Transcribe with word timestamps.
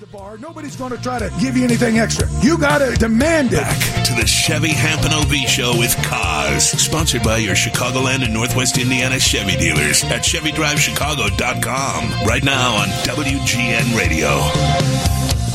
The 0.00 0.06
bar. 0.06 0.38
Nobody's 0.38 0.74
going 0.74 0.92
to 0.92 1.00
try 1.00 1.18
to 1.18 1.30
give 1.38 1.54
you 1.56 1.64
anything 1.64 1.98
extra. 1.98 2.26
You 2.40 2.56
got 2.58 2.78
to 2.78 2.94
demand 2.94 3.52
it. 3.52 3.60
Back 3.60 4.06
to 4.06 4.14
the 4.14 4.26
Chevy 4.26 4.72
Hampton 4.72 5.12
Show 5.46 5.76
with 5.78 5.94
Kaz, 5.96 6.60
sponsored 6.78 7.22
by 7.22 7.36
your 7.38 7.54
Chicagoland 7.54 8.24
and 8.24 8.32
Northwest 8.32 8.78
Indiana 8.78 9.20
Chevy 9.20 9.56
dealers 9.56 10.02
at 10.04 10.22
ChevyDriveChicago.com. 10.22 12.26
Right 12.26 12.42
now 12.42 12.76
on 12.76 12.88
WGN 12.88 13.98
Radio. 13.98 15.01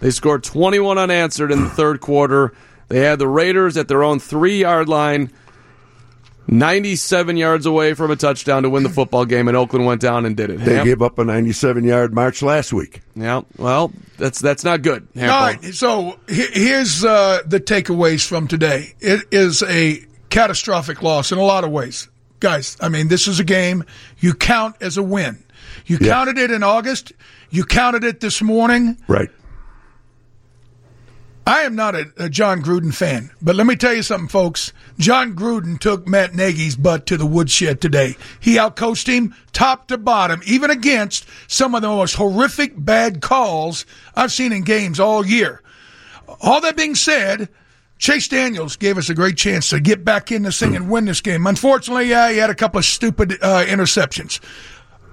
They 0.01 0.11
scored 0.11 0.45
21 0.45 0.99
unanswered 0.99 1.51
in 1.51 1.65
the 1.65 1.71
third 1.71 2.01
quarter. 2.01 2.53
They 2.89 3.01
had 3.01 3.19
the 3.19 3.27
Raiders 3.29 3.77
at 3.77 3.89
their 3.89 4.05
own 4.05 4.21
three-yard 4.21 4.89
line. 4.89 5.33
97 6.49 7.37
yards 7.37 7.67
away 7.67 7.93
from 7.95 8.11
a 8.11 8.17
touchdown 8.17 8.63
to 8.63 8.71
win 8.71 8.83
the 8.83 8.89
football 8.89 9.27
game, 9.27 9.49
and 9.49 9.57
Oakland 9.57 9.85
went 9.85 10.01
down 10.01 10.25
and 10.25 10.35
did 10.37 10.49
it. 10.51 10.59
They 10.61 10.77
Hamp? 10.77 10.87
gave 10.87 11.03
up 11.03 11.19
a 11.19 11.25
97 11.25 11.85
yard 11.85 12.15
march 12.15 12.41
last 12.43 12.73
week. 12.73 13.03
Yeah, 13.15 13.43
well, 13.59 13.93
that's 14.17 14.41
that's 14.41 14.65
not 14.65 14.81
good. 14.83 15.07
All 15.17 15.23
right, 15.27 15.63
so 15.75 16.19
here's 16.27 17.05
uh, 17.05 17.43
the 17.45 17.61
takeaways 17.61 18.27
from 18.27 18.49
today. 18.49 18.95
It 19.01 19.27
is 19.31 19.63
a 19.63 20.03
catastrophic 20.31 21.03
loss 21.03 21.33
in 21.33 21.39
a 21.39 21.45
lot 21.45 21.65
of 21.65 21.71
ways, 21.71 22.09
guys. 22.41 22.77
I 22.81 22.89
mean, 22.89 23.09
this 23.09 23.29
is 23.29 23.39
a 23.39 23.45
game 23.45 23.85
you 24.19 24.33
count 24.33 24.77
as 24.81 24.97
a 24.97 25.03
win. 25.03 25.45
You 25.85 25.99
Yeah. 26.01 26.09
counted 26.13 26.39
it 26.39 26.51
in 26.51 26.63
August. 26.63 27.13
You 27.51 27.65
counted 27.65 28.05
it 28.05 28.21
this 28.21 28.41
morning. 28.43 28.97
Right. 29.07 29.31
I 31.47 31.61
am 31.63 31.75
not 31.75 31.95
a, 31.95 32.13
a 32.19 32.29
Jon 32.29 32.63
Gruden 32.63 32.93
fan, 32.93 33.31
but 33.41 33.57
let 33.57 33.67
me 33.67 33.75
tell 33.75 33.95
you 33.95 34.03
something, 34.03 34.29
folks. 34.29 34.73
Jon 34.99 35.35
Gruden 35.35 35.79
took 35.79 36.09
Matt 36.09 36.35
Nagy's 36.35 36.77
butt 36.77 37.07
to 37.07 37.17
the 37.17 37.27
woodshed 37.27 37.81
today. 37.81 38.17
He 38.41 38.57
outcoached 38.57 39.07
him 39.07 39.35
top 39.53 39.89
to 39.89 39.99
bottom, 39.99 40.43
even 40.45 40.71
against 40.71 41.27
some 41.47 41.75
of 41.75 41.83
the 41.83 41.89
most 41.89 42.15
horrific 42.15 42.73
bad 42.77 43.21
calls 43.21 43.87
I've 44.17 44.33
seen 44.33 44.53
in 44.53 44.63
games 44.63 44.99
all 44.99 45.25
year. 45.25 45.63
All 46.41 46.61
that 46.61 46.77
being 46.77 46.97
said, 46.97 47.49
Chase 47.99 48.29
Daniels 48.29 48.77
gave 48.77 48.99
us 48.99 49.09
a 49.09 49.15
great 49.15 49.37
chance 49.37 49.71
to 49.71 49.81
get 49.81 50.05
back 50.05 50.31
in 50.31 50.43
this 50.43 50.59
thing 50.61 50.77
and 50.77 50.91
win 50.91 51.05
this 51.05 51.21
game. 51.21 51.47
Unfortunately, 51.47 52.09
yeah, 52.09 52.31
he 52.31 52.39
had 52.39 52.51
a 52.51 52.55
couple 52.55 52.79
of 52.79 52.85
stupid 52.85 53.39
uh, 53.41 53.65
interceptions. 53.67 54.41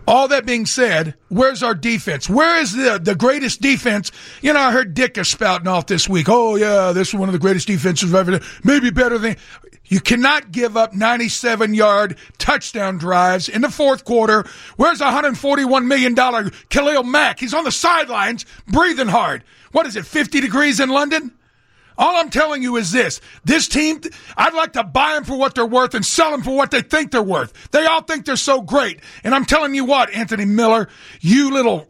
All 0.08 0.28
that 0.28 0.46
being 0.46 0.66
said, 0.66 1.16
where's 1.30 1.64
our 1.64 1.74
defense? 1.74 2.30
Where 2.30 2.60
is 2.60 2.74
the 2.74 3.00
the 3.02 3.16
greatest 3.16 3.62
defense? 3.62 4.12
You 4.42 4.54
know, 4.54 4.60
I 4.60 4.72
heard 4.72 4.94
Dick 4.94 5.18
is 5.18 5.28
spouting 5.28 5.68
off 5.68 5.88
this 5.88 6.08
week. 6.08 6.28
Oh 6.30 6.56
yeah, 6.56 6.92
this 6.92 7.10
is 7.10 7.16
one 7.16 7.28
of 7.28 7.34
the 7.34 7.40
greatest 7.40 7.68
defenses 7.68 8.14
I've 8.14 8.20
ever 8.28 8.40
done. 8.40 8.48
Maybe 8.64 8.90
better 8.92 9.18
than. 9.18 9.36
You 9.88 10.00
cannot 10.00 10.52
give 10.52 10.76
up 10.78 10.94
97 10.96 11.76
yard 11.76 12.18
touchdown 12.40 12.98
drives 12.98 13.48
in 13.48 13.62
the 13.62 13.70
fourth 13.70 14.04
quarter. 14.04 14.44
Where's 14.78 15.00
141 15.00 15.88
million 15.88 16.16
dollar 16.16 16.50
Khalil 16.70 17.04
Mack? 17.04 17.40
He's 17.40 17.54
on 17.54 17.64
the 17.64 17.72
sidelines 17.72 18.46
breathing 18.68 19.08
hard. 19.08 19.44
What 19.74 19.86
is 19.86 19.96
it? 19.96 20.06
50 20.06 20.42
degrees 20.42 20.80
in 20.80 20.90
London? 20.90 21.32
All 21.98 22.16
I'm 22.18 22.30
telling 22.30 22.62
you 22.62 22.76
is 22.78 22.92
this. 22.92 23.22
This 23.44 23.68
team, 23.68 24.02
I'd 24.36 24.54
like 24.54 24.74
to 24.74 24.84
buy 24.84 25.14
them 25.14 25.24
for 25.24 25.38
what 25.38 25.56
they're 25.56 25.66
worth 25.66 25.94
and 25.94 26.06
sell 26.06 26.32
them 26.32 26.42
for 26.42 26.56
what 26.56 26.72
they 26.72 26.82
think 26.82 27.12
they're 27.12 27.22
worth. 27.24 27.54
They 27.72 27.86
all 27.86 28.02
think 28.02 28.26
they're 28.26 28.36
so 28.36 28.62
great. 28.62 29.00
And 29.24 29.34
I'm 29.34 29.46
telling 29.46 29.76
you 29.76 29.86
what, 29.86 30.10
Anthony 30.12 30.46
Miller, 30.46 30.90
you 31.22 31.52
little, 31.52 31.88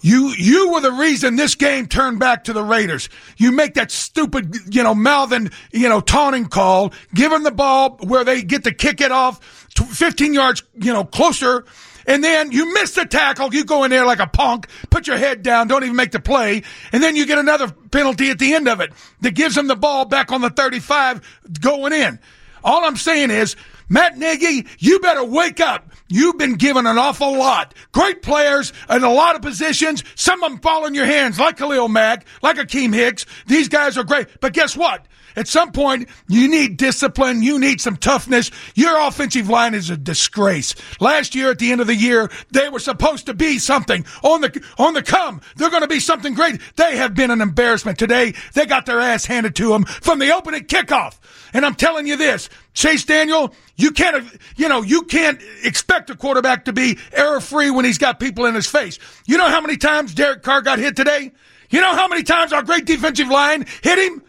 you, 0.00 0.34
you 0.36 0.70
were 0.70 0.80
the 0.80 0.92
reason 0.92 1.36
this 1.36 1.54
game 1.54 1.86
turned 1.86 2.18
back 2.18 2.44
to 2.44 2.52
the 2.52 2.62
Raiders. 2.62 3.08
You 3.36 3.52
make 3.52 3.74
that 3.74 3.90
stupid, 3.90 4.54
you 4.74 4.82
know, 4.82 4.94
Malvin, 4.94 5.50
you 5.72 5.88
know, 5.88 6.00
taunting 6.00 6.46
call, 6.46 6.92
give 7.14 7.30
them 7.30 7.42
the 7.42 7.50
ball 7.50 7.98
where 8.02 8.24
they 8.24 8.42
get 8.42 8.64
to 8.64 8.72
kick 8.72 9.00
it 9.00 9.12
off 9.12 9.68
tw- 9.74 9.86
15 9.86 10.34
yards, 10.34 10.62
you 10.74 10.92
know, 10.92 11.04
closer. 11.04 11.64
And 12.06 12.22
then 12.22 12.52
you 12.52 12.72
miss 12.74 12.92
the 12.92 13.04
tackle. 13.06 13.54
You 13.54 13.64
go 13.64 13.84
in 13.84 13.90
there 13.90 14.06
like 14.06 14.20
a 14.20 14.26
punk, 14.26 14.68
put 14.90 15.06
your 15.06 15.16
head 15.16 15.42
down, 15.42 15.68
don't 15.68 15.84
even 15.84 15.96
make 15.96 16.12
the 16.12 16.20
play. 16.20 16.62
And 16.92 17.02
then 17.02 17.16
you 17.16 17.26
get 17.26 17.38
another 17.38 17.70
penalty 17.70 18.30
at 18.30 18.38
the 18.38 18.54
end 18.54 18.68
of 18.68 18.80
it 18.80 18.92
that 19.20 19.34
gives 19.34 19.54
them 19.54 19.66
the 19.66 19.76
ball 19.76 20.04
back 20.04 20.32
on 20.32 20.40
the 20.40 20.50
35 20.50 21.20
going 21.60 21.92
in. 21.92 22.18
All 22.62 22.84
I'm 22.84 22.96
saying 22.96 23.30
is, 23.30 23.56
Matt 23.88 24.16
Nagy, 24.16 24.66
you 24.78 24.98
better 25.00 25.22
wake 25.22 25.60
up. 25.60 25.92
You've 26.08 26.38
been 26.38 26.54
given 26.54 26.86
an 26.86 26.96
awful 26.96 27.36
lot. 27.36 27.74
Great 27.92 28.22
players 28.22 28.72
in 28.88 29.02
a 29.02 29.12
lot 29.12 29.36
of 29.36 29.42
positions. 29.42 30.02
Some 30.14 30.42
of 30.42 30.50
them 30.50 30.60
fall 30.60 30.86
in 30.86 30.94
your 30.94 31.04
hands, 31.04 31.38
like 31.38 31.58
Khalil 31.58 31.88
Mack, 31.88 32.26
like 32.42 32.56
Akiem 32.56 32.94
Hicks. 32.94 33.26
These 33.46 33.68
guys 33.68 33.98
are 33.98 34.04
great. 34.04 34.28
But 34.40 34.54
guess 34.54 34.76
what? 34.76 35.06
At 35.36 35.48
some 35.48 35.72
point, 35.72 36.08
you 36.28 36.48
need 36.48 36.76
discipline. 36.76 37.42
You 37.42 37.58
need 37.58 37.80
some 37.80 37.96
toughness. 37.96 38.50
Your 38.74 39.00
offensive 39.00 39.48
line 39.48 39.74
is 39.74 39.90
a 39.90 39.96
disgrace. 39.96 40.74
Last 41.00 41.34
year, 41.34 41.50
at 41.50 41.58
the 41.58 41.72
end 41.72 41.80
of 41.80 41.86
the 41.86 41.94
year, 41.94 42.30
they 42.50 42.68
were 42.68 42.78
supposed 42.78 43.26
to 43.26 43.34
be 43.34 43.58
something 43.58 44.04
on 44.22 44.40
the 44.40 44.64
on 44.78 44.94
the 44.94 45.02
come. 45.02 45.40
They're 45.56 45.70
going 45.70 45.82
to 45.82 45.88
be 45.88 46.00
something 46.00 46.34
great. 46.34 46.60
They 46.76 46.96
have 46.96 47.14
been 47.14 47.30
an 47.30 47.40
embarrassment 47.40 47.98
today. 47.98 48.34
They 48.54 48.66
got 48.66 48.86
their 48.86 49.00
ass 49.00 49.24
handed 49.24 49.54
to 49.56 49.68
them 49.70 49.84
from 49.84 50.18
the 50.18 50.34
opening 50.34 50.64
kickoff. 50.64 51.18
And 51.52 51.64
I'm 51.64 51.74
telling 51.76 52.06
you 52.06 52.16
this, 52.16 52.48
Chase 52.72 53.04
Daniel, 53.04 53.54
you 53.76 53.92
can't, 53.92 54.26
you 54.56 54.68
know, 54.68 54.82
you 54.82 55.02
can't 55.02 55.40
expect 55.62 56.10
a 56.10 56.16
quarterback 56.16 56.64
to 56.64 56.72
be 56.72 56.98
error 57.12 57.40
free 57.40 57.70
when 57.70 57.84
he's 57.84 57.98
got 57.98 58.18
people 58.18 58.46
in 58.46 58.54
his 58.54 58.66
face. 58.66 58.98
You 59.26 59.38
know 59.38 59.48
how 59.48 59.60
many 59.60 59.76
times 59.76 60.14
Derek 60.14 60.42
Carr 60.42 60.62
got 60.62 60.80
hit 60.80 60.96
today? 60.96 61.32
You 61.70 61.80
know 61.80 61.94
how 61.94 62.08
many 62.08 62.24
times 62.24 62.52
our 62.52 62.62
great 62.62 62.84
defensive 62.84 63.28
line 63.28 63.66
hit 63.82 63.98
him? 63.98 64.22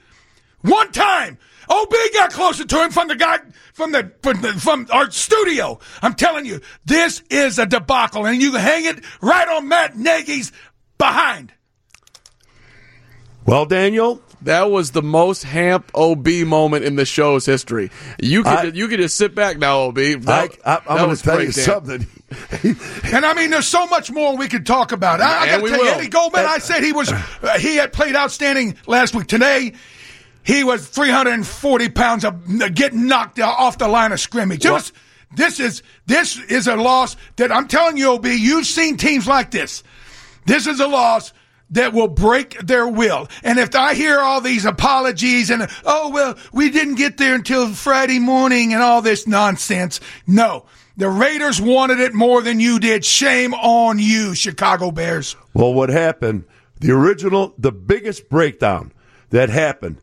One 0.66 0.92
time. 0.92 1.38
OB 1.68 1.94
got 2.14 2.32
closer 2.32 2.64
to 2.64 2.84
him 2.84 2.92
from 2.92 3.08
the 3.08 3.16
guy 3.16 3.40
from 3.74 3.92
the, 3.92 4.12
from 4.22 4.42
the 4.42 4.54
from 4.54 4.88
our 4.92 5.10
studio. 5.10 5.80
I'm 6.02 6.14
telling 6.14 6.46
you, 6.46 6.62
this 6.86 7.24
is 7.32 7.58
a 7.58 7.66
debacle, 7.66 8.26
and 8.28 8.40
you 8.40 8.54
hang 8.54 8.86
it 8.86 9.04
right 9.22 9.48
on 9.48 9.68
Matt 9.68 9.98
Nagy's 9.98 10.52
behind. 11.00 11.52
Well, 13.48 13.66
Daniel, 13.66 14.22
That 14.42 14.70
was 14.70 14.92
the 14.92 15.02
most 15.04 15.44
Hamp 15.44 15.90
OB 15.96 16.28
moment 16.46 16.84
in 16.86 16.96
the 16.98 17.06
show's 17.06 17.46
history. 17.48 17.90
You 18.22 18.44
could 18.44 18.52
I- 18.52 18.64
you 18.66 18.88
could 18.88 19.00
just 19.00 19.18
sit 19.18 19.34
back 19.34 19.58
now, 19.58 19.86
OB. 19.86 19.96
That, 19.96 20.52
I, 20.64 20.76
I, 20.76 20.82
I'm 20.88 20.98
going 21.06 21.16
to 21.16 21.22
tell 21.24 21.36
great, 21.38 21.48
you 21.48 21.54
Dan. 21.54 21.64
something. 21.66 22.08
And 23.14 23.26
I 23.26 23.34
mean, 23.34 23.50
there's 23.52 23.68
so 23.68 23.86
much 23.88 24.12
more 24.12 24.36
we 24.36 24.48
could 24.48 24.66
talk 24.66 24.92
about. 24.92 25.22
I, 25.22 25.42
I 25.42 25.46
got 25.46 25.58
to 25.58 25.64
we 25.64 25.70
tell 25.70 25.80
you, 25.80 25.86
will. 25.86 25.94
Eddie 26.00 26.10
Goldman. 26.10 26.46
I 26.46 26.58
said 26.58 26.84
he 26.84 26.92
was 26.92 27.12
uh, 27.12 27.58
he 27.60 27.76
had 27.78 27.94
played 27.94 28.16
outstanding 28.16 28.76
last 28.88 29.16
week. 29.16 29.28
Today, 29.28 29.74
he 30.46 30.64
was 30.64 30.88
340 30.88 31.90
pounds 31.90 32.24
of 32.24 32.74
getting 32.74 33.08
knocked 33.08 33.40
off 33.40 33.78
the 33.78 33.88
line 33.88 34.12
of 34.12 34.20
scrimmage. 34.20 34.66
Was- 34.66 34.94
this 35.36 35.60
is 35.60 35.84
this 36.06 36.38
is 36.38 36.68
a 36.68 36.76
loss 36.76 37.18
that 37.36 37.52
I'm 37.52 37.68
telling 37.68 37.98
you, 37.98 38.12
Ob. 38.12 38.26
You've 38.26 38.66
seen 38.66 38.96
teams 38.96 39.28
like 39.28 39.52
this. 39.52 39.84
This 40.46 40.68
is 40.68 40.80
a 40.80 40.88
loss 40.88 41.34
that 41.72 41.94
will 41.94 42.08
break 42.08 42.60
their 42.60 42.88
will. 42.88 43.28
And 43.44 43.58
if 43.58 43.76
I 43.76 43.96
hear 43.96 44.20
all 44.20 44.40
these 44.40 44.66
apologies 44.66 45.50
and, 45.50 45.68
oh, 45.84 46.10
well, 46.12 46.38
we 46.54 46.70
didn't 46.70 46.96
get 46.96 47.18
there 47.18 47.34
until 47.34 47.70
Friday 47.70 48.20
morning 48.20 48.72
and 48.72 48.84
all 48.84 49.02
this 49.02 49.26
nonsense. 49.28 50.00
No. 50.28 50.66
The 50.96 51.10
Raiders 51.10 51.60
wanted 51.60 52.00
it 52.00 52.14
more 52.14 52.42
than 52.44 52.60
you 52.60 52.80
did. 52.80 53.04
Shame 53.04 53.54
on 53.56 54.00
you, 54.00 54.36
Chicago 54.36 54.92
Bears. 54.92 55.36
Well, 55.54 55.74
what 55.74 55.90
happened? 55.90 56.46
The 56.80 56.92
original, 56.92 57.54
the 57.58 57.72
biggest 57.72 58.30
breakdown 58.30 58.94
that 59.32 59.50
happened 59.50 59.98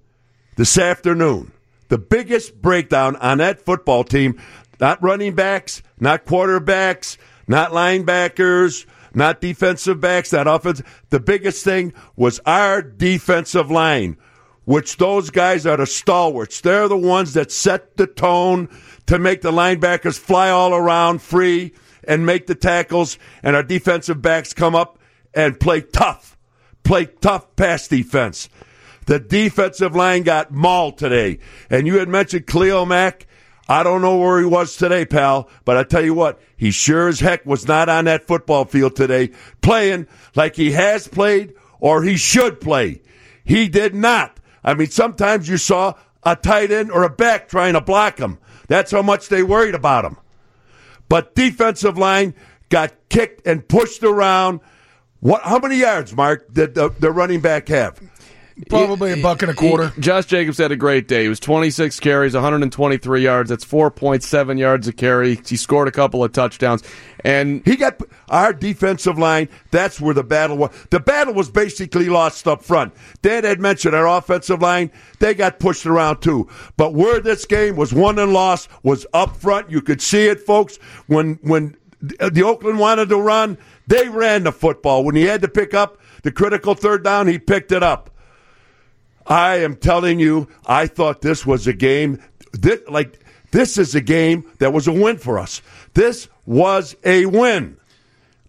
this 0.56 0.76
afternoon, 0.78 1.52
the 1.88 1.98
biggest 1.98 2.60
breakdown 2.60 3.16
on 3.16 3.38
that 3.38 3.60
football 3.60 4.04
team, 4.04 4.40
not 4.80 5.02
running 5.02 5.34
backs, 5.34 5.82
not 5.98 6.24
quarterbacks, 6.24 7.16
not 7.46 7.72
linebackers, 7.72 8.86
not 9.14 9.40
defensive 9.40 10.00
backs, 10.00 10.32
not 10.32 10.46
offense. 10.46 10.82
The 11.10 11.20
biggest 11.20 11.64
thing 11.64 11.92
was 12.16 12.40
our 12.46 12.82
defensive 12.82 13.70
line, 13.70 14.16
which 14.64 14.96
those 14.96 15.30
guys 15.30 15.66
are 15.66 15.76
the 15.76 15.86
stalwarts. 15.86 16.60
They're 16.60 16.88
the 16.88 16.96
ones 16.96 17.34
that 17.34 17.52
set 17.52 17.96
the 17.96 18.06
tone 18.06 18.68
to 19.06 19.18
make 19.18 19.42
the 19.42 19.52
linebackers 19.52 20.18
fly 20.18 20.50
all 20.50 20.74
around 20.74 21.22
free 21.22 21.72
and 22.04 22.26
make 22.26 22.46
the 22.46 22.54
tackles, 22.54 23.18
and 23.42 23.54
our 23.54 23.62
defensive 23.62 24.20
backs 24.22 24.52
come 24.52 24.74
up 24.74 24.98
and 25.34 25.60
play 25.60 25.80
tough, 25.80 26.36
play 26.82 27.06
tough 27.06 27.54
pass 27.56 27.86
defense. 27.88 28.48
The 29.06 29.18
defensive 29.18 29.96
line 29.96 30.22
got 30.22 30.52
mauled 30.52 30.98
today. 30.98 31.38
And 31.70 31.86
you 31.86 31.98
had 31.98 32.08
mentioned 32.08 32.46
Khalil 32.46 32.86
Mack. 32.86 33.26
I 33.68 33.82
don't 33.82 34.02
know 34.02 34.18
where 34.18 34.40
he 34.40 34.46
was 34.46 34.76
today, 34.76 35.04
pal, 35.04 35.48
but 35.64 35.76
I 35.76 35.84
tell 35.84 36.04
you 36.04 36.14
what, 36.14 36.40
he 36.56 36.70
sure 36.70 37.08
as 37.08 37.20
heck 37.20 37.46
was 37.46 37.66
not 37.66 37.88
on 37.88 38.06
that 38.06 38.26
football 38.26 38.64
field 38.64 38.96
today 38.96 39.30
playing 39.60 40.08
like 40.34 40.56
he 40.56 40.72
has 40.72 41.08
played 41.08 41.54
or 41.80 42.02
he 42.02 42.16
should 42.16 42.60
play. 42.60 43.02
He 43.44 43.68
did 43.68 43.94
not. 43.94 44.38
I 44.64 44.74
mean, 44.74 44.88
sometimes 44.88 45.48
you 45.48 45.56
saw 45.56 45.94
a 46.22 46.36
tight 46.36 46.70
end 46.70 46.90
or 46.90 47.02
a 47.02 47.10
back 47.10 47.48
trying 47.48 47.74
to 47.74 47.80
block 47.80 48.18
him. 48.18 48.38
That's 48.68 48.90
how 48.90 49.02
much 49.02 49.28
they 49.28 49.42
worried 49.42 49.74
about 49.74 50.04
him. 50.04 50.16
But 51.08 51.34
defensive 51.34 51.98
line 51.98 52.34
got 52.68 52.92
kicked 53.08 53.46
and 53.46 53.66
pushed 53.66 54.02
around. 54.02 54.60
What? 55.20 55.42
How 55.42 55.58
many 55.58 55.76
yards, 55.76 56.14
Mark, 56.14 56.52
did 56.52 56.74
the, 56.74 56.88
the 56.88 57.10
running 57.10 57.40
back 57.40 57.68
have? 57.68 58.00
Probably 58.68 59.12
a 59.12 59.22
buck 59.22 59.42
and 59.42 59.50
a 59.50 59.54
quarter. 59.54 59.88
He- 59.88 60.00
Josh 60.00 60.26
Jacobs 60.26 60.58
had 60.58 60.72
a 60.72 60.76
great 60.76 61.08
day. 61.08 61.22
He 61.22 61.28
was 61.28 61.40
26 61.40 62.00
carries, 62.00 62.34
123 62.34 63.22
yards. 63.22 63.50
That's 63.50 63.64
4.7 63.64 64.58
yards 64.58 64.88
a 64.88 64.92
carry. 64.92 65.38
He 65.46 65.56
scored 65.56 65.88
a 65.88 65.92
couple 65.92 66.22
of 66.22 66.32
touchdowns. 66.32 66.82
And 67.24 67.62
He 67.64 67.76
got 67.76 68.00
our 68.28 68.52
defensive 68.52 69.18
line. 69.18 69.48
That's 69.70 70.00
where 70.00 70.14
the 70.14 70.24
battle 70.24 70.56
was. 70.58 70.70
The 70.90 71.00
battle 71.00 71.34
was 71.34 71.50
basically 71.50 72.08
lost 72.08 72.46
up 72.48 72.62
front. 72.62 72.92
Dan 73.22 73.44
had 73.44 73.60
mentioned 73.60 73.94
our 73.94 74.06
offensive 74.08 74.60
line. 74.60 74.90
They 75.18 75.34
got 75.34 75.58
pushed 75.58 75.86
around 75.86 76.20
too. 76.20 76.48
But 76.76 76.94
where 76.94 77.20
this 77.20 77.44
game 77.44 77.76
was 77.76 77.92
won 77.92 78.18
and 78.18 78.32
lost 78.32 78.68
was 78.82 79.06
up 79.12 79.36
front. 79.36 79.70
You 79.70 79.80
could 79.80 80.02
see 80.02 80.26
it, 80.26 80.40
folks. 80.40 80.76
When 81.06 81.38
when 81.42 81.76
uh, 82.20 82.30
the 82.30 82.42
Oakland 82.42 82.78
wanted 82.78 83.08
to 83.10 83.16
run, 83.16 83.56
they 83.86 84.08
ran 84.08 84.44
the 84.44 84.52
football. 84.52 85.04
When 85.04 85.14
he 85.14 85.22
had 85.22 85.42
to 85.42 85.48
pick 85.48 85.74
up 85.74 85.98
the 86.22 86.32
critical 86.32 86.74
third 86.74 87.04
down, 87.04 87.28
he 87.28 87.38
picked 87.38 87.72
it 87.72 87.82
up. 87.82 88.10
I 89.26 89.56
am 89.56 89.76
telling 89.76 90.20
you, 90.20 90.48
I 90.66 90.86
thought 90.86 91.20
this 91.20 91.46
was 91.46 91.66
a 91.66 91.72
game 91.72 92.20
that, 92.52 92.90
like 92.90 93.18
this 93.52 93.78
is 93.78 93.94
a 93.94 94.00
game 94.00 94.50
that 94.58 94.72
was 94.72 94.88
a 94.88 94.92
win 94.92 95.18
for 95.18 95.38
us. 95.38 95.62
This 95.94 96.28
was 96.46 96.96
a 97.04 97.26
win. 97.26 97.76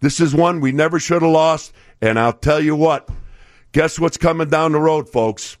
This 0.00 0.20
is 0.20 0.34
one 0.34 0.60
we 0.60 0.72
never 0.72 0.98
should 0.98 1.22
have 1.22 1.30
lost. 1.30 1.72
And 2.00 2.18
I'll 2.18 2.32
tell 2.32 2.60
you 2.60 2.76
what, 2.76 3.08
guess 3.72 3.98
what's 3.98 4.16
coming 4.16 4.48
down 4.48 4.72
the 4.72 4.80
road, 4.80 5.08
folks? 5.08 5.56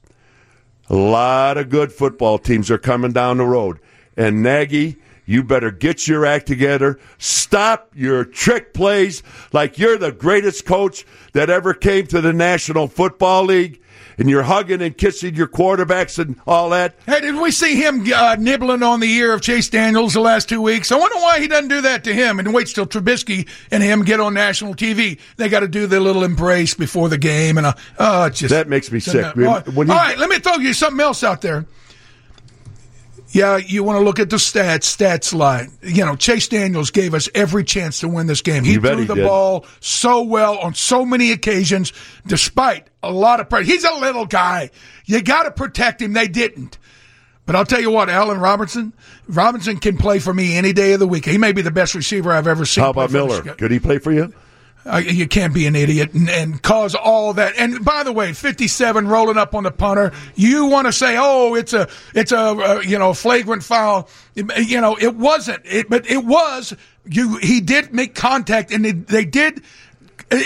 A 0.90 0.96
lot 0.96 1.56
of 1.56 1.70
good 1.70 1.92
football 1.92 2.38
teams 2.38 2.70
are 2.70 2.78
coming 2.78 3.12
down 3.12 3.38
the 3.38 3.46
road. 3.46 3.80
And 4.16 4.42
Nagy, 4.42 4.96
you 5.26 5.42
better 5.42 5.70
get 5.70 6.06
your 6.06 6.26
act 6.26 6.46
together. 6.46 6.98
Stop 7.18 7.90
your 7.94 8.24
trick 8.24 8.74
plays 8.74 9.22
like 9.52 9.78
you're 9.78 9.96
the 9.96 10.12
greatest 10.12 10.66
coach 10.66 11.06
that 11.32 11.48
ever 11.48 11.72
came 11.72 12.06
to 12.08 12.20
the 12.20 12.32
National 12.32 12.86
Football 12.86 13.44
League. 13.44 13.80
And 14.18 14.30
you're 14.30 14.42
hugging 14.44 14.80
and 14.80 14.96
kissing 14.96 15.34
your 15.34 15.48
quarterbacks 15.48 16.18
and 16.18 16.36
all 16.46 16.70
that. 16.70 16.94
Hey, 17.06 17.20
did 17.20 17.34
we 17.36 17.50
see 17.50 17.74
him 17.76 18.04
uh, 18.14 18.36
nibbling 18.38 18.82
on 18.82 19.00
the 19.00 19.10
ear 19.12 19.32
of 19.32 19.40
Chase 19.40 19.68
Daniels 19.68 20.14
the 20.14 20.20
last 20.20 20.48
two 20.48 20.60
weeks? 20.62 20.92
I 20.92 20.96
wonder 20.98 21.16
why 21.18 21.40
he 21.40 21.48
doesn't 21.48 21.68
do 21.68 21.80
that 21.80 22.04
to 22.04 22.14
him 22.14 22.38
and 22.38 22.54
waits 22.54 22.72
till 22.72 22.86
Trubisky 22.86 23.48
and 23.70 23.82
him 23.82 24.04
get 24.04 24.20
on 24.20 24.34
national 24.34 24.74
TV. 24.74 25.18
They 25.36 25.48
got 25.48 25.60
to 25.60 25.68
do 25.68 25.86
their 25.86 26.00
little 26.00 26.22
embrace 26.24 26.74
before 26.74 27.08
the 27.08 27.18
game, 27.18 27.58
and 27.58 27.66
uh, 27.66 27.74
oh, 27.98 28.24
it's 28.26 28.38
just 28.38 28.50
That 28.52 28.68
makes 28.68 28.90
me 28.92 29.00
sick. 29.00 29.24
All 29.24 29.32
When- 29.34 29.74
when 29.74 29.86
he- 29.88 29.92
all 29.92 29.98
right, 29.98 30.18
let 30.18 30.28
me 30.30 30.38
throw 30.38 30.56
you 30.56 30.72
something 30.74 31.00
else 31.00 31.24
out 31.24 31.40
there. 31.40 31.66
Yeah, 33.34 33.56
you 33.56 33.82
want 33.82 33.98
to 33.98 34.04
look 34.04 34.20
at 34.20 34.30
the 34.30 34.36
stats, 34.36 34.84
stats 34.96 35.34
line. 35.34 35.76
You 35.82 36.04
know, 36.06 36.14
Chase 36.14 36.46
Daniels 36.46 36.92
gave 36.92 37.14
us 37.14 37.28
every 37.34 37.64
chance 37.64 37.98
to 38.00 38.08
win 38.08 38.28
this 38.28 38.42
game. 38.42 38.62
He 38.62 38.76
threw 38.76 38.98
he 38.98 39.04
the 39.06 39.16
did. 39.16 39.24
ball 39.24 39.66
so 39.80 40.22
well 40.22 40.56
on 40.58 40.74
so 40.74 41.04
many 41.04 41.32
occasions, 41.32 41.92
despite 42.24 42.86
a 43.02 43.10
lot 43.10 43.40
of 43.40 43.50
pressure. 43.50 43.64
He's 43.64 43.82
a 43.82 43.94
little 43.94 44.24
guy. 44.24 44.70
You 45.04 45.20
got 45.20 45.42
to 45.42 45.50
protect 45.50 46.00
him. 46.00 46.12
They 46.12 46.28
didn't. 46.28 46.78
But 47.44 47.56
I'll 47.56 47.66
tell 47.66 47.80
you 47.80 47.90
what, 47.90 48.08
Allen 48.08 48.38
Robinson, 48.38 48.92
Robinson 49.26 49.78
can 49.78 49.96
play 49.98 50.20
for 50.20 50.32
me 50.32 50.56
any 50.56 50.72
day 50.72 50.92
of 50.92 51.00
the 51.00 51.08
week. 51.08 51.24
He 51.24 51.36
may 51.36 51.50
be 51.50 51.60
the 51.60 51.72
best 51.72 51.96
receiver 51.96 52.32
I've 52.32 52.46
ever 52.46 52.64
seen. 52.64 52.84
How 52.84 52.90
about 52.90 53.10
Miller? 53.10 53.42
Could 53.42 53.72
he 53.72 53.80
play 53.80 53.98
for 53.98 54.12
you? 54.12 54.32
Uh, 54.86 54.98
you 54.98 55.26
can't 55.26 55.54
be 55.54 55.66
an 55.66 55.74
idiot 55.76 56.12
and, 56.12 56.28
and 56.28 56.62
cause 56.62 56.94
all 56.94 57.32
that. 57.34 57.54
And 57.56 57.84
by 57.84 58.02
the 58.02 58.12
way, 58.12 58.32
57 58.32 59.08
rolling 59.08 59.38
up 59.38 59.54
on 59.54 59.62
the 59.64 59.70
punter. 59.70 60.12
You 60.34 60.66
want 60.66 60.86
to 60.86 60.92
say, 60.92 61.16
oh, 61.18 61.54
it's 61.54 61.72
a, 61.72 61.88
it's 62.14 62.32
a, 62.32 62.38
uh, 62.38 62.80
you 62.84 62.98
know, 62.98 63.14
flagrant 63.14 63.62
foul. 63.64 64.08
You 64.34 64.80
know, 64.80 64.96
it 65.00 65.14
wasn't. 65.16 65.62
It, 65.64 65.88
but 65.88 66.10
it 66.10 66.24
was. 66.24 66.74
You, 67.06 67.36
he 67.38 67.60
did 67.60 67.94
make 67.94 68.14
contact, 68.14 68.72
and 68.72 68.84
they, 68.84 68.92
they 68.92 69.24
did. 69.24 69.62
uh, 70.30 70.36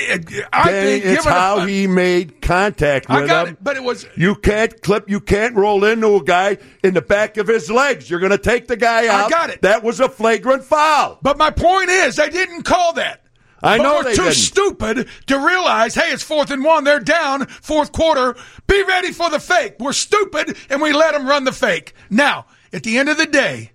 I 0.52 0.70
think 0.70 1.04
it's 1.04 1.24
it 1.24 1.28
a- 1.28 1.30
how 1.32 1.60
he 1.66 1.86
made 1.86 2.40
contact 2.42 3.08
with 3.08 3.18
I 3.18 3.26
got 3.26 3.46
him. 3.48 3.54
it, 3.54 3.64
but 3.64 3.76
it 3.76 3.82
was. 3.82 4.06
You 4.16 4.34
can't 4.34 4.80
clip. 4.82 5.08
You 5.08 5.20
can't 5.20 5.54
roll 5.56 5.84
into 5.84 6.16
a 6.16 6.22
guy 6.22 6.58
in 6.84 6.94
the 6.94 7.02
back 7.02 7.36
of 7.38 7.46
his 7.48 7.70
legs. 7.70 8.08
You're 8.10 8.20
going 8.20 8.32
to 8.32 8.38
take 8.38 8.66
the 8.68 8.76
guy 8.76 9.06
out. 9.08 9.26
I 9.26 9.30
got 9.30 9.50
it. 9.50 9.62
That 9.62 9.82
was 9.82 10.00
a 10.00 10.08
flagrant 10.08 10.64
foul. 10.64 11.18
But 11.22 11.38
my 11.38 11.50
point 11.50 11.90
is, 11.90 12.16
they 12.16 12.28
didn't 12.28 12.62
call 12.62 12.92
that. 12.94 13.22
I 13.62 13.76
But 13.78 13.82
know 13.82 13.94
we're 13.96 14.04
they 14.04 14.14
too 14.14 14.22
didn't. 14.22 14.34
stupid 14.36 15.08
to 15.26 15.38
realize, 15.38 15.94
hey, 15.94 16.12
it's 16.12 16.22
fourth 16.22 16.50
and 16.52 16.62
one. 16.62 16.84
They're 16.84 17.00
down 17.00 17.46
fourth 17.46 17.90
quarter. 17.90 18.36
Be 18.68 18.82
ready 18.84 19.10
for 19.10 19.30
the 19.30 19.40
fake. 19.40 19.74
We're 19.80 19.92
stupid, 19.92 20.56
and 20.70 20.80
we 20.80 20.92
let 20.92 21.12
them 21.14 21.26
run 21.26 21.42
the 21.44 21.52
fake. 21.52 21.92
Now, 22.08 22.46
at 22.72 22.84
the 22.84 22.98
end 22.98 23.08
of 23.08 23.16
the 23.16 23.26
day, 23.26 23.72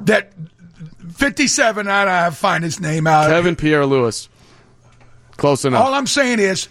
that 0.00 0.32
fifty-seven. 1.14 1.86
I, 1.86 2.26
I 2.26 2.30
find 2.30 2.64
his 2.64 2.80
name 2.80 3.06
out. 3.06 3.28
Kevin 3.28 3.54
Pierre-Louis. 3.54 4.28
Close 5.36 5.64
enough. 5.64 5.84
All 5.84 5.94
I'm 5.94 6.06
saying 6.08 6.40
is, 6.40 6.68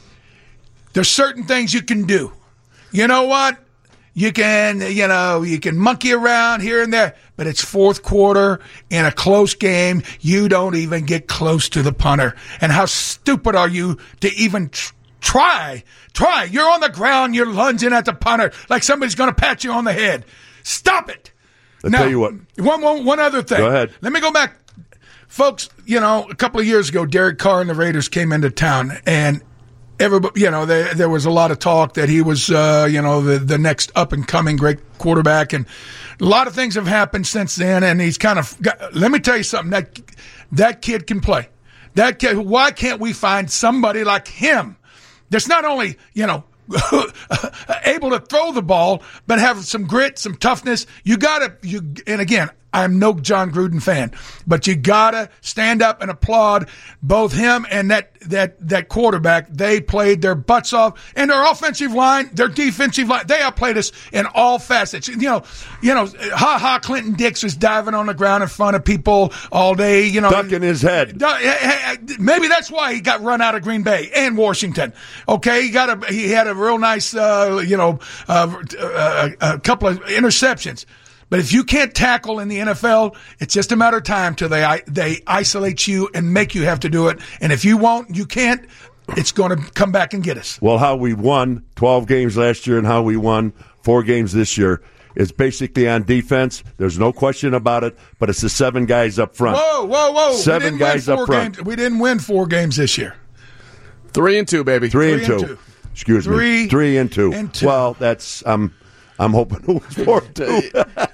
there's 0.94 1.10
certain 1.10 1.46
things 1.46 1.74
you 1.74 1.82
can 1.82 2.04
do. 2.06 2.34
You 2.92 3.08
know 3.08 3.24
what? 3.24 3.58
You 4.14 4.34
can, 4.34 4.82
you 4.82 5.08
know, 5.08 5.42
you 5.42 5.60
can 5.60 5.78
monkey 5.78 6.12
around 6.12 6.62
here 6.62 6.82
and 6.84 6.92
there, 6.92 7.16
but 7.38 7.48
it's 7.48 7.64
fourth 7.64 8.04
quarter 8.04 8.60
in 8.90 9.06
a 9.06 9.12
close 9.12 9.54
game. 9.54 10.04
You 10.20 10.50
don't 10.50 10.76
even 10.76 11.06
get 11.06 11.28
close 11.28 11.70
to 11.70 11.82
the 11.82 11.94
punter. 11.94 12.36
And 12.60 12.72
how 12.74 12.86
stupid 12.86 13.56
are 13.56 13.70
you 13.70 13.98
to 14.20 14.34
even 14.34 14.70
tr- 14.70 14.94
try? 15.22 15.84
Try. 16.14 16.44
You're 16.44 16.70
on 16.70 16.82
the 16.82 16.90
ground. 16.90 17.36
You're 17.36 17.46
lunging 17.52 17.94
at 17.94 18.04
the 18.04 18.14
punter 18.14 18.52
like 18.70 18.84
somebody's 18.84 19.16
going 19.16 19.30
to 19.30 19.36
pat 19.36 19.64
you 19.64 19.72
on 19.72 19.86
the 19.86 19.94
head. 19.94 20.26
Stop 20.64 21.10
it. 21.10 21.32
I'll 21.84 21.90
Now, 21.90 22.00
tell 22.00 22.10
you 22.10 22.20
what. 22.20 22.34
One, 22.58 22.82
one, 22.82 23.06
one 23.06 23.20
other 23.20 23.42
thing. 23.42 23.60
Go 23.60 23.68
ahead. 23.68 23.92
Let 24.02 24.12
me 24.12 24.20
go 24.20 24.32
back 24.32 24.58
folks, 25.32 25.70
you 25.86 26.00
know, 26.00 26.28
a 26.30 26.36
couple 26.36 26.60
of 26.60 26.68
years 26.68 26.90
ago, 26.90 27.06
Derek 27.06 27.40
Carr 27.40 27.62
and 27.62 27.70
the 27.70 27.74
Raiders 27.74 28.10
came 28.10 28.34
into 28.34 28.50
town, 28.50 28.92
and 29.06 29.42
everybody, 30.02 30.42
you 30.42 30.52
know, 30.52 30.66
there, 30.66 30.94
there 30.94 31.10
was 31.10 31.26
a 31.26 31.32
lot 31.32 31.52
of 31.52 31.60
talk 31.60 31.94
that 31.94 32.10
he 32.10 32.22
was, 32.22 32.50
uh, 32.50 32.88
you 32.90 33.02
know, 33.02 33.22
the, 33.22 33.40
the 33.40 33.58
next 33.58 33.92
up 33.96 34.12
and 34.12 34.28
coming 34.28 34.58
great 34.58 34.80
quarterback, 34.98 35.54
and 35.54 35.66
a 36.20 36.26
lot 36.26 36.48
of 36.48 36.54
things 36.54 36.76
have 36.76 36.88
happened 36.88 37.28
since 37.28 37.56
then, 37.56 37.84
and 37.84 38.02
he's 38.02 38.18
kind 38.18 38.40
of. 38.40 38.60
Got, 38.62 38.94
let 38.94 39.12
me 39.12 39.20
tell 39.20 39.38
you 39.38 39.44
something 39.44 39.72
that 39.72 40.00
that 40.52 40.82
kid 40.82 41.08
can 41.08 41.22
play. 41.22 41.48
That 41.96 42.20
kid. 42.20 42.38
Why 42.38 42.72
can't 42.72 43.00
we 43.00 43.14
find 43.14 43.50
somebody 43.50 44.04
like 44.04 44.28
him? 44.28 44.78
That's 45.30 45.48
not 45.48 45.66
only 45.66 45.98
you 46.14 46.28
know. 46.28 46.44
able 47.84 48.12
to 48.12 48.20
throw 48.20 48.54
the 48.54 48.62
ball, 48.62 49.04
but 49.28 49.40
have 49.40 49.62
some 49.66 49.86
grit, 49.88 50.18
some 50.18 50.36
toughness. 50.36 50.86
You 51.04 51.18
gotta, 51.18 51.58
you, 51.64 51.94
and 52.08 52.22
again, 52.22 52.50
I'm 52.74 53.00
no 53.00 53.14
Jon 53.14 53.52
Gruden 53.52 53.82
fan, 53.82 54.12
but 54.48 54.68
you 54.68 54.76
gotta 54.76 55.30
stand 55.42 55.82
up 55.82 56.02
and 56.02 56.10
applaud 56.10 56.70
both 57.02 57.34
him 57.34 57.66
and 57.70 57.92
that 57.92 58.14
that 58.22 58.68
that 58.68 58.88
quarterback. 58.88 59.50
They 59.50 59.82
played 59.82 60.22
their 60.22 60.36
butts 60.36 60.74
off, 60.74 61.12
and 61.16 61.30
their 61.30 61.44
offensive 61.50 61.92
line, 61.92 62.30
their 62.34 62.48
defensive 62.48 63.08
line, 63.10 63.26
they 63.28 63.42
outplayed 63.42 63.78
us 63.78 63.92
in 64.12 64.26
all 64.34 64.60
facets. 64.60 65.08
You 65.08 65.18
know, 65.18 65.44
you 65.82 65.94
know, 65.94 66.06
ha 66.34 66.58
ha. 66.60 66.80
Clinton 66.82 67.14
Dix 67.14 67.44
was 67.44 67.56
diving 67.56 67.94
on 67.94 68.06
the 68.06 68.14
ground 68.14 68.44
in 68.44 68.50
front 68.50 68.76
of 68.76 68.86
people 68.86 69.34
all 69.52 69.76
day. 69.76 70.08
You 70.08 70.22
know, 70.22 70.30
Ducking 70.30 70.62
his 70.62 70.82
head. 70.82 71.22
Eh, 71.22 71.26
eh, 71.28 71.96
eh, 72.10 72.16
Maybe 72.20 72.48
that's 72.48 72.72
why 72.72 72.94
he 72.94 73.02
got 73.02 73.22
run 73.22 73.42
out 73.42 73.56
of 73.56 73.64
Green 73.64 73.84
Bay 73.84 74.10
and 74.16 74.38
Washington. 74.38 74.94
Okay, 75.28 75.64
he 75.64 75.70
got 75.72 76.04
a 76.04 76.14
he 76.14 76.30
had 76.30 76.48
a 76.48 76.56
real 76.56 76.78
nice, 76.78 77.14
uh, 77.14 77.64
you 77.66 77.78
know, 77.78 78.00
uh, 78.28 78.62
uh, 78.80 79.30
a 79.42 79.60
couple 79.60 79.88
of 79.88 80.00
interceptions. 80.02 80.86
But 81.32 81.40
if 81.40 81.54
you 81.54 81.64
can't 81.64 81.96
tackle 81.96 82.40
in 82.40 82.50
the 82.50 82.58
NFL, 82.58 83.16
it's 83.40 83.54
just 83.54 83.72
a 83.72 83.78
matter 83.78 83.98
of 83.98 84.04
time 84.04 84.36
till 84.36 84.50
they 84.50 84.82
they 84.86 85.24
isolate 85.26 85.88
you 85.88 86.10
and 86.14 86.34
make 86.34 86.54
you 86.54 86.64
have 86.64 86.82
to 86.82 86.90
do 86.90 87.08
it. 87.08 87.20
And 87.40 87.54
if 87.54 87.64
you 87.64 87.78
won't, 87.78 88.14
you 88.14 88.26
can't. 88.26 88.68
It's 89.16 89.32
going 89.32 89.58
to 89.58 89.72
come 89.72 89.94
back 89.94 90.14
and 90.14 90.22
get 90.22 90.38
us. 90.38 90.62
Well, 90.62 90.78
how 90.78 90.98
we 90.98 91.14
won 91.14 91.64
12 91.78 92.06
games 92.06 92.36
last 92.36 92.68
year 92.68 92.78
and 92.78 92.86
how 92.86 93.02
we 93.02 93.16
won 93.16 93.54
four 93.82 94.04
games 94.04 94.34
this 94.34 94.58
year 94.58 94.82
is 95.16 95.32
basically 95.32 95.88
on 95.88 96.04
defense. 96.04 96.66
There's 96.76 97.00
no 97.00 97.14
question 97.14 97.54
about 97.54 97.86
it, 97.86 97.98
but 98.20 98.30
it's 98.30 98.42
the 98.42 98.50
seven 98.50 98.86
guys 98.86 99.18
up 99.18 99.34
front. 99.34 99.58
Whoa, 99.58 99.86
whoa, 99.86 100.12
whoa! 100.12 100.34
Seven 100.34 100.74
we 100.74 100.80
didn't 100.80 100.80
guys 100.80 101.08
win 101.08 101.20
up 101.20 101.26
front. 101.28 101.56
Games. 101.56 101.66
We 101.66 101.76
didn't 101.78 102.00
win 102.00 102.20
four 102.20 102.46
games 102.46 102.76
this 102.76 102.98
year. 102.98 103.16
Three 104.10 104.38
and 104.38 104.48
two, 104.48 104.66
baby. 104.66 104.90
Three, 104.90 105.14
and, 105.14 105.24
two. 105.24 105.34
and 105.34 105.48
two. 105.48 105.60
Excuse 105.94 106.26
Three 106.26 106.64
me. 106.64 106.68
Three 106.68 106.98
and 106.98 107.10
two. 107.10 107.32
and 107.32 107.54
two. 107.54 107.68
Well, 107.68 107.94
that's 107.94 108.44
I'm 108.46 108.74
I'm 109.22 109.34
hoping 109.34 109.60
it 109.60 109.68
was 109.68 110.06
four 110.06 110.24
and 110.24 110.36
two. 110.36 110.62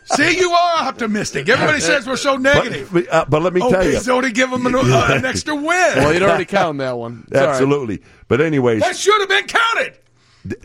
See, 0.06 0.38
you 0.40 0.50
are 0.52 0.88
optimistic. 0.88 1.50
Everybody 1.50 1.80
says 1.82 2.08
we're 2.08 2.16
so 2.16 2.38
negative. 2.38 2.90
but, 2.94 3.12
uh, 3.14 3.26
but 3.28 3.42
let 3.42 3.54
me 3.54 3.62
Oh, 3.62 3.70
tell 3.70 3.84
you, 3.84 3.92
please 3.92 4.08
only 4.08 4.32
give 4.32 4.50
them 4.50 4.66
an, 4.66 4.76
uh, 4.76 5.08
an 5.12 5.26
extra 5.26 5.54
win. 5.56 5.66
Well, 5.66 6.14
you'd 6.14 6.24
already 6.24 6.46
count 6.46 6.78
that 6.78 6.98
one. 6.98 7.26
It's 7.28 7.38
all 7.38 7.46
right. 7.46 7.52
absolutely. 7.54 8.02
But 8.30 8.40
anyways, 8.42 8.82
That 8.82 8.96
should 8.96 9.20
have 9.20 9.30
been 9.30 9.46
counted. 9.48 9.98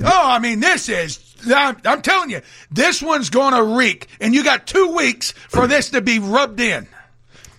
Oh, 0.04 0.22
I 0.30 0.38
mean, 0.38 0.60
this 0.60 0.88
is. 0.88 1.34
I'm, 1.52 1.76
I'm 1.84 2.02
telling 2.02 2.30
you, 2.30 2.40
this 2.70 3.02
one's 3.02 3.28
going 3.30 3.54
to 3.54 3.76
reek, 3.76 4.06
and 4.20 4.32
you 4.32 4.44
got 4.44 4.66
two 4.68 4.94
weeks 4.94 5.32
for 5.32 5.66
this 5.66 5.90
to 5.90 6.00
be 6.00 6.20
rubbed 6.20 6.60
in. 6.60 6.86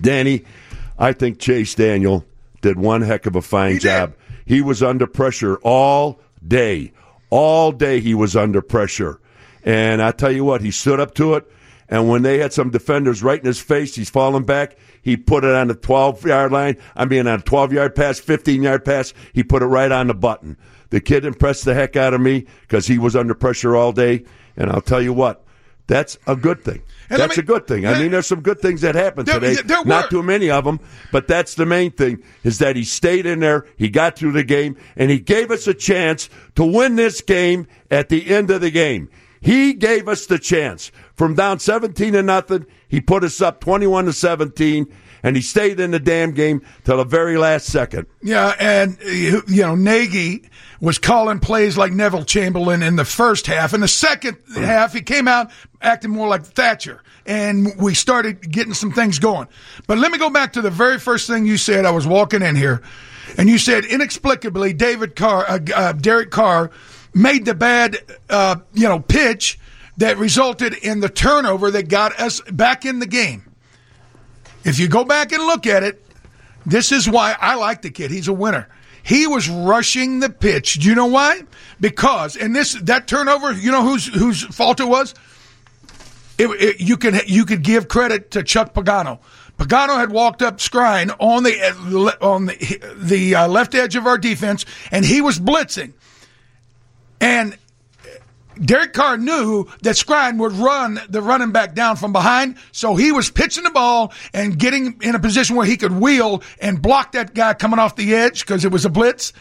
Danny, 0.01 0.45
I 0.97 1.11
think 1.11 1.39
Chase 1.39 1.75
Daniel 1.75 2.23
did 2.61 2.79
one 2.79 3.01
heck 3.01 3.25
of 3.25 3.35
a 3.35 3.41
fine 3.41 3.73
He 3.73 3.79
did. 3.79 3.81
job. 3.81 4.13
He 4.45 4.61
was 4.61 4.81
under 4.81 5.05
pressure 5.07 5.57
all 5.63 6.21
day. 6.47 6.93
All 7.29 7.73
day 7.73 7.99
he 7.99 8.13
was 8.13 8.35
under 8.37 8.61
pressure. 8.61 9.19
And 9.63 10.01
I 10.01 10.11
tell 10.11 10.31
you 10.31 10.43
what, 10.43 10.61
he 10.61 10.71
stood 10.71 10.99
up 10.99 11.13
to 11.15 11.35
it 11.35 11.49
And 11.89 12.09
when 12.09 12.21
they 12.23 12.39
had 12.39 12.53
some 12.53 12.69
defenders 12.69 13.21
right 13.23 13.39
in 13.39 13.45
his 13.45 13.59
face, 13.61 13.95
he's 13.95 14.09
falling 14.09 14.43
back. 14.45 14.77
He 15.01 15.17
put 15.17 15.43
it 15.43 15.53
on 15.53 15.67
the 15.67 15.75
12 15.75 16.25
yard 16.25 16.51
line. 16.51 16.77
I 16.95 17.05
mean, 17.05 17.27
on 17.27 17.39
a 17.39 17.43
12 17.43 17.73
yard 17.73 17.93
pass, 17.95 18.19
15 18.19 18.63
yard 18.63 18.83
pass. 18.85 19.13
He 19.33 19.43
put 19.43 19.61
it 19.61 19.67
right 19.67 19.91
on 19.91 20.07
the 20.07 20.13
button. 20.13 20.57
The 20.89 21.01
kid 21.01 21.25
impressed 21.25 21.65
the 21.65 21.73
heck 21.73 21.95
out 21.95 22.13
of 22.13 22.21
me 22.21 22.45
because 22.61 22.87
he 22.87 22.97
was 22.97 23.15
under 23.15 23.33
pressure 23.35 23.75
all 23.75 23.91
day. 23.91 24.23
And 24.55 24.69
I'll 24.71 24.81
tell 24.81 25.01
you 25.01 25.11
what, 25.13 25.43
that's 25.87 26.17
a 26.27 26.35
good 26.35 26.63
thing. 26.63 26.81
And 27.09 27.19
that's 27.19 27.35
me- 27.37 27.41
a 27.43 27.45
good 27.45 27.67
thing. 27.67 27.85
I 27.85 27.99
mean, 27.99 28.11
there's 28.11 28.27
some 28.27 28.41
good 28.41 28.59
things 28.61 28.81
that 28.81 28.95
happened 28.95 29.27
There- 29.27 29.39
today. 29.39 29.61
there. 29.65 29.83
Not 29.85 30.09
too 30.09 30.23
many 30.23 30.49
of 30.49 30.63
them, 30.63 30.79
but 31.11 31.27
that's 31.27 31.55
the 31.55 31.65
main 31.65 31.91
thing 31.91 32.23
is 32.43 32.59
that 32.59 32.75
he 32.75 32.83
stayed 32.85 33.25
in 33.25 33.39
there, 33.41 33.65
he 33.77 33.89
got 33.89 34.15
through 34.17 34.31
the 34.31 34.43
game, 34.43 34.77
and 34.95 35.11
he 35.11 35.19
gave 35.19 35.51
us 35.51 35.67
a 35.67 35.73
chance 35.73 36.29
to 36.55 36.63
win 36.63 36.95
this 36.95 37.21
game 37.21 37.67
at 37.91 38.09
the 38.09 38.29
end 38.33 38.49
of 38.51 38.61
the 38.61 38.71
game. 38.71 39.09
He 39.43 39.73
gave 39.73 40.07
us 40.07 40.25
the 40.25 40.39
chance. 40.39 40.89
From 41.15 41.35
down 41.35 41.59
17 41.59 42.13
to 42.13 42.23
nothing, 42.23 42.65
he 42.87 43.01
put 43.01 43.25
us 43.25 43.41
up 43.41 43.59
21 43.59 44.05
to 44.05 44.13
17, 44.13 44.87
and 45.21 45.35
he 45.35 45.41
stayed 45.41 45.81
in 45.81 45.91
the 45.91 45.99
damn 45.99 46.31
game 46.31 46.61
till 46.85 46.95
the 46.95 47.03
very 47.03 47.37
last 47.37 47.65
second. 47.65 48.07
Yeah, 48.21 48.55
and 48.57 48.97
you 49.03 49.43
know 49.47 49.75
Nagy 49.75 50.49
was 50.79 50.97
calling 50.97 51.39
plays 51.39 51.77
like 51.77 51.91
Neville 51.91 52.23
Chamberlain 52.23 52.81
in 52.81 52.95
the 52.95 53.03
first 53.03 53.45
half. 53.45 53.73
In 53.73 53.81
the 53.81 53.87
second 53.89 54.37
half, 54.55 54.93
he 54.93 55.01
came 55.01 55.27
out 55.27 55.51
acting 55.81 56.11
more 56.11 56.29
like 56.29 56.45
Thatcher, 56.45 57.03
and 57.25 57.67
we 57.77 57.93
started 57.95 58.49
getting 58.49 58.73
some 58.73 58.93
things 58.93 59.19
going. 59.19 59.49
But 59.87 59.97
let 59.97 60.09
me 60.09 60.17
go 60.17 60.29
back 60.29 60.53
to 60.53 60.61
the 60.61 60.71
very 60.71 60.99
first 60.99 61.27
thing 61.27 61.45
you 61.45 61.57
said. 61.57 61.83
I 61.83 61.91
was 61.91 62.07
walking 62.07 62.41
in 62.41 62.55
here, 62.55 62.81
and 63.37 63.49
you 63.49 63.57
said 63.57 63.83
inexplicably 63.83 64.71
David 64.71 65.17
Carr, 65.17 65.45
uh, 65.49 65.59
uh, 65.75 65.91
Derek 65.91 66.31
Carr, 66.31 66.71
made 67.13 67.45
the 67.45 67.53
bad, 67.53 67.97
uh, 68.29 68.55
you 68.73 68.87
know, 68.87 68.99
pitch 68.99 69.59
that 69.97 70.17
resulted 70.17 70.73
in 70.73 70.99
the 70.99 71.09
turnover 71.09 71.71
that 71.71 71.87
got 71.87 72.19
us 72.19 72.41
back 72.41 72.85
in 72.85 72.99
the 72.99 73.05
game. 73.05 73.43
If 74.63 74.79
you 74.79 74.87
go 74.87 75.03
back 75.03 75.31
and 75.31 75.43
look 75.45 75.67
at 75.67 75.83
it, 75.83 76.03
this 76.65 76.91
is 76.91 77.09
why 77.09 77.35
I 77.39 77.55
like 77.55 77.81
the 77.81 77.89
kid. 77.91 78.09
He's 78.11 78.27
a 78.27 78.33
winner. 78.33 78.67
He 79.03 79.27
was 79.27 79.49
rushing 79.49 80.21
the 80.21 80.29
pitch. 80.29 80.75
Do 80.75 80.87
you 80.87 80.95
know 80.95 81.07
why? 81.07 81.41
Because 81.81 82.37
and 82.37 82.55
this 82.55 82.73
that 82.83 83.05
turnover, 83.07 83.51
you 83.51 83.69
know 83.69 83.83
whose 83.83 84.07
whose 84.07 84.43
fault 84.43 84.79
it 84.79 84.85
was. 84.85 85.13
It, 86.37 86.47
it- 86.47 86.79
you 86.81 86.95
can 86.95 87.19
you 87.27 87.43
could 87.45 87.63
give 87.63 87.89
credit 87.89 88.31
to 88.31 88.43
Chuck 88.43 88.73
Pagano. 88.73 89.19
Pagano 89.59 89.97
had 89.99 90.11
walked 90.11 90.41
up 90.41 90.57
Skrine 90.57 91.13
on 91.19 91.43
the 91.43 91.61
uh, 91.61 92.25
on 92.25 92.45
the 92.45 92.95
the 92.97 93.35
uh, 93.35 93.47
left 93.49 93.75
edge 93.75 93.97
of 93.97 94.07
our 94.07 94.17
defense, 94.17 94.65
and 94.89 95.03
he 95.05 95.19
was 95.21 95.37
blitzing. 95.37 95.91
And 97.23 97.57
Derek 98.59 98.91
Carr 98.91 99.17
knew 99.17 99.65
that 99.81 99.95
Skrine 99.95 100.37
would 100.39 100.51
run 100.51 100.99
the 101.09 101.21
running 101.21 101.51
back 101.51 101.73
down 101.73 101.95
from 101.95 102.11
behind, 102.11 102.57
so 102.73 102.95
he 102.95 103.11
was 103.13 103.31
pitching 103.31 103.63
the 103.63 103.71
ball 103.71 104.11
and 104.33 104.59
getting 104.59 104.99
in 105.01 105.15
a 105.15 105.19
position 105.19 105.55
where 105.55 105.65
he 105.65 105.77
could 105.77 105.93
wheel 105.93 106.43
and 106.59 106.81
block 106.81 107.13
that 107.13 107.33
guy 107.33 107.53
coming 107.53 107.79
off 107.79 107.95
the 107.95 108.13
edge 108.13 108.41
because 108.45 108.65
it 108.65 108.71
was 108.71 108.83
a 108.83 108.89
blitz. 108.89 109.31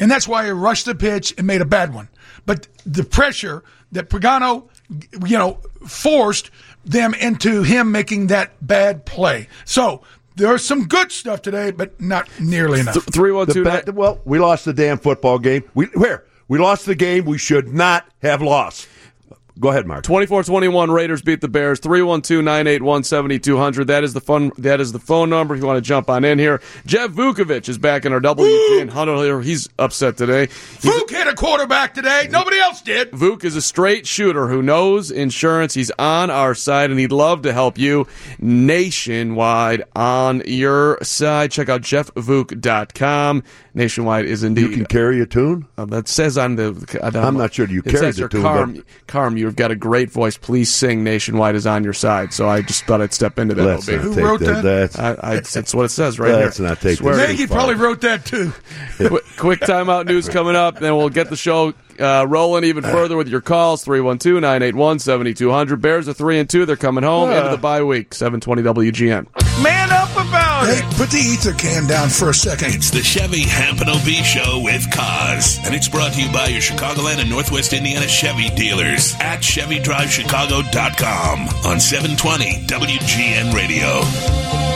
And 0.00 0.10
that's 0.10 0.26
why 0.26 0.44
he 0.44 0.50
rushed 0.50 0.86
the 0.86 0.94
pitch 0.94 1.32
and 1.38 1.46
made 1.46 1.60
a 1.60 1.64
bad 1.66 1.94
one. 1.94 2.08
But 2.46 2.66
the 2.84 3.04
pressure 3.04 3.62
that 3.92 4.10
Pagano, 4.10 4.68
you 5.24 5.38
know, 5.38 5.60
forced 5.86 6.50
them 6.84 7.14
into 7.14 7.62
him 7.62 7.92
making 7.92 8.26
that 8.28 8.50
bad 8.66 9.04
play. 9.06 9.48
So 9.64 10.02
there's 10.36 10.64
some 10.64 10.86
good 10.86 11.12
stuff 11.12 11.42
today, 11.42 11.70
but 11.70 12.00
not 12.00 12.28
nearly 12.40 12.80
enough. 12.80 13.04
Three 13.04 13.30
one 13.30 13.46
two. 13.46 13.62
ba- 13.62 13.84
well, 13.92 14.20
we 14.24 14.38
lost 14.38 14.64
the 14.64 14.72
damn 14.72 14.98
football 14.98 15.38
game. 15.38 15.64
We 15.74 15.86
where 15.86 16.24
we 16.50 16.58
lost 16.58 16.84
the 16.84 16.96
game 16.96 17.24
we 17.26 17.38
should 17.38 17.72
not 17.72 18.04
have 18.22 18.42
lost. 18.42 18.88
Go 19.60 19.68
ahead, 19.68 19.86
Mark. 19.86 20.04
24-21 20.04 20.92
Raiders 20.92 21.20
beat 21.22 21.40
the 21.42 21.48
Bears 21.48 21.78
312-981-7200 21.80 23.86
that 23.86 24.02
is 24.04 24.14
the 24.14 24.20
fun 24.20 24.52
that 24.58 24.80
is 24.80 24.92
the 24.92 24.98
phone 24.98 25.28
number 25.30 25.54
if 25.54 25.60
you 25.60 25.66
want 25.66 25.76
to 25.76 25.80
jump 25.86 26.08
on 26.08 26.24
in 26.24 26.38
here 26.38 26.60
Jeff 26.86 27.10
Vukovic 27.10 27.68
is 27.68 27.76
back 27.78 28.04
in 28.06 28.12
our 28.12 28.20
WGN 28.20 28.88
huddle 28.90 29.22
here 29.22 29.40
he's 29.42 29.68
upset 29.78 30.16
today 30.16 30.46
He's- 30.80 30.94
Fook 30.94 31.10
hit 31.10 31.26
a 31.26 31.34
quarterback 31.34 31.94
today. 31.94 32.28
Nobody 32.30 32.58
else 32.58 32.80
did. 32.82 33.10
Vuk 33.12 33.44
is 33.44 33.54
a 33.56 33.62
straight 33.62 34.06
shooter 34.06 34.48
who 34.48 34.62
knows 34.62 35.10
insurance. 35.10 35.74
He's 35.74 35.90
on 35.98 36.30
our 36.30 36.54
side, 36.54 36.90
and 36.90 36.98
he'd 36.98 37.12
love 37.12 37.42
to 37.42 37.52
help 37.52 37.76
you 37.78 38.06
nationwide 38.38 39.82
on 39.94 40.42
your 40.46 40.98
side. 41.02 41.50
Check 41.50 41.68
out 41.68 41.82
jeffvuk.com. 41.82 43.42
Nationwide 43.74 44.24
is 44.24 44.42
indeed. 44.42 44.62
You 44.62 44.68
can 44.70 44.86
carry 44.86 45.20
a 45.20 45.26
tune. 45.26 45.66
Uh, 45.76 45.84
that 45.86 46.08
says 46.08 46.38
on 46.38 46.56
the. 46.56 46.70
uh, 47.02 47.10
I'm 47.18 47.36
not 47.36 47.52
sure 47.54 47.66
you 47.68 47.80
it 47.84 47.90
carried 47.90 48.14
the 48.14 48.28
tune, 48.28 48.42
Carm, 48.42 48.74
but- 48.74 48.84
Carm, 49.06 49.36
you've 49.50 49.56
got 49.56 49.72
a 49.72 49.76
great 49.76 50.12
voice. 50.12 50.38
Please 50.38 50.72
sing. 50.72 51.02
Nationwide 51.02 51.56
is 51.56 51.66
on 51.66 51.82
your 51.82 51.92
side. 51.92 52.32
So 52.32 52.48
I 52.48 52.62
just 52.62 52.84
thought 52.84 53.00
I'd 53.00 53.12
step 53.12 53.36
into 53.36 53.54
that. 53.56 53.64
Let's 53.64 53.88
not 53.88 54.02
bit. 54.02 54.14
take 54.14 54.24
wrote 54.24 54.40
that? 54.40 54.62
That's, 54.62 54.96
I, 54.98 55.16
I, 55.20 55.34
that's 55.40 55.74
what 55.74 55.86
it 55.86 55.88
says 55.88 56.20
right 56.20 56.30
Let's 56.30 56.58
here. 56.58 56.68
not 56.68 56.80
take 56.80 56.98
Swear 56.98 57.16
this 57.16 57.26
to 57.26 57.32
Maggie 57.32 57.46
probably 57.48 57.74
wrote 57.74 58.00
that 58.02 58.24
too. 58.24 58.52
quick, 58.96 59.24
quick 59.36 59.60
timeout 59.60 60.06
news 60.06 60.28
coming 60.28 60.54
up. 60.54 60.78
Then 60.78 60.96
we'll 60.96 61.08
get 61.08 61.30
the 61.30 61.36
show 61.36 61.74
uh, 61.98 62.26
rolling 62.28 62.64
even 62.64 62.84
further 62.84 63.16
with 63.16 63.28
your 63.28 63.40
calls 63.40 63.82
312 63.84 64.40
981 64.40 65.00
7200. 65.00 65.82
Bears 65.82 66.08
are 66.08 66.12
3 66.12 66.38
and 66.38 66.48
2. 66.48 66.64
They're 66.64 66.76
coming 66.76 67.02
home 67.02 67.30
into 67.30 67.50
the 67.50 67.58
bye 67.58 67.82
week. 67.82 68.14
720 68.14 68.62
WGN. 68.62 69.62
Man 69.62 69.79
up 69.79 69.79
about 69.79 69.79
it. 69.79 69.79
Hey, 70.60 70.80
put 70.96 71.10
the 71.10 71.18
ether 71.18 71.52
can 71.54 71.86
down 71.86 72.08
for 72.10 72.28
a 72.30 72.34
second. 72.34 72.74
It's 72.74 72.90
the 72.90 73.02
Chevy 73.02 73.42
Hampton 73.42 73.88
OB 73.88 74.06
Show 74.24 74.60
with 74.62 74.82
Kaz, 74.90 75.58
and 75.64 75.74
it's 75.74 75.88
brought 75.88 76.12
to 76.12 76.22
you 76.22 76.30
by 76.32 76.46
your 76.48 76.60
Chicagoland 76.60 77.18
and 77.18 77.30
Northwest 77.30 77.72
Indiana 77.72 78.06
Chevy 78.06 78.50
dealers 78.50 79.14
at 79.20 79.40
ChevyDriveChicago.com 79.40 81.48
on 81.64 81.80
720 81.80 82.66
WGN 82.66 83.54
Radio. 83.54 84.69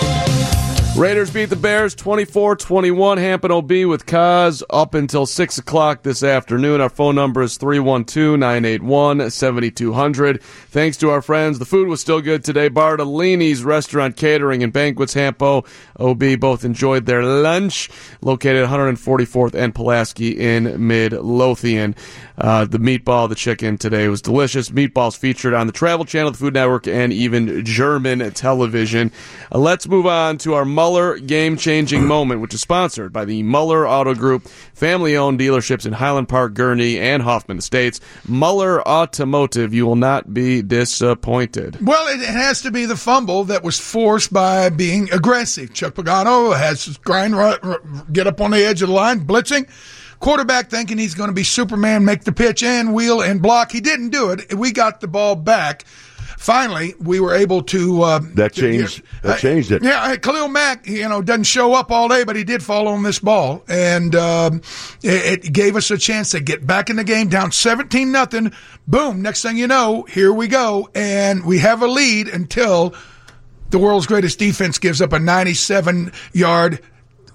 Raiders 0.96 1.32
beat 1.32 1.46
the 1.46 1.56
Bears 1.56 1.92
24 1.96 2.54
21. 2.54 3.18
Hampton 3.18 3.50
OB 3.50 3.68
with 3.68 4.06
Kaz 4.06 4.62
up 4.70 4.94
until 4.94 5.26
6 5.26 5.58
o'clock 5.58 6.04
this 6.04 6.22
afternoon. 6.22 6.80
Our 6.80 6.88
phone 6.88 7.16
number 7.16 7.42
is 7.42 7.56
312 7.56 8.38
981 8.38 9.28
7200. 9.28 10.40
Thanks 10.40 10.96
to 10.98 11.10
our 11.10 11.20
friends. 11.20 11.58
The 11.58 11.64
food 11.64 11.88
was 11.88 12.00
still 12.00 12.20
good 12.20 12.44
today. 12.44 12.68
Bartolini's 12.68 13.64
Restaurant 13.64 14.16
Catering 14.16 14.62
and 14.62 14.72
Banquets 14.72 15.14
Hampo 15.14 15.66
OB 15.98 16.38
both 16.38 16.64
enjoyed 16.64 17.06
their 17.06 17.24
lunch 17.24 17.90
located 18.20 18.62
at 18.62 18.70
144th 18.70 19.54
and 19.54 19.74
Pulaski 19.74 20.38
in 20.38 20.86
Mid 20.86 21.10
Lothian. 21.10 21.96
Uh, 22.38 22.66
the 22.66 22.78
meatball, 22.78 23.28
the 23.28 23.34
chicken 23.34 23.78
today 23.78 24.06
was 24.06 24.22
delicious. 24.22 24.70
Meatballs 24.70 25.16
featured 25.16 25.54
on 25.54 25.66
the 25.66 25.72
Travel 25.72 26.04
Channel, 26.04 26.30
the 26.30 26.38
Food 26.38 26.54
Network, 26.54 26.86
and 26.86 27.12
even 27.12 27.64
German 27.64 28.30
television. 28.32 29.10
Uh, 29.52 29.58
let's 29.58 29.88
move 29.88 30.06
on 30.06 30.38
to 30.38 30.54
our 30.54 30.64
Muller 30.84 31.18
game 31.18 31.56
changing 31.56 32.06
moment, 32.06 32.42
which 32.42 32.52
is 32.52 32.60
sponsored 32.60 33.10
by 33.10 33.24
the 33.24 33.42
Muller 33.42 33.88
Auto 33.88 34.14
Group, 34.14 34.46
family 34.74 35.16
owned 35.16 35.40
dealerships 35.40 35.86
in 35.86 35.94
Highland 35.94 36.28
Park, 36.28 36.52
Gurnee, 36.52 36.98
and 36.98 37.22
Hoffman 37.22 37.56
Estates. 37.56 38.02
Muller 38.28 38.86
Automotive, 38.86 39.72
you 39.72 39.86
will 39.86 39.96
not 39.96 40.34
be 40.34 40.60
disappointed. 40.60 41.78
Well, 41.86 42.06
it 42.08 42.20
has 42.20 42.60
to 42.60 42.70
be 42.70 42.84
the 42.84 42.98
fumble 42.98 43.44
that 43.44 43.64
was 43.64 43.78
forced 43.80 44.30
by 44.30 44.68
being 44.68 45.10
aggressive. 45.10 45.72
Chuck 45.72 45.94
Pagano 45.94 46.54
has 46.54 46.98
grind, 46.98 47.34
get 48.12 48.26
up 48.26 48.42
on 48.42 48.50
the 48.50 48.62
edge 48.62 48.82
of 48.82 48.88
the 48.88 48.94
line, 48.94 49.26
blitzing. 49.26 49.66
Quarterback 50.20 50.68
thinking 50.68 50.98
he's 50.98 51.14
going 51.14 51.30
to 51.30 51.34
be 51.34 51.44
Superman, 51.44 52.04
make 52.04 52.24
the 52.24 52.32
pitch 52.32 52.62
and 52.62 52.92
wheel 52.92 53.22
and 53.22 53.40
block. 53.40 53.72
He 53.72 53.80
didn't 53.80 54.10
do 54.10 54.32
it. 54.32 54.52
We 54.52 54.70
got 54.70 55.00
the 55.00 55.08
ball 55.08 55.34
back. 55.34 55.86
Finally, 56.44 56.94
we 57.00 57.20
were 57.20 57.32
able 57.32 57.62
to. 57.62 58.02
Uh, 58.02 58.20
That 58.34 58.52
changed- 58.52 59.00
that 59.22 59.38
changed 59.38 59.72
it. 59.72 59.82
Yeah, 59.82 60.02
uh, 60.02 60.16
Khalil 60.18 60.48
Mack, 60.48 60.86
you 60.86 61.08
know, 61.08 61.22
doesn't 61.22 61.44
show 61.44 61.72
up 61.72 61.90
all 61.90 62.06
day, 62.06 62.22
but 62.24 62.36
he 62.36 62.44
did 62.44 62.62
fall 62.62 62.86
on 62.86 63.02
this 63.02 63.18
ball, 63.18 63.64
and 63.66 64.14
um, 64.14 64.60
it, 65.02 65.44
it 65.46 65.52
gave 65.54 65.74
us 65.74 65.90
a 65.90 65.96
chance 65.96 66.32
to 66.32 66.40
get 66.40 66.66
back 66.66 66.90
in 66.90 66.96
the 66.96 67.04
game, 67.04 67.28
down 67.28 67.50
seventeen 67.50 68.12
nothing. 68.12 68.52
Boom! 68.86 69.22
Next 69.22 69.40
thing 69.40 69.56
you 69.56 69.66
know, 69.66 70.02
here 70.02 70.34
we 70.34 70.46
go, 70.46 70.90
and 70.94 71.46
we 71.46 71.60
have 71.60 71.80
a 71.80 71.86
lead 71.86 72.28
until 72.28 72.94
the 73.70 73.78
world's 73.78 74.06
greatest 74.06 74.38
defense 74.38 74.78
gives 74.78 75.00
up 75.00 75.14
a 75.14 75.18
ninety-seven 75.18 76.12
yard. 76.34 76.78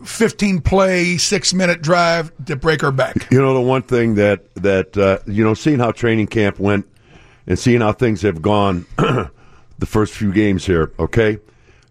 15 0.05 0.61
play, 0.61 1.17
six 1.17 1.53
minute 1.53 1.81
drive 1.81 2.31
to 2.45 2.55
break 2.55 2.85
our 2.85 2.91
back. 2.91 3.27
You 3.31 3.41
know, 3.41 3.53
the 3.53 3.59
one 3.59 3.81
thing 3.81 4.15
that 4.15 4.53
that 4.55 4.95
uh, 4.95 5.17
you 5.25 5.43
know, 5.43 5.53
seeing 5.55 5.79
how 5.79 5.91
training 5.91 6.27
camp 6.27 6.57
went 6.59 6.85
and 7.49 7.59
seeing 7.59 7.81
how 7.81 7.91
things 7.91 8.21
have 8.21 8.41
gone 8.41 8.85
the 8.97 9.85
first 9.85 10.13
few 10.13 10.31
games 10.31 10.65
here. 10.65 10.93
Okay, 10.97 11.39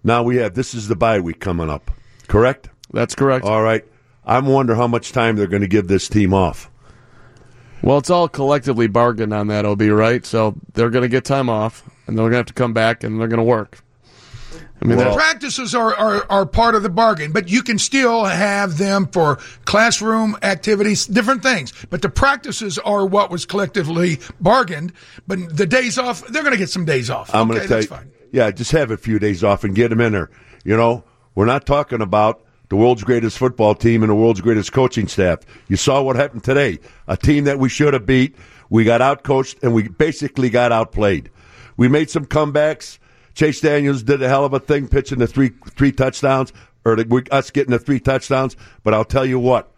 now 0.03 0.23
we 0.23 0.37
have 0.37 0.55
this 0.55 0.73
is 0.73 0.89
the 0.89 0.97
bye 0.97 1.21
week 1.21 1.41
coming 1.41 1.69
up. 1.69 1.91
Correct. 2.29 2.71
That's 2.93 3.15
correct. 3.15 3.45
All 3.45 3.63
right. 3.63 3.85
I'm 4.25 4.47
wonder 4.47 4.75
how 4.75 4.87
much 4.87 5.13
time 5.13 5.37
they're 5.37 5.47
going 5.47 5.63
to 5.63 5.69
give 5.69 5.89
this 5.89 6.09
team 6.09 6.33
off. 6.33 6.71
Well, 7.83 7.99
it's 7.99 8.11
all 8.11 8.29
collectively 8.29 8.87
bargained 8.87 9.33
on 9.33 9.47
that, 9.49 9.65
OB, 9.65 9.83
right? 9.83 10.25
So 10.25 10.55
they're 10.75 10.91
going 10.91 11.03
to 11.03 11.09
get 11.09 11.25
time 11.25 11.49
off, 11.49 11.89
and 12.07 12.17
they're 12.17 12.25
going 12.25 12.33
to 12.33 12.39
have 12.39 12.47
to 12.47 12.53
come 12.53 12.73
back, 12.73 13.05
and 13.05 13.21
they're 13.21 13.29
going 13.29 13.39
to 13.39 13.45
work. 13.45 13.83
I 14.81 14.85
mean, 14.85 14.99
the 14.99 15.13
practices 15.13 15.75
are, 15.75 15.95
are, 15.97 16.25
are 16.31 16.47
part 16.47 16.75
of 16.75 16.83
the 16.83 16.89
bargain, 16.89 17.33
but 17.33 17.49
you 17.49 17.63
can 17.63 17.79
still 17.79 18.25
have 18.25 18.79
them 18.79 19.09
for 19.09 19.37
classroom 19.65 20.37
activities, 20.43 21.07
different 21.07 21.43
things. 21.43 21.73
But 21.91 22.03
the 22.03 22.09
practices 22.09 22.79
are 22.79 23.05
what 23.05 23.31
was 23.31 23.45
collectively 23.45 24.21
bargained. 24.41 24.93
But 25.27 25.57
the 25.57 25.67
days 25.67 25.99
off, 25.99 26.25
they're 26.29 26.43
going 26.43 26.53
to 26.53 26.59
get 26.59 26.71
some 26.71 26.85
days 26.85 27.11
off. 27.11 27.35
I'm 27.35 27.51
okay, 27.51 27.59
going 27.59 27.63
to 27.63 27.69
tell 27.69 27.77
that's 27.79 27.91
you, 27.91 27.97
fine. 27.97 28.13
yeah, 28.31 28.51
just 28.53 28.71
have 28.71 28.91
a 28.93 28.97
few 28.97 29.19
days 29.19 29.43
off 29.43 29.65
and 29.65 29.75
get 29.75 29.89
them 29.89 30.01
in 30.01 30.13
there. 30.13 30.31
You 30.65 30.77
know, 30.77 31.03
we're 31.35 31.47
not 31.47 31.67
talking 31.67 32.01
about 32.01 32.45
the 32.69 32.77
world's 32.77 33.03
greatest 33.03 33.39
football 33.39 33.75
team 33.75 34.03
and 34.03 34.11
the 34.11 34.15
world's 34.15 34.41
greatest 34.41 34.73
coaching 34.73 35.09
staff. 35.09 35.41
You 35.69 35.77
saw 35.77 36.03
what 36.03 36.17
happened 36.17 36.45
today. 36.45 36.79
A 37.09 37.17
team 37.17 37.45
that 37.45 37.59
we 37.59 37.69
should 37.69 37.95
have 37.95 38.07
beat. 38.07 38.37
We 38.71 38.85
got 38.85 39.01
outcoached 39.01 39.63
and 39.63 39.75
we 39.75 39.89
basically 39.89 40.51
got 40.51 40.71
outplayed. 40.71 41.31
We 41.77 41.89
made 41.89 42.11
some 42.11 42.27
comebacks. 42.27 42.99
Chase 43.39 43.61
Daniels 43.61 44.03
did 44.03 44.21
a 44.21 44.29
hell 44.29 44.45
of 44.45 44.53
a 44.53 44.59
thing 44.59 44.89
pitching 44.89 45.21
the 45.21 45.29
three 45.29 45.51
three 45.77 45.93
touchdowns, 45.93 46.53
or 46.85 46.97
the, 46.97 47.25
us 47.31 47.53
getting 47.53 47.71
the 47.71 47.79
three 47.79 48.01
touchdowns. 48.01 48.57
But 48.83 48.95
I'll 48.95 49.05
tell 49.05 49.25
you 49.25 49.39
what, 49.39 49.73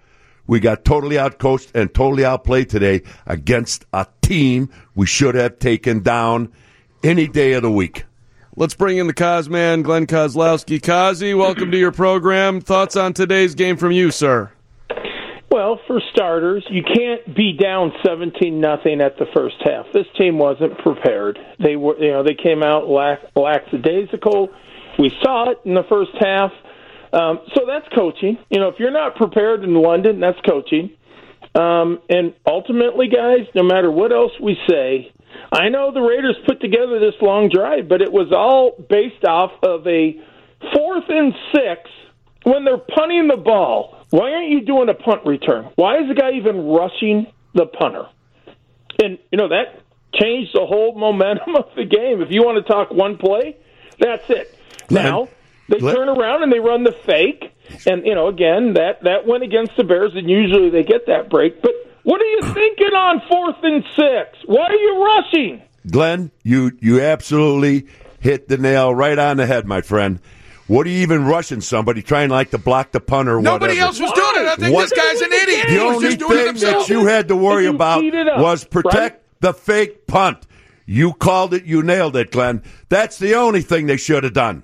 we 0.47 0.61
got 0.61 0.83
totally 0.83 1.17
outcoached 1.17 1.71
and 1.75 1.93
totally 1.93 2.25
outplayed 2.25 2.71
today 2.71 3.03
against 3.27 3.85
a 3.93 4.07
team 4.23 4.71
we 4.95 5.05
should 5.05 5.35
have 5.35 5.59
taken 5.59 6.03
down 6.03 6.51
any 7.05 7.29
day 7.29 7.53
of 7.53 7.61
the 7.61 7.71
week. 7.71 8.07
Let's 8.57 8.73
bring 8.73 8.97
in 8.97 9.09
the 9.09 9.13
Cosman, 9.13 9.83
Glenn 9.83 10.07
Kozlowski. 10.07 10.83
Kazi, 10.83 11.35
welcome 11.35 11.71
to 11.71 11.77
your 11.77 11.93
program. 11.93 12.63
Thoughts 12.63 12.97
on 12.97 13.13
today's 13.13 13.55
game 13.55 13.77
from 13.77 13.93
you, 13.93 14.11
sir? 14.11 14.51
Well, 15.51 15.81
for 15.89 16.01
starters, 16.13 16.65
you 16.71 16.83
can't 16.85 17.35
be 17.35 17.53
down 17.53 17.93
seventeen 18.07 18.61
nothing 18.61 19.01
at 19.01 19.19
the 19.19 19.27
first 19.35 19.57
half. 19.65 19.87
This 19.93 20.07
team 20.17 20.39
wasn't 20.39 20.79
prepared. 20.79 21.41
They 21.59 21.75
were, 21.75 21.99
you 21.99 22.13
know, 22.13 22.23
they 22.23 22.35
came 22.41 22.63
out 22.63 22.89
lax, 22.89 23.23
lackadaisical. 23.35 24.51
We 24.99 25.11
saw 25.23 25.51
it 25.51 25.59
in 25.65 25.75
the 25.75 25.83
first 25.89 26.13
half. 26.21 26.53
Um, 27.13 27.41
so 27.55 27.63
that's 27.67 27.87
coaching. 27.93 28.39
You 28.49 28.61
know, 28.61 28.69
if 28.69 28.77
you're 28.79 28.93
not 28.93 29.17
prepared 29.17 29.65
in 29.65 29.75
London, 29.75 30.21
that's 30.21 30.39
coaching. 30.49 30.91
Um, 31.57 31.99
and 32.09 32.35
ultimately, 32.47 33.09
guys, 33.09 33.49
no 33.57 33.65
matter 33.65 33.91
what 33.91 34.13
else 34.13 34.31
we 34.41 34.57
say, 34.69 35.13
I 35.53 35.69
know 35.69 35.93
the 35.93 36.01
Raiders 36.01 36.37
put 36.47 36.61
together 36.61 37.01
this 37.01 37.15
long 37.21 37.49
drive, 37.53 37.89
but 37.89 38.03
it 38.03 38.13
was 38.13 38.33
all 38.33 38.77
based 38.89 39.25
off 39.27 39.51
of 39.65 39.85
a 39.89 40.15
fourth 40.73 41.05
and 41.09 41.33
six 41.53 41.91
when 42.45 42.65
they're 42.65 42.79
punting 42.79 43.29
the 43.29 43.37
ball. 43.37 43.97
Why 44.11 44.33
aren't 44.33 44.51
you 44.51 44.63
doing 44.63 44.89
a 44.89 44.95
punt 44.95 45.25
return? 45.25 45.71
Why 45.77 45.99
is 45.99 46.09
the 46.09 46.15
guy 46.15 46.33
even 46.33 46.67
rushing 46.67 47.27
the 47.55 47.67
punter? 47.67 48.07
And, 49.03 49.19
you 49.31 49.39
know, 49.39 49.49
that 49.49 49.83
changed 50.15 50.51
the 50.55 50.67
whole 50.67 50.99
momentum 50.99 51.55
of 51.57 51.67
the 51.77 51.85
game. 51.85 52.21
If 52.21 52.31
you 52.31 52.43
want 52.43 52.65
to 52.65 52.73
talk 52.73 52.91
one 52.91 53.17
play, 53.19 53.57
that's 53.99 54.29
it. 54.29 54.55
Now, 54.91 55.29
they 55.69 55.79
Glenn- 55.79 55.95
turn 55.95 56.09
around 56.09 56.43
and 56.43 56.53
they 56.53 56.59
run 56.59 56.83
the 56.83 56.93
fake. 57.07 57.53
And, 57.87 58.05
you 58.05 58.17
know, 58.17 58.27
again, 58.27 58.75
that, 58.75 59.05
that 59.05 59.27
went 59.27 59.45
against 59.45 59.77
the 59.77 59.85
Bears, 59.85 60.13
and 60.17 60.29
usually 60.29 60.71
they 60.71 60.83
get 60.83 61.07
that 61.07 61.31
break. 61.31 61.63
But 61.63 61.73
what 62.03 62.21
are 62.21 62.25
you 62.25 62.41
thinking 62.55 62.95
on 62.95 63.23
fourth 63.29 63.63
and 63.63 63.85
six? 63.95 64.39
Why 64.47 64.67
are 64.67 64.75
you 64.75 65.05
rushing? 65.05 65.63
Glenn, 65.89 66.31
you 66.43 66.73
you 66.81 67.01
absolutely 67.01 67.87
hit 68.21 68.49
the 68.49 68.59
nail 68.59 68.95
right 68.95 69.19
on 69.19 69.39
the 69.39 69.47
head, 69.47 69.67
my 69.67 69.81
friend. 69.81 70.21
What 70.71 70.87
are 70.87 70.91
you 70.91 70.99
even 71.03 71.25
rushing 71.25 71.61
somebody 71.61 72.01
trying 72.01 72.31
like 72.31 72.51
to 72.53 72.59
block 72.59 72.93
the 72.93 73.01
punter 73.01 73.39
or? 73.39 73.43
Nobody 73.43 73.73
whatever? 73.75 73.87
else 73.87 73.99
was 74.01 74.13
doing 74.13 74.47
it. 74.47 74.49
I 74.49 74.55
think 74.55 74.73
What- 74.73 74.89
this 74.89 74.97
guy's 74.97 75.21
an 75.21 75.33
idiot. 75.33 75.67
The 75.69 75.81
only 75.83 76.09
just 76.15 76.21
thing 76.29 76.47
himself. 76.47 76.87
that 76.87 76.95
you 76.95 77.07
had 77.07 77.27
to 77.27 77.35
worry 77.35 77.67
about 77.67 78.05
up, 78.05 78.39
was 78.39 78.63
protect 78.63 78.95
right? 79.17 79.23
the 79.41 79.53
fake 79.53 80.07
punt. 80.07 80.47
You 80.87 81.13
called 81.13 81.55
it, 81.55 81.65
you 81.65 81.83
nailed 81.83 82.15
it, 82.15 82.31
Glenn. 82.31 82.63
That's 82.89 83.19
the 83.19 83.35
only 83.35 83.63
thing 83.63 83.87
they 83.87 83.97
should 83.97 84.23
have 84.23 84.33
done. 84.33 84.63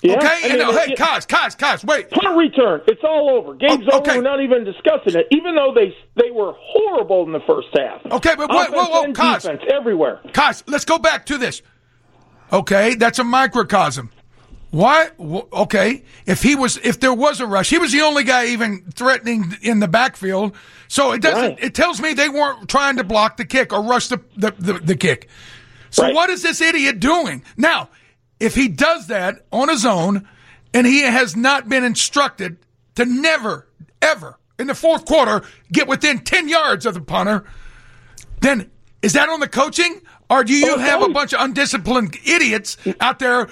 Yeah? 0.00 0.16
Okay, 0.16 0.26
I 0.28 0.48
and, 0.48 0.62
uh, 0.62 0.72
hey, 0.72 0.92
it- 0.94 0.98
Kaz, 0.98 1.26
Kaz, 1.26 1.58
Kaz, 1.58 1.84
wait. 1.84 2.08
punt 2.10 2.34
return. 2.36 2.80
It's 2.88 3.04
all 3.04 3.28
over. 3.36 3.52
Game's 3.54 3.86
Oh, 3.92 3.98
okay. 3.98 4.12
over. 4.12 4.18
We're 4.20 4.24
not 4.24 4.40
even 4.42 4.64
discussing 4.64 5.14
it. 5.20 5.26
Even 5.30 5.54
though 5.56 5.72
they 5.74 5.94
they 6.16 6.30
were 6.30 6.54
horrible 6.58 7.22
in 7.24 7.32
the 7.32 7.40
first 7.46 7.68
half. 7.78 8.00
Okay, 8.10 8.34
but 8.34 8.48
wait, 8.48 8.70
whoa, 8.72 8.84
whoa, 8.86 9.02
and 9.02 9.14
Kaz. 9.14 9.42
defense 9.42 9.60
everywhere. 9.70 10.20
Kaz, 10.28 10.62
let's 10.66 10.86
go 10.86 10.96
back 10.98 11.26
to 11.26 11.36
this. 11.36 11.60
Okay, 12.50 12.94
that's 12.94 13.18
a 13.18 13.24
microcosm. 13.24 14.08
Why? 14.72 15.10
Okay, 15.20 16.02
if 16.24 16.42
he 16.42 16.54
was, 16.56 16.78
if 16.78 16.98
there 16.98 17.12
was 17.12 17.40
a 17.40 17.46
rush, 17.46 17.68
he 17.68 17.76
was 17.76 17.92
the 17.92 18.00
only 18.00 18.24
guy 18.24 18.46
even 18.46 18.82
threatening 18.94 19.54
in 19.60 19.80
the 19.80 19.86
backfield. 19.88 20.56
So 20.88 21.12
it 21.12 21.20
doesn't. 21.20 21.42
Right. 21.42 21.62
It 21.62 21.74
tells 21.74 22.00
me 22.00 22.14
they 22.14 22.30
weren't 22.30 22.70
trying 22.70 22.96
to 22.96 23.04
block 23.04 23.36
the 23.36 23.44
kick 23.44 23.72
or 23.74 23.82
rush 23.82 24.08
the 24.08 24.18
the, 24.34 24.52
the, 24.58 24.72
the 24.74 24.96
kick. 24.96 25.28
So 25.90 26.04
Right. 26.04 26.14
what 26.14 26.30
is 26.30 26.42
this 26.42 26.62
idiot 26.62 27.00
doing 27.00 27.42
now? 27.58 27.90
If 28.40 28.54
he 28.54 28.68
does 28.68 29.08
that 29.08 29.44
on 29.52 29.68
his 29.68 29.84
own, 29.84 30.26
and 30.72 30.86
he 30.86 31.02
has 31.02 31.36
not 31.36 31.68
been 31.68 31.84
instructed 31.84 32.56
to 32.94 33.04
never, 33.04 33.68
ever 34.00 34.38
in 34.58 34.68
the 34.68 34.74
fourth 34.74 35.04
quarter 35.04 35.42
get 35.70 35.86
within 35.86 36.20
ten 36.20 36.48
yards 36.48 36.86
of 36.86 36.94
the 36.94 37.02
punter, 37.02 37.44
then 38.40 38.70
is 39.02 39.12
that 39.12 39.28
on 39.28 39.40
the 39.40 39.48
coaching, 39.48 40.00
or 40.30 40.44
do 40.44 40.54
you 40.54 40.78
have 40.78 41.02
a 41.02 41.10
bunch 41.10 41.34
of 41.34 41.42
undisciplined 41.42 42.16
idiots 42.24 42.78
out 43.00 43.18
there, 43.18 43.48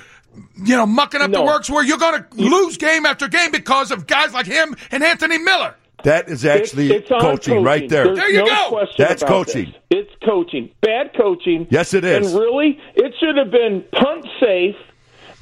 you 0.62 0.76
know, 0.76 0.86
mucking 0.86 1.20
up 1.20 1.30
the 1.32 1.42
works 1.42 1.68
where 1.70 1.84
you're 1.84 1.98
going 1.98 2.22
to 2.22 2.26
lose 2.36 2.76
game 2.76 3.06
after 3.06 3.28
game 3.28 3.50
because 3.50 3.90
of 3.90 4.06
guys 4.06 4.32
like 4.32 4.46
him 4.46 4.76
and 4.90 5.02
Anthony 5.02 5.38
Miller? 5.38 5.74
That 6.04 6.28
is 6.30 6.44
actually 6.46 6.86
it's, 6.90 7.02
it's 7.02 7.10
on 7.10 7.20
coaching, 7.20 7.62
right 7.62 7.86
there. 7.88 8.04
There's 8.04 8.18
There 8.18 8.30
you 8.30 8.38
no 8.38 8.70
go. 8.70 8.86
That's 8.96 9.22
coaching. 9.22 9.66
this. 9.66 9.74
It's 10.08 10.24
coaching. 10.24 10.70
Bad 10.80 11.12
coaching. 11.14 11.66
Yes, 11.70 11.92
it 11.92 12.04
is. 12.04 12.30
And 12.32 12.40
really, 12.40 12.78
it 12.94 13.12
should 13.20 13.36
have 13.36 13.50
been 13.50 13.84
punt 13.92 14.26
safe 14.40 14.76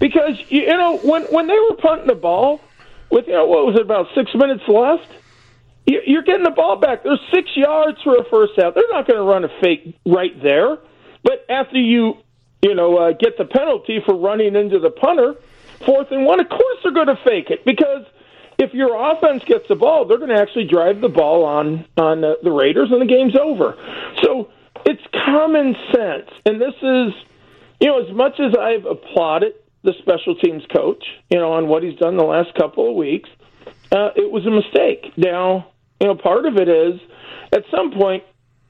because 0.01 0.33
you, 0.49 0.63
you 0.63 0.77
know 0.77 0.99
when 0.99 1.23
when 1.27 1.47
they 1.47 1.55
were 1.71 1.77
punting 1.77 2.09
the 2.09 2.17
ball 2.17 2.61
with 3.11 3.27
you 3.29 3.35
know 3.35 3.47
what 3.47 3.67
was 3.67 3.77
it 3.77 3.83
about 3.83 4.07
six 4.17 4.35
minutes 4.35 4.65
left. 4.67 5.07
you- 5.87 6.03
You're 6.05 6.23
getting 6.23 6.43
the 6.45 6.51
ball 6.51 6.75
back. 6.77 7.05
There's 7.05 7.21
six 7.33 7.49
yards 7.55 7.99
for 8.03 8.17
a 8.17 8.25
first 8.25 8.55
half. 8.57 8.75
They're 8.75 8.83
not 8.91 9.07
going 9.07 9.19
to 9.19 9.25
run 9.25 9.45
a 9.45 9.49
fake 9.61 9.97
right 10.07 10.43
there. 10.43 10.79
But 11.23 11.45
after 11.49 11.79
you, 11.79 12.15
you 12.63 12.75
know, 12.75 12.97
uh, 12.97 13.13
get 13.13 13.39
the 13.39 13.45
penalty 13.45 14.01
for 14.05 14.17
running 14.17 14.57
into 14.57 14.79
the 14.79 14.91
punter, 14.91 15.35
fourth 15.85 16.09
and 16.11 16.25
one, 16.25 16.41
of 16.41 16.49
course 16.49 16.79
they're 16.83 16.93
going 16.93 17.07
to 17.07 17.19
fake 17.25 17.51
it 17.51 17.65
because 17.65 18.05
if 18.59 18.75
your 18.75 19.13
offense 19.13 19.45
gets 19.45 19.69
the 19.69 19.77
ball, 19.77 20.07
they're 20.07 20.19
going 20.19 20.35
to 20.35 20.41
actually 20.41 20.67
drive 20.67 21.01
the 21.01 21.09
ball 21.09 21.45
on 21.45 21.87
on 21.97 22.25
uh, 22.25 22.35
the 22.43 22.51
Raiders, 22.51 22.91
and 22.91 23.01
the 23.01 23.07
game's 23.07 23.37
over. 23.37 23.77
So 24.23 24.51
it's 24.85 25.03
common 25.25 25.77
sense, 25.95 26.31
and 26.45 26.61
this 26.61 26.75
is, 26.83 27.15
you 27.81 27.87
know, 27.87 28.05
as 28.05 28.13
much 28.13 28.41
as 28.41 28.55
I've 28.59 28.85
applauded 28.85 29.55
the 29.85 29.93
special 30.01 30.35
teams 30.35 30.65
coach, 30.75 31.05
you 31.31 31.39
know, 31.39 31.53
on 31.53 31.69
what 31.69 31.85
he's 31.85 31.97
done 31.99 32.17
the 32.17 32.25
last 32.25 32.53
couple 32.57 32.91
of 32.91 32.97
weeks, 32.97 33.31
uh, 33.93 34.11
it 34.17 34.31
was 34.31 34.45
a 34.45 34.51
mistake. 34.51 35.13
Now, 35.17 35.69
you 36.01 36.09
know, 36.09 36.17
part 36.17 36.45
of 36.47 36.57
it 36.57 36.69
is 36.69 37.01
at 37.53 37.63
some 37.71 37.93
point 37.93 38.25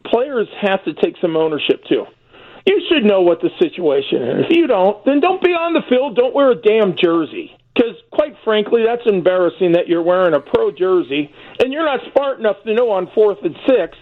players 0.06 0.48
have 0.60 0.84
to 0.84 0.92
take 0.94 1.16
some 1.20 1.36
ownership 1.36 1.84
too. 1.88 2.04
You 2.66 2.82
should 2.88 3.04
know 3.04 3.22
what 3.22 3.40
the 3.40 3.50
situation 3.58 4.22
is. 4.22 4.46
If 4.46 4.50
you 4.56 4.66
don't, 4.66 5.04
then 5.04 5.20
don't 5.20 5.42
be 5.42 5.50
on 5.50 5.72
the 5.72 5.82
field. 5.88 6.16
Don't 6.16 6.34
wear 6.34 6.50
a 6.50 6.54
damn 6.54 6.96
jersey. 6.96 7.56
Because, 7.74 7.94
quite 8.10 8.34
frankly, 8.44 8.82
that's 8.84 9.06
embarrassing 9.06 9.72
that 9.72 9.88
you're 9.88 10.02
wearing 10.02 10.34
a 10.34 10.40
pro 10.40 10.72
jersey 10.72 11.32
and 11.60 11.72
you're 11.72 11.84
not 11.84 12.00
smart 12.12 12.40
enough 12.40 12.56
to 12.64 12.74
know 12.74 12.90
on 12.90 13.08
fourth 13.14 13.38
and 13.44 13.56
six, 13.66 13.96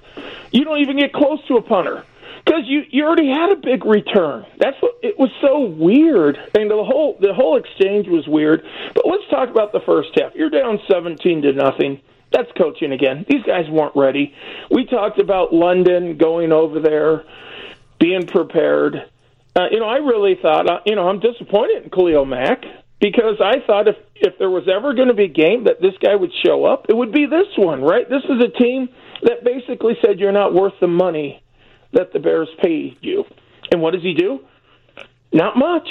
you 0.50 0.64
don't 0.64 0.80
even 0.80 0.98
get 0.98 1.12
close 1.12 1.44
to 1.48 1.56
a 1.56 1.62
punter. 1.62 2.04
Because 2.44 2.62
you, 2.66 2.84
you 2.90 3.04
already 3.04 3.28
had 3.28 3.50
a 3.50 3.56
big 3.56 3.84
return. 3.84 4.46
That's 4.58 4.80
what 4.80 4.94
it 5.02 5.18
was 5.18 5.30
so 5.40 5.66
weird, 5.66 6.38
and 6.54 6.70
the 6.70 6.84
whole 6.84 7.18
the 7.20 7.34
whole 7.34 7.56
exchange 7.56 8.06
was 8.06 8.26
weird. 8.28 8.62
But 8.94 9.04
let's 9.04 9.24
talk 9.28 9.50
about 9.50 9.72
the 9.72 9.80
first 9.80 10.10
half. 10.14 10.32
You're 10.36 10.48
down 10.48 10.78
seventeen 10.88 11.42
to 11.42 11.52
nothing. 11.52 12.00
That's 12.32 12.50
coaching 12.56 12.92
again. 12.92 13.26
These 13.28 13.42
guys 13.42 13.68
weren't 13.68 13.96
ready. 13.96 14.32
We 14.70 14.84
talked 14.84 15.18
about 15.18 15.52
London 15.52 16.18
going 16.18 16.52
over 16.52 16.78
there, 16.78 17.24
being 17.98 18.26
prepared. 18.26 18.96
Uh, 19.54 19.66
you 19.70 19.80
know, 19.80 19.88
I 19.88 19.96
really 19.96 20.36
thought, 20.40 20.68
uh, 20.68 20.80
you 20.84 20.94
know, 20.94 21.08
I'm 21.08 21.20
disappointed 21.20 21.84
in 21.84 21.90
Khalil 21.90 22.26
Mack 22.26 22.62
because 23.00 23.40
I 23.40 23.66
thought 23.66 23.88
if 23.88 23.96
if 24.16 24.38
there 24.38 24.50
was 24.50 24.68
ever 24.68 24.94
going 24.94 25.08
to 25.08 25.14
be 25.14 25.24
a 25.24 25.28
game 25.28 25.64
that 25.64 25.80
this 25.80 25.92
guy 26.02 26.14
would 26.14 26.32
show 26.44 26.64
up, 26.64 26.86
it 26.88 26.96
would 26.96 27.12
be 27.12 27.26
this 27.26 27.46
one, 27.56 27.82
right? 27.82 28.08
This 28.08 28.24
is 28.24 28.42
a 28.42 28.48
team 28.48 28.88
that 29.22 29.44
basically 29.44 29.94
said 30.02 30.18
you're 30.18 30.32
not 30.32 30.54
worth 30.54 30.72
the 30.80 30.86
money 30.86 31.42
that 31.92 32.12
the 32.12 32.18
Bears 32.18 32.48
paid 32.62 32.96
you. 33.00 33.24
And 33.70 33.82
what 33.82 33.92
does 33.92 34.02
he 34.02 34.14
do? 34.14 34.40
Not 35.32 35.56
much. 35.56 35.88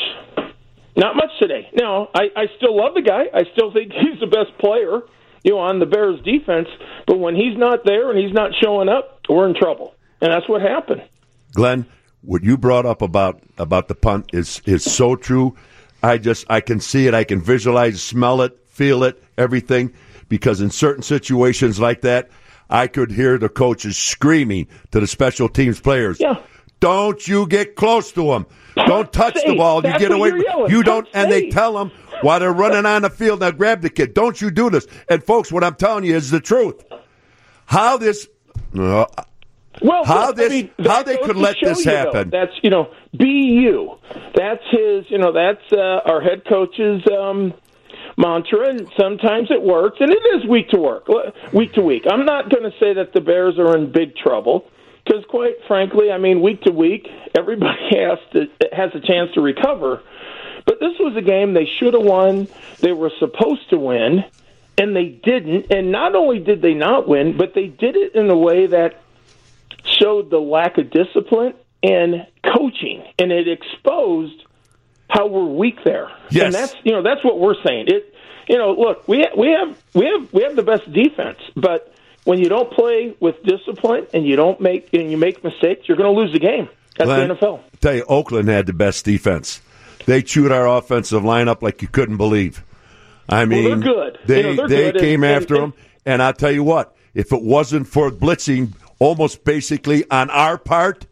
Not 0.97 1.15
much 1.15 1.29
today. 1.39 1.69
Now, 1.73 2.09
I, 2.15 2.29
I 2.35 2.45
still 2.57 2.75
love 2.75 2.93
the 2.95 3.01
guy. 3.01 3.25
I 3.33 3.43
still 3.53 3.71
think 3.73 3.91
he's 3.93 4.19
the 4.19 4.27
best 4.27 4.57
player, 4.59 5.01
you 5.43 5.51
know, 5.51 5.59
on 5.59 5.79
the 5.79 5.85
Bears 5.85 6.21
defense. 6.21 6.67
But 7.05 7.19
when 7.19 7.35
he's 7.35 7.57
not 7.57 7.85
there 7.85 8.09
and 8.09 8.19
he's 8.19 8.33
not 8.33 8.51
showing 8.61 8.89
up, 8.89 9.21
we're 9.29 9.47
in 9.47 9.55
trouble. 9.55 9.93
And 10.21 10.31
that's 10.31 10.47
what 10.47 10.61
happened. 10.61 11.03
Glenn, 11.55 11.87
what 12.21 12.43
you 12.43 12.57
brought 12.57 12.85
up 12.85 13.01
about 13.01 13.41
about 13.57 13.87
the 13.87 13.95
punt 13.95 14.29
is 14.33 14.61
is 14.65 14.83
so 14.83 15.15
true. 15.15 15.55
I 16.03 16.17
just 16.19 16.45
I 16.49 16.61
can 16.61 16.79
see 16.79 17.07
it, 17.07 17.13
I 17.15 17.23
can 17.23 17.41
visualize, 17.41 18.01
smell 18.03 18.41
it, 18.43 18.59
feel 18.67 19.03
it, 19.03 19.23
everything. 19.37 19.91
Because 20.29 20.59
in 20.61 20.69
certain 20.71 21.03
situations 21.03 21.79
like 21.79 22.01
that, 22.01 22.29
I 22.69 22.87
could 22.87 23.11
hear 23.11 23.37
the 23.37 23.49
coaches 23.49 23.95
screaming 23.97 24.67
to 24.91 24.99
the 24.99 25.07
special 25.07 25.47
teams 25.49 25.79
players, 25.79 26.17
Yeah. 26.19 26.39
don't 26.79 27.27
you 27.27 27.45
get 27.47 27.75
close 27.75 28.11
to 28.13 28.25
them. 28.27 28.45
Don't 28.75 29.13
touch 29.13 29.35
the 29.35 29.39
safe. 29.41 29.57
ball. 29.57 29.85
You 29.85 29.97
get 29.99 30.11
away. 30.11 30.31
You 30.67 30.83
don't, 30.83 31.07
and 31.13 31.31
they 31.31 31.49
tell 31.49 31.73
them 31.73 31.91
while 32.21 32.39
they're 32.39 32.51
running 32.51 32.85
on 32.87 33.03
the 33.03 33.09
field. 33.09 33.39
Now 33.39 33.51
grab 33.51 33.81
the 33.81 33.89
kid. 33.89 34.13
Don't 34.15 34.41
you 34.41 34.49
do 34.51 34.69
this. 34.71 34.85
And 35.09 35.23
folks, 35.23 35.51
what 35.51 35.63
I'm 35.63 35.75
telling 35.75 36.03
you 36.03 36.15
is 36.15 36.29
the 36.31 36.41
truth. 36.41 36.83
How 37.67 37.97
this? 37.97 38.27
Uh, 38.77 39.05
Well, 39.81 40.05
How 40.05 40.31
this- 40.31 40.51
I 40.51 40.55
mean, 40.55 40.71
how 40.79 41.03
they 41.03 41.17
could 41.17 41.35
let 41.35 41.57
this 41.61 41.85
you, 41.85 41.91
happen. 41.91 42.29
That's 42.29 42.53
you 42.63 42.69
know, 42.69 42.89
be 43.17 43.27
you. 43.27 43.97
That's 44.33 44.63
his. 44.71 45.09
You 45.09 45.17
know, 45.17 45.31
that's 45.31 45.71
uh, 45.71 46.01
our 46.05 46.21
head 46.21 46.43
coach's 46.45 47.03
um, 47.11 47.53
mantra, 48.17 48.69
and 48.69 48.87
sometimes 48.97 49.51
it 49.51 49.61
works, 49.61 49.97
and 49.99 50.11
it 50.11 50.21
is 50.35 50.45
week 50.47 50.69
to 50.69 50.79
work, 50.79 51.07
week 51.53 51.73
to 51.73 51.81
week. 51.81 52.03
I'm 52.09 52.25
not 52.25 52.49
going 52.49 52.63
to 52.63 52.77
say 52.79 52.93
that 52.93 53.13
the 53.13 53.21
Bears 53.21 53.59
are 53.59 53.75
in 53.75 53.91
big 53.91 54.15
trouble 54.15 54.69
because, 55.05 55.23
quite 55.29 55.55
frankly, 55.67 56.11
I 56.11 56.17
mean, 56.17 56.41
week 56.41 56.61
to 56.61 56.71
week, 56.71 57.07
everybody 57.37 57.79
has 57.91 58.19
to 58.33 58.47
has 58.71 58.91
a 58.95 58.99
chance 58.99 59.31
to 59.33 59.41
recover. 59.41 60.01
But 60.65 60.79
this 60.79 60.93
was 60.99 61.15
a 61.15 61.21
game 61.21 61.53
they 61.53 61.69
should 61.79 61.93
have 61.93 62.03
won. 62.03 62.47
They 62.79 62.91
were 62.91 63.11
supposed 63.19 63.69
to 63.69 63.77
win, 63.77 64.23
and 64.77 64.95
they 64.95 65.09
didn't. 65.09 65.71
And 65.71 65.91
not 65.91 66.15
only 66.15 66.39
did 66.39 66.61
they 66.61 66.73
not 66.73 67.07
win, 67.07 67.37
but 67.37 67.53
they 67.53 67.67
did 67.67 67.95
it 67.95 68.15
in 68.15 68.29
a 68.29 68.37
way 68.37 68.65
that 68.67 69.01
showed 69.99 70.29
the 70.29 70.39
lack 70.39 70.77
of 70.77 70.89
discipline 70.91 71.53
and 71.83 72.25
coaching, 72.55 73.03
and 73.19 73.31
it 73.31 73.47
exposed 73.47 74.43
how 75.09 75.27
we're 75.27 75.45
weak 75.45 75.77
there. 75.83 76.09
Yes. 76.29 76.45
And 76.45 76.53
that's 76.53 76.75
you 76.83 76.91
know 76.91 77.03
that's 77.03 77.23
what 77.23 77.39
we're 77.39 77.61
saying. 77.65 77.85
It 77.87 78.13
you 78.47 78.57
know 78.57 78.71
look 78.73 79.07
we 79.07 79.25
we 79.37 79.49
have 79.49 79.77
we 79.93 80.05
have 80.05 80.33
we 80.33 80.43
have 80.43 80.55
the 80.55 80.63
best 80.63 80.91
defense, 80.91 81.37
but 81.55 81.93
when 82.23 82.39
you 82.39 82.49
don't 82.49 82.71
play 82.71 83.15
with 83.19 83.35
discipline 83.43 84.07
and 84.13 84.25
you 84.25 84.35
don't 84.35 84.59
make 84.59 84.91
and 84.93 85.11
you 85.11 85.17
make 85.17 85.43
mistakes, 85.43 85.87
you're 85.87 85.97
going 85.97 86.13
to 86.13 86.19
lose 86.19 86.33
the 86.33 86.39
game. 86.39 86.67
That's 86.97 87.07
Glenn, 87.07 87.27
the 87.29 87.35
NFL. 87.35 87.59
tell 87.81 87.93
you, 87.93 88.03
Oakland 88.07 88.47
had 88.49 88.65
the 88.65 88.73
best 88.73 89.05
defense. 89.05 89.61
They 90.07 90.21
chewed 90.21 90.51
our 90.51 90.67
offensive 90.67 91.23
lineup 91.23 91.61
like 91.61 91.81
you 91.81 91.87
couldn't 91.87 92.17
believe. 92.17 92.63
I 93.27 93.45
mean, 93.45 93.63
they're 93.65 93.93
good. 93.93 94.19
They 94.25 94.37
You 94.37 94.55
know, 94.55 94.67
they're 94.67 94.67
they 94.85 94.91
good, 94.93 95.01
came 95.01 95.23
and- 95.23 95.33
after 95.33 95.55
and- 95.55 95.63
them, 95.63 95.73
and 96.05 96.21
I'll 96.23 96.33
tell 96.33 96.51
you 96.51 96.63
what: 96.63 96.95
if 97.13 97.31
it 97.33 97.41
wasn't 97.43 97.87
for 97.87 98.09
blitzing, 98.11 98.73
almost 99.05 99.43
basically 99.43 100.09
on 100.09 100.29
our 100.31 100.57
part, 100.57 101.05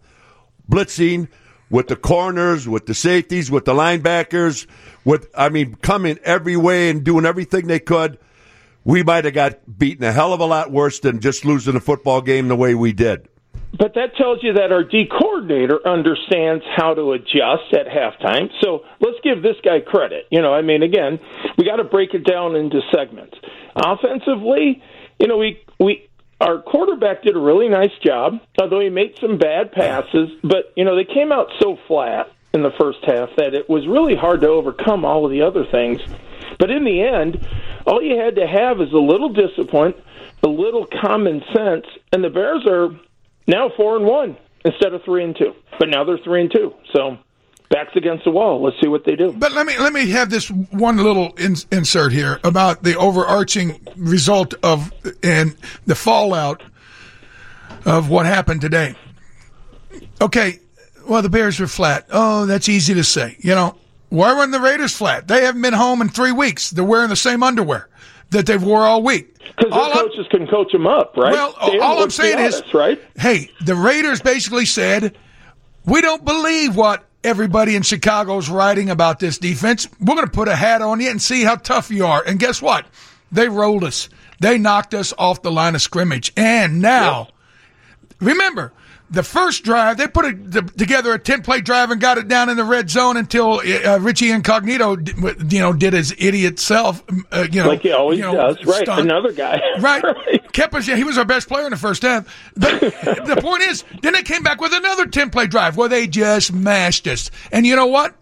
blitzing 0.69 1.27
with 1.69 1.87
the 1.87 1.95
corners, 1.95 2.67
with 2.67 2.87
the 2.87 2.93
safeties, 2.93 3.51
with 3.51 3.65
the 3.65 3.73
linebackers, 3.73 4.67
with 5.05 5.29
I 5.35 5.49
mean, 5.49 5.75
coming 5.75 6.17
every 6.23 6.57
way 6.57 6.89
and 6.89 7.03
doing 7.03 7.25
everything 7.25 7.67
they 7.67 7.79
could, 7.79 8.17
we 8.83 9.03
might 9.03 9.25
have 9.25 9.33
got 9.33 9.77
beaten 9.77 10.03
a 10.03 10.11
hell 10.11 10.33
of 10.33 10.39
a 10.39 10.45
lot 10.45 10.71
worse 10.71 10.99
than 10.99 11.19
just 11.19 11.45
losing 11.45 11.75
a 11.75 11.79
football 11.79 12.21
game 12.21 12.47
the 12.47 12.55
way 12.55 12.73
we 12.75 12.93
did. 12.93 13.29
But 13.77 13.95
that 13.95 14.15
tells 14.17 14.39
you 14.43 14.53
that 14.53 14.71
our 14.71 14.83
D 14.83 15.05
coordinator 15.09 15.79
understands 15.87 16.63
how 16.75 16.93
to 16.93 17.13
adjust 17.13 17.73
at 17.73 17.87
halftime. 17.87 18.49
So 18.61 18.81
let's 19.01 19.17
give 19.23 19.41
this 19.41 19.55
guy 19.63 19.79
credit. 19.79 20.25
You 20.31 20.41
know, 20.41 20.53
I 20.53 20.61
mean, 20.61 20.83
again, 20.83 21.19
we 21.57 21.65
got 21.65 21.77
to 21.77 21.83
break 21.83 22.13
it 22.13 22.23
down 22.23 22.55
into 22.55 22.81
segments. 22.93 23.35
Offensively, 23.75 24.81
you 25.19 25.27
know, 25.27 25.37
we 25.37 25.59
we 25.79 26.07
our 26.43 26.61
quarterback 26.61 27.23
did 27.23 27.35
a 27.35 27.39
really 27.39 27.69
nice 27.69 27.97
job, 28.03 28.39
although 28.61 28.81
he 28.81 28.89
made 28.89 29.15
some 29.19 29.37
bad 29.37 29.71
passes. 29.71 30.29
But 30.43 30.73
you 30.75 30.83
know, 30.83 30.95
they 30.95 31.05
came 31.05 31.31
out 31.31 31.47
so 31.59 31.77
flat 31.87 32.31
in 32.53 32.61
the 32.61 32.71
first 32.79 32.99
half 33.03 33.29
that 33.37 33.53
it 33.53 33.69
was 33.69 33.87
really 33.87 34.15
hard 34.15 34.41
to 34.41 34.47
overcome 34.47 35.05
all 35.05 35.25
of 35.25 35.31
the 35.31 35.41
other 35.41 35.65
things. 35.71 36.01
But 36.59 36.69
in 36.69 36.83
the 36.83 37.01
end, 37.01 37.47
all 37.87 38.01
you 38.01 38.19
had 38.19 38.35
to 38.35 38.45
have 38.45 38.79
is 38.81 38.91
a 38.91 38.97
little 38.97 39.29
discipline, 39.29 39.93
a 40.43 40.47
little 40.47 40.85
common 41.01 41.41
sense, 41.55 41.85
and 42.11 42.23
the 42.23 42.29
Bears 42.29 42.65
are 42.67 42.89
now 43.47 43.69
four 43.75 43.95
and 43.95 44.05
one 44.05 44.37
instead 44.65 44.93
of 44.93 45.03
three 45.03 45.23
and 45.23 45.35
two. 45.35 45.53
But 45.79 45.89
now 45.89 46.03
they're 46.03 46.19
three 46.23 46.41
and 46.41 46.51
two. 46.51 46.73
So 46.93 47.17
backs 47.69 47.91
against 47.95 48.23
the 48.25 48.31
wall. 48.31 48.61
Let's 48.63 48.79
see 48.81 48.87
what 48.87 49.03
they 49.05 49.15
do. 49.15 49.31
But 49.33 49.51
let 49.53 49.65
me 49.65 49.77
let 49.77 49.93
me 49.93 50.09
have 50.11 50.29
this 50.29 50.49
one 50.49 50.97
little 50.97 51.33
in, 51.37 51.55
insert 51.71 52.11
here 52.11 52.39
about 52.43 52.83
the 52.83 52.95
overarching 52.97 53.79
result 53.95 54.53
of 54.63 54.91
and 55.23 55.55
the 55.85 55.95
fallout 55.95 56.61
of 57.85 58.09
what 58.09 58.25
happened 58.25 58.61
today. 58.61 58.95
Okay, 60.21 60.59
well 61.07 61.21
the 61.21 61.29
Bears 61.29 61.59
were 61.59 61.67
flat. 61.67 62.07
Oh, 62.11 62.45
that's 62.45 62.69
easy 62.69 62.93
to 62.93 63.03
say. 63.03 63.35
You 63.39 63.55
know, 63.55 63.75
why 64.09 64.33
weren't 64.33 64.51
the 64.51 64.59
Raiders 64.59 64.95
flat? 64.95 65.27
They 65.27 65.43
haven't 65.45 65.61
been 65.61 65.73
home 65.73 66.01
in 66.01 66.09
three 66.09 66.31
weeks. 66.31 66.69
They're 66.71 66.83
wearing 66.83 67.09
the 67.09 67.15
same 67.15 67.43
underwear 67.43 67.89
that 68.29 68.45
they've 68.45 68.61
wore 68.63 68.83
all 68.83 69.03
week. 69.03 69.29
Because 69.57 69.71
All 69.71 69.85
their 69.85 69.95
I'm- 69.95 70.07
coaches 70.07 70.25
can 70.31 70.47
coach 70.47 70.71
them 70.71 70.87
up, 70.87 71.15
right? 71.17 71.33
Well, 71.33 71.55
all 71.81 72.01
I'm 72.01 72.09
saying 72.09 72.39
is, 72.39 72.63
right? 72.73 72.99
hey, 73.15 73.51
the 73.63 73.75
Raiders 73.75 74.21
basically 74.21 74.65
said, 74.65 75.15
we 75.85 76.01
don't 76.01 76.23
believe 76.25 76.75
what 76.75 77.03
everybody 77.23 77.75
in 77.75 77.81
Chicago's 77.83 78.49
writing 78.49 78.89
about 78.89 79.19
this 79.19 79.37
defense. 79.37 79.87
We're 79.99 80.15
going 80.15 80.27
to 80.27 80.31
put 80.31 80.47
a 80.47 80.55
hat 80.55 80.81
on 80.81 80.99
you 80.99 81.09
and 81.09 81.21
see 81.21 81.43
how 81.43 81.55
tough 81.55 81.89
you 81.89 82.05
are. 82.05 82.23
And 82.25 82.39
guess 82.39 82.61
what? 82.61 82.85
They 83.31 83.47
rolled 83.49 83.83
us. 83.83 84.09
They 84.39 84.57
knocked 84.57 84.93
us 84.93 85.13
off 85.17 85.41
the 85.41 85.51
line 85.51 85.75
of 85.75 85.81
scrimmage. 85.81 86.31
And 86.35 86.81
now, 86.81 87.29
remember, 88.19 88.73
the 89.13 89.21
first 89.21 89.63
drive, 89.63 89.97
they 89.97 90.07
put 90.07 90.25
a, 90.25 90.33
the, 90.33 90.63
together 90.63 91.13
a 91.13 91.19
10 91.19 91.43
play 91.43 91.61
drive 91.61 91.91
and 91.91 92.01
got 92.01 92.17
it 92.17 92.27
down 92.27 92.49
in 92.49 92.57
the 92.57 92.63
red 92.63 92.89
zone 92.89 93.15
until 93.15 93.59
uh, 93.59 93.99
Richie 94.01 94.31
Incognito, 94.31 94.95
d- 94.95 95.13
you 95.55 95.59
know, 95.59 95.71
did 95.71 95.93
his 95.93 96.15
idiot 96.17 96.59
self, 96.59 97.03
uh, 97.31 97.45
you 97.51 97.61
know. 97.61 97.67
Like 97.69 97.81
he 97.81 97.91
always 97.91 98.17
you 98.17 98.25
know, 98.25 98.33
does, 98.33 98.65
right? 98.65 98.83
stunt. 98.83 99.01
Another 99.01 99.31
guy, 99.31 99.61
Right. 99.79 100.03
Kept 100.51 100.73
us, 100.73 100.87
he 100.87 101.03
was 101.03 101.19
our 101.19 101.25
best 101.25 101.47
player 101.47 101.65
in 101.65 101.69
the 101.69 101.77
first 101.77 102.01
half. 102.01 102.25
But 102.57 102.79
the 102.81 103.37
point 103.39 103.61
is, 103.61 103.83
then 104.01 104.13
they 104.13 104.23
came 104.23 104.41
back 104.41 104.59
with 104.59 104.73
another 104.73 105.05
10 105.05 105.29
play 105.29 105.45
drive 105.45 105.77
where 105.77 105.89
they 105.89 106.07
just 106.07 106.51
mashed 106.51 107.05
us. 107.05 107.29
And 107.51 107.67
you 107.67 107.75
know 107.75 107.87
what? 107.87 108.15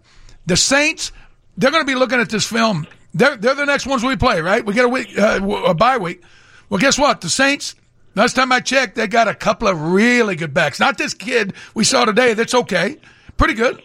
The 0.44 0.58
Saints, 0.58 1.10
they're 1.56 1.70
going 1.70 1.86
to 1.86 1.90
be 1.90 1.98
looking 1.98 2.20
at 2.20 2.28
this 2.28 2.46
film. 2.46 2.86
They're, 3.14 3.38
they're 3.38 3.54
the 3.54 3.64
next 3.64 3.86
ones 3.86 4.04
we 4.04 4.16
play, 4.16 4.42
right? 4.42 4.62
We 4.62 4.74
get 4.74 4.84
a 4.84 4.88
week, 4.90 5.18
uh, 5.18 5.40
a 5.66 5.72
bye 5.74 5.96
week. 5.96 6.22
Well, 6.68 6.78
guess 6.78 6.98
what? 6.98 7.22
The 7.22 7.30
Saints, 7.30 7.76
last 8.14 8.34
time 8.34 8.52
I 8.52 8.60
checked, 8.60 8.94
they 8.96 9.06
got 9.06 9.28
a 9.28 9.34
couple 9.34 9.68
of 9.68 9.80
really 9.80 10.36
good 10.36 10.54
backs. 10.54 10.78
Not 10.80 10.98
this 10.98 11.14
kid 11.14 11.54
we 11.74 11.84
saw 11.84 12.04
today. 12.04 12.34
That's 12.34 12.54
okay. 12.54 12.98
Pretty 13.36 13.54
good. 13.54 13.82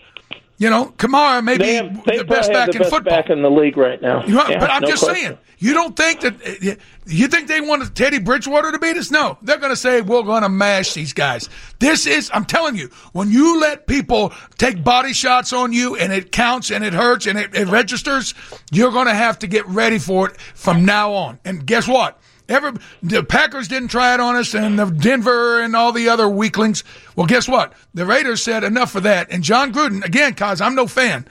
You 0.59 0.71
know, 0.71 0.91
Kamara 0.97 1.43
may 1.43 1.55
They 1.57 1.63
be 1.65 1.73
have, 1.75 2.05
they 2.05 2.17
the 2.17 2.23
best 2.23 2.51
back 2.51 2.67
the 2.71 2.77
in 2.77 2.79
best 2.79 2.89
football. 2.91 3.15
back 3.15 3.29
in 3.29 3.43
the 3.43 3.51
league 3.51 3.77
right 3.77 4.01
now. 4.01 4.25
You 4.25 4.33
know, 4.33 4.47
Yeah, 4.47 4.59
but 4.59 4.71
I'm 4.71 4.81
no 4.81 4.87
just 4.87 5.03
question. 5.03 5.23
saying, 5.25 5.37
you 5.59 5.73
don't 5.75 5.95
think 5.95 6.21
that 6.21 6.79
you 7.05 7.27
think 7.27 7.47
they 7.47 7.61
wanted 7.61 7.93
Teddy 7.95 8.17
Bridgewater 8.17 8.71
to 8.71 8.79
beat 8.79 8.97
us? 8.97 9.11
No, 9.11 9.37
they're 9.43 9.59
going 9.59 9.69
to 9.71 9.75
say 9.75 10.01
we're 10.01 10.23
going 10.23 10.41
to 10.41 10.49
mash 10.49 10.93
these 10.95 11.13
guys. 11.13 11.47
This 11.77 12.07
is, 12.07 12.31
I'm 12.33 12.43
telling 12.45 12.75
you, 12.75 12.89
when 13.13 13.29
you 13.29 13.59
let 13.59 13.85
people 13.85 14.33
take 14.57 14.83
body 14.83 15.13
shots 15.13 15.53
on 15.53 15.73
you 15.73 15.95
and 15.95 16.11
it 16.11 16.31
counts 16.31 16.71
and 16.71 16.83
it 16.83 16.93
hurts 16.93 17.27
and 17.27 17.37
it, 17.37 17.53
it 17.55 17.67
registers, 17.67 18.33
you're 18.71 18.91
going 18.91 19.07
to 19.07 19.13
have 19.15 19.37
to 19.39 19.47
get 19.47 19.65
ready 19.67 19.99
for 19.99 20.27
it 20.29 20.37
from 20.55 20.85
now 20.85 21.13
on. 21.13 21.39
And 21.45 21.67
guess 21.67 21.87
what? 21.87 22.19
Every, 22.49 22.73
the 23.03 23.23
Packers 23.23 23.67
didn't 23.67 23.89
try 23.89 24.13
it 24.13 24.19
on 24.19 24.35
us, 24.35 24.53
and 24.53 24.79
the 24.79 24.85
Denver 24.85 25.61
and 25.61 25.75
all 25.75 25.91
the 25.91 26.09
other 26.09 26.29
weaklings. 26.29 26.83
Well, 27.15 27.27
guess 27.27 27.47
what? 27.47 27.73
The 27.93 28.05
Raiders 28.05 28.41
said 28.41 28.63
enough 28.63 28.91
for 28.91 29.01
that. 29.01 29.31
And 29.31 29.43
Jon 29.43 29.73
Gruden, 29.73 30.03
again, 30.05 30.33
cause 30.33 30.61
I'm 30.61 30.75
no 30.75 30.87
fan. 30.87 31.27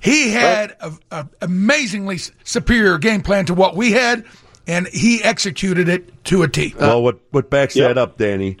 He 0.00 0.30
had 0.30 0.76
a, 0.80 0.92
a 1.10 1.28
amazingly 1.42 2.18
superior 2.44 2.98
game 2.98 3.22
plan 3.22 3.46
to 3.46 3.54
what 3.54 3.76
we 3.76 3.92
had, 3.92 4.24
and 4.66 4.86
he 4.86 5.22
executed 5.22 5.88
it 5.88 6.24
to 6.26 6.42
a 6.42 6.48
T. 6.48 6.74
Well, 6.78 7.02
what 7.02 7.18
what 7.32 7.50
backs 7.50 7.76
Yep. 7.76 7.88
that 7.88 7.98
up, 7.98 8.16
Danny? 8.16 8.56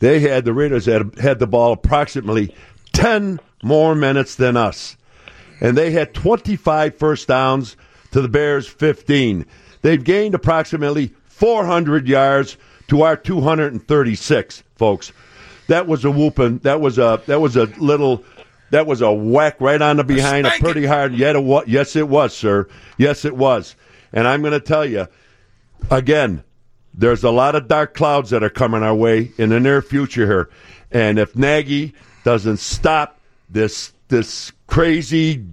They 0.00 0.20
had 0.20 0.44
the 0.44 0.52
Raiders 0.54 0.86
had 0.86 1.18
had 1.18 1.38
the 1.38 1.46
ball 1.46 1.72
approximately 1.72 2.54
ten 2.92 3.38
more 3.62 3.94
minutes 3.94 4.34
than 4.34 4.56
us, 4.56 4.96
and 5.60 5.76
they 5.76 5.90
had 5.90 6.14
25 6.14 6.96
first 6.96 7.28
downs 7.28 7.76
to 8.12 8.20
the 8.22 8.28
Bears 8.28 8.66
15. 8.66 9.44
They've 9.82 10.02
gained 10.02 10.34
approximately 10.34 11.12
400 11.40 12.06
yards 12.06 12.56
to 12.88 13.02
our 13.02 13.16
236, 13.16 14.62
folks. 14.76 15.12
That 15.68 15.86
was 15.86 16.04
a 16.04 16.10
whooping. 16.10 16.58
That 16.58 16.80
was 16.80 16.98
a 16.98 17.22
that 17.26 17.40
was 17.40 17.56
a 17.56 17.64
little. 17.78 18.24
That 18.70 18.86
was 18.86 19.00
a 19.00 19.10
whack 19.10 19.60
right 19.60 19.82
on 19.82 19.96
the 19.96 20.04
behind, 20.04 20.46
a 20.46 20.50
pretty 20.50 20.86
hard. 20.86 21.14
Yet 21.14 21.34
it 21.34 21.42
was. 21.42 21.64
Yes, 21.66 21.96
it 21.96 22.08
was, 22.08 22.36
sir. 22.36 22.68
Yes, 22.98 23.24
it 23.24 23.36
was. 23.36 23.74
And 24.12 24.28
I'm 24.28 24.42
going 24.42 24.52
to 24.52 24.60
tell 24.60 24.84
you, 24.84 25.08
again, 25.90 26.44
there's 26.94 27.24
a 27.24 27.30
lot 27.30 27.54
of 27.54 27.66
dark 27.66 27.94
clouds 27.94 28.30
that 28.30 28.44
are 28.44 28.50
coming 28.50 28.82
our 28.82 28.94
way 28.94 29.32
in 29.38 29.48
the 29.48 29.58
near 29.58 29.82
future 29.82 30.26
here. 30.26 30.50
And 30.90 31.18
if 31.18 31.34
Nagy 31.34 31.94
doesn't 32.22 32.58
stop 32.58 33.18
this 33.48 33.92
this 34.08 34.52
crazy 34.66 35.46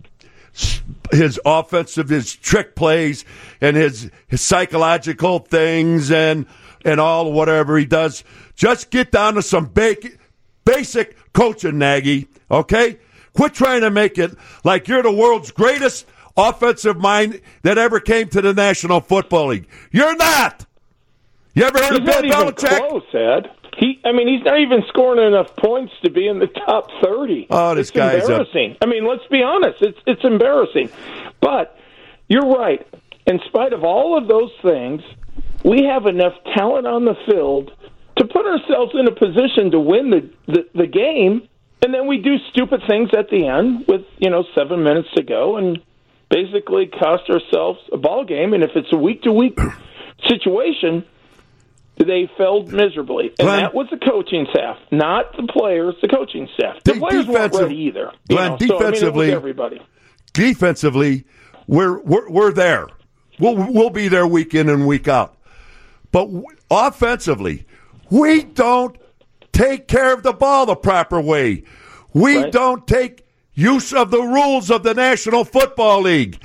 his 1.11 1.39
offensive 1.45 2.09
his 2.09 2.35
trick 2.35 2.75
plays 2.75 3.25
and 3.61 3.75
his 3.75 4.09
his 4.27 4.41
psychological 4.41 5.39
things 5.39 6.11
and 6.11 6.45
and 6.85 6.99
all 6.99 7.31
whatever 7.31 7.77
he 7.77 7.85
does, 7.85 8.23
just 8.55 8.89
get 8.89 9.11
down 9.11 9.35
to 9.35 9.41
some 9.41 9.65
basic 9.65 10.19
basic 10.65 11.17
coaching, 11.33 11.77
Nagy. 11.77 12.27
Okay, 12.49 12.99
quit 13.33 13.53
trying 13.53 13.81
to 13.81 13.91
make 13.91 14.17
it 14.17 14.35
like 14.63 14.87
you're 14.87 15.03
the 15.03 15.11
world's 15.11 15.51
greatest 15.51 16.05
offensive 16.37 16.97
mind 16.97 17.41
that 17.63 17.77
ever 17.77 17.99
came 17.99 18.29
to 18.29 18.41
the 18.41 18.53
National 18.53 19.01
Football 19.01 19.47
League. 19.47 19.67
You're 19.91 20.15
not. 20.15 20.65
You 21.53 21.63
ever 21.63 21.79
heard 21.79 21.99
He's 21.99 21.99
of 21.99 22.05
Bill 22.05 22.21
Belichick? 22.21 22.87
close, 22.87 23.03
Ed. 23.13 23.49
He, 23.77 24.01
I 24.03 24.11
mean, 24.11 24.27
he's 24.27 24.43
not 24.43 24.59
even 24.59 24.83
scoring 24.89 25.25
enough 25.25 25.55
points 25.55 25.93
to 26.03 26.09
be 26.09 26.27
in 26.27 26.39
the 26.39 26.47
top 26.47 26.89
thirty. 27.03 27.45
Oh, 27.49 27.75
this 27.75 27.89
it's 27.89 27.97
guy's 27.97 28.23
embarrassing. 28.23 28.77
I 28.81 28.87
mean, 28.87 29.07
let's 29.07 29.25
be 29.29 29.43
honest. 29.43 29.81
It's 29.81 29.99
it's 30.07 30.23
embarrassing. 30.23 30.89
But 31.39 31.77
you're 32.27 32.47
right. 32.47 32.85
In 33.27 33.39
spite 33.47 33.73
of 33.73 33.83
all 33.83 34.17
of 34.17 34.27
those 34.27 34.51
things, 34.63 35.01
we 35.63 35.83
have 35.83 36.07
enough 36.07 36.33
talent 36.55 36.87
on 36.87 37.05
the 37.05 37.15
field 37.29 37.71
to 38.17 38.25
put 38.25 38.45
ourselves 38.47 38.93
in 38.95 39.07
a 39.07 39.11
position 39.11 39.71
to 39.71 39.79
win 39.79 40.09
the, 40.09 40.29
the, 40.47 40.67
the 40.73 40.87
game, 40.87 41.47
and 41.83 41.93
then 41.93 42.07
we 42.07 42.17
do 42.17 42.37
stupid 42.49 42.81
things 42.87 43.09
at 43.15 43.29
the 43.29 43.45
end 43.45 43.85
with 43.87 44.01
you 44.17 44.31
know 44.31 44.43
seven 44.55 44.83
minutes 44.83 45.09
to 45.15 45.21
go, 45.21 45.57
and 45.57 45.77
basically 46.31 46.87
cost 46.87 47.29
ourselves 47.29 47.79
a 47.93 47.97
ball 47.97 48.25
game. 48.25 48.53
And 48.53 48.63
if 48.63 48.71
it's 48.75 48.91
a 48.91 48.97
week 48.97 49.21
to 49.23 49.31
week 49.31 49.59
situation, 50.27 51.05
they 51.97 52.29
failed 52.37 52.71
miserably, 52.71 53.27
and 53.39 53.47
Glenn- 53.47 53.63
that 53.63 53.73
was 53.73 53.87
the 53.91 53.97
coaching 53.97 54.45
staff, 54.51 54.77
not 54.91 55.35
the 55.35 55.47
players. 55.51 55.95
The 56.01 56.07
coaching 56.07 56.47
staff. 56.53 56.83
The 56.83 56.93
players 56.93 57.25
weren't 57.27 57.53
ready 57.55 57.75
either. 57.75 58.11
Glenn, 58.29 58.51
know, 58.51 58.57
so, 58.59 58.65
I 58.65 58.69
mean, 58.69 58.79
defensively- 58.79 59.31
everybody. 59.31 59.81
defensively, 60.33 61.25
we're 61.67 61.99
we're, 62.01 62.29
we're 62.29 62.51
there. 62.51 62.87
We'll 63.39 63.71
we'll 63.71 63.89
be 63.89 64.07
there 64.07 64.27
week 64.27 64.53
in 64.55 64.69
and 64.69 64.87
week 64.87 65.07
out. 65.07 65.35
But 66.11 66.25
w- 66.25 66.45
offensively, 66.71 67.65
we 68.09 68.43
don't 68.43 68.97
take 69.51 69.87
care 69.87 70.13
of 70.13 70.23
the 70.23 70.33
ball 70.33 70.65
the 70.65 70.75
proper 70.75 71.19
way. 71.19 71.63
We 72.13 72.37
Right. 72.37 72.51
don't 72.51 72.87
take 72.87 73.23
use 73.53 73.91
of 73.93 74.11
the 74.11 74.21
rules 74.21 74.69
of 74.71 74.83
the 74.83 74.93
National 74.93 75.43
Football 75.43 76.01
League. 76.01 76.39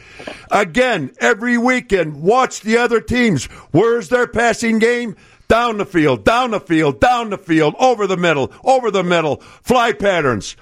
Again, 0.51 1.13
every 1.21 1.57
weekend, 1.59 2.23
watch 2.23 2.61
the 2.63 2.77
other 2.79 3.01
teams. 3.01 3.45
Where's 3.71 4.09
their 4.09 4.27
passing 4.27 4.79
game? 4.79 5.17
Down 5.49 5.79
the 5.79 5.87
field, 5.87 6.25
down 6.25 6.53
the 6.53 6.61
field, 6.61 7.01
down 7.01 7.31
the 7.31 7.39
field, 7.39 7.75
over 7.79 8.07
the 8.07 8.17
middle, 8.17 8.53
over 8.65 8.91
the 8.91 9.03
middle, 9.03 9.37
fly 9.63 9.93
patterns. 9.93 10.57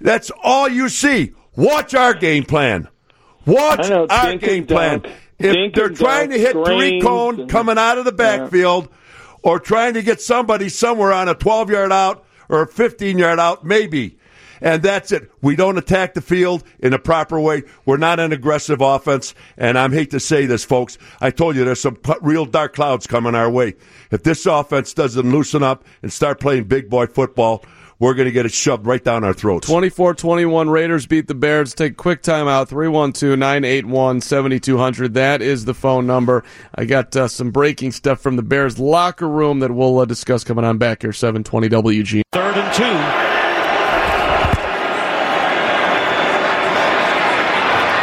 That's 0.00 0.30
all 0.42 0.68
you 0.68 0.88
see. 0.88 1.32
Watch 1.56 1.94
our 1.94 2.14
game 2.14 2.44
plan. 2.44 2.88
Watch 3.46 3.88
know, 3.90 4.06
our 4.08 4.36
game 4.36 4.66
plan. 4.66 5.00
dunk. 5.00 5.14
If 5.38 5.74
they're 5.74 5.88
trying 5.90 6.30
to 6.30 6.38
hit 6.38 6.54
Cohen 6.54 7.40
and- 7.40 7.50
coming 7.50 7.76
out 7.76 7.98
of 7.98 8.04
the 8.04 8.12
backfield 8.12 8.88
or 9.42 9.58
trying 9.58 9.94
to 9.94 10.02
get 10.02 10.20
somebody 10.20 10.68
somewhere 10.68 11.12
on 11.12 11.28
a 11.28 11.34
12 11.34 11.70
yard 11.70 11.92
out 11.92 12.24
or 12.48 12.62
a 12.62 12.66
15 12.66 13.18
yard 13.18 13.38
out, 13.38 13.64
maybe. 13.64 14.18
And 14.64 14.82
that's 14.82 15.12
it. 15.12 15.30
We 15.42 15.56
don't 15.56 15.76
attack 15.76 16.14
the 16.14 16.22
field 16.22 16.64
in 16.78 16.94
a 16.94 16.98
proper 16.98 17.38
way. 17.38 17.64
We're 17.84 17.98
not 17.98 18.18
an 18.18 18.32
aggressive 18.32 18.80
offense. 18.80 19.34
And 19.58 19.78
I 19.78 19.86
hate 19.90 20.10
to 20.12 20.20
say 20.20 20.46
this, 20.46 20.64
folks. 20.64 20.96
I 21.20 21.30
told 21.30 21.54
you 21.54 21.66
there's 21.66 21.82
some 21.82 21.98
real 22.22 22.46
dark 22.46 22.74
clouds 22.74 23.06
coming 23.06 23.34
our 23.34 23.50
way. 23.50 23.74
If 24.10 24.22
this 24.22 24.46
offense 24.46 24.94
doesn't 24.94 25.30
loosen 25.30 25.62
up 25.62 25.84
and 26.00 26.10
start 26.10 26.40
playing 26.40 26.64
big 26.64 26.88
boy 26.88 27.06
football, 27.08 27.62
we're 27.98 28.14
going 28.14 28.24
to 28.24 28.32
get 28.32 28.46
it 28.46 28.52
shoved 28.52 28.86
right 28.86 29.04
down 29.04 29.22
our 29.22 29.34
throats. 29.34 29.66
24 29.66 30.14
21 30.14 30.70
Raiders 30.70 31.06
beat 31.06 31.28
the 31.28 31.34
Bears. 31.34 31.74
Take 31.74 31.98
quick 31.98 32.22
timeout 32.22 32.68
312 32.68 33.38
981 33.38 34.22
7200. 34.22 35.12
That 35.12 35.42
is 35.42 35.66
the 35.66 35.74
phone 35.74 36.06
number. 36.06 36.42
I 36.74 36.86
got 36.86 37.14
uh, 37.14 37.28
some 37.28 37.50
breaking 37.50 37.92
stuff 37.92 38.18
from 38.18 38.36
the 38.36 38.42
Bears 38.42 38.78
locker 38.78 39.28
room 39.28 39.60
that 39.60 39.72
we'll 39.72 39.98
uh, 39.98 40.06
discuss 40.06 40.42
coming 40.42 40.64
on 40.64 40.78
back 40.78 41.02
here, 41.02 41.12
720 41.12 41.68
WG. 41.68 42.22
Third 42.32 42.56
and 42.56 42.74
two. 42.74 43.34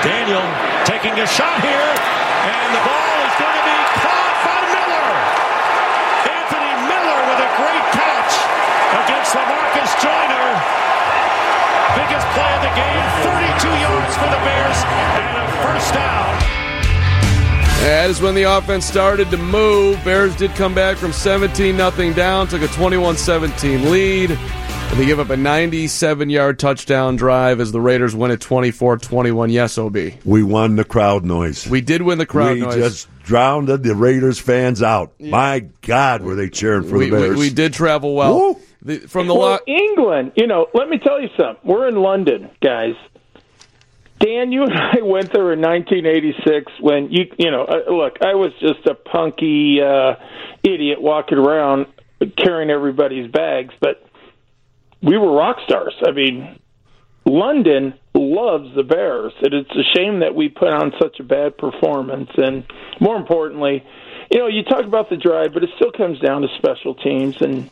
Daniel 0.04 0.42
taking 1.02 1.18
a 1.18 1.26
shot 1.26 1.58
here, 1.66 1.90
and 2.46 2.70
the 2.78 2.84
ball 2.86 3.18
is 3.26 3.34
going 3.42 3.58
to 3.58 3.66
be 3.66 3.80
caught 4.06 4.38
by 4.46 4.60
Miller. 4.70 5.10
Anthony 6.30 6.74
Miller 6.86 7.20
with 7.26 7.42
a 7.42 7.50
great 7.58 7.86
catch 7.98 8.34
against 9.02 9.34
LaMarcus 9.34 9.92
Joyner. 9.98 10.50
Biggest 11.98 12.28
play 12.38 12.54
of 12.54 12.62
the 12.62 12.74
game, 12.78 13.06
32 13.26 13.82
yards 13.82 14.14
for 14.14 14.30
the 14.30 14.42
Bears, 14.46 14.78
and 15.26 15.42
a 15.42 15.48
first 15.66 15.90
down. 15.98 16.30
That 17.82 18.12
is 18.12 18.22
when 18.22 18.36
the 18.36 18.44
offense 18.44 18.86
started 18.86 19.32
to 19.32 19.38
move. 19.38 20.04
Bears 20.06 20.36
did 20.36 20.52
come 20.52 20.76
back 20.76 20.98
from 20.98 21.14
17 21.14 21.76
nothing 21.76 22.14
down, 22.14 22.48
took 22.48 22.62
a 22.62 22.68
21 22.68 23.18
17 23.18 23.90
lead. 23.90 24.38
And 24.92 25.00
they 25.00 25.06
give 25.06 25.22
up 25.22 25.30
a 25.30 25.38
97 25.38 26.30
yard 26.30 26.60
touchdown 26.60 27.16
drive 27.16 27.62
as 27.62 27.72
the 27.72 27.80
Raiders 27.80 28.14
win 28.14 28.30
at 28.30 28.42
24 28.42 28.98
21. 28.98 29.50
Yes, 29.50 29.78
OB. 29.78 29.96
We 30.26 30.44
won 30.44 30.76
the 30.76 30.84
crowd 30.84 31.24
noise. 31.24 31.66
We 31.66 31.80
did 31.80 32.02
win 32.02 32.18
the 32.18 32.26
crowd 32.26 32.58
noise. 32.58 32.76
we 32.76 32.82
noise. 32.82 32.92
just 32.92 33.24
drowned 33.24 33.70
the 33.70 33.96
Raiders 33.96 34.38
fans 34.38 34.84
out. 34.84 35.14
My 35.18 35.60
God, 35.82 36.24
were 36.24 36.36
they 36.36 36.50
cheering 36.50 36.84
for 36.90 36.98
we, 36.98 37.10
the 37.10 37.16
Bears? 37.16 37.36
we, 37.36 37.40
we 37.40 37.50
did 37.50 37.72
travel 37.72 38.16
well. 38.16 38.60
The, 38.82 38.98
from 38.98 39.28
the 39.28 39.34
Well, 39.34 39.52
lot. 39.52 39.62
England, 39.66 40.34
you 40.36 40.46
know, 40.48 40.68
let 40.74 40.90
me 40.90 40.98
tell 40.98 41.22
you 41.22 41.30
something. 41.38 41.62
We're 41.64 41.88
in 41.88 41.96
London, 41.96 42.50
guys. 42.62 42.96
Dan, 44.20 44.52
you 44.52 44.64
and 44.64 44.74
I 44.74 44.96
went 45.04 45.32
there 45.32 45.54
in 45.54 45.62
1986 45.62 46.70
when 46.82 47.10
you, 47.12 47.32
you 47.38 47.50
know, 47.50 47.64
uh, 47.64 47.90
look, 47.90 48.18
I 48.22 48.36
was 48.36 48.52
just 48.60 48.86
a 48.88 48.96
punky 48.96 49.80
uh, 49.82 50.16
idiot 50.64 51.02
walking 51.02 51.38
around 51.38 51.86
carrying 52.38 52.70
everybody's 52.70 53.32
bags, 53.32 53.74
but 53.80 54.06
we 55.02 55.18
were 55.18 55.34
rock 55.34 55.58
stars. 55.66 55.96
I 56.06 56.12
mean, 56.12 56.60
London 57.26 57.94
loves 58.14 58.74
the 58.76 58.84
Bears, 58.84 59.34
and 59.42 59.54
it's 59.54 59.72
a 59.72 59.98
shame 59.98 60.20
that 60.20 60.36
we 60.36 60.50
put 60.50 60.70
on 60.70 60.92
such 61.00 61.20
a 61.20 61.24
bad 61.24 61.58
performance. 61.58 62.30
And 62.38 62.66
more 63.00 63.16
importantly, 63.16 63.84
you 64.32 64.40
know, 64.40 64.48
you 64.48 64.64
talk 64.64 64.86
about 64.86 65.10
the 65.10 65.18
drive, 65.18 65.54
but 65.54 65.64
it 65.64 65.70
still 65.76 65.92
comes 65.92 66.20
down 66.20 66.42
to 66.42 66.48
special 66.58 66.96
teams 66.96 67.42
and 67.42 67.70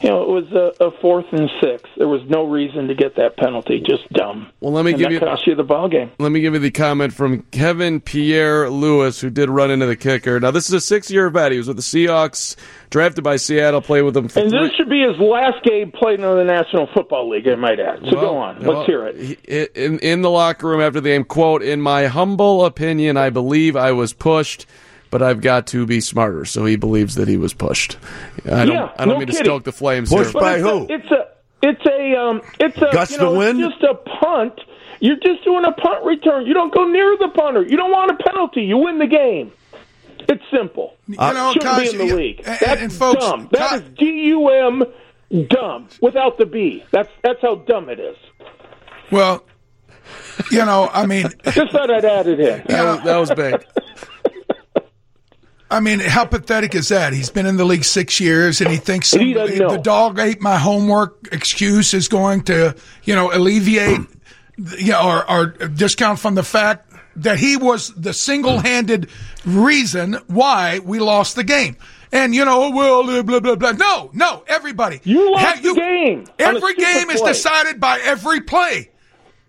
you 0.00 0.08
know, 0.08 0.22
it 0.22 0.28
was 0.28 0.52
a, 0.52 0.84
a 0.84 0.90
fourth 1.00 1.26
and 1.32 1.50
six. 1.60 1.88
There 1.96 2.06
was 2.08 2.22
no 2.28 2.44
reason 2.46 2.88
to 2.88 2.94
get 2.94 3.16
that 3.16 3.36
penalty. 3.36 3.80
Just 3.80 4.08
dumb. 4.12 4.50
Well, 4.60 4.72
let 4.72 4.84
me 4.84 4.92
and 4.92 5.00
give 5.00 5.10
you 5.12 5.18
cost 5.20 5.46
you 5.46 5.54
the 5.54 5.64
ball 5.64 5.88
game. 5.88 6.10
let 6.18 6.30
me 6.32 6.40
give 6.40 6.54
you 6.54 6.60
the 6.60 6.70
comment 6.70 7.12
from 7.12 7.42
Kevin 7.50 8.00
Pierre-Louis, 8.00 9.20
who 9.20 9.30
did 9.30 9.50
run 9.50 9.70
into 9.70 9.86
the 9.86 9.96
kicker. 9.96 10.38
Now, 10.40 10.50
this 10.50 10.68
is 10.68 10.72
a 10.74 10.80
six-year 10.80 11.30
vet. 11.30 11.52
He 11.52 11.58
was 11.58 11.68
with 11.68 11.76
the 11.76 11.82
Seahawks, 11.82 12.56
drafted 12.90 13.24
by 13.24 13.36
Seattle, 13.36 13.80
played 13.82 14.02
with 14.02 14.14
them 14.14 14.28
for 14.28 14.40
And 14.40 14.50
three. 14.50 14.68
this 14.68 14.72
should 14.76 14.88
be 14.88 15.02
his 15.02 15.18
last 15.18 15.62
game 15.64 15.90
played 15.92 16.20
in 16.20 16.24
the 16.26 16.44
National 16.44 16.86
Football 16.94 17.28
League. 17.30 17.48
I 17.48 17.56
might 17.56 17.80
add. 17.80 18.00
So 18.08 18.16
Well, 18.16 18.20
go 18.20 18.36
on. 18.38 18.60
Let's 18.60 18.86
hear 18.86 19.06
it. 19.06 19.76
In, 19.76 19.98
in 19.98 20.22
the 20.22 20.30
locker 20.30 20.68
room 20.68 20.80
after 20.80 21.00
the 21.00 21.10
game, 21.10 21.24
quote, 21.24 21.62
in 21.62 21.80
my 21.80 22.06
humble 22.06 22.64
opinion, 22.64 23.16
I 23.16 23.30
believe 23.30 23.76
I 23.76 23.92
was 23.92 24.12
pushed, 24.12 24.66
but 25.10 25.22
I've 25.22 25.40
got 25.40 25.66
to 25.68 25.86
be 25.86 26.00
smarter. 26.00 26.44
So 26.44 26.64
he 26.64 26.76
believes 26.76 27.14
that 27.16 27.28
he 27.28 27.36
was 27.36 27.54
pushed. 27.54 27.96
I 28.44 28.64
don't, 28.64 28.68
Yeah, 28.68 28.92
I 28.98 29.04
don't 29.04 29.14
no 29.14 29.18
mean 29.18 29.26
to 29.28 29.32
stoke 29.34 29.64
the 29.64 29.72
flames 29.72 30.10
Pushed 30.10 30.32
here. 30.32 30.40
by 30.40 30.54
it's 30.54 30.62
who? 30.62 30.68
A, 30.70 30.84
it's 30.84 31.10
a. 31.10 31.28
It's 31.60 31.86
a. 31.86 32.14
Um. 32.20 32.42
It's 32.60 32.76
a. 32.78 32.88
Gust 32.92 33.12
you 33.12 33.18
know, 33.18 33.30
of 33.32 33.36
wind? 33.38 33.60
It's 33.60 33.72
just 33.78 33.82
a 33.84 33.94
punt. 33.94 34.60
You're 35.00 35.16
just 35.16 35.44
doing 35.44 35.64
a 35.64 35.72
punt 35.72 36.04
return. 36.04 36.46
You 36.46 36.54
don't 36.54 36.72
go 36.74 36.84
near 36.84 37.16
the 37.18 37.28
punter. 37.34 37.62
You 37.62 37.76
don't 37.76 37.90
want 37.90 38.10
a 38.10 38.22
penalty. 38.22 38.62
You 38.62 38.78
win 38.78 38.98
the 38.98 39.06
game. 39.06 39.52
It's 40.28 40.42
simple. 40.52 40.96
You 41.06 41.16
know, 41.16 41.52
Shouldn't 41.52 41.70
Kaz, 41.70 41.80
be 41.82 41.88
in 41.90 41.98
the 41.98 42.06
you- 42.06 42.16
league. 42.16 42.42
and- 42.44 42.58
That's 42.60 42.80
and 42.82 42.92
folks, 42.92 43.24
dumb. 43.24 43.48
That 43.52 43.68
Ka- 43.70 43.74
is 43.76 43.82
D 43.96 44.04
U 44.26 44.48
M 44.50 44.84
dumb 45.48 45.88
without 46.02 46.36
the 46.38 46.46
B. 46.46 46.84
That's 46.90 47.08
that's 47.22 47.40
how 47.40 47.56
dumb 47.56 47.88
it 47.88 47.98
is. 48.00 48.16
Well, 49.10 49.44
you 50.50 50.64
know, 50.64 50.90
I 50.92 51.06
mean, 51.06 51.26
Just 51.52 51.72
thought 51.72 51.90
I'd 51.90 52.04
add 52.04 52.26
it 52.26 52.40
in. 52.40 52.62
That 52.66 52.84
was, 52.84 53.04
that 53.04 53.16
was 53.16 53.30
big. 53.30 53.66
I 55.70 55.80
mean, 55.80 56.00
how 56.00 56.24
pathetic 56.24 56.74
is 56.74 56.88
that? 56.88 57.12
He's 57.12 57.28
been 57.30 57.44
in 57.44 57.56
the 57.56 57.64
league 57.64 57.84
six 57.84 58.20
years, 58.20 58.60
and 58.60 58.70
he 58.70 58.78
thinks 58.78 59.10
He 59.10 59.34
the 59.34 59.80
dog 59.82 60.18
ate 60.18 60.40
my 60.40 60.56
homework 60.56 61.28
excuse 61.30 61.92
is 61.92 62.08
going 62.08 62.44
to, 62.44 62.74
you 63.04 63.14
know, 63.14 63.30
alleviate, 63.32 64.00
you 64.78 64.92
know, 64.92 65.06
or, 65.06 65.30
or 65.30 65.46
discount 65.68 66.18
from 66.18 66.34
the 66.34 66.42
fact 66.42 66.90
that 67.16 67.38
he 67.38 67.56
was 67.56 67.92
the 67.94 68.14
single-handed 68.14 69.10
reason 69.44 70.14
why 70.28 70.78
we 70.78 71.00
lost 71.00 71.36
the 71.36 71.44
game. 71.44 71.76
And 72.12 72.34
you 72.34 72.44
know, 72.46 72.70
well, 72.70 73.02
blah 73.04 73.22
blah 73.22 73.40
blah. 73.40 73.56
blah. 73.56 73.72
No, 73.72 74.10
no, 74.14 74.42
everybody. 74.46 75.00
You 75.04 75.32
lost 75.32 75.62
the 75.62 75.74
game 75.74 76.24
Every 76.38 76.74
game 76.74 77.10
is 77.10 77.20
play. 77.20 77.30
decided 77.32 77.80
by 77.80 78.00
every 78.02 78.40
play. 78.40 78.90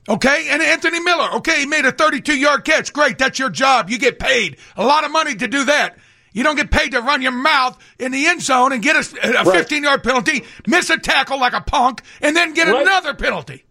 Okay, 0.07 0.47
and 0.49 0.62
Anthony 0.62 0.99
Miller. 1.01 1.29
Okay, 1.35 1.59
he 1.62 1.65
made 1.65 1.85
a 1.85 1.91
32-yard 1.91 2.63
catch. 2.65 2.93
Great, 2.93 3.17
that's 3.17 3.38
your 3.38 3.49
job. 3.49 3.89
You 3.89 3.99
get 3.99 4.17
paid 4.17 4.57
a 4.75 4.85
lot 4.85 5.03
of 5.03 5.12
money 5.12 5.35
to 5.35 5.47
do 5.47 5.65
that. 5.65 5.97
You 6.33 6.43
don't 6.43 6.55
get 6.55 6.71
paid 6.71 6.91
to 6.91 7.01
run 7.01 7.21
your 7.21 7.31
mouth 7.31 7.77
in 7.99 8.12
the 8.12 8.25
end 8.27 8.41
zone 8.41 8.71
and 8.71 8.81
get 8.81 8.95
a, 8.95 8.99
a 9.39 9.43
Right. 9.43 9.67
15-yard 9.67 10.03
penalty, 10.03 10.43
miss 10.67 10.89
a 10.89 10.97
tackle 10.97 11.39
like 11.39 11.53
a 11.53 11.62
punk, 11.62 12.01
and 12.21 12.35
then 12.35 12.53
get 12.53 12.67
Right. 12.67 12.81
another 12.81 13.13
penalty. 13.13 13.65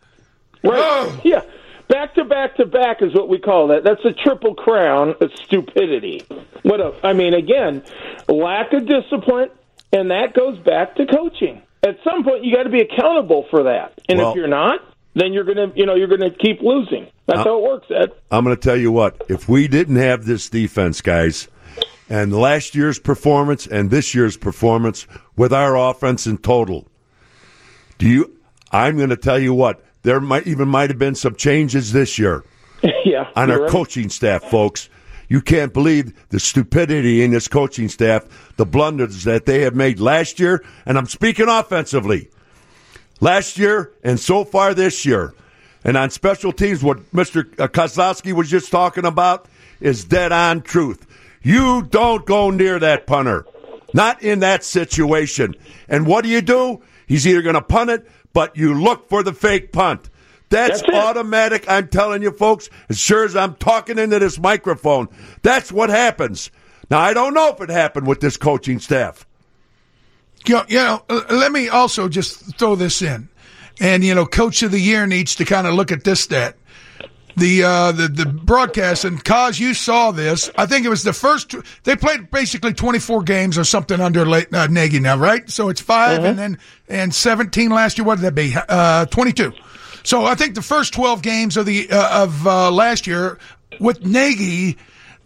Right. 0.62 0.74
Oh. 0.76 1.20
Yeah. 1.24 1.42
Back 1.88 2.14
to 2.16 2.24
back 2.24 2.56
to 2.56 2.66
back 2.66 3.00
is 3.00 3.14
what 3.14 3.28
we 3.30 3.38
call 3.38 3.68
that. 3.68 3.82
That's 3.82 4.04
a 4.04 4.12
triple 4.12 4.54
crown 4.54 5.14
of 5.20 5.30
stupidity. 5.44 6.22
What 6.62 6.80
a, 6.80 6.92
I 7.02 7.14
mean, 7.14 7.32
again, 7.32 7.82
lack 8.28 8.72
of 8.74 8.86
discipline, 8.86 9.48
and 9.92 10.10
that 10.10 10.34
goes 10.34 10.58
back 10.58 10.96
to 10.96 11.06
coaching. 11.06 11.62
At 11.86 11.96
some 12.04 12.24
point, 12.24 12.44
you 12.44 12.54
got 12.54 12.64
to 12.64 12.70
be 12.70 12.80
accountable 12.80 13.46
for 13.50 13.62
that. 13.64 13.98
And 14.08 14.18
Well- 14.18 14.30
if 14.30 14.36
you're 14.36 14.48
not, 14.48 14.80
then 15.14 15.32
you're 15.32 15.44
gonna, 15.44 15.72
you 15.74 15.86
know, 15.86 15.94
you're 15.94 16.08
gonna 16.08 16.30
keep 16.30 16.60
losing. 16.60 17.08
That's 17.28 17.40
how 17.40 17.58
it 17.58 17.62
works, 17.62 17.86
Ed. 17.94 18.12
I'm 18.30 18.42
going 18.42 18.56
to 18.56 18.62
tell 18.62 18.76
you 18.76 18.90
what. 18.90 19.22
If 19.28 19.50
we 19.50 19.68
didn't 19.68 19.96
have 19.96 20.24
this 20.24 20.48
defense, 20.48 21.02
guys, 21.02 21.46
and 22.08 22.32
last 22.32 22.74
year's 22.74 22.98
performance 22.98 23.66
and 23.66 23.90
this 23.90 24.14
year's 24.14 24.38
performance 24.38 25.06
with 25.36 25.52
our 25.52 25.76
offense 25.76 26.26
in 26.26 26.38
total. 26.38 26.88
Do 27.98 28.08
you? 28.08 28.34
I'm 28.72 28.96
going 28.96 29.10
to 29.10 29.16
tell 29.16 29.38
you 29.38 29.52
what. 29.52 29.84
There 30.04 30.20
might 30.20 30.46
even 30.46 30.68
might 30.68 30.88
have 30.88 30.98
been 30.98 31.14
some 31.14 31.34
changes 31.34 31.92
this 31.92 32.18
year 32.18 32.44
yeah, 33.04 33.28
on 33.36 33.50
our 33.50 33.62
right. 33.62 33.70
coaching 33.70 34.08
staff, 34.08 34.44
folks. 34.44 34.88
You 35.28 35.42
can't 35.42 35.74
believe 35.74 36.14
the 36.30 36.40
stupidity 36.40 37.22
in 37.22 37.32
this 37.32 37.46
coaching 37.46 37.90
staff, 37.90 38.24
the 38.56 38.64
blunders 38.64 39.24
that 39.24 39.44
they 39.44 39.60
have 39.62 39.74
made 39.74 40.00
last 40.00 40.40
year, 40.40 40.64
and 40.86 40.96
I'm 40.96 41.06
speaking 41.06 41.48
offensively. 41.48 42.30
Last 43.20 43.58
year 43.58 43.92
and 44.02 44.18
so 44.18 44.44
far 44.44 44.74
this 44.74 45.04
year. 45.04 45.34
And 45.84 45.96
on 45.96 46.10
special 46.10 46.52
teams, 46.52 46.82
what 46.82 46.98
Mr. 47.12 47.48
Uh, 47.58 47.68
Kozlowski 47.68 48.32
was 48.32 48.50
just 48.50 48.70
talking 48.70 49.04
about 49.04 49.48
is 49.80 50.04
dead 50.04 50.32
on 50.32 50.62
truth. 50.62 51.06
You 51.42 51.82
don't 51.82 52.26
go 52.26 52.50
near 52.50 52.78
that 52.78 53.06
punter. 53.06 53.46
Not 53.94 54.22
in 54.22 54.40
that 54.40 54.64
situation. 54.64 55.54
And 55.88 56.06
what 56.06 56.24
do 56.24 56.30
you 56.30 56.42
do? 56.42 56.82
He's 57.06 57.26
either 57.26 57.42
going 57.42 57.54
to 57.54 57.62
punt 57.62 57.90
it, 57.90 58.06
but 58.32 58.56
you 58.56 58.74
look 58.74 59.08
for 59.08 59.22
the 59.22 59.32
fake 59.32 59.72
punt. 59.72 60.10
That's, 60.50 60.82
That's 60.82 60.94
automatic. 60.94 61.64
I'm 61.68 61.88
telling 61.88 62.22
you, 62.22 62.30
folks, 62.30 62.70
as 62.88 62.98
sure 62.98 63.24
as 63.24 63.36
I'm 63.36 63.54
talking 63.54 63.98
into 63.98 64.18
this 64.18 64.38
microphone, 64.38 65.08
that's 65.42 65.70
what 65.70 65.90
happens. 65.90 66.50
Now, 66.90 67.00
I 67.00 67.12
don't 67.12 67.34
know 67.34 67.48
if 67.48 67.60
it 67.60 67.68
happened 67.68 68.06
with 68.06 68.20
this 68.20 68.36
coaching 68.36 68.78
staff. 68.78 69.26
You 70.46 70.54
know, 70.54 70.64
you 70.68 70.76
know, 70.78 71.02
let 71.30 71.52
me 71.52 71.68
also 71.68 72.08
just 72.08 72.58
throw 72.58 72.74
this 72.74 73.02
in. 73.02 73.28
And, 73.80 74.02
you 74.02 74.14
know, 74.14 74.26
coach 74.26 74.62
of 74.62 74.70
the 74.70 74.80
year 74.80 75.06
needs 75.06 75.36
to 75.36 75.44
kind 75.44 75.66
of 75.66 75.74
look 75.74 75.92
at 75.92 76.04
this 76.04 76.20
stat. 76.20 76.56
The, 77.36 77.62
uh, 77.62 77.92
the, 77.92 78.08
the 78.08 78.26
broadcast, 78.26 79.04
and 79.04 79.24
Kaz, 79.24 79.60
you 79.60 79.72
saw 79.72 80.10
this. 80.10 80.50
I 80.58 80.66
think 80.66 80.84
it 80.84 80.88
was 80.88 81.04
the 81.04 81.12
first, 81.12 81.54
they 81.84 81.94
played 81.94 82.32
basically 82.32 82.74
24 82.74 83.22
games 83.22 83.56
or 83.56 83.62
something 83.62 84.00
under 84.00 84.26
late, 84.26 84.52
uh, 84.52 84.66
Nagy 84.66 84.98
now, 84.98 85.16
right? 85.16 85.48
So 85.48 85.68
it's 85.68 85.80
5 85.80 86.24
and 86.24 86.38
then, 86.38 86.58
and 86.88 87.14
17 87.14 87.70
last 87.70 87.96
year. 87.96 88.04
What 88.04 88.16
did 88.16 88.22
that 88.22 88.34
be? 88.34 88.56
Uh, 88.68 89.06
22. 89.06 89.52
So 90.02 90.24
I 90.24 90.34
think 90.34 90.56
the 90.56 90.62
first 90.62 90.92
12 90.94 91.22
games 91.22 91.56
of 91.56 91.64
the, 91.66 91.88
uh, 91.90 92.24
of, 92.24 92.44
uh, 92.44 92.72
last 92.72 93.06
year 93.06 93.38
with 93.78 94.04
Nagy, 94.04 94.76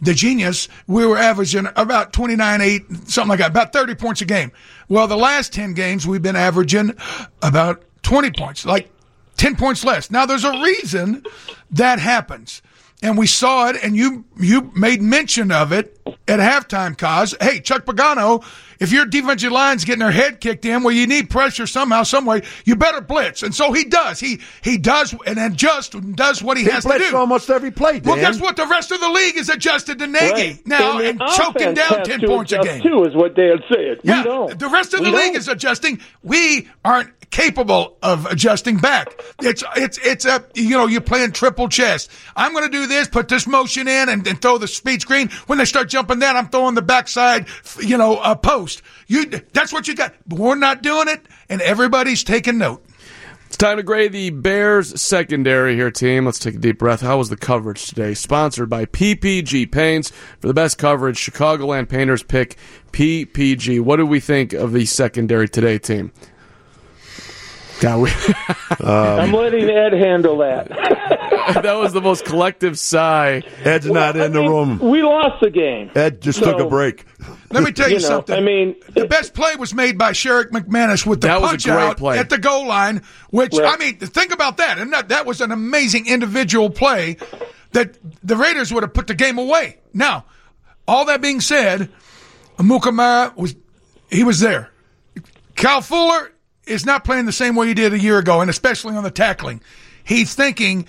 the 0.03 0.13
genius, 0.15 0.69
we 0.89 1.07
were 1.07 1.17
averaging 1.17 1.69
about 1.77 2.13
29, 2.13 2.61
8, 2.61 2.83
something 3.09 3.29
like 3.29 3.39
that, 3.39 3.53
about 3.53 3.73
30 3.73 3.95
points 3.95 4.21
a 4.21 4.25
game. 4.25 4.51
Well, 4.89 5.07
the 5.07 5.17
last 5.17 5.53
10 5.53 5.75
games, 5.75 6.07
we've 6.07 6.21
been 6.21 6.37
averaging 6.37 6.97
about 7.41 7.85
20 8.03 8.33
points, 8.33 8.67
like 8.67 8.91
10 9.37 9.55
points 9.55 9.85
less. 9.85 10.11
Now, 10.11 10.27
there's 10.27 10.45
a 10.45 10.61
reason 10.61 11.25
that 11.71 12.01
happens. 12.01 12.63
And 13.01 13.17
we 13.17 13.27
saw 13.27 13.69
it, 13.69 13.77
and 13.83 13.97
you 13.97 14.25
you 14.39 14.71
made 14.77 15.03
mention 15.03 15.51
of 15.51 15.73
it 15.73 15.99
at 16.07 16.41
halftime, 16.41 16.97
cause 16.97 17.35
hey, 17.41 17.61
Chuck 17.61 17.85
Pagano, 17.85 18.45
if 18.81 18.91
your 18.91 19.07
defensive 19.07 19.53
line's 19.53 19.85
getting 19.85 20.01
their 20.01 20.11
head 20.11 20.41
kicked 20.41 20.65
in, 20.65 20.83
well, 20.83 20.95
you 20.95 21.07
need 21.07 21.31
pressure 21.31 21.67
somehow, 21.67 22.03
some 22.03 22.25
way. 22.25 22.43
You 22.65 22.75
better 22.77 23.01
blitz, 23.01 23.43
and 23.43 23.55
so 23.55 23.73
he 23.73 23.85
does. 23.85 24.19
He 24.19 24.41
he 24.63 24.79
does 24.79 25.15
and 25.27 25.39
adjusts 25.39 25.95
and 25.95 26.17
does 26.17 26.43
what 26.43 26.57
he, 26.57 26.65
He 26.65 26.71
has 26.71 26.85
to 26.85 26.99
do. 26.99 27.17
almost 27.17 27.49
every 27.51 27.71
play, 27.71 28.01
Dan. 28.01 28.03
Well, 28.13 28.17
guess 28.17 28.41
what? 28.41 28.57
The 28.57 28.67
rest 28.67 28.91
of 28.91 29.01
the 29.01 29.09
league 29.11 29.37
is 29.37 29.49
adjusted 29.49 29.99
to 30.01 30.07
Nagy 30.07 30.33
Right. 30.33 30.67
now 30.67 30.99
the 30.99 31.09
and 31.11 31.21
choking 31.37 31.75
down 31.75 32.05
10 32.05 32.21
to 32.21 32.27
points 32.27 32.53
a 32.53 32.59
game. 32.59 32.83
Too 32.83 33.05
is 33.05 33.15
what 33.15 33.37
they 33.37 33.47
had 33.47 33.63
said. 33.69 34.01
Yeah, 34.03 34.25
don't. 34.25 34.59
the 34.59 34.69
rest 34.69 34.95
of 34.95 35.01
the 35.05 35.11
We 35.11 35.17
league 35.17 35.27
don't. 35.33 35.37
is 35.37 35.49
adjusting. 35.49 36.01
We 36.25 36.69
aren't 36.85 37.11
capable 37.31 37.97
of 38.03 38.27
adjusting 38.27 38.77
back. 38.77 39.09
It's 39.41 39.65
it's 39.77 39.99
it's 39.99 40.25
a 40.27 40.45
you 40.55 40.71
know 40.71 40.87
you're 40.87 41.01
playing 41.01 41.33
triple 41.33 41.69
chess. 41.69 42.09
I'm 42.37 42.53
going 42.53 42.65
to 42.65 42.71
do 42.71 42.87
this, 42.87 43.09
put 43.09 43.29
this 43.29 43.47
motion 43.47 43.87
in, 43.89 44.09
and, 44.09 44.27
and 44.27 44.41
throw 44.43 44.59
the 44.59 44.69
speed 44.69 45.01
screen. 45.03 45.31
When 45.47 45.59
they 45.59 45.65
start 45.65 45.89
jumping 45.93 46.19
down, 46.19 46.37
I'm 46.37 46.49
throwing 46.49 46.75
the 46.75 46.83
backside, 46.83 47.47
you 47.81 47.97
know, 47.97 48.17
uh, 48.17 48.35
post. 48.35 48.83
You 49.07 49.27
that's 49.27 49.73
what 49.73 49.87
you 49.87 49.95
got. 49.95 50.15
But 50.27 50.39
we're 50.39 50.55
not 50.57 50.83
doing 50.83 51.09
it, 51.09 51.27
and 51.49 51.61
everybody's 51.61 52.25
taking 52.25 52.59
note. 52.59 52.85
It's 53.47 53.59
time 53.59 53.77
to 53.77 53.83
grade 53.83 54.13
the 54.13 54.31
Bears 54.31 54.99
secondary 54.99 55.75
here, 55.75 55.91
team. 55.91 56.25
Let's 56.25 56.39
take 56.39 56.55
a 56.55 56.59
deep 56.59 56.79
breath. 56.79 57.03
How 57.03 57.19
was 57.19 57.29
the 57.29 57.37
coverage 57.37 57.87
today? 57.87 58.15
Sponsored 58.15 58.71
by 58.71 58.87
PPG 58.87 59.71
Paints. 59.71 60.11
For 60.41 60.49
the 60.49 60.55
best 60.55 60.79
coverage, 60.79 61.19
Chicagoland 61.19 61.91
Painters 61.91 62.23
pick 62.23 62.57
PPG. 62.93 63.81
What 63.83 63.97
do 63.97 64.07
we 64.07 64.21
think 64.21 64.55
of 64.55 64.73
the 64.73 64.87
secondary 64.87 65.51
today, 65.51 65.79
team? 65.79 66.13
God, 67.83 68.01
we, 68.01 68.11
I'm 68.87 69.33
letting 69.33 69.69
Ed 69.69 69.93
handle 69.93 70.39
that. 70.39 70.71
that 71.63 71.75
was 71.75 71.93
the 71.93 72.01
most 72.01 72.25
collective 72.25 72.79
sigh. 72.79 73.43
Ed's 73.65 73.87
not 73.87 74.17
I 74.17 74.27
in 74.27 74.33
the 74.33 74.41
mean, 74.41 74.51
room. 74.51 74.79
We 74.79 75.03
lost 75.03 75.41
the 75.41 75.51
game. 75.51 75.91
Ed 75.95 76.21
just 76.21 76.39
took 76.43 76.59
a 76.61 76.67
break. 76.67 77.05
Let 77.51 77.63
me 77.63 77.73
tell 77.73 77.89
you, 77.89 77.97
You 77.97 78.03
know, 78.03 78.09
something. 78.09 78.37
I 78.37 78.41
mean, 78.41 78.77
the 78.95 79.07
best 79.07 79.35
play 79.35 79.57
was 79.57 79.75
made 79.75 79.99
by 79.99 80.13
Sherrick 80.13 80.51
McManus 80.51 81.05
with 81.07 81.21
the 81.21 81.29
That 81.29 81.41
was 81.41 81.51
a 81.51 81.53
punch 81.53 81.69
out 81.69 81.97
play. 81.99 82.19
at 82.19 82.31
the 82.31 82.39
goal 82.39 82.67
line. 82.67 83.03
Which 83.31 83.53
Right. 83.57 83.75
I 83.75 83.77
mean, 83.77 83.99
think 83.99 84.33
about 84.33 84.57
that. 84.59 84.79
And 84.79 84.93
that, 84.93 85.09
that 85.09 85.27
was 85.27 85.41
an 85.41 85.53
amazing 85.53 86.07
individual 86.07 86.71
play 86.71 87.17
that 87.73 87.97
the 88.23 88.37
Raiders 88.37 88.73
would 88.73 88.83
have 88.83 88.95
put 88.95 89.07
the 89.07 89.15
game 89.15 89.39
away. 89.39 89.79
Now, 89.93 90.25
all 90.87 91.05
that 91.07 91.21
being 91.21 91.41
said, 91.41 91.91
Amukamara 92.59 93.37
was 93.37 93.55
he 94.11 94.25
was 94.25 94.41
there. 94.41 94.71
Kyle 95.57 95.81
Fuller 95.81 96.33
is 96.67 96.85
not 96.87 97.05
playing 97.05 97.27
the 97.27 97.33
same 97.33 97.57
way 97.57 97.67
he 97.69 97.75
did 97.75 97.93
a 97.93 97.99
year 97.99 98.19
ago, 98.19 98.41
and 98.41 98.51
especially 98.51 98.95
on 98.97 99.03
the 99.05 99.11
tackling. 99.11 99.63
He's 100.05 100.35
thinking, 100.35 100.87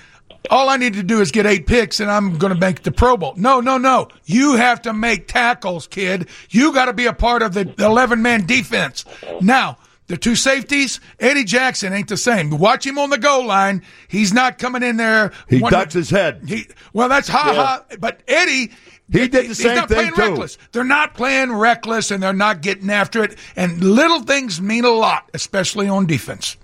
all 0.50 0.70
I 0.70 0.78
need 0.78 0.94
to 0.96 1.04
do 1.04 1.22
is 1.22 1.32
get 1.32 1.46
eight 1.46 1.68
picks 1.68 2.00
and 2.00 2.10
I'm 2.12 2.38
going 2.38 2.54
to 2.54 2.60
make 2.60 2.84
the 2.84 2.92
Pro 2.92 3.18
Bowl. 3.18 3.34
No, 3.38 3.60
no, 3.62 3.78
no. 3.78 4.10
You 4.26 4.56
have 4.56 4.82
to 4.84 4.94
make 4.94 5.28
tackles, 5.28 5.88
kid. 5.88 6.28
You 6.50 6.74
got 6.74 6.86
to 6.86 6.94
be 6.94 7.06
a 7.06 7.14
part 7.14 7.42
of 7.42 7.54
the 7.54 7.74
11 7.80 8.22
man 8.22 8.46
defense. 8.46 9.06
Now, 9.42 9.78
the 10.08 10.18
two 10.18 10.36
safeties, 10.36 11.00
Eddie 11.20 11.46
Jackson 11.46 11.94
ain't 11.94 12.10
the 12.10 12.18
same. 12.18 12.50
Watch 12.50 12.86
him 12.86 12.98
on 13.00 13.10
the 13.10 13.18
goal 13.18 13.46
line. 13.46 13.84
He's 14.10 14.34
not 14.34 14.60
coming 14.60 14.84
in 14.84 14.98
there. 14.98 15.32
He 15.50 15.60
wanting- 15.62 15.80
ducks 15.80 15.94
his 15.94 16.10
head. 16.10 16.44
He, 16.48 16.68
well, 16.92 17.08
that's 17.10 17.30
ha 17.30 17.54
ha. 17.90 17.96
But 18.00 18.22
Eddie, 18.28 18.72
He 19.12 19.28
did 19.28 19.32
the 19.32 19.42
he's 19.44 19.58
same 19.64 19.76
not 19.76 19.88
thing, 19.88 20.12
playing 20.12 20.14
too. 20.14 20.22
reckless. 20.22 20.58
They're 20.74 20.84
not 20.84 21.14
playing 21.14 21.54
reckless, 21.54 22.12
and 22.12 22.22
they're 22.22 22.34
not 22.34 22.62
getting 22.62 22.90
after 22.90 23.24
it. 23.24 23.38
And 23.56 23.82
little 23.82 24.20
things 24.22 24.60
mean 24.62 24.84
a 24.84 24.90
lot, 24.90 25.30
especially 25.34 25.88
on 25.88 26.06
defense. 26.06 26.58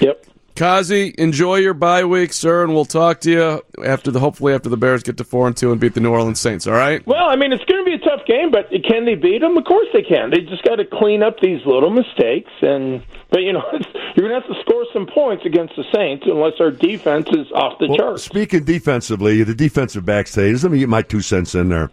Yep. 0.00 0.24
Kazi, 0.54 1.12
enjoy 1.18 1.56
your 1.56 1.74
bye 1.74 2.04
week, 2.04 2.32
sir, 2.32 2.62
and 2.62 2.72
we'll 2.74 2.84
talk 2.84 3.20
to 3.22 3.30
you 3.30 3.62
after 3.84 4.12
the 4.12 4.20
hopefully 4.20 4.54
after 4.54 4.68
the 4.68 4.76
Bears 4.76 5.02
get 5.02 5.16
to 5.16 5.24
four 5.24 5.48
and 5.48 5.56
two 5.56 5.72
and 5.72 5.80
beat 5.80 5.94
the 5.94 6.00
New 6.00 6.12
Orleans 6.12 6.38
Saints. 6.38 6.68
All 6.68 6.74
right. 6.74 7.04
Well, 7.08 7.24
I 7.28 7.34
mean, 7.34 7.52
it's 7.52 7.64
going 7.64 7.84
to 7.84 7.90
be 7.90 7.94
a 7.94 7.98
tough 8.08 8.24
game, 8.24 8.52
but 8.52 8.70
can 8.88 9.04
they 9.04 9.16
beat 9.16 9.40
them? 9.40 9.56
Of 9.56 9.64
course 9.64 9.88
they 9.92 10.02
can. 10.02 10.30
They 10.30 10.42
just 10.42 10.62
got 10.62 10.76
to 10.76 10.84
clean 10.84 11.24
up 11.24 11.40
these 11.40 11.60
little 11.66 11.90
mistakes, 11.90 12.52
and 12.62 13.02
but 13.30 13.40
you 13.42 13.52
know, 13.52 13.64
you're 14.14 14.28
going 14.28 14.40
to 14.40 14.46
have 14.46 14.56
to 14.56 14.60
score 14.62 14.86
some 14.92 15.06
points 15.06 15.44
against 15.44 15.74
the 15.74 15.82
Saints 15.92 16.24
unless 16.28 16.54
our 16.60 16.70
defense 16.70 17.26
is 17.32 17.50
off 17.52 17.80
the 17.80 17.88
Well, 17.88 17.98
charts. 17.98 18.22
speaking 18.22 18.62
defensively, 18.62 19.42
the 19.42 19.56
defensive 19.56 20.04
backs 20.06 20.30
today, 20.30 20.52
let 20.52 20.70
me 20.70 20.78
get 20.78 20.88
my 20.88 21.02
two 21.02 21.20
cents 21.20 21.56
in 21.56 21.68
there. 21.68 21.90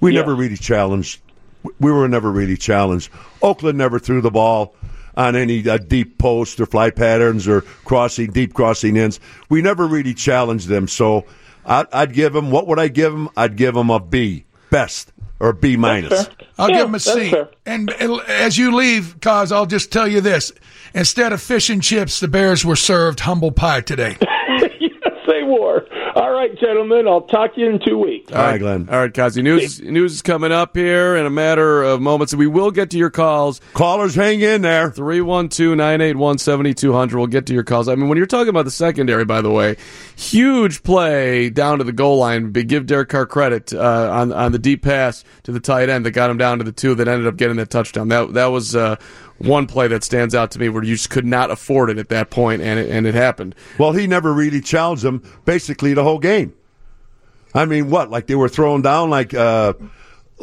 We 0.00 0.12
Yeah. 0.12 0.20
never 0.20 0.36
really 0.36 0.56
challenged. 0.56 1.20
We 1.80 1.90
were 1.90 2.06
never 2.06 2.30
really 2.30 2.56
challenged. 2.58 3.10
Oakland 3.42 3.76
never 3.76 3.98
threw 3.98 4.20
the 4.20 4.30
ball 4.30 4.76
on 5.16 5.36
any 5.36 5.68
uh, 5.68 5.78
deep 5.78 6.18
post 6.18 6.60
or 6.60 6.66
fly 6.66 6.90
patterns 6.90 7.46
or 7.48 7.60
crossing 7.84 8.30
deep 8.32 8.54
crossing 8.54 8.96
ins. 8.96 9.20
We 9.48 9.62
never 9.62 9.86
really 9.86 10.14
challenged 10.14 10.68
them. 10.68 10.88
So 10.88 11.24
I'd, 11.64 11.86
I'd 11.92 12.12
give 12.12 12.32
them 12.32 12.50
what 12.50 12.66
would 12.66 12.78
I 12.78 12.88
give 12.88 13.12
them? 13.12 13.28
I'd 13.36 13.56
give 13.56 13.74
them 13.74 13.90
a 13.90 14.00
B, 14.00 14.44
best 14.70 15.12
or 15.40 15.52
B 15.52 15.76
minus. 15.76 16.28
I'll 16.58 16.70
Yeah, 16.70 16.76
give 16.78 16.86
them 16.86 16.94
a 16.94 17.00
C. 17.00 17.14
that's 17.14 17.30
fair. 17.30 17.48
And 17.66 17.90
as 18.28 18.56
you 18.58 18.74
leave, 18.74 19.20
cause 19.20 19.52
I'll 19.52 19.66
just 19.66 19.92
tell 19.92 20.06
you 20.08 20.20
this: 20.20 20.52
instead 20.94 21.32
of 21.32 21.40
fish 21.42 21.70
and 21.70 21.82
chips, 21.82 22.20
the 22.20 22.28
Bears 22.28 22.64
were 22.64 22.76
served 22.76 23.20
humble 23.20 23.52
pie 23.52 23.80
today. 23.80 24.16
yes, 25.26 25.34
they 25.34 25.42
were. 25.42 25.86
All 26.14 26.30
right, 26.32 26.56
gentlemen. 26.58 27.06
I'll 27.08 27.22
talk 27.22 27.54
to 27.54 27.60
you 27.60 27.70
in 27.70 27.80
two 27.84 27.98
weeks. 27.98 28.32
All 28.32 28.38
right, 28.42 28.58
Glenn. 28.58 28.88
All 28.90 28.98
right, 28.98 29.12
Kazi. 29.12 29.42
News 29.42 29.80
news 29.80 30.12
is 30.14 30.22
coming 30.22 30.52
up 30.52 30.76
here 30.76 31.16
in 31.16 31.26
a 31.26 31.30
matter 31.30 31.82
of 31.82 32.00
moments. 32.00 32.34
We 32.34 32.46
will 32.46 32.70
get 32.70 32.90
to 32.90 32.98
your 32.98 33.10
calls. 33.10 33.60
Callers, 33.74 34.14
hang 34.14 34.40
in 34.40 34.62
there. 34.62 34.90
312-981-7200. 34.90 37.14
We'll 37.14 37.26
get 37.26 37.46
to 37.46 37.54
your 37.54 37.64
calls. 37.64 37.88
I 37.88 37.94
mean, 37.94 38.08
when 38.08 38.18
you're 38.18 38.26
talking 38.26 38.48
about 38.50 38.64
the 38.64 38.70
secondary, 38.70 39.24
by 39.24 39.40
the 39.40 39.50
way, 39.50 39.76
huge 40.16 40.82
play 40.82 41.50
down 41.50 41.78
to 41.78 41.84
the 41.84 41.92
goal 41.92 42.18
line. 42.18 42.50
Big- 42.50 42.64
Give 42.68 42.86
Derek 42.86 43.08
Carr 43.10 43.26
credit 43.26 43.72
uh, 43.74 44.10
on 44.12 44.32
on 44.32 44.52
the 44.52 44.58
deep 44.58 44.82
pass 44.82 45.22
to 45.44 45.52
the 45.52 45.60
tight 45.60 45.88
end 45.90 46.06
that 46.06 46.12
got 46.12 46.30
him 46.30 46.38
down 46.38 46.58
to 46.58 46.64
the 46.64 46.72
two 46.72 46.94
that 46.94 47.06
ended 47.08 47.26
up 47.26 47.36
getting 47.36 47.56
that 47.56 47.68
touchdown. 47.70 48.08
That 48.08 48.32
that 48.34 48.46
was 48.46 48.74
uh, 48.74 48.96
one 49.38 49.66
play 49.66 49.88
that 49.88 50.04
stands 50.04 50.34
out 50.34 50.50
to 50.52 50.58
me 50.58 50.68
where 50.68 50.82
you 50.82 50.94
just 50.94 51.10
could 51.10 51.24
not 51.26 51.50
afford 51.50 51.90
it 51.90 51.98
at 51.98 52.08
that 52.08 52.30
point, 52.30 52.62
and 52.62 52.78
it, 52.78 52.90
and 52.90 53.06
it 53.06 53.14
happened. 53.14 53.54
Well, 53.78 53.92
he 53.92 54.06
never 54.06 54.32
really 54.32 54.60
challenged 54.60 55.02
them 55.02 55.22
basically 55.44 55.94
the 55.94 56.04
whole 56.04 56.18
game. 56.18 56.54
I 57.54 57.64
mean, 57.66 57.90
what? 57.90 58.10
Like 58.10 58.26
they 58.26 58.34
were 58.34 58.48
thrown 58.48 58.82
down 58.82 59.10
like 59.10 59.32
uh, 59.32 59.74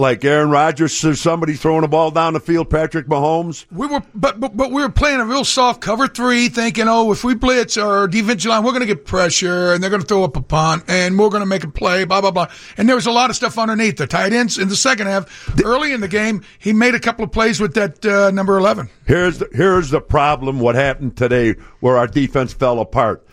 like 0.02 0.26
Aaron 0.26 0.50
Rodgers 0.50 1.06
or 1.06 1.16
somebody 1.16 1.54
throwing 1.54 1.86
a 1.86 1.88
ball 1.88 2.12
down 2.12 2.34
the 2.34 2.40
field, 2.40 2.70
Patrick 2.70 3.08
Mahomes. 3.08 3.66
We 3.72 3.88
were, 3.88 4.02
but, 4.14 4.40
but 4.40 4.58
but 4.58 4.72
we 4.72 4.82
were 4.82 4.90
playing 4.90 5.22
a 5.22 5.26
real 5.26 5.46
soft 5.46 5.80
cover 5.80 6.08
three, 6.08 6.50
thinking, 6.50 6.88
oh, 6.90 7.12
if 7.12 7.24
we 7.24 7.36
blitz 7.36 7.78
our 7.78 8.08
defensive 8.08 8.50
line, 8.50 8.64
we're 8.64 8.72
going 8.72 8.82
to 8.82 8.88
get 8.88 9.06
pressure, 9.06 9.72
and 9.72 9.82
they're 9.82 9.90
going 9.90 10.02
to 10.02 10.08
throw 10.08 10.24
up 10.24 10.36
a 10.36 10.42
punt, 10.42 10.84
and 10.88 11.18
we're 11.18 11.30
going 11.30 11.42
to 11.42 11.48
make 11.48 11.64
a 11.64 11.70
play, 11.70 12.04
blah 12.04 12.20
blah 12.20 12.32
blah. 12.32 12.48
And 12.78 12.90
there 12.90 12.96
was 12.96 13.06
a 13.06 13.12
lot 13.12 13.30
of 13.30 13.36
stuff 13.36 13.58
underneath 13.58 13.98
the 13.98 14.08
tight 14.08 14.34
ends 14.34 14.58
in 14.58 14.68
the 14.68 14.76
second 14.76 15.08
half. 15.08 15.62
Early 15.64 15.94
in 15.94 16.02
the 16.02 16.08
game, 16.08 16.44
he 16.60 16.74
made 16.74 16.96
a 16.96 17.00
couple 17.00 17.24
of 17.24 17.32
plays 17.32 17.62
with 17.62 17.76
that 17.76 18.06
uh, 18.06 18.32
number 18.32 18.58
eleven. 18.58 18.90
Here's 19.06 19.38
the, 19.38 19.50
here's 19.54 19.92
the 19.92 20.02
problem. 20.02 20.60
What 20.60 20.76
happened 20.76 21.16
today, 21.16 21.56
where 21.80 21.96
our 21.96 22.08
defense 22.08 22.52
fell 22.52 22.80
apart, 22.80 23.26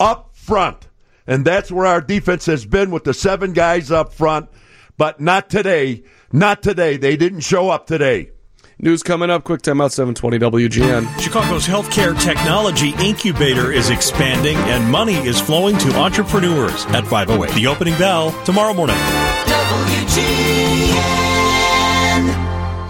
up 0.00 0.30
front, 0.32 0.88
and 1.26 1.44
that's 1.44 1.70
where 1.70 1.86
our 1.86 2.00
defense 2.00 2.46
has 2.46 2.64
been 2.64 2.90
with 2.90 3.04
the 3.04 3.12
seven 3.12 3.52
guys 3.52 3.90
up 3.90 4.12
front 4.14 4.48
but 4.96 5.20
not 5.20 5.50
today. 5.50 6.04
Not 6.32 6.62
today. 6.62 6.96
They 6.96 7.16
didn't 7.16 7.40
show 7.40 7.70
up 7.70 7.86
today. 7.86 8.30
News 8.78 9.02
coming 9.02 9.30
up. 9.30 9.44
Quick 9.44 9.62
time 9.62 9.80
out 9.80 9.92
720 9.92 10.38
WGN. 10.38 11.20
Chicago's 11.20 11.66
healthcare 11.66 12.20
technology 12.20 12.92
incubator 13.00 13.70
is 13.70 13.90
expanding 13.90 14.56
and 14.56 14.90
money 14.90 15.14
is 15.14 15.40
flowing 15.40 15.78
to 15.78 15.94
entrepreneurs 15.96 16.84
at 16.86 17.06
508. 17.06 17.54
The 17.54 17.66
opening 17.68 17.96
bell 17.98 18.32
tomorrow 18.44 18.74
morning. 18.74 18.96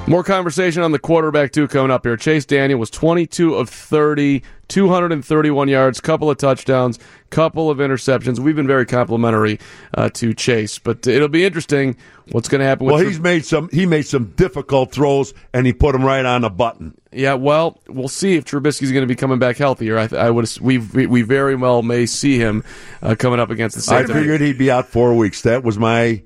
More 0.06 0.22
conversation 0.22 0.82
on 0.82 0.92
the 0.92 0.98
quarterback, 0.98 1.52
too, 1.52 1.66
coming 1.66 1.90
up 1.90 2.04
here. 2.04 2.18
Chase 2.18 2.44
Daniel 2.44 2.78
was 2.78 2.90
22 2.90 3.54
of 3.54 3.70
30, 3.70 4.42
231 4.68 5.68
yards, 5.68 5.98
couple 5.98 6.28
of 6.28 6.36
touchdowns, 6.36 6.98
couple 7.30 7.70
of 7.70 7.78
interceptions. 7.78 8.38
We've 8.38 8.54
been 8.54 8.66
very 8.66 8.84
complimentary 8.84 9.58
uh, 9.94 10.10
to 10.10 10.34
Chase, 10.34 10.78
but 10.78 11.06
it'll 11.06 11.28
be 11.28 11.46
interesting 11.46 11.96
what's 12.32 12.48
going 12.48 12.58
to 12.58 12.66
happen. 12.66 12.84
Well, 12.84 12.98
he's 12.98 13.18
made 13.18 13.46
some. 13.46 13.70
He 13.70 13.86
made 13.86 14.06
some 14.06 14.26
difficult 14.32 14.92
throws, 14.92 15.32
and 15.54 15.64
he 15.66 15.72
put 15.72 15.92
them 15.92 16.04
right 16.04 16.26
on 16.26 16.42
the 16.42 16.50
button. 16.50 17.00
Yeah, 17.10 17.34
well, 17.34 17.80
we'll 17.88 18.08
see 18.08 18.34
if 18.34 18.44
Trubisky's 18.44 18.92
going 18.92 19.04
to 19.04 19.08
be 19.08 19.16
coming 19.16 19.38
back 19.38 19.56
healthier. 19.56 19.98
I, 19.98 20.08
I 20.14 20.28
would. 20.28 20.46
We 20.60 20.76
we 20.76 21.22
very 21.22 21.56
well 21.56 21.80
may 21.80 22.04
see 22.04 22.38
him 22.38 22.62
uh, 23.00 23.14
coming 23.18 23.40
up 23.40 23.48
against 23.48 23.74
the 23.74 23.80
Saints. 23.82 24.10
I 24.10 24.12
figured 24.12 24.42
he'd 24.42 24.58
be 24.58 24.70
out 24.70 24.86
four 24.86 25.16
weeks. 25.16 25.40
That 25.42 25.64
was 25.64 25.78
my 25.78 26.22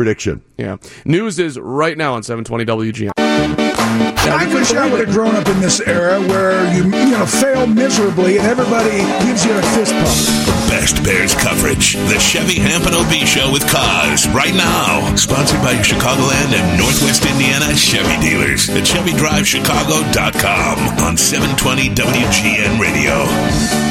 prediction. 0.00 0.42
Yeah. 0.56 0.78
News 1.04 1.38
is 1.38 1.58
right 1.60 1.98
now 1.98 2.14
on 2.14 2.22
720 2.22 2.64
WGN. 2.64 3.59
I 3.90 4.46
wish 4.54 4.72
I 4.72 4.88
would 4.88 5.00
have 5.04 5.14
grown 5.14 5.34
up 5.34 5.48
in 5.48 5.60
this 5.60 5.80
era 5.80 6.20
where 6.20 6.62
you 6.72 6.84
you 6.84 7.10
know 7.10 7.26
fail 7.26 7.66
miserably 7.66 8.38
and 8.38 8.46
everybody 8.46 8.98
gives 9.26 9.44
you 9.44 9.52
a 9.52 9.62
fist 9.74 9.92
pump. 9.92 10.06
The 10.46 10.70
best 10.70 11.02
Bears 11.02 11.34
coverage. 11.34 11.94
The 11.94 12.18
Chevy 12.18 12.60
Hampton 12.60 12.94
OB 12.94 13.26
Show 13.26 13.50
with 13.50 13.62
Kaz 13.64 14.32
right 14.32 14.54
now. 14.54 15.14
Sponsored 15.16 15.60
by 15.62 15.72
your 15.72 15.82
Chicagoland 15.82 16.54
and 16.54 16.78
Northwest 16.78 17.26
Indiana 17.26 17.74
Chevy 17.74 18.20
dealers 18.22 18.68
at 18.70 18.84
ChevyDriveChicago.com 18.84 20.78
on 21.04 21.16
720 21.16 21.90
WGN 21.90 22.78
Radio. 22.78 23.26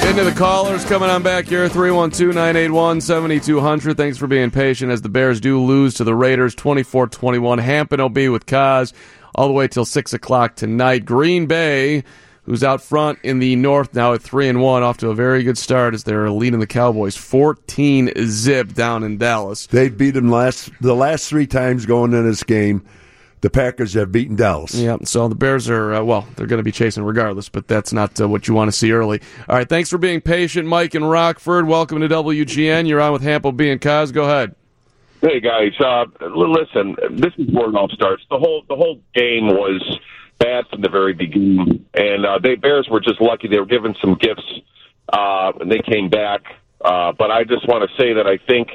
Into 0.09 0.23
the 0.23 0.31
callers 0.35 0.85
coming 0.85 1.09
on 1.09 1.21
back 1.21 1.45
here 1.45 1.67
312 1.67 2.33
981 2.33 3.01
7200. 3.01 3.97
Thanks 3.97 4.17
for 4.17 4.27
being 4.27 4.49
patient 4.51 4.91
as 4.91 5.01
the 5.01 5.09
Bears 5.09 5.41
do 5.41 5.61
lose 5.61 5.95
to 5.95 6.05
the 6.05 6.15
Raiders 6.15 6.55
24 6.55 7.07
21. 7.07 7.57
Hampton 7.59 7.99
OB 7.99 8.15
with 8.29 8.45
Kaz 8.45 8.93
all 9.35 9.47
the 9.47 9.53
way 9.53 9.67
till 9.67 9.85
6 9.85 10.13
o'clock 10.13 10.55
tonight. 10.55 11.05
Green 11.05 11.45
Bay, 11.45 12.03
who's 12.43 12.63
out 12.63 12.81
front 12.81 13.19
in 13.23 13.39
the 13.39 13.55
North 13.55 13.93
now 13.93 14.13
at 14.13 14.21
3 14.21 14.49
and 14.49 14.61
1, 14.61 14.83
off 14.83 14.97
to 14.97 15.09
a 15.09 15.15
very 15.15 15.43
good 15.43 15.57
start 15.57 15.93
as 15.93 16.03
they're 16.03 16.29
leading 16.31 16.59
the 16.59 16.67
Cowboys 16.67 17.15
14 17.15 18.11
zip 18.25 18.73
down 18.73 19.03
in 19.03 19.17
Dallas. 19.17 19.67
They 19.67 19.89
beat 19.89 20.11
them 20.11 20.29
last 20.29 20.69
the 20.81 20.95
last 20.95 21.29
three 21.29 21.47
times 21.47 21.85
going 21.85 22.13
in 22.13 22.25
this 22.25 22.43
game. 22.43 22.85
The 23.41 23.49
Packers 23.49 23.93
have 23.93 24.11
beaten 24.11 24.35
Dallas. 24.35 24.75
Yeah, 24.75 24.97
so 25.05 25.29
the 25.29 25.35
Bears 25.35 25.69
are, 25.69 25.93
uh, 25.93 26.03
well, 26.03 26.27
they're 26.35 26.45
going 26.45 26.59
to 26.59 26.63
be 26.63 26.73
chasing 26.73 27.03
regardless, 27.03 27.47
but 27.47 27.69
that's 27.69 27.93
not 27.93 28.19
uh, 28.19 28.27
what 28.27 28.49
you 28.49 28.53
want 28.53 28.67
to 28.69 28.77
see 28.77 28.91
early. 28.91 29.21
All 29.47 29.55
right, 29.55 29.69
thanks 29.69 29.89
for 29.89 29.97
being 29.97 30.19
patient, 30.19 30.67
Mike 30.67 30.93
and 30.93 31.09
Rockford. 31.09 31.65
Welcome 31.65 32.01
to 32.01 32.09
WGN. 32.09 32.85
You're 32.85 32.99
on 32.99 33.13
with 33.13 33.21
Hample 33.21 33.55
B 33.55 33.69
and 33.69 33.79
Kaz. 33.79 34.11
Go 34.11 34.23
ahead. 34.23 34.55
Hey 35.21 35.41
guys, 35.41 35.73
uh, 35.81 36.05
listen. 36.21 36.95
This 37.17 37.33
is 37.37 37.53
where 37.53 37.67
it 37.67 37.75
all 37.75 37.89
starts. 37.89 38.23
The 38.29 38.39
whole 38.39 38.63
the 38.69 38.75
whole 38.75 39.01
game 39.13 39.47
was 39.47 39.99
bad 40.39 40.63
from 40.69 40.81
the 40.81 40.87
very 40.87 41.13
beginning, 41.13 41.85
and 41.93 42.25
uh, 42.25 42.39
they 42.41 42.55
Bears 42.55 42.87
were 42.89 43.01
just 43.01 43.19
lucky. 43.19 43.49
They 43.49 43.59
were 43.59 43.65
given 43.65 43.93
some 43.99 44.15
gifts, 44.15 44.49
uh, 45.11 45.51
and 45.59 45.69
they 45.69 45.81
came 45.81 46.09
back. 46.09 46.43
Uh, 46.79 47.11
but 47.11 47.31
I 47.31 47.43
just 47.43 47.67
want 47.67 47.89
to 47.89 48.01
say 48.01 48.13
that 48.13 48.27
I 48.27 48.37
think 48.47 48.69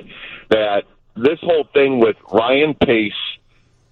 that 0.51 0.83
this 1.17 1.39
whole 1.41 1.67
thing 1.73 1.99
with 1.99 2.17
Ryan 2.31 2.75
Pace 2.75 3.13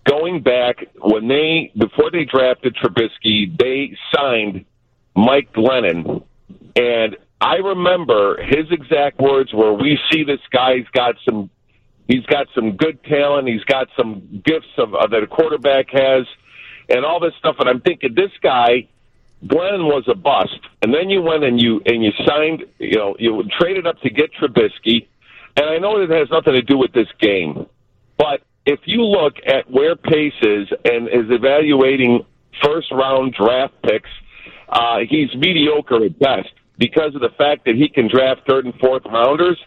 going 0.04 0.42
back 0.42 0.76
when 1.00 1.28
they 1.28 1.72
before 1.78 2.10
they 2.10 2.26
drafted 2.26 2.76
Trubisky, 2.76 3.56
they 3.58 3.96
signed 4.14 4.66
Mike 5.16 5.54
Glennon, 5.54 6.22
and 6.76 7.16
I 7.40 7.56
remember 7.56 8.42
his 8.42 8.70
exact 8.70 9.20
words 9.20 9.54
were, 9.54 9.72
"We 9.72 9.98
see 10.10 10.22
this 10.22 10.40
guy's 10.50 10.84
got 10.92 11.14
some." 11.24 11.48
He's 12.12 12.26
got 12.26 12.46
some 12.54 12.76
good 12.76 13.02
talent. 13.04 13.48
He's 13.48 13.64
got 13.64 13.88
some 13.96 14.42
gifts 14.44 14.68
of, 14.76 14.94
uh, 14.94 15.06
that 15.06 15.22
a 15.22 15.26
quarterback 15.26 15.86
has, 15.92 16.26
and 16.90 17.06
all 17.06 17.20
this 17.20 17.32
stuff. 17.38 17.56
And 17.58 17.70
I'm 17.70 17.80
thinking, 17.80 18.14
this 18.14 18.30
guy, 18.42 18.86
Glenn, 19.46 19.86
was 19.86 20.04
a 20.08 20.14
bust. 20.14 20.60
And 20.82 20.92
then 20.92 21.08
you 21.08 21.22
went 21.22 21.42
and 21.42 21.58
you 21.58 21.80
and 21.86 22.04
you 22.04 22.10
signed. 22.26 22.64
You 22.78 22.98
know, 22.98 23.16
you 23.18 23.42
traded 23.58 23.86
up 23.86 23.98
to 24.02 24.10
get 24.10 24.30
Trubisky. 24.34 25.06
And 25.56 25.66
I 25.70 25.78
know 25.78 26.02
it 26.02 26.10
has 26.10 26.28
nothing 26.30 26.52
to 26.52 26.60
do 26.60 26.76
with 26.76 26.92
this 26.92 27.08
game, 27.18 27.66
but 28.18 28.42
if 28.66 28.80
you 28.84 29.04
look 29.04 29.34
at 29.46 29.70
where 29.70 29.96
Pace 29.96 30.32
is 30.42 30.68
and 30.84 31.08
is 31.08 31.30
evaluating 31.30 32.26
first 32.62 32.90
round 32.92 33.34
draft 33.34 33.74
picks, 33.82 34.10
uh, 34.68 34.98
he's 35.08 35.34
mediocre 35.34 36.04
at 36.04 36.18
best 36.18 36.52
because 36.76 37.14
of 37.14 37.22
the 37.22 37.32
fact 37.38 37.64
that 37.64 37.74
he 37.74 37.88
can 37.88 38.08
draft 38.08 38.42
third 38.46 38.66
and 38.66 38.74
fourth 38.80 39.02
rounders 39.06 39.58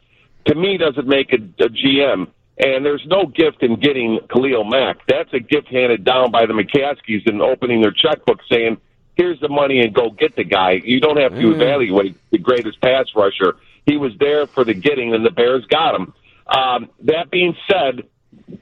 to 0.45 0.55
me 0.55 0.77
doesn't 0.77 1.07
make 1.07 1.33
a, 1.33 1.63
a 1.63 1.69
GM. 1.69 2.27
And 2.57 2.85
there's 2.85 3.05
no 3.05 3.25
gift 3.25 3.63
in 3.63 3.79
getting 3.79 4.19
Khalil 4.31 4.63
Mack. 4.63 5.05
That's 5.07 5.33
a 5.33 5.39
gift 5.39 5.67
handed 5.67 6.05
down 6.05 6.31
by 6.31 6.45
the 6.45 6.53
McCaskies 6.53 7.27
and 7.27 7.41
opening 7.41 7.81
their 7.81 7.91
checkbook 7.91 8.39
saying, 8.49 8.77
here's 9.15 9.39
the 9.41 9.49
money 9.49 9.81
and 9.81 9.93
go 9.93 10.09
get 10.09 10.35
the 10.35 10.43
guy. 10.43 10.81
You 10.83 10.99
don't 10.99 11.17
have 11.17 11.33
to 11.33 11.41
mm. 11.41 11.55
evaluate 11.55 12.17
the 12.31 12.37
greatest 12.37 12.79
pass 12.81 13.07
rusher. 13.15 13.57
He 13.85 13.97
was 13.97 14.13
there 14.19 14.47
for 14.47 14.63
the 14.63 14.73
getting, 14.73 15.13
and 15.13 15.25
the 15.25 15.31
Bears 15.31 15.65
got 15.65 15.95
him. 15.95 16.13
Um, 16.47 16.89
that 17.03 17.29
being 17.29 17.55
said, 17.69 18.03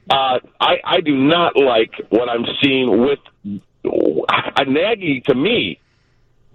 uh, 0.09 0.39
I, 0.59 0.75
I 0.83 1.01
do 1.01 1.15
not 1.15 1.55
like 1.55 1.93
what 2.09 2.29
I'm 2.29 2.45
seeing 2.61 3.01
with 3.01 3.19
uh, 3.85 4.63
Nagy. 4.63 5.21
To 5.27 5.35
me, 5.35 5.79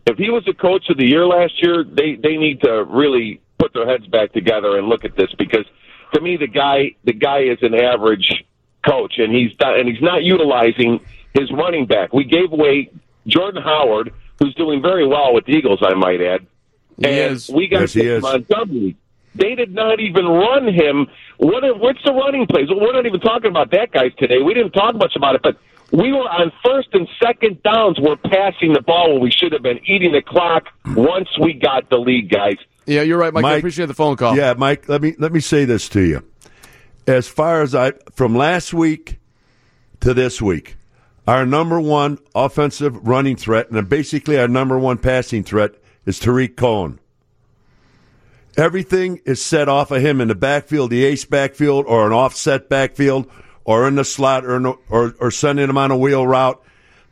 if 0.07 0.17
he 0.17 0.31
was 0.31 0.45
the 0.45 0.55
coach 0.55 0.89
of 0.91 0.97
the 0.97 1.07
year 1.07 1.27
last 1.27 1.63
year, 1.63 1.85
they 1.85 2.15
they 2.15 2.37
need 2.37 2.63
to 2.63 2.85
really 2.85 3.41
put 3.59 3.73
their 3.73 3.87
heads 3.87 4.07
back 4.07 4.33
together 4.33 4.79
and 4.79 4.89
look 4.89 5.05
at 5.05 5.17
this 5.17 5.33
because 5.39 5.67
to 6.15 6.21
me 6.21 6.37
the 6.37 6.47
guy 6.47 6.95
the 7.05 7.13
guy 7.13 7.41
is 7.41 7.59
an 7.63 7.75
average 7.75 8.45
coach 8.87 9.15
and 9.19 9.35
he's 9.35 9.53
done, 9.55 9.79
and 9.79 9.89
he's 9.89 10.03
not 10.03 10.23
utilizing 10.23 11.01
his 11.35 11.51
running 11.53 11.87
back. 11.87 12.13
We 12.13 12.25
gave 12.25 12.53
away 12.53 12.91
Jordan 13.27 13.63
Howard, 13.63 14.13
who's 14.39 14.55
doing 14.55 14.83
very 14.83 15.07
well 15.07 15.35
with 15.35 15.45
the 15.47 15.53
Eagles, 15.53 15.81
I 15.83 15.95
might 15.95 16.21
add. 16.21 16.47
And 17.03 17.45
we 17.53 17.69
got 17.69 17.95
yes, 17.95 18.23
Montgomery. 18.23 18.97
They 19.35 19.55
did 19.55 19.73
not 19.73 20.01
even 20.01 20.27
run 20.27 20.67
him. 20.67 21.07
What? 21.37 21.63
What's 21.79 22.03
the 22.05 22.13
running 22.13 22.47
plays? 22.47 22.69
We're 22.69 22.93
not 22.93 23.07
even 23.07 23.21
talking 23.21 23.51
about 23.51 23.71
that 23.71 23.93
guys 23.93 24.11
today. 24.19 24.39
We 24.43 24.53
didn't 24.53 24.73
talk 24.73 24.97
much 24.97 25.15
about 25.15 25.37
it, 25.37 25.43
but 25.43 25.57
we 25.93 26.13
were 26.13 26.29
on 26.29 26.51
first 26.65 26.89
and 26.93 27.09
second 27.23 27.63
downs. 27.63 27.99
We're 28.01 28.17
passing 28.17 28.73
the 28.73 28.81
ball 28.81 29.13
when 29.13 29.23
we 29.23 29.31
should 29.31 29.53
have 29.53 29.63
been 29.63 29.81
eating 29.87 30.13
the 30.13 30.23
clock 30.23 30.65
once 30.87 31.29
we 31.39 31.53
got 31.53 31.89
the 31.89 31.99
lead, 31.99 32.31
guys. 32.31 32.57
Yeah, 32.89 33.03
you're 33.03 33.19
right, 33.19 33.33
Mike. 33.35 33.43
Mike 33.43 33.55
I 33.55 33.59
appreciate 33.59 33.87
the 33.87 33.95
phone 33.95 34.17
call. 34.17 34.35
Yeah, 34.35 34.55
Mike. 34.57 34.89
Let 34.89 35.03
me 35.03 35.15
let 35.19 35.31
me 35.31 35.41
say 35.41 35.67
this 35.67 35.89
to 35.91 36.01
you. 36.01 36.25
As 37.07 37.29
far 37.29 37.61
as 37.61 37.75
I 37.75 37.93
from 38.13 38.35
last 38.35 38.73
week 38.73 39.19
to 40.01 40.15
this 40.15 40.41
week, 40.41 40.77
our 41.27 41.45
number 41.45 41.79
one 41.79 42.19
offensive 42.35 43.07
running 43.07 43.37
threat 43.37 43.71
and 43.71 43.89
basically 43.89 44.39
our 44.39 44.49
number 44.49 44.79
one 44.79 44.97
passing 44.97 45.45
threat 45.45 45.73
is 46.07 46.19
Tarik 46.19 46.57
Cohen. 46.57 46.99
Everything 48.57 49.21
is 49.27 49.45
set 49.45 49.69
off 49.69 49.91
of 49.91 50.01
him 50.01 50.21
in 50.23 50.29
the 50.29 50.35
backfield, 50.35 50.91
the 50.91 51.05
ace 51.05 51.27
backfield, 51.27 51.85
or 51.87 52.07
an 52.07 52.13
offset 52.13 52.71
backfield, 52.71 53.31
or 53.65 53.87
in 53.87 53.97
the 53.97 54.05
slot, 54.05 54.47
or 54.47 54.79
or, 54.89 55.15
or 55.21 55.31
sending 55.31 55.69
him 55.69 55.77
on 55.77 55.91
a 55.91 55.97
wheel 55.97 56.27
route. 56.27 56.61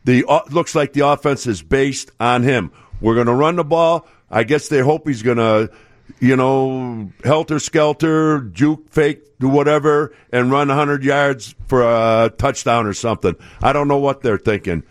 The 0.05 0.25
uh, 0.27 0.41
looks 0.49 0.73
like 0.73 0.93
the 0.93 1.07
offense 1.07 1.45
is 1.45 1.61
based 1.61 2.09
on 2.19 2.41
him. 2.41 2.71
We're 2.99 3.13
going 3.13 3.27
to 3.27 3.33
run 3.33 3.57
the 3.57 3.63
ball. 3.63 4.07
I 4.29 4.43
guess 4.43 4.67
they 4.67 4.79
hope 4.79 5.07
he's 5.07 5.23
going 5.23 5.37
to, 5.37 5.71
you 6.19 6.35
know, 6.35 7.11
helter 7.23 7.59
skelter, 7.59 8.41
juke, 8.41 8.89
fake, 8.89 9.39
do 9.39 9.47
whatever, 9.47 10.13
and 10.31 10.51
run 10.51 10.67
100 10.67 11.03
yards 11.03 11.55
for 11.67 11.83
a 11.83 12.31
touchdown 12.37 12.85
or 12.85 12.93
something. 12.93 13.35
I 13.61 13.73
don't 13.73 13.87
know 13.87 13.97
what 13.97 14.21
they're 14.21 14.37
thinking. 14.37 14.83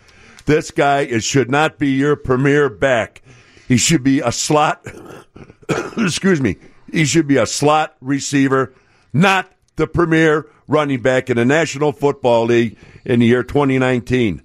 This 0.45 0.71
guy 0.71 1.17
should 1.19 1.51
not 1.51 1.77
be 1.77 1.91
your 1.91 2.15
premier 2.15 2.69
back. 2.69 3.21
He 3.67 3.77
should 3.77 4.03
be 4.03 4.21
a 4.21 4.31
slot. 4.31 4.85
excuse 5.97 6.41
me. 6.41 6.55
He 6.91 7.03
should 7.03 7.27
be 7.27 7.37
a 7.37 7.45
slot 7.45 7.97
receiver, 7.99 8.73
not 9.11 9.51
the 9.75 9.87
premier 9.87 10.47
running 10.67 11.01
back 11.01 11.29
in 11.29 11.35
the 11.35 11.43
National 11.43 11.91
Football 11.91 12.45
League 12.45 12.77
in 13.03 13.19
the 13.19 13.25
year 13.25 13.43
2019. 13.43 14.41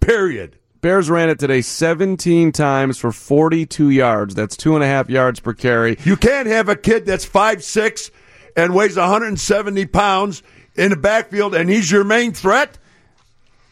Period. 0.00 0.57
Bears 0.80 1.10
ran 1.10 1.28
it 1.28 1.40
today 1.40 1.60
17 1.60 2.52
times 2.52 2.98
for 2.98 3.10
42 3.10 3.90
yards. 3.90 4.34
That's 4.36 4.56
two 4.56 4.76
and 4.76 4.84
a 4.84 4.86
half 4.86 5.10
yards 5.10 5.40
per 5.40 5.52
carry. 5.52 5.98
You 6.04 6.16
can't 6.16 6.46
have 6.46 6.68
a 6.68 6.76
kid 6.76 7.04
that's 7.04 7.24
five 7.24 7.64
six 7.64 8.12
and 8.56 8.74
weighs 8.74 8.96
170 8.96 9.86
pounds 9.86 10.42
in 10.76 10.90
the 10.90 10.96
backfield, 10.96 11.54
and 11.56 11.68
he's 11.68 11.90
your 11.90 12.04
main 12.04 12.32
threat. 12.32 12.78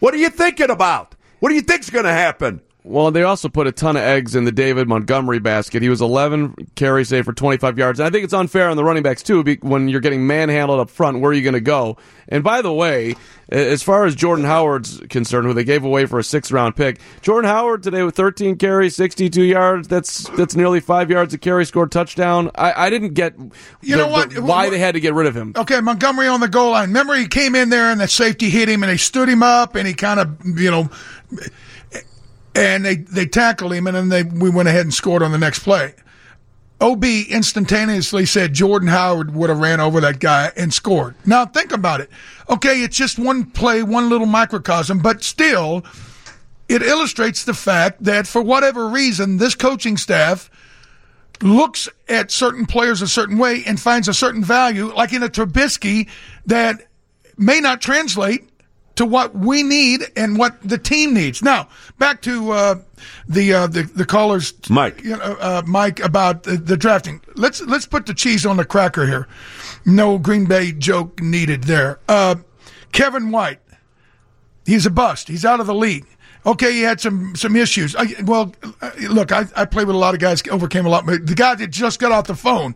What 0.00 0.14
are 0.14 0.18
you 0.18 0.30
thinking 0.30 0.70
about? 0.70 1.14
What 1.38 1.50
do 1.50 1.54
you 1.54 1.60
think's 1.60 1.90
going 1.90 2.04
to 2.06 2.12
happen? 2.12 2.60
Well, 2.86 3.10
they 3.10 3.24
also 3.24 3.48
put 3.48 3.66
a 3.66 3.72
ton 3.72 3.96
of 3.96 4.02
eggs 4.02 4.36
in 4.36 4.44
the 4.44 4.52
David 4.52 4.86
Montgomery 4.86 5.40
basket. 5.40 5.82
He 5.82 5.88
was 5.88 6.00
11 6.00 6.54
carries, 6.76 7.08
say, 7.08 7.22
for 7.22 7.32
25 7.32 7.76
yards. 7.78 7.98
And 7.98 8.06
I 8.06 8.10
think 8.10 8.22
it's 8.22 8.32
unfair 8.32 8.70
on 8.70 8.76
the 8.76 8.84
running 8.84 9.02
backs, 9.02 9.24
too, 9.24 9.42
when 9.62 9.88
you're 9.88 10.00
getting 10.00 10.24
manhandled 10.24 10.78
up 10.78 10.88
front. 10.88 11.18
Where 11.18 11.32
are 11.32 11.34
you 11.34 11.42
going 11.42 11.54
to 11.54 11.60
go? 11.60 11.96
And 12.28 12.44
by 12.44 12.62
the 12.62 12.72
way, 12.72 13.16
as 13.48 13.82
far 13.82 14.04
as 14.04 14.14
Jordan 14.14 14.44
Howard's 14.44 15.00
concerned, 15.10 15.48
who 15.48 15.52
they 15.52 15.64
gave 15.64 15.82
away 15.82 16.06
for 16.06 16.20
a 16.20 16.24
six 16.24 16.52
round 16.52 16.76
pick, 16.76 17.00
Jordan 17.22 17.50
Howard 17.50 17.82
today 17.82 18.04
with 18.04 18.14
13 18.14 18.54
carries, 18.56 18.94
62 18.94 19.42
yards. 19.42 19.88
That's 19.88 20.28
that's 20.30 20.54
nearly 20.54 20.78
five 20.78 21.10
yards 21.10 21.34
a 21.34 21.38
carry, 21.38 21.66
scored 21.66 21.90
touchdown. 21.90 22.52
I, 22.54 22.86
I 22.86 22.90
didn't 22.90 23.14
get 23.14 23.36
you 23.36 23.96
the, 23.96 23.96
know 23.96 24.08
what 24.08 24.30
the, 24.30 24.42
why 24.42 24.70
they 24.70 24.78
had 24.78 24.94
to 24.94 25.00
get 25.00 25.14
rid 25.14 25.26
of 25.26 25.36
him. 25.36 25.54
Okay, 25.56 25.80
Montgomery 25.80 26.28
on 26.28 26.38
the 26.38 26.48
goal 26.48 26.70
line. 26.70 26.88
Remember, 26.88 27.16
he 27.16 27.26
came 27.26 27.56
in 27.56 27.68
there 27.68 27.90
and 27.90 28.00
the 28.00 28.06
safety 28.08 28.48
hit 28.48 28.68
him 28.68 28.84
and 28.84 28.90
they 28.90 28.96
stood 28.96 29.28
him 29.28 29.42
up 29.42 29.74
and 29.74 29.88
he 29.88 29.94
kind 29.94 30.20
of, 30.20 30.38
you 30.44 30.70
know 30.70 30.90
and 32.56 32.84
they, 32.84 32.96
they 32.96 33.26
tackled 33.26 33.72
him, 33.72 33.86
and 33.86 33.96
then 33.96 34.08
they 34.08 34.22
we 34.22 34.50
went 34.50 34.68
ahead 34.68 34.82
and 34.82 34.94
scored 34.94 35.22
on 35.22 35.30
the 35.30 35.38
next 35.38 35.60
play. 35.60 35.94
OB 36.80 37.04
instantaneously 37.04 38.26
said 38.26 38.52
Jordan 38.52 38.88
Howard 38.88 39.34
would 39.34 39.48
have 39.48 39.58
ran 39.58 39.80
over 39.80 40.00
that 40.00 40.18
guy 40.18 40.52
and 40.56 40.72
scored. 40.74 41.14
Now 41.24 41.46
think 41.46 41.72
about 41.72 42.00
it. 42.00 42.10
Okay, 42.50 42.82
it's 42.82 42.96
just 42.96 43.18
one 43.18 43.50
play, 43.50 43.82
one 43.82 44.10
little 44.10 44.26
microcosm, 44.26 44.98
but 44.98 45.22
still, 45.22 45.84
it 46.68 46.82
illustrates 46.82 47.44
the 47.44 47.54
fact 47.54 48.04
that 48.04 48.26
for 48.26 48.42
whatever 48.42 48.88
reason, 48.88 49.38
this 49.38 49.54
coaching 49.54 49.96
staff 49.96 50.50
looks 51.42 51.88
at 52.08 52.30
certain 52.30 52.66
players 52.66 53.00
a 53.00 53.08
certain 53.08 53.38
way 53.38 53.62
and 53.64 53.80
finds 53.80 54.08
a 54.08 54.14
certain 54.14 54.44
value, 54.44 54.92
like 54.94 55.12
in 55.12 55.22
a 55.22 55.28
Trubisky, 55.28 56.08
that 56.46 56.86
may 57.38 57.60
not 57.60 57.80
translate 57.80 58.48
to 58.96 59.06
what 59.06 59.34
we 59.34 59.62
need 59.62 60.04
and 60.16 60.38
what 60.38 60.60
the 60.62 60.78
team 60.78 61.14
needs. 61.14 61.42
Now, 61.42 61.68
back 61.98 62.22
to 62.22 62.50
uh, 62.50 62.74
the, 63.28 63.52
uh, 63.52 63.66
the 63.66 63.82
the 63.82 64.04
callers, 64.04 64.54
Mike, 64.68 65.02
you 65.04 65.16
know, 65.16 65.36
uh, 65.38 65.62
Mike 65.66 66.00
about 66.00 66.42
the, 66.42 66.56
the, 66.56 66.76
drafting. 66.76 67.20
Let's 67.34 67.60
let's 67.62 67.86
put 67.86 68.06
the 68.06 68.14
cheese 68.14 68.44
on 68.44 68.56
the 68.56 68.64
cracker 68.64 69.06
here. 69.06 69.28
No 69.84 70.18
Green 70.18 70.46
Bay 70.46 70.72
joke 70.72 71.20
needed 71.20 71.64
there. 71.64 72.00
Uh, 72.08 72.36
Kevin 72.92 73.30
White, 73.30 73.60
he's 74.64 74.86
a 74.86 74.90
bust. 74.90 75.28
He's 75.28 75.44
out 75.44 75.60
of 75.60 75.66
the 75.66 75.74
league. 75.74 76.06
Okay, 76.46 76.72
he 76.72 76.82
had 76.82 77.00
some 77.00 77.36
some 77.36 77.54
issues. 77.54 77.94
I, 77.96 78.14
well, 78.22 78.54
uh, 78.80 78.90
look, 79.10 79.30
I, 79.30 79.44
I 79.54 79.66
played 79.66 79.88
with 79.88 79.96
a 79.96 79.98
lot 79.98 80.14
of 80.14 80.20
guys, 80.20 80.42
overcame 80.48 80.86
a 80.86 80.88
lot. 80.88 81.04
The 81.04 81.34
guy 81.36 81.54
that 81.56 81.68
just 81.68 82.00
got 82.00 82.12
off 82.12 82.28
the 82.28 82.34
phone 82.34 82.74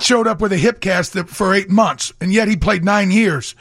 showed 0.00 0.26
up 0.26 0.40
with 0.40 0.52
a 0.52 0.56
hip 0.56 0.80
cast 0.80 1.12
for 1.28 1.54
eight 1.54 1.70
months, 1.70 2.12
and 2.20 2.32
yet 2.32 2.48
he 2.48 2.56
played 2.56 2.84
nine 2.84 3.10
years. 3.10 3.54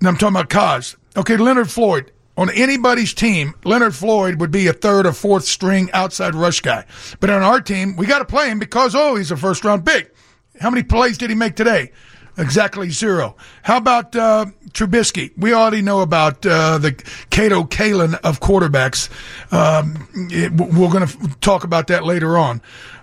And 0.00 0.08
I'm 0.08 0.16
talking 0.16 0.36
about 0.36 0.48
Kaz. 0.50 0.96
Okay, 1.16 1.36
Leonard 1.36 1.70
Floyd. 1.70 2.10
On 2.36 2.50
anybody's 2.50 3.14
team, 3.14 3.54
Leonard 3.64 3.94
Floyd 3.94 4.40
would 4.40 4.50
be 4.50 4.66
a 4.66 4.72
third 4.72 5.06
or 5.06 5.12
fourth 5.12 5.44
string 5.44 5.88
outside 5.92 6.34
rush 6.34 6.60
guy. 6.60 6.84
But 7.20 7.30
on 7.30 7.42
our 7.42 7.60
team, 7.60 7.94
we 7.94 8.06
got 8.06 8.18
to 8.18 8.24
play 8.24 8.50
him 8.50 8.58
because, 8.58 8.96
oh, 8.96 9.14
he's 9.14 9.30
a 9.30 9.36
first 9.36 9.64
round 9.64 9.86
pick. 9.86 10.12
How 10.60 10.70
many 10.70 10.82
plays 10.82 11.16
did 11.16 11.30
he 11.30 11.36
make 11.36 11.54
today? 11.54 11.92
Exactly 12.36 12.90
zero. 12.90 13.36
How 13.62 13.76
about 13.76 14.16
uh, 14.16 14.46
Trubisky? 14.70 15.30
We 15.36 15.52
already 15.52 15.82
know 15.82 16.00
about 16.00 16.44
uh, 16.44 16.78
the 16.78 16.92
Kato 17.30 17.62
Kaelin 17.62 18.14
of 18.24 18.40
quarterbacks. 18.40 19.08
Um, 19.52 20.08
it, 20.32 20.50
we're 20.52 20.90
going 20.90 21.06
to 21.06 21.28
talk 21.40 21.62
about 21.62 21.86
that 21.88 22.04
later 22.04 22.36
on. 22.36 22.60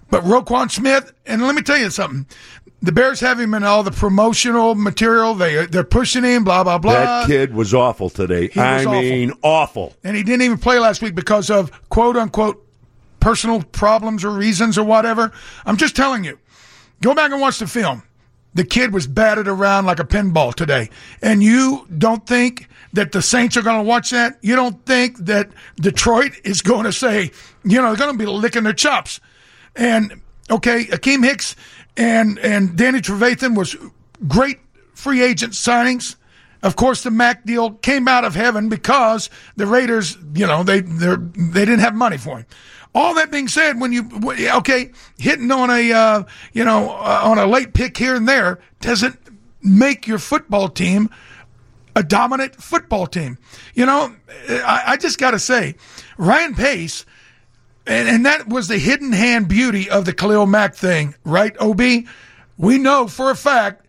But 0.10 0.24
Roquan 0.24 0.70
Smith, 0.70 1.14
and 1.26 1.42
let 1.42 1.56
me 1.56 1.62
tell 1.62 1.78
you 1.78 1.90
something 1.90 2.26
the 2.82 2.92
Bears 2.92 3.20
have 3.20 3.40
him 3.40 3.54
in 3.54 3.64
all 3.64 3.84
the 3.84 3.92
promotional 3.92 4.76
material. 4.76 5.36
They 5.36 5.66
they're 5.68 5.84
pushing 5.84 6.24
him. 6.24 6.44
Blah 6.44 6.64
blah 6.64 6.78
blah. 6.78 6.94
That 6.94 7.28
kid 7.28 7.54
was 7.54 7.74
awful 7.74 8.10
today. 8.10 8.48
He 8.48 8.60
I 8.60 8.86
mean, 8.86 9.34
awful. 9.44 9.96
And 10.04 10.18
he 10.18 10.24
didn't 10.24 10.42
even 10.42 10.58
play 10.58 10.80
last 10.80 11.02
week 11.02 11.16
because 11.16 11.50
of 11.50 11.72
quote 11.90 12.18
unquote 12.18 12.66
personal 13.20 13.62
problems 13.62 14.24
or 14.24 14.32
reasons 14.32 14.78
or 14.78 14.84
whatever. 14.84 15.32
I'm 15.66 15.78
just 15.78 15.96
telling 15.96 16.24
you. 16.24 16.40
Go 17.02 17.16
back 17.16 17.32
and 17.32 17.42
watch 17.42 17.60
the 17.60 17.68
film. 17.68 18.04
The 18.54 18.66
kid 18.66 18.94
was 18.94 19.08
batted 19.08 19.48
around 19.48 19.86
like 19.86 20.00
a 20.00 20.04
pinball 20.04 20.54
today. 20.54 20.90
And 21.22 21.42
you 21.42 21.88
don't 21.98 22.28
think 22.28 22.68
that 22.94 23.12
the 23.12 23.22
Saints 23.22 23.56
are 23.56 23.62
going 23.62 23.78
to 23.78 23.84
watch 23.84 24.10
that? 24.10 24.38
You 24.42 24.56
don't 24.56 24.86
think 24.86 25.18
that 25.20 25.50
Detroit 25.78 26.34
is 26.44 26.62
going 26.62 26.84
to 26.84 26.92
say, 26.92 27.32
you 27.64 27.82
know, 27.82 27.88
they're 27.88 28.06
going 28.06 28.18
to 28.18 28.24
be 28.24 28.30
licking 28.30 28.64
their 28.64 28.74
chops. 28.74 29.22
And 29.76 30.22
okay, 30.50 30.86
Akiem 30.86 31.24
Hicks 31.24 31.56
and 31.98 32.40
and 32.40 32.76
Danny 32.76 33.00
Trevathan 33.00 33.56
was 33.56 33.76
great 34.28 34.60
free 34.94 35.22
agent 35.22 35.54
signings. 35.54 36.16
Of 36.64 36.76
course, 36.76 37.04
the 37.04 37.12
Mack 37.12 37.44
deal 37.44 37.72
came 37.72 38.08
out 38.08 38.24
of 38.24 38.36
heaven 38.36 38.70
because 38.70 39.30
the 39.56 39.66
Raiders, 39.66 40.18
you 40.36 40.46
know, 40.46 40.64
they 40.64 40.82
they 40.82 41.16
they 41.16 41.66
didn't 41.66 41.80
have 41.80 41.96
money 41.96 42.18
for 42.18 42.38
him. 42.40 42.46
All 42.94 43.16
that 43.16 43.32
being 43.32 43.48
said, 43.48 43.80
when 43.80 43.92
you 43.94 44.10
okay 44.56 44.92
hitting 45.18 45.50
on 45.50 45.70
a 45.70 45.92
uh, 45.92 46.24
you 46.54 46.64
know 46.64 46.92
uh, 46.92 47.22
on 47.24 47.38
a 47.38 47.46
late 47.46 47.74
pick 47.74 47.98
here 47.98 48.16
and 48.16 48.28
there 48.28 48.60
doesn't 48.80 49.18
make 49.64 50.08
your 50.08 50.20
football 50.20 50.70
team 50.70 51.10
a 51.96 52.04
dominant 52.04 52.56
football 52.56 53.08
team. 53.08 53.38
You 53.74 53.86
know, 53.86 54.16
I, 54.50 54.84
I 54.88 54.98
just 54.98 55.18
got 55.18 55.32
to 55.32 55.40
say, 55.40 55.76
Ryan 56.18 56.56
Pace 56.56 57.06
and, 57.88 58.08
and 58.08 58.26
that 58.26 58.48
was 58.48 58.68
the 58.68 58.78
hidden 58.78 59.12
hand 59.12 59.48
beauty 59.48 59.90
of 59.90 60.06
the 60.06 60.14
Khalil 60.14 60.46
Mack 60.46 60.76
thing, 60.76 61.16
right, 61.24 61.56
OB? 61.60 61.82
We 62.58 62.78
know 62.78 63.08
for 63.08 63.32
a 63.32 63.36
fact 63.36 63.86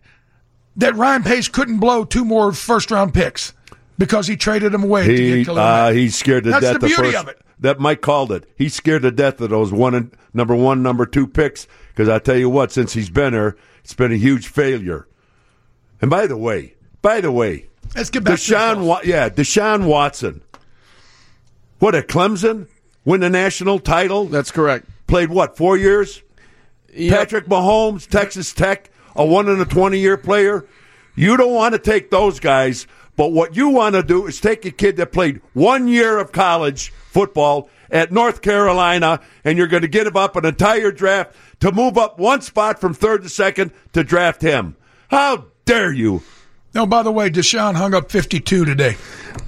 that 0.77 0.95
Ryan 0.95 1.23
Pace 1.23 1.47
couldn't 1.47 1.77
blow 1.77 2.03
two 2.03 2.25
more 2.25 2.51
first 2.51 2.91
round 2.91 3.13
picks 3.13 3.53
because 3.97 4.27
he 4.27 4.35
traded 4.35 4.71
them 4.71 4.83
away 4.83 5.05
he, 5.05 5.15
to 5.15 5.37
get 5.37 5.45
Khalil 5.45 5.59
uh, 5.59 5.85
Mack. 5.87 5.93
He's 5.95 6.15
scared 6.15 6.43
to 6.45 6.51
That's 6.51 6.63
death. 6.63 6.73
the 6.81 6.87
beauty 6.87 7.11
first, 7.11 7.17
of 7.17 7.27
it. 7.27 7.41
That 7.59 7.79
Mike 7.79 8.01
called 8.01 8.31
it. 8.31 8.49
He's 8.57 8.73
scared 8.73 9.03
to 9.03 9.11
death 9.11 9.39
of 9.39 9.49
those 9.49 9.71
one 9.71 9.93
and, 9.93 10.15
number 10.33 10.55
one, 10.55 10.83
number 10.83 11.05
two 11.05 11.27
picks. 11.27 11.67
Because 11.89 12.09
I 12.09 12.19
tell 12.19 12.37
you 12.37 12.49
what, 12.49 12.71
since 12.71 12.93
he's 12.93 13.09
been 13.09 13.33
here, 13.33 13.55
it's 13.83 13.93
been 13.93 14.11
a 14.11 14.17
huge 14.17 14.47
failure. 14.47 15.07
And 16.01 16.09
by 16.09 16.27
the 16.27 16.37
way, 16.37 16.73
by 17.01 17.21
the 17.21 17.31
way, 17.31 17.69
let's 17.95 18.09
get 18.09 18.23
back 18.23 18.39
Deshaun. 18.39 18.75
to 18.75 18.83
Wa- 18.83 19.01
yeah, 19.03 19.29
Deshaun 19.29 19.85
Watson. 19.85 20.41
What 21.79 21.95
at 21.95 22.07
Clemson? 22.07 22.67
Win 23.05 23.21
the 23.21 23.29
national 23.29 23.79
title? 23.79 24.25
That's 24.25 24.51
correct. 24.51 24.87
Played 25.07 25.29
what? 25.29 25.57
Four 25.57 25.77
years. 25.77 26.21
Yep. 26.93 27.17
Patrick 27.17 27.45
Mahomes, 27.47 28.07
Texas 28.07 28.53
Tech, 28.53 28.89
a 29.15 29.25
one 29.25 29.49
in 29.49 29.59
a 29.59 29.65
twenty 29.65 29.99
year 29.99 30.17
player. 30.17 30.65
You 31.15 31.37
don't 31.37 31.53
want 31.53 31.73
to 31.73 31.79
take 31.79 32.09
those 32.09 32.39
guys, 32.39 32.87
but 33.15 33.31
what 33.31 33.55
you 33.55 33.69
want 33.69 33.95
to 33.95 34.03
do 34.03 34.25
is 34.25 34.39
take 34.39 34.65
a 34.65 34.71
kid 34.71 34.97
that 34.97 35.11
played 35.11 35.41
one 35.53 35.87
year 35.87 36.17
of 36.17 36.31
college 36.31 36.89
football 36.89 37.69
at 37.91 38.11
North 38.11 38.41
Carolina, 38.41 39.19
and 39.43 39.57
you're 39.57 39.67
going 39.67 39.83
to 39.83 39.87
give 39.87 40.15
up 40.15 40.35
an 40.35 40.45
entire 40.45 40.91
draft 40.91 41.35
to 41.59 41.71
move 41.71 41.97
up 41.97 42.17
one 42.17 42.41
spot 42.41 42.79
from 42.79 42.93
third 42.93 43.21
to 43.23 43.29
second 43.29 43.71
to 43.93 44.03
draft 44.03 44.41
him. 44.41 44.75
How 45.09 45.45
dare 45.65 45.93
you? 45.93 46.23
No, 46.75 46.87
by 46.87 47.03
the 47.03 47.11
way, 47.11 47.29
Deshaun 47.29 47.75
hung 47.75 47.93
up 47.93 48.11
52 48.11 48.65
today. 48.65 48.93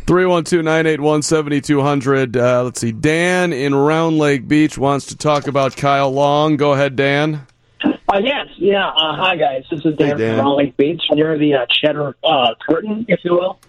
312 0.05 0.63
981 0.63 1.21
7200. 1.23 2.37
Uh, 2.37 2.63
let's 2.63 2.79
see. 2.79 2.91
Dan 2.91 3.51
in 3.51 3.73
Round 3.73 4.19
Lake 4.19 4.47
Beach 4.47 4.77
wants 4.77 5.07
to 5.07 5.17
talk 5.17 5.47
about 5.47 5.75
Kyle 5.75 6.11
Long. 6.11 6.55
Go 6.55 6.73
ahead, 6.73 6.95
Dan. 6.95 7.47
Uh, 7.83 8.19
yes, 8.23 8.47
yeah. 8.57 8.87
Uh, 8.89 9.15
hi, 9.15 9.35
guys. 9.35 9.63
This 9.71 9.83
is 9.83 9.95
Dan, 9.95 10.17
Dan. 10.17 10.37
from 10.37 10.45
Round 10.45 10.57
Lake 10.57 10.77
Beach 10.77 11.01
near 11.11 11.35
the 11.39 11.55
uh, 11.55 11.65
Cheddar 11.81 12.15
uh, 12.23 12.53
Curtain, 12.67 13.05
if 13.07 13.21
you 13.23 13.33
will. 13.33 13.59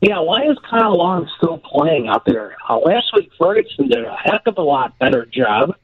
Yeah, 0.00 0.18
why 0.18 0.42
is 0.50 0.58
Kyle 0.68 0.96
Long 0.96 1.30
still 1.36 1.58
playing 1.58 2.08
out 2.08 2.24
there? 2.24 2.56
Uh, 2.68 2.78
last 2.78 3.06
week, 3.14 3.30
Ferguson 3.38 3.86
did 3.88 4.04
a 4.04 4.16
heck 4.16 4.48
of 4.48 4.58
a 4.58 4.62
lot 4.62 4.98
better 4.98 5.24
job. 5.26 5.76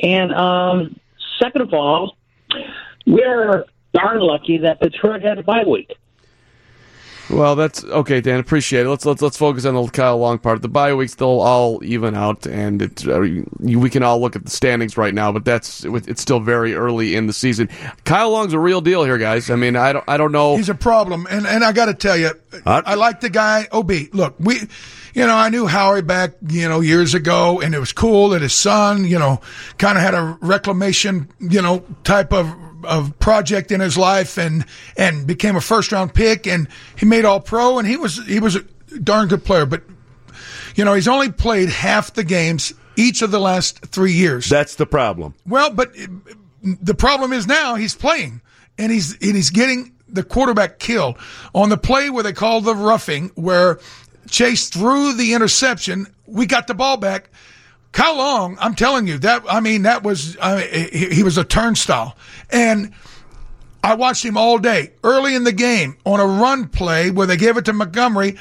And 0.00 0.32
um, 0.32 1.00
second 1.42 1.62
of 1.62 1.74
all, 1.74 2.16
we're 3.04 3.64
darn 3.92 4.20
lucky 4.20 4.58
that 4.58 4.78
Detroit 4.80 5.22
had 5.22 5.38
a 5.38 5.42
bye 5.42 5.64
week. 5.64 5.92
Well, 7.30 7.54
that's 7.54 7.84
okay, 7.84 8.20
Dan. 8.20 8.40
Appreciate 8.40 8.86
it. 8.86 8.88
Let's 8.88 9.06
let's 9.06 9.22
let's 9.22 9.36
focus 9.36 9.64
on 9.64 9.74
the 9.74 9.86
Kyle 9.88 10.18
Long 10.18 10.38
part. 10.38 10.62
The 10.62 10.68
bye 10.68 10.92
weeks 10.94 11.14
they'll 11.14 11.28
all 11.28 11.82
even 11.84 12.14
out, 12.16 12.46
and 12.46 12.82
it, 12.82 13.06
uh, 13.06 13.20
we 13.60 13.88
can 13.88 14.02
all 14.02 14.20
look 14.20 14.34
at 14.34 14.44
the 14.44 14.50
standings 14.50 14.96
right 14.96 15.14
now. 15.14 15.30
But 15.30 15.44
that's 15.44 15.84
it's 15.84 16.20
still 16.20 16.40
very 16.40 16.74
early 16.74 17.14
in 17.14 17.26
the 17.28 17.32
season. 17.32 17.68
Kyle 18.04 18.30
Long's 18.30 18.52
a 18.52 18.58
real 18.58 18.80
deal 18.80 19.04
here, 19.04 19.18
guys. 19.18 19.48
I 19.48 19.56
mean, 19.56 19.76
I 19.76 19.92
don't 19.92 20.04
I 20.08 20.16
don't 20.16 20.32
know. 20.32 20.56
He's 20.56 20.68
a 20.68 20.74
problem, 20.74 21.26
and 21.30 21.46
and 21.46 21.62
I 21.62 21.72
got 21.72 21.86
to 21.86 21.94
tell 21.94 22.16
you, 22.16 22.32
Huh? 22.64 22.82
I 22.84 22.94
like 22.94 23.20
the 23.20 23.30
guy. 23.30 23.68
Ob, 23.72 23.90
look, 24.12 24.34
we, 24.38 24.56
you 25.14 25.26
know, 25.26 25.34
I 25.34 25.48
knew 25.50 25.66
Howie 25.66 26.02
back, 26.02 26.32
you 26.48 26.68
know, 26.68 26.80
years 26.80 27.14
ago, 27.14 27.60
and 27.60 27.74
it 27.74 27.78
was 27.78 27.92
cool 27.92 28.30
that 28.30 28.42
his 28.42 28.54
son, 28.54 29.04
you 29.04 29.18
know, 29.18 29.40
kind 29.78 29.96
of 29.96 30.02
had 30.02 30.14
a 30.14 30.36
reclamation, 30.40 31.28
you 31.38 31.62
know, 31.62 31.84
type 32.02 32.32
of 32.32 32.52
of 32.84 33.18
project 33.18 33.72
in 33.72 33.80
his 33.80 33.96
life 33.96 34.38
and 34.38 34.64
and 34.96 35.26
became 35.26 35.56
a 35.56 35.60
first 35.60 35.92
round 35.92 36.14
pick 36.14 36.46
and 36.46 36.68
he 36.96 37.06
made 37.06 37.24
all 37.24 37.40
pro 37.40 37.78
and 37.78 37.86
he 37.86 37.96
was 37.96 38.24
he 38.26 38.40
was 38.40 38.56
a 38.56 38.64
darn 39.02 39.28
good 39.28 39.44
player. 39.44 39.66
But 39.66 39.82
you 40.74 40.84
know 40.84 40.94
he's 40.94 41.08
only 41.08 41.30
played 41.30 41.68
half 41.68 42.14
the 42.14 42.24
games 42.24 42.72
each 42.96 43.22
of 43.22 43.30
the 43.30 43.40
last 43.40 43.86
three 43.86 44.12
years. 44.12 44.48
That's 44.48 44.74
the 44.74 44.86
problem. 44.86 45.34
well 45.46 45.70
but 45.70 45.94
the 46.62 46.94
problem 46.94 47.32
is 47.32 47.46
now 47.46 47.74
he's 47.74 47.94
playing 47.94 48.40
and 48.78 48.92
he's 48.92 49.12
and 49.14 49.36
he's 49.36 49.50
getting 49.50 49.92
the 50.08 50.22
quarterback 50.24 50.78
killed 50.78 51.16
on 51.54 51.68
the 51.68 51.76
play 51.76 52.10
where 52.10 52.22
they 52.22 52.32
called 52.32 52.64
the 52.64 52.74
roughing 52.74 53.30
where 53.34 53.78
chase 54.28 54.68
threw 54.68 55.12
the 55.14 55.34
interception. 55.34 56.06
We 56.26 56.46
got 56.46 56.66
the 56.66 56.74
ball 56.74 56.96
back 56.96 57.30
Kyle 57.92 58.16
Long, 58.16 58.56
I'm 58.60 58.74
telling 58.74 59.06
you 59.06 59.18
that. 59.18 59.42
I 59.48 59.60
mean, 59.60 59.82
that 59.82 60.02
was 60.02 60.36
I 60.40 60.56
mean, 60.56 60.88
he, 60.92 61.14
he 61.16 61.22
was 61.22 61.38
a 61.38 61.44
turnstile, 61.44 62.16
and 62.50 62.92
I 63.82 63.94
watched 63.94 64.24
him 64.24 64.36
all 64.36 64.58
day. 64.58 64.92
Early 65.02 65.34
in 65.34 65.44
the 65.44 65.52
game, 65.52 65.96
on 66.04 66.20
a 66.20 66.26
run 66.26 66.68
play 66.68 67.10
where 67.10 67.26
they 67.26 67.36
gave 67.36 67.56
it 67.56 67.64
to 67.64 67.72
Montgomery, 67.72 68.36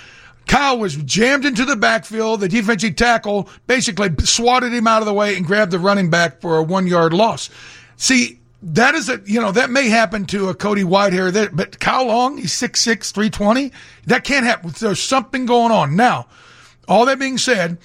Kyle 0.45 0.77
was 0.77 0.95
jammed 0.97 1.45
into 1.45 1.65
the 1.65 1.75
backfield. 1.75 2.41
The 2.41 2.49
defensive 2.49 2.95
tackle 2.95 3.49
basically 3.65 4.09
swatted 4.23 4.73
him 4.73 4.87
out 4.87 5.01
of 5.01 5.05
the 5.05 5.13
way 5.13 5.35
and 5.35 5.45
grabbed 5.45 5.71
the 5.71 5.79
running 5.79 6.09
back 6.09 6.41
for 6.41 6.57
a 6.57 6.63
one 6.63 6.85
yard 6.85 7.13
loss. 7.13 7.49
See, 7.97 8.39
that 8.61 8.93
is 8.93 9.09
a 9.09 9.21
you 9.25 9.41
know 9.41 9.51
that 9.51 9.69
may 9.69 9.89
happen 9.89 10.25
to 10.25 10.49
a 10.49 10.53
Cody 10.53 10.83
Whitehair, 10.83 11.31
that, 11.31 11.55
but 11.55 11.79
Kyle 11.79 12.05
Long, 12.05 12.37
he's 12.37 12.53
6'6", 12.53 13.11
320. 13.11 13.71
That 14.05 14.23
can't 14.23 14.45
happen. 14.45 14.73
There's 14.77 15.01
something 15.01 15.45
going 15.45 15.71
on 15.71 15.95
now. 15.95 16.27
All 16.87 17.05
that 17.05 17.19
being 17.19 17.37
said 17.37 17.77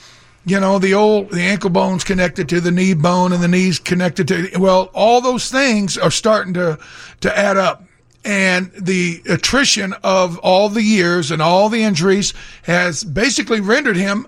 you 0.47 0.61
know, 0.61 0.79
the 0.79 0.95
old, 0.95 1.31
the 1.31 1.43
ankle 1.43 1.71
bone's 1.71 2.05
connected 2.05 2.49
to 2.51 2.61
the 2.61 2.71
knee 2.71 2.95
bone 2.95 3.33
and 3.33 3.43
the 3.43 3.49
knees 3.49 3.79
connected 3.79 4.29
to, 4.29 4.51
well, 4.59 4.91
all 4.93 5.21
those 5.21 5.51
things 5.51 5.97
are 5.97 6.11
starting 6.11 6.55
to, 6.55 6.79
to 7.21 7.39
add 7.39 7.57
up. 7.57 7.85
And 8.27 8.73
the 8.73 9.23
attrition 9.29 9.95
of 10.03 10.39
all 10.39 10.69
the 10.69 10.83
years 10.83 11.31
and 11.31 11.43
all 11.43 11.69
the 11.69 11.83
injuries 11.83 12.33
has 12.63 13.05
basically 13.05 13.61
rendered 13.61 13.97
him 13.97 14.27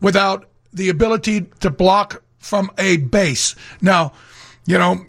without 0.00 0.48
the 0.72 0.88
ability 0.88 1.42
to 1.60 1.70
block 1.70 2.22
from 2.38 2.70
a 2.78 2.98
base. 2.98 3.54
Now, 3.80 4.12
you 4.66 4.78
know, 4.78 5.04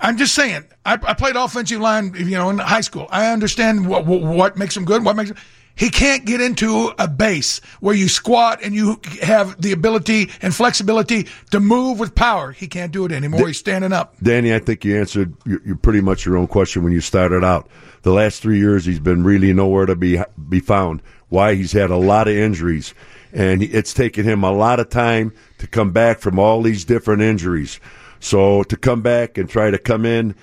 I'm 0.00 0.16
just 0.16 0.34
saying, 0.34 0.64
I, 0.84 0.94
I 0.94 1.14
played 1.14 1.36
offensive 1.36 1.80
line, 1.80 2.14
you 2.16 2.36
know, 2.36 2.50
in 2.50 2.58
high 2.58 2.80
school. 2.80 3.06
I 3.10 3.32
understand 3.32 3.86
what, 3.86 4.06
what, 4.06 4.56
makes 4.56 4.76
him 4.76 4.84
good, 4.84 5.04
what 5.04 5.16
makes 5.16 5.30
him, 5.30 5.36
he 5.78 5.90
can't 5.90 6.24
get 6.24 6.40
into 6.40 6.92
a 6.98 7.06
base 7.06 7.60
where 7.80 7.94
you 7.94 8.08
squat 8.08 8.60
and 8.64 8.74
you 8.74 9.00
have 9.22 9.60
the 9.62 9.72
ability 9.72 10.28
and 10.42 10.54
flexibility 10.54 11.28
to 11.52 11.60
move 11.60 12.00
with 12.00 12.14
power. 12.14 12.50
He 12.50 12.66
can't 12.66 12.90
do 12.90 13.04
it 13.04 13.12
anymore. 13.12 13.46
He's 13.46 13.58
standing 13.58 13.92
up. 13.92 14.16
Danny, 14.20 14.52
I 14.52 14.58
think 14.58 14.84
you 14.84 14.98
answered 14.98 15.34
you 15.46 15.60
you 15.64 15.76
pretty 15.76 16.00
much 16.00 16.26
your 16.26 16.36
own 16.36 16.48
question 16.48 16.82
when 16.82 16.92
you 16.92 17.00
started 17.00 17.44
out. 17.44 17.68
The 18.02 18.12
last 18.12 18.42
three 18.42 18.58
years, 18.58 18.84
he's 18.84 19.00
been 19.00 19.22
really 19.22 19.52
nowhere 19.52 19.86
to 19.86 19.94
be 19.94 20.20
be 20.48 20.60
found. 20.60 21.00
Why? 21.28 21.54
He's 21.54 21.72
had 21.72 21.90
a 21.90 21.96
lot 21.96 22.26
of 22.26 22.34
injuries, 22.34 22.92
and 23.32 23.62
it's 23.62 23.94
taken 23.94 24.24
him 24.24 24.42
a 24.42 24.52
lot 24.52 24.80
of 24.80 24.88
time 24.88 25.32
to 25.58 25.66
come 25.68 25.92
back 25.92 26.18
from 26.18 26.38
all 26.38 26.60
these 26.62 26.84
different 26.84 27.22
injuries. 27.22 27.78
So 28.20 28.64
to 28.64 28.76
come 28.76 29.02
back 29.02 29.38
and 29.38 29.48
try 29.48 29.70
to 29.70 29.78
come 29.78 30.04
in 30.04 30.34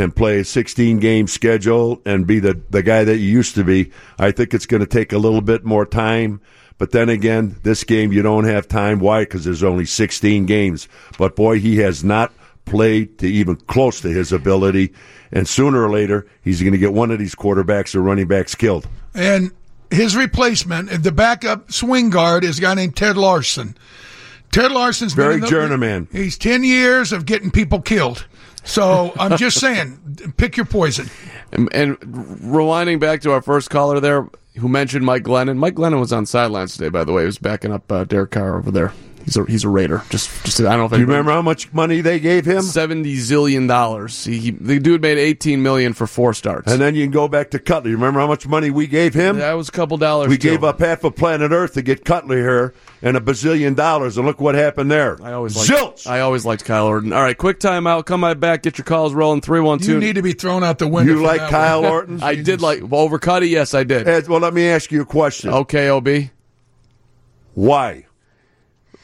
and 0.00 0.14
play 0.16 0.40
a 0.40 0.44
16 0.44 0.98
game 0.98 1.26
schedule 1.26 2.00
and 2.04 2.26
be 2.26 2.40
the, 2.40 2.60
the 2.70 2.82
guy 2.82 3.04
that 3.04 3.18
you 3.18 3.28
used 3.28 3.54
to 3.54 3.64
be, 3.64 3.90
I 4.18 4.30
think 4.30 4.54
it's 4.54 4.66
going 4.66 4.80
to 4.80 4.86
take 4.86 5.12
a 5.12 5.18
little 5.18 5.42
bit 5.42 5.64
more 5.64 5.84
time. 5.84 6.40
But 6.78 6.92
then 6.92 7.10
again, 7.10 7.56
this 7.62 7.84
game 7.84 8.10
you 8.10 8.22
don't 8.22 8.44
have 8.44 8.66
time. 8.66 9.00
Why? 9.00 9.22
Because 9.22 9.44
there's 9.44 9.62
only 9.62 9.84
16 9.84 10.46
games. 10.46 10.88
But 11.18 11.36
boy, 11.36 11.60
he 11.60 11.76
has 11.78 12.02
not 12.02 12.32
played 12.64 13.18
to 13.18 13.26
even 13.28 13.56
close 13.56 14.00
to 14.00 14.08
his 14.08 14.32
ability. 14.32 14.94
And 15.30 15.46
sooner 15.46 15.84
or 15.84 15.90
later, 15.90 16.26
he's 16.42 16.60
going 16.62 16.72
to 16.72 16.78
get 16.78 16.94
one 16.94 17.10
of 17.10 17.18
these 17.18 17.34
quarterbacks 17.34 17.94
or 17.94 18.00
running 18.00 18.26
backs 18.26 18.54
killed. 18.54 18.88
And 19.14 19.52
his 19.90 20.16
replacement, 20.16 21.02
the 21.02 21.12
backup 21.12 21.70
swing 21.70 22.08
guard, 22.08 22.44
is 22.44 22.58
a 22.58 22.62
guy 22.62 22.74
named 22.74 22.96
Ted 22.96 23.18
Larson. 23.18 23.76
Ted 24.50 24.72
Larson's 24.72 25.14
been 25.14 25.40
Very 25.40 25.50
journeyman. 25.50 26.08
He's 26.10 26.36
10 26.36 26.64
years 26.64 27.12
of 27.12 27.26
getting 27.26 27.50
people 27.50 27.80
killed. 27.80 28.26
So 28.64 29.12
I'm 29.18 29.36
just 29.36 29.58
saying, 29.58 30.34
pick 30.36 30.56
your 30.56 30.66
poison. 30.66 31.08
And, 31.52 31.68
and 31.74 31.98
rewinding 31.98 33.00
back 33.00 33.22
to 33.22 33.32
our 33.32 33.42
first 33.42 33.70
caller 33.70 34.00
there, 34.00 34.28
who 34.56 34.68
mentioned 34.68 35.04
Mike 35.04 35.24
Glennon. 35.24 35.56
Mike 35.56 35.74
Glennon 35.74 36.00
was 36.00 36.12
on 36.12 36.26
sidelines 36.26 36.76
today, 36.76 36.88
by 36.88 37.04
the 37.04 37.12
way. 37.12 37.22
He 37.22 37.26
was 37.26 37.38
backing 37.38 37.72
up 37.72 37.90
uh, 37.90 38.04
Derek 38.04 38.32
Carr 38.32 38.56
over 38.56 38.70
there. 38.70 38.92
He's 39.24 39.36
a 39.36 39.44
he's 39.44 39.64
a 39.64 39.68
Raider. 39.68 40.02
Just 40.08 40.30
just 40.44 40.60
I 40.60 40.64
don't 40.64 40.78
know 40.78 40.84
if 40.86 40.92
Do 40.92 40.98
you 40.98 41.06
remember 41.06 41.30
how 41.30 41.42
much 41.42 41.72
money 41.72 42.00
they 42.00 42.18
gave 42.18 42.46
him? 42.46 42.62
seventy 42.62 43.16
zillion 43.16 43.68
dollars. 43.68 44.24
He, 44.24 44.38
he, 44.38 44.50
the 44.50 44.78
dude 44.78 45.02
made 45.02 45.18
eighteen 45.18 45.62
million 45.62 45.92
for 45.92 46.06
four 46.06 46.32
starts. 46.32 46.72
And 46.72 46.80
then 46.80 46.94
you 46.94 47.04
can 47.04 47.12
go 47.12 47.28
back 47.28 47.50
to 47.50 47.58
Cutler. 47.58 47.90
You 47.90 47.96
remember 47.96 48.20
how 48.20 48.26
much 48.26 48.46
money 48.46 48.70
we 48.70 48.86
gave 48.86 49.12
him? 49.12 49.36
that 49.38 49.52
was 49.52 49.68
a 49.68 49.72
couple 49.72 49.98
dollars. 49.98 50.28
We 50.28 50.38
too. 50.38 50.50
gave 50.50 50.64
up 50.64 50.80
half 50.80 51.04
of 51.04 51.16
planet 51.16 51.52
Earth 51.52 51.74
to 51.74 51.82
get 51.82 52.04
Cutler 52.04 52.38
here 52.38 52.74
and 53.02 53.16
a 53.16 53.20
bazillion 53.20 53.74
dollars, 53.74 54.16
and 54.16 54.26
look 54.26 54.40
what 54.40 54.54
happened 54.54 54.90
there. 54.90 55.18
I 55.22 55.32
always 55.32 55.56
liked, 55.56 55.70
zilch. 55.70 56.06
I 56.06 56.20
always 56.20 56.44
liked 56.44 56.64
Kyle 56.64 56.86
Orton. 56.86 57.12
All 57.12 57.22
right, 57.22 57.36
quick 57.36 57.58
timeout. 57.58 58.06
Come 58.06 58.22
right 58.22 58.38
back. 58.38 58.62
Get 58.62 58.78
your 58.78 58.84
calls 58.84 59.14
rolling. 59.14 59.40
312. 59.40 59.94
You 59.94 60.06
need 60.06 60.14
to 60.14 60.22
be 60.22 60.32
thrown 60.32 60.62
out 60.62 60.78
the 60.78 60.88
window. 60.88 61.14
you 61.14 61.22
like 61.22 61.40
Kyle 61.50 61.82
one. 61.82 61.90
Orton? 61.90 62.22
I 62.22 62.34
did 62.34 62.60
like 62.60 62.80
well, 62.82 63.00
over 63.00 63.18
Cuddy. 63.18 63.48
Yes, 63.48 63.74
I 63.74 63.84
did. 63.84 64.06
Ed, 64.06 64.28
well, 64.28 64.40
let 64.40 64.54
me 64.54 64.68
ask 64.68 64.92
you 64.92 65.02
a 65.02 65.06
question. 65.06 65.50
Okay, 65.50 65.88
Ob. 65.88 66.08
Why? 67.54 68.06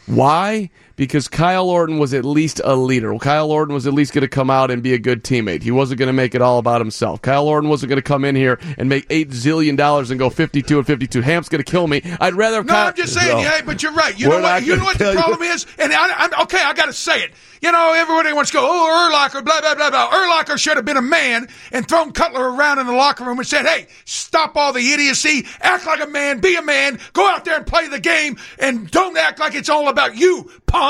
Why? 0.07 0.71
Because 0.97 1.29
Kyle 1.29 1.69
Orton 1.69 1.99
was 1.99 2.15
at 2.15 2.25
least 2.25 2.59
a 2.65 2.75
leader. 2.75 3.11
Well, 3.11 3.21
Kyle 3.21 3.51
Orton 3.53 3.75
was 3.75 3.87
at 3.87 3.93
least 3.93 4.15
going 4.15 4.23
to 4.23 4.29
come 4.29 4.49
out 4.49 4.71
and 4.71 4.83
be 4.83 4.95
a 4.95 4.99
good 4.99 5.23
teammate. 5.23 5.63
He 5.63 5.71
wasn't 5.71 5.99
going 5.99 6.07
to 6.07 6.15
make 6.15 6.35
it 6.35 6.41
all 6.41 6.59
about 6.59 6.81
himself. 6.81 7.21
Kyle 7.21 7.47
Orton 7.47 7.69
wasn't 7.69 7.91
going 7.91 7.99
to 7.99 8.03
come 8.03 8.25
in 8.25 8.35
here 8.35 8.59
and 8.79 8.89
make 8.89 9.05
eight 9.11 9.29
zillion 9.29 9.77
dollars 9.77 10.11
and 10.11 10.19
go 10.19 10.31
fifty-two 10.31 10.79
and 10.79 10.87
fifty-two. 10.87 11.21
Hamp's 11.21 11.51
going 11.51 11.63
to 11.63 11.71
kill 11.71 11.87
me. 11.87 12.01
I'd 12.19 12.33
rather. 12.35 12.65
No, 12.65 12.73
Kyle- 12.73 12.89
I'm 12.89 12.95
just 12.95 13.13
saying, 13.13 13.37
No. 13.37 13.43
yeah, 13.43 13.61
but 13.67 13.83
you're 13.83 13.93
right. 13.93 14.19
You 14.19 14.31
We're 14.31 14.37
know 14.39 14.43
what? 14.45 14.65
You 14.65 14.77
know 14.77 14.85
what 14.85 14.97
the 14.97 15.05
tell 15.05 15.13
you- 15.15 15.21
problem 15.21 15.43
is, 15.43 15.67
and 15.79 15.93
I, 15.93 16.09
I'm 16.25 16.43
okay. 16.45 16.63
I 16.63 16.73
got 16.73 16.87
to 16.87 16.95
say 16.95 17.21
it. 17.25 17.33
You 17.61 17.73
know, 17.73 17.93
everybody 17.95 18.33
wants 18.35 18.51
to 18.51 18.59
go, 18.59 18.67
oh, 18.67 19.11
Urlacher, 19.13 19.45
blah 19.45 19.61
blah 19.61 19.75
blah 19.75 19.91
blah. 19.91 20.11
Urlacher 20.11 20.59
should 20.59 20.77
have 20.77 20.85
been 20.87 20.97
a 20.99 21.03
man 21.03 21.49
and 21.73 21.87
thrown 21.87 22.13
Cutler 22.13 22.53
around 22.55 22.79
in 22.79 22.87
the 22.87 22.93
locker 22.93 23.25
room 23.25 23.39
and 23.39 23.47
said, 23.47 23.67
"Hey, 23.67 23.87
stop 24.07 24.57
all 24.57 24.73
the 24.73 24.93
idiocy. 24.93 25.47
Act 25.61 25.85
like 25.85 26.01
a 26.01 26.07
man. 26.07 26.41
Be 26.41 26.57
a 26.57 26.63
man. 26.63 26.99
Go 27.13 27.29
out 27.29 27.45
there 27.45 27.57
and 27.59 27.67
play 27.67 27.87
the 27.89 28.01
game, 28.01 28.39
and 28.59 28.91
don't 28.91 29.17
act 29.19 29.41
like 29.41 29.55
it's 29.55 29.69
all 29.69 29.89
about 29.89 30.17
you, 30.17 30.51
punk." 30.67 30.86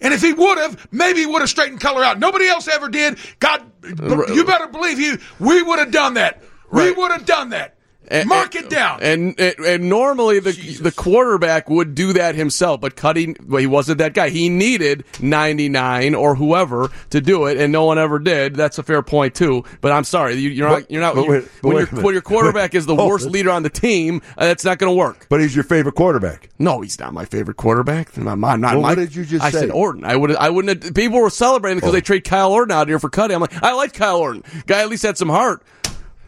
And 0.00 0.12
if 0.12 0.20
he 0.20 0.32
would 0.32 0.58
have, 0.58 0.88
maybe 0.92 1.20
he 1.20 1.26
would 1.26 1.40
have 1.40 1.48
straightened 1.48 1.80
color 1.80 2.04
out. 2.04 2.18
Nobody 2.18 2.46
else 2.46 2.68
ever 2.68 2.88
did. 2.88 3.18
God, 3.38 3.62
uh, 3.82 4.26
you 4.32 4.44
better 4.44 4.66
believe 4.66 4.98
you. 5.00 5.18
We 5.38 5.62
would 5.62 5.78
have 5.78 5.90
done 5.90 6.14
that. 6.14 6.42
We 6.70 6.92
would 6.92 7.12
have 7.12 7.24
done 7.24 7.50
that. 7.50 7.75
And- 8.08 8.28
Mark 8.28 8.54
it 8.54 8.70
down. 8.70 9.00
And, 9.02 9.38
and 9.38 9.54
and 9.58 9.88
normally 9.88 10.38
the 10.40 10.52
the 10.80 10.92
quarterback 10.92 11.68
would 11.68 11.94
do 11.94 12.12
that 12.14 12.34
himself, 12.34 12.80
but 12.80 12.94
Cuddy, 12.96 13.34
well, 13.46 13.60
he 13.60 13.66
wasn't 13.66 13.98
that 13.98 14.14
guy. 14.14 14.28
He 14.30 14.48
needed 14.48 15.04
99 15.20 16.14
or 16.14 16.34
whoever 16.34 16.88
to 17.10 17.20
do 17.20 17.46
it, 17.46 17.58
and 17.58 17.72
no 17.72 17.84
one 17.84 17.98
ever 17.98 18.18
did. 18.18 18.54
That's 18.54 18.78
a 18.78 18.82
fair 18.82 19.02
point 19.02 19.34
too. 19.34 19.64
But 19.80 19.92
I'm 19.92 20.04
sorry, 20.04 20.34
you, 20.36 20.50
you're 20.50 20.68
not. 20.68 20.90
You're 20.90 21.00
not. 21.02 21.14
but 21.14 21.24
you- 21.24 21.30
wait- 21.30 21.48
but 21.62 21.68
when, 21.68 21.76
wait 21.76 21.92
your, 21.92 22.02
when 22.02 22.12
your 22.14 22.22
quarterback 22.22 22.72
Wait, 22.72 22.78
is 22.78 22.86
the 22.86 22.94
hold 22.96 23.08
worst 23.10 23.26
leader 23.30 23.50
on 23.50 23.62
the 23.62 23.70
team, 23.70 24.22
uh, 24.38 24.46
that's 24.46 24.64
not 24.64 24.78
going 24.78 24.90
to 24.92 24.96
work. 24.96 25.26
But 25.28 25.40
he's 25.40 25.54
your 25.54 25.64
favorite 25.64 25.94
quarterback. 25.94 26.48
No, 26.58 26.80
he's 26.80 26.98
not 26.98 27.12
my 27.12 27.24
favorite 27.24 27.56
quarterback. 27.56 28.16
Not, 28.16 28.38
my, 28.38 28.56
not 28.56 28.74
Well, 28.74 28.82
my, 28.82 28.88
what 28.90 28.94
did 28.96 29.14
you 29.14 29.24
just 29.24 29.44
I 29.44 29.50
say? 29.50 29.60
said 29.60 29.70
Orton. 29.70 30.04
I 30.04 30.16
would. 30.16 30.34
I 30.36 30.50
wouldn't. 30.50 30.84
Have, 30.84 30.94
people 30.94 31.20
were 31.20 31.30
celebrating 31.30 31.78
because 31.78 31.90
Oh. 31.90 31.92
they 31.92 32.00
trade 32.00 32.24
Kyle 32.24 32.52
Orton 32.52 32.72
out 32.76 32.88
here 32.88 32.98
for 32.98 33.08
Cuddy. 33.10 33.34
I'm 33.34 33.40
like, 33.40 33.62
I 33.62 33.72
like 33.74 33.92
Kyle 33.92 34.18
Orton. 34.18 34.42
Guy 34.66 34.80
at 34.80 34.88
least 34.88 35.02
had 35.02 35.18
some 35.18 35.28
heart. 35.28 35.62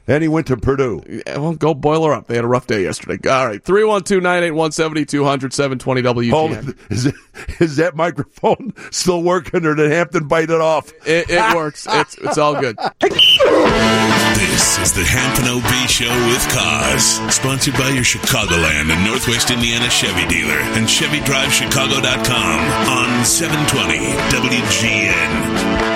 And 0.09 0.22
he 0.22 0.28
went 0.28 0.46
to 0.46 0.56
Purdue. 0.56 1.02
Yeah, 1.06 1.36
well, 1.36 1.54
go 1.54 1.74
boiler 1.74 2.14
up. 2.14 2.26
They 2.28 2.34
had 2.36 2.44
a 2.44 2.48
rough 2.48 2.66
day 2.66 2.82
yesterday. 2.82 3.18
All 3.28 3.46
right. 3.46 3.62
312 3.62 4.22
981 4.22 4.72
7200 4.72 5.52
720 5.52 6.30
Hold 6.30 6.52
WGN. 6.52 6.68
it. 6.70 6.76
Is, 6.90 7.06
it, 7.06 7.14
is 7.61 7.76
that 7.76 7.94
microphone 7.94 8.72
still 8.90 9.22
working, 9.22 9.66
or 9.66 9.74
did 9.74 9.90
Hampton 9.90 10.26
bite 10.26 10.48
it 10.50 10.61
off? 10.62 10.90
It, 11.06 11.28
it 11.28 11.54
works. 11.56 11.86
It's, 11.88 12.16
it's 12.18 12.38
all 12.38 12.59
good. 12.59 12.78
This 12.98 14.78
is 14.78 14.92
the 14.94 15.04
Hampton 15.04 15.44
OB 15.46 15.88
Show 15.88 16.09
with 16.26 16.42
Kaz, 16.48 17.30
sponsored 17.30 17.74
by 17.74 17.90
your 17.90 18.02
Chicagoland 18.04 18.90
and 18.90 19.04
Northwest 19.04 19.50
Indiana 19.50 19.90
Chevy 19.90 20.26
dealer 20.26 20.59
and 20.78 20.86
ChevyDriveChicago.com 20.86 22.61
on 22.88 23.24
720 23.24 23.98
WGN. 24.32 25.88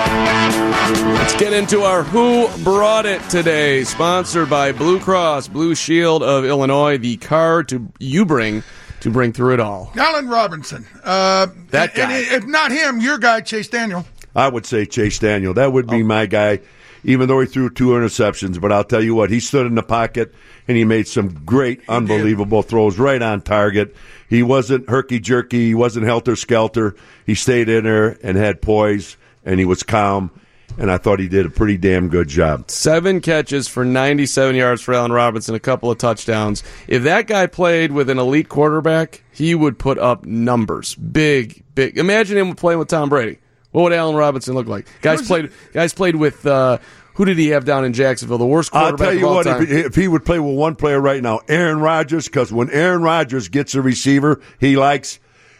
Let's 0.83 1.37
get 1.39 1.53
into 1.53 1.83
our 1.83 2.03
Who 2.03 2.49
Brought 2.61 3.05
It 3.05 3.21
today. 3.29 3.85
Sponsored 3.85 4.49
by 4.49 4.73
Blue 4.73 4.99
Cross 4.99 5.47
Blue 5.47 5.75
Shield 5.75 6.21
of 6.21 6.43
Illinois, 6.43 6.97
the 6.97 7.15
car 7.15 7.63
to 7.63 7.87
you 7.99 8.25
bring 8.25 8.63
to 8.99 9.09
bring 9.09 9.31
through 9.31 9.53
it 9.53 9.59
all. 9.61 9.93
Alan 9.95 10.27
Robinson. 10.27 10.85
Uh, 11.01 11.47
That 11.69 11.95
guy. 11.95 12.11
And 12.11 12.43
if 12.43 12.45
not 12.45 12.71
him, 12.73 12.99
your 12.99 13.17
guy, 13.17 13.39
Chase 13.39 13.69
Daniel. 13.69 14.05
I 14.35 14.49
would 14.49 14.65
say 14.65 14.85
Chase 14.85 15.19
Daniel. 15.19 15.53
That 15.53 15.71
would 15.71 15.87
be 15.87 16.01
Oh. 16.01 16.05
my 16.05 16.25
guy, 16.25 16.59
even 17.05 17.29
though 17.29 17.39
he 17.39 17.47
threw 17.47 17.69
two 17.69 17.89
interceptions. 17.91 18.59
But 18.59 18.73
I'll 18.73 18.83
tell 18.83 19.01
you 19.01 19.15
what, 19.15 19.29
he 19.29 19.39
stood 19.39 19.65
in 19.65 19.75
the 19.75 19.83
pocket 19.83 20.33
and 20.67 20.75
he 20.75 20.83
made 20.83 21.07
some 21.07 21.29
great, 21.45 21.79
unbelievable 21.87 22.61
throws 22.61 22.99
right 22.99 23.21
on 23.21 23.39
target. 23.39 23.95
He 24.29 24.43
wasn't 24.43 24.89
herky 24.89 25.21
jerky. 25.21 25.67
He 25.67 25.75
wasn't 25.75 26.05
helter 26.07 26.35
skelter. 26.35 26.93
He 27.25 27.35
stayed 27.35 27.69
in 27.69 27.85
there 27.85 28.17
and 28.21 28.35
had 28.35 28.61
poise 28.61 29.15
and 29.45 29.59
he 29.59 29.65
was 29.65 29.81
calm. 29.83 30.29
And 30.77 30.91
I 30.91 30.97
thought 30.97 31.19
he 31.19 31.27
did 31.27 31.45
a 31.45 31.49
pretty 31.49 31.77
damn 31.77 32.09
good 32.09 32.27
job. 32.27 32.69
Seven 32.69 33.21
catches 33.21 33.67
for 33.67 33.85
97 33.85 34.55
yards 34.55 34.81
for 34.81 34.93
Allen 34.93 35.11
Robinson, 35.11 35.55
a 35.55 35.59
couple 35.59 35.91
of 35.91 35.97
touchdowns. 35.97 36.63
If 36.87 37.03
that 37.03 37.27
guy 37.27 37.47
played 37.47 37.91
with 37.91 38.09
an 38.09 38.19
elite 38.19 38.49
quarterback, 38.49 39.23
he 39.31 39.55
would 39.55 39.79
put 39.79 39.97
up 39.97 40.25
numbers. 40.25 40.95
Big, 40.95 41.63
big. 41.75 41.97
Imagine 41.97 42.37
him 42.37 42.55
playing 42.55 42.79
with 42.79 42.87
Tom 42.87 43.09
Brady. 43.09 43.39
What 43.71 43.83
would 43.83 43.93
Allen 43.93 44.15
Robinson 44.15 44.53
look 44.53 44.67
like? 44.67 44.87
Guys 45.01 45.25
played. 45.25 45.51
Guys 45.73 45.93
played 45.93 46.15
with. 46.15 46.45
Uh, 46.45 46.77
who 47.15 47.25
did 47.25 47.37
he 47.37 47.49
have 47.49 47.65
down 47.65 47.85
in 47.85 47.93
Jacksonville? 47.93 48.37
The 48.37 48.45
worst 48.45 48.73
I'll 48.73 48.97
tell 48.97 49.13
you 49.13 49.27
what, 49.27 49.45
if 49.45 49.69
he, 49.69 49.75
if 49.75 49.95
he 49.95 50.07
would 50.07 50.25
play 50.25 50.39
with 50.39 50.55
one 50.55 50.75
player 50.75 50.99
right 50.99 51.21
now, 51.21 51.41
Aaron 51.47 51.79
Rodgers, 51.79 52.25
because 52.27 52.51
when 52.51 52.69
Aaron 52.71 53.03
Rodgers 53.03 53.49
gets 53.49 53.75
a 53.75 53.81
receiver 53.81 54.41
he 54.59 54.77
likes, 54.77 55.19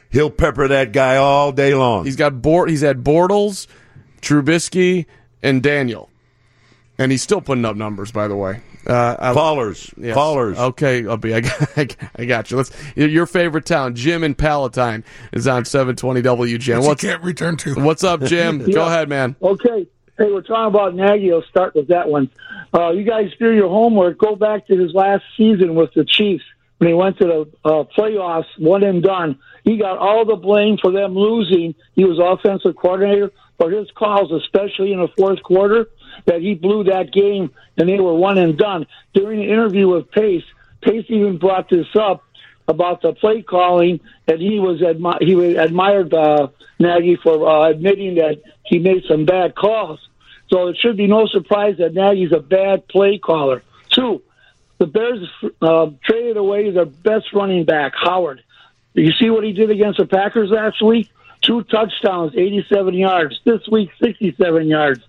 he'll 0.09 0.31
pepper 0.31 0.67
that 0.67 0.93
guy 0.93 1.17
all 1.17 1.51
day 1.51 1.75
long. 1.75 2.05
He's 2.05 2.15
got 2.15 2.41
Bort. 2.41 2.69
He's 2.69 2.81
had 2.81 3.03
Bortles, 3.03 3.67
Trubisky, 4.23 5.05
and 5.41 5.61
Daniel, 5.61 6.09
and 6.97 7.11
he's 7.11 7.21
still 7.21 7.41
putting 7.41 7.65
up 7.65 7.75
numbers. 7.75 8.11
By 8.11 8.27
the 8.27 8.35
way, 8.35 8.61
uh, 8.87 9.15
I- 9.19 9.33
Fallers, 9.33 9.93
Yes. 9.97 10.15
Fallers. 10.17 10.57
Okay, 10.57 11.03
Ubby, 11.03 11.33
I 11.35 11.41
got, 11.41 11.95
I 12.17 12.25
got 12.25 12.49
you. 12.51 12.57
Let's 12.57 12.71
your 12.95 13.25
favorite 13.25 13.65
town, 13.65 13.95
Jim 13.95 14.23
in 14.23 14.35
Palatine, 14.35 15.03
is 15.33 15.47
on 15.47 15.65
seven 15.65 15.95
twenty 15.95 16.21
WGN. 16.21 16.77
Which 16.77 16.85
What's 16.87 17.03
you 17.03 17.09
can't 17.09 17.23
return 17.23 17.57
to. 17.57 17.75
what's 17.83 18.03
up, 18.03 18.21
Jim? 18.23 18.59
Go 18.71 18.85
ahead, 18.85 19.09
man. 19.09 19.35
Okay. 19.41 19.87
Hey, 20.17 20.31
we're 20.31 20.41
talking 20.41 20.67
about 20.67 20.93
Nagy. 20.93 21.33
I'll 21.33 21.41
start 21.49 21.73
with 21.73 21.87
that 21.87 22.07
one. 22.07 22.29
Uh, 22.71 22.91
you 22.91 23.03
guys 23.03 23.31
do 23.39 23.51
your 23.51 23.67
homework. 23.67 24.19
Go 24.19 24.35
back 24.35 24.67
to 24.67 24.77
his 24.77 24.93
last 24.93 25.23
season 25.35 25.73
with 25.73 25.91
the 25.95 26.05
Chiefs 26.05 26.43
when 26.77 26.87
he 26.87 26.93
went 26.93 27.17
to 27.17 27.25
the 27.25 27.69
uh, 27.69 27.83
playoffs, 27.97 28.45
one 28.59 28.83
and 28.83 29.01
done. 29.01 29.39
He 29.63 29.77
got 29.77 29.97
all 29.97 30.23
the 30.23 30.35
blame 30.35 30.77
for 30.79 30.91
them 30.91 31.15
losing. 31.15 31.73
He 31.95 32.05
was 32.05 32.19
offensive 32.19 32.75
coordinator 32.75 33.31
for 33.63 33.71
his 33.71 33.89
calls, 33.91 34.29
especially 34.31 34.91
in 34.91 34.99
the 34.99 35.07
fourth 35.15 35.41
quarter, 35.41 35.87
that 36.25 36.41
he 36.41 36.53
blew 36.53 36.83
that 36.83 37.13
game 37.13 37.49
and 37.77 37.87
they 37.87 37.97
were 37.97 38.13
one 38.13 38.37
and 38.37 38.57
done. 38.57 38.85
During 39.13 39.39
the 39.39 39.45
interview 39.45 39.87
with 39.87 40.11
Pace, 40.11 40.43
Pace 40.81 41.05
even 41.07 41.37
brought 41.37 41.69
this 41.69 41.87
up 41.97 42.25
about 42.67 43.01
the 43.01 43.13
play 43.13 43.41
calling, 43.41 44.01
and 44.27 44.41
he 44.41 44.59
was 44.59 44.81
admi- 44.81 45.21
he 45.21 45.35
was 45.35 45.55
admired 45.55 46.13
uh, 46.13 46.49
Nagy 46.77 47.15
for 47.15 47.47
uh, 47.47 47.69
admitting 47.69 48.15
that 48.15 48.41
he 48.65 48.79
made 48.79 49.03
some 49.07 49.23
bad 49.23 49.55
calls. 49.55 49.99
So 50.49 50.67
it 50.67 50.77
should 50.77 50.97
be 50.97 51.07
no 51.07 51.25
surprise 51.27 51.77
that 51.77 51.93
Nagy's 51.93 52.33
a 52.33 52.39
bad 52.39 52.87
play 52.89 53.17
caller. 53.17 53.63
Two, 53.91 54.21
the 54.77 54.87
Bears 54.87 55.25
uh, 55.61 55.89
traded 56.03 56.35
away 56.35 56.69
their 56.71 56.85
best 56.85 57.27
running 57.33 57.63
back, 57.63 57.93
Howard. 57.95 58.43
You 58.93 59.13
see 59.13 59.29
what 59.29 59.45
he 59.45 59.53
did 59.53 59.71
against 59.71 59.99
the 59.99 60.05
Packers 60.05 60.49
last 60.49 60.81
week? 60.81 61.09
Two 61.43 61.63
touchdowns, 61.63 62.33
87 62.35 62.93
yards. 62.93 63.39
This 63.43 63.61
week, 63.71 63.89
67 64.01 64.67
yards. 64.67 65.01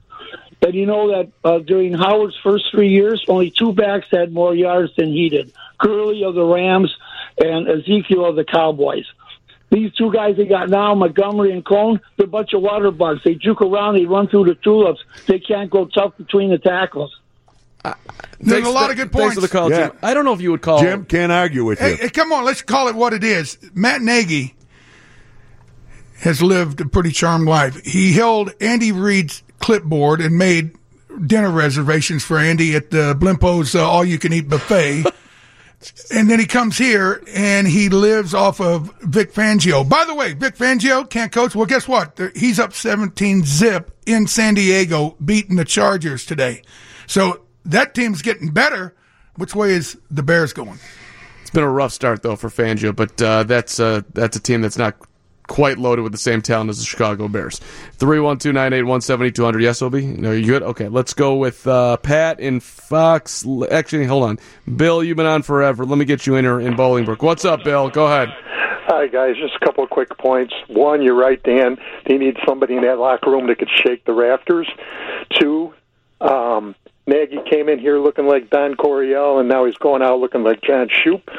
And 0.63 0.75
you 0.75 0.87
know 0.87 1.09
that 1.09 1.31
uh, 1.45 1.59
during 1.61 1.93
Howard's 1.93 2.37
first 2.43 2.65
three 2.71 2.89
years, 2.89 3.25
only 3.29 3.51
two 3.51 3.73
backs 3.73 4.07
had 4.11 4.33
more 4.33 4.55
yards 4.55 4.95
than 4.97 5.09
he 5.13 5.29
did 5.29 5.53
Gurley 5.79 6.25
of 6.25 6.35
the 6.35 6.45
Rams 6.45 6.95
and 7.39 7.69
Ezekiel 7.69 8.25
of 8.27 8.37
the 8.37 8.45
Cowboys. 8.45 9.05
These 9.71 9.93
two 9.95 10.13
guys 10.13 10.37
they 10.37 10.47
got 10.47 10.71
now, 10.71 10.95
Montgomery 10.95 11.53
and 11.53 11.65
Cohen, 11.65 12.01
they're 12.17 12.27
a 12.27 12.31
bunch 12.31 12.53
of 12.55 12.63
water 12.63 12.91
bugs. 12.91 13.21
They 13.25 13.35
juke 13.35 13.61
around, 13.61 13.95
they 13.97 14.07
run 14.07 14.29
through 14.29 14.45
the 14.45 14.55
tulips. 14.55 15.01
They 15.27 15.39
can't 15.41 15.69
go 15.71 15.87
tough 15.87 16.17
between 16.17 16.51
the 16.51 16.59
tackles. 16.59 17.15
There's 18.41 18.67
a 18.67 18.71
lot 18.71 18.91
of 18.91 18.97
good 18.97 19.13
Thanks 19.13 19.17
points. 19.21 19.35
for 19.35 19.41
the 19.43 19.49
call, 19.49 19.71
Yeah. 19.71 19.89
Jim. 19.89 19.99
I 20.03 20.15
don't 20.15 20.25
know 20.25 20.33
if 20.33 20.41
you 20.41 20.51
would 20.53 20.63
call 20.63 20.79
Jim 20.81 21.05
can't 21.05 21.33
argue 21.33 21.65
with 21.65 21.79
Hey, 21.79 21.91
you. 21.93 21.97
hey, 21.97 22.09
come 22.09 22.33
on, 22.33 22.45
let's 22.45 22.63
call 22.63 22.89
it 22.89 22.95
what 22.95 23.13
it 23.13 23.23
is. 23.25 23.59
Matt 23.75 24.01
Nagy 24.01 24.55
has 26.21 26.43
lived 26.43 26.81
a 26.81 26.87
pretty 26.87 27.11
charmed 27.11 27.47
life. 27.47 27.85
He 27.85 28.13
held 28.13 28.53
Andy 28.61 28.93
Reid's 28.93 29.43
clipboard 29.59 30.21
and 30.21 30.37
made 30.37 30.77
dinner 31.27 31.51
reservations 31.51 32.25
for 32.25 32.39
Andy 32.39 32.75
at 32.75 32.91
the 32.91 33.17
Blimpo's 33.19 33.75
uh, 33.75 33.89
all 33.89 34.05
you 34.05 34.19
can 34.19 34.33
eat 34.33 34.49
buffet. 34.49 35.05
and 36.15 36.31
then 36.31 36.39
he 36.39 36.47
comes 36.47 36.79
here 36.79 37.23
and 37.35 37.67
he 37.67 37.89
lives 37.89 38.35
off 38.35 38.61
of 38.61 38.93
Vic 39.01 39.33
Fangio. 39.33 39.89
By 39.89 40.05
the 40.05 40.15
way, 40.15 40.33
Vic 40.33 40.57
Fangio 40.57 41.09
can't 41.09 41.33
coach. 41.33 41.55
Well, 41.55 41.67
guess 41.67 41.87
what? 41.87 42.19
He's 42.35 42.59
up 42.59 42.73
17 42.73 43.45
zip 43.45 43.91
in 44.07 44.27
San 44.27 44.55
Diego 44.55 45.17
beating 45.25 45.57
the 45.57 45.65
Chargers 45.65 46.25
today. 46.25 46.63
So 47.07 47.43
that 47.65 47.95
team's 47.95 48.23
getting 48.23 48.51
better. 48.51 48.95
Which 49.37 49.55
way 49.55 49.73
is 49.73 49.99
the 50.11 50.23
Bears 50.23 50.53
going? 50.53 50.79
It's 51.43 51.51
been 51.51 51.65
a 51.65 51.71
rough 51.71 51.93
start 51.93 52.23
though 52.23 52.37
for 52.37 52.49
Fangio, 52.49 52.95
but 52.95 53.21
uh, 53.21 53.43
that's 53.43 53.81
uh, 53.81 54.03
that's 54.13 54.37
a 54.37 54.41
team 54.41 54.63
that's 54.63 54.79
not 54.79 54.97
quite 55.47 55.79
loaded 55.79 56.03
with 56.03 56.13
the 56.13 56.19
same 56.19 56.43
talent 56.43 56.71
as 56.71 56.79
the 56.79 56.85
Chicago 56.85 57.29
Bears. 57.29 57.61
Three 57.93 58.21
one 58.21 58.39
two 58.39 58.53
nine 58.53 58.73
eight 58.73 58.83
one 58.83 59.01
seventy 59.01 59.31
two 59.31 59.45
hundred. 59.45 59.63
Yes, 59.63 59.83
Obi. 59.83 60.07
No, 60.07 60.33
you 60.33 60.47
good? 60.47 60.63
Okay, 60.63 60.89
let's 60.89 61.15
go 61.15 61.37
with 61.37 61.67
uh, 61.67 61.97
Pat 61.99 62.41
in 62.41 62.61
Fox. 62.61 63.47
Actually, 63.71 64.07
hold 64.07 64.25
on, 64.25 64.39
Bill. 64.77 65.03
You've 65.05 65.17
been 65.17 65.27
on 65.27 65.43
forever. 65.43 65.85
Let 65.85 65.99
me 65.99 66.05
get 66.05 66.27
you 66.27 66.37
in 66.37 66.45
here 66.45 66.61
in 66.61 66.75
Bolingbrook. 66.75 67.23
What's 67.23 67.45
up, 67.45 67.65
Bill? 67.65 67.91
Go 67.91 68.07
ahead. 68.07 68.29
Hi, 68.87 69.07
guys. 69.07 69.37
Just 69.37 69.55
a 69.61 69.65
couple 69.65 69.83
of 69.83 69.91
quick 69.91 70.17
points. 70.19 70.53
One, 70.69 71.01
you're 71.01 71.15
right, 71.15 71.43
Dan. 71.43 71.79
They 72.07 72.19
need 72.19 72.37
somebody 72.47 72.77
in 72.77 72.83
that 72.83 72.99
locker 72.99 73.31
room 73.31 73.47
that 73.47 73.59
could 73.59 73.71
shake 73.83 74.05
the 74.05 74.13
rafters. 74.13 74.69
Two, 75.41 75.73
um, 76.21 76.75
Nagy 77.07 77.39
came 77.51 77.69
in 77.69 77.79
here 77.79 77.99
looking 77.99 78.27
like 78.27 78.51
Don 78.51 78.75
Coryell, 78.75 79.39
and 79.39 79.49
now 79.49 79.65
he's 79.65 79.77
going 79.77 80.03
out 80.03 80.21
looking 80.21 80.43
like 80.43 80.61
John 80.63 80.89
Shoop. 80.91 81.31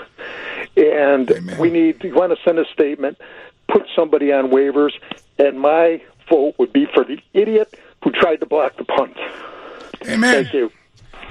And 0.75 1.29
Amen. 1.31 1.59
we 1.59 1.69
need, 1.69 2.03
we 2.03 2.11
want 2.11 2.35
to 2.35 2.43
send 2.43 2.59
a 2.59 2.65
statement, 2.73 3.19
put 3.67 3.83
somebody 3.95 4.31
on 4.31 4.49
waivers, 4.49 4.91
and 5.37 5.59
my 5.59 6.01
vote 6.29 6.55
would 6.57 6.73
be 6.73 6.87
for 6.93 7.03
the 7.03 7.19
idiot 7.33 7.73
who 8.03 8.11
tried 8.11 8.37
to 8.37 8.45
block 8.45 8.77
the 8.77 8.85
punt. 8.85 9.17
Amen. 10.07 10.43
Thank 10.43 10.53
you. 10.53 10.71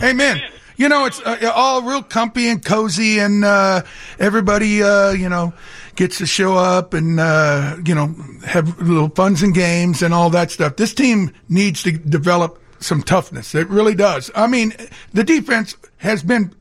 Amen. 0.02 0.42
You 0.76 0.88
know, 0.88 1.04
it's 1.04 1.20
uh, 1.20 1.52
all 1.54 1.82
real 1.82 2.02
comfy 2.02 2.48
and 2.48 2.64
cozy, 2.64 3.20
and 3.20 3.44
uh, 3.44 3.82
everybody, 4.18 4.82
uh, 4.82 5.10
you 5.10 5.28
know, 5.28 5.54
gets 5.94 6.18
to 6.18 6.26
show 6.26 6.56
up 6.56 6.94
and, 6.94 7.20
uh, 7.20 7.76
you 7.84 7.94
know, 7.94 8.12
have 8.44 8.80
little 8.80 9.08
funs 9.08 9.42
and 9.42 9.54
games 9.54 10.02
and 10.02 10.12
all 10.12 10.30
that 10.30 10.50
stuff. 10.50 10.74
This 10.74 10.92
team 10.92 11.32
needs 11.48 11.84
to 11.84 11.92
develop 11.92 12.60
some 12.80 13.02
toughness. 13.02 13.54
It 13.54 13.68
really 13.68 13.94
does. 13.94 14.32
I 14.34 14.48
mean, 14.48 14.74
the 15.12 15.22
defense 15.22 15.76
has 15.98 16.24
been, 16.24 16.52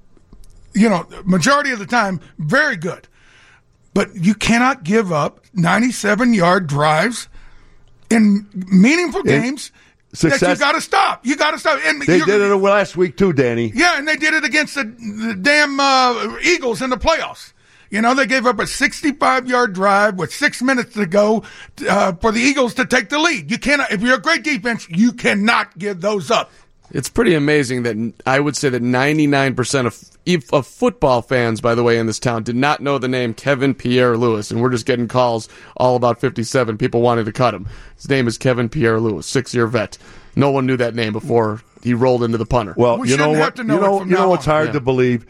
you 0.76 0.90
know, 0.90 1.08
majority 1.26 1.72
of 1.72 1.80
the 1.80 1.88
time, 1.88 2.20
very 2.38 2.76
good. 2.76 3.08
But 3.94 4.16
you 4.16 4.34
cannot 4.34 4.84
give 4.84 5.12
up 5.12 5.42
97 5.54 6.34
yard 6.34 6.68
drives 6.68 7.28
in 8.10 8.48
meaningful 8.54 9.24
games 9.24 9.72
that 10.12 10.24
you 10.24 10.30
success- 10.32 10.60
got 10.60 10.74
to 10.74 10.82
stop. 10.82 11.26
You 11.26 11.36
got 11.36 11.52
to 11.52 11.60
stop. 11.60 11.80
And 11.86 12.02
They 12.02 12.20
did 12.20 12.42
it 12.42 12.56
last 12.58 12.96
week 12.98 13.18
too, 13.18 13.34
Danny. 13.34 13.72
yeah, 13.74 13.98
and 13.98 14.08
they 14.08 14.16
did 14.16 14.34
it 14.34 14.44
against 14.44 14.76
the, 14.76 14.84
the 14.84 15.38
damn 15.40 15.80
uh, 15.80 16.38
Eagles 16.44 16.82
in 16.82 16.90
the 16.90 16.98
playoffs. 16.98 17.54
You 17.90 18.02
know, 18.02 18.16
they 18.16 18.26
gave 18.26 18.48
up 18.48 18.60
a 18.60 18.66
65 18.66 19.48
yard 19.48 19.74
drive 19.74 20.16
with 20.16 20.34
six 20.34 20.64
minutes 20.64 20.94
to 20.96 21.06
go 21.06 21.44
uh, 21.88 22.14
for 22.14 22.32
the 22.32 22.40
Eagles 22.42 22.74
to 22.76 22.86
take 22.86 23.10
the 23.10 23.20
lead. 23.20 23.52
You 23.52 23.60
cannot, 23.60 23.92
if 23.92 24.02
you're 24.02 24.16
a 24.16 24.22
great 24.22 24.44
defense, 24.44 24.90
you 24.90 25.14
cannot 25.14 25.78
give 25.78 26.02
those 26.02 26.32
up. 26.32 26.52
It's 26.94 27.10
pretty 27.10 27.34
amazing 27.34 27.84
that 27.84 28.14
I 28.26 28.40
would 28.40 28.56
say 28.56 28.70
that 28.70 28.82
99% 28.84 29.86
of 29.88 30.10
of 30.54 30.66
football 30.66 31.22
fans, 31.22 31.60
by 31.60 31.76
the 31.76 31.84
way, 31.84 31.98
in 31.98 32.06
this 32.06 32.20
town 32.20 32.44
did 32.44 32.56
not 32.56 32.80
know 32.82 32.98
the 32.98 33.10
name 33.10 33.34
Kevin 33.34 33.74
Pierre-Louis, 33.74 34.50
and 34.52 34.62
we're 34.62 34.70
just 34.70 34.86
getting 34.86 35.10
calls 35.10 35.50
all 35.76 35.98
about 35.98 36.22
57 36.22 36.78
people 36.78 37.02
wanting 37.02 37.26
to 37.26 37.34
cut 37.34 37.54
him. 37.54 37.68
His 37.98 38.08
name 38.08 38.26
is 38.26 38.38
Kevin 38.38 38.70
Pierre-Louis, 38.70 39.26
six 39.26 39.54
year 39.54 39.68
vet. 39.68 39.98
No 40.36 40.50
one 40.52 40.66
knew 40.66 40.78
that 40.78 40.96
name 40.96 41.12
before 41.12 41.62
he 41.82 41.94
rolled 41.94 42.24
into 42.24 42.38
the 42.38 42.46
punter. 42.46 42.74
Well, 42.78 43.00
We 43.00 43.10
you 43.10 43.18
know 43.18 43.34
shouldn't 43.34 43.58
what? 43.58 43.66
know 43.68 43.76
you 43.76 43.82
know, 43.82 44.00
you 44.00 44.06
know 44.12 44.18
now 44.20 44.30
what's 44.30 44.46
hard 44.46 44.68
Yeah. 44.68 44.74
to 44.74 44.80
believe. 44.80 45.26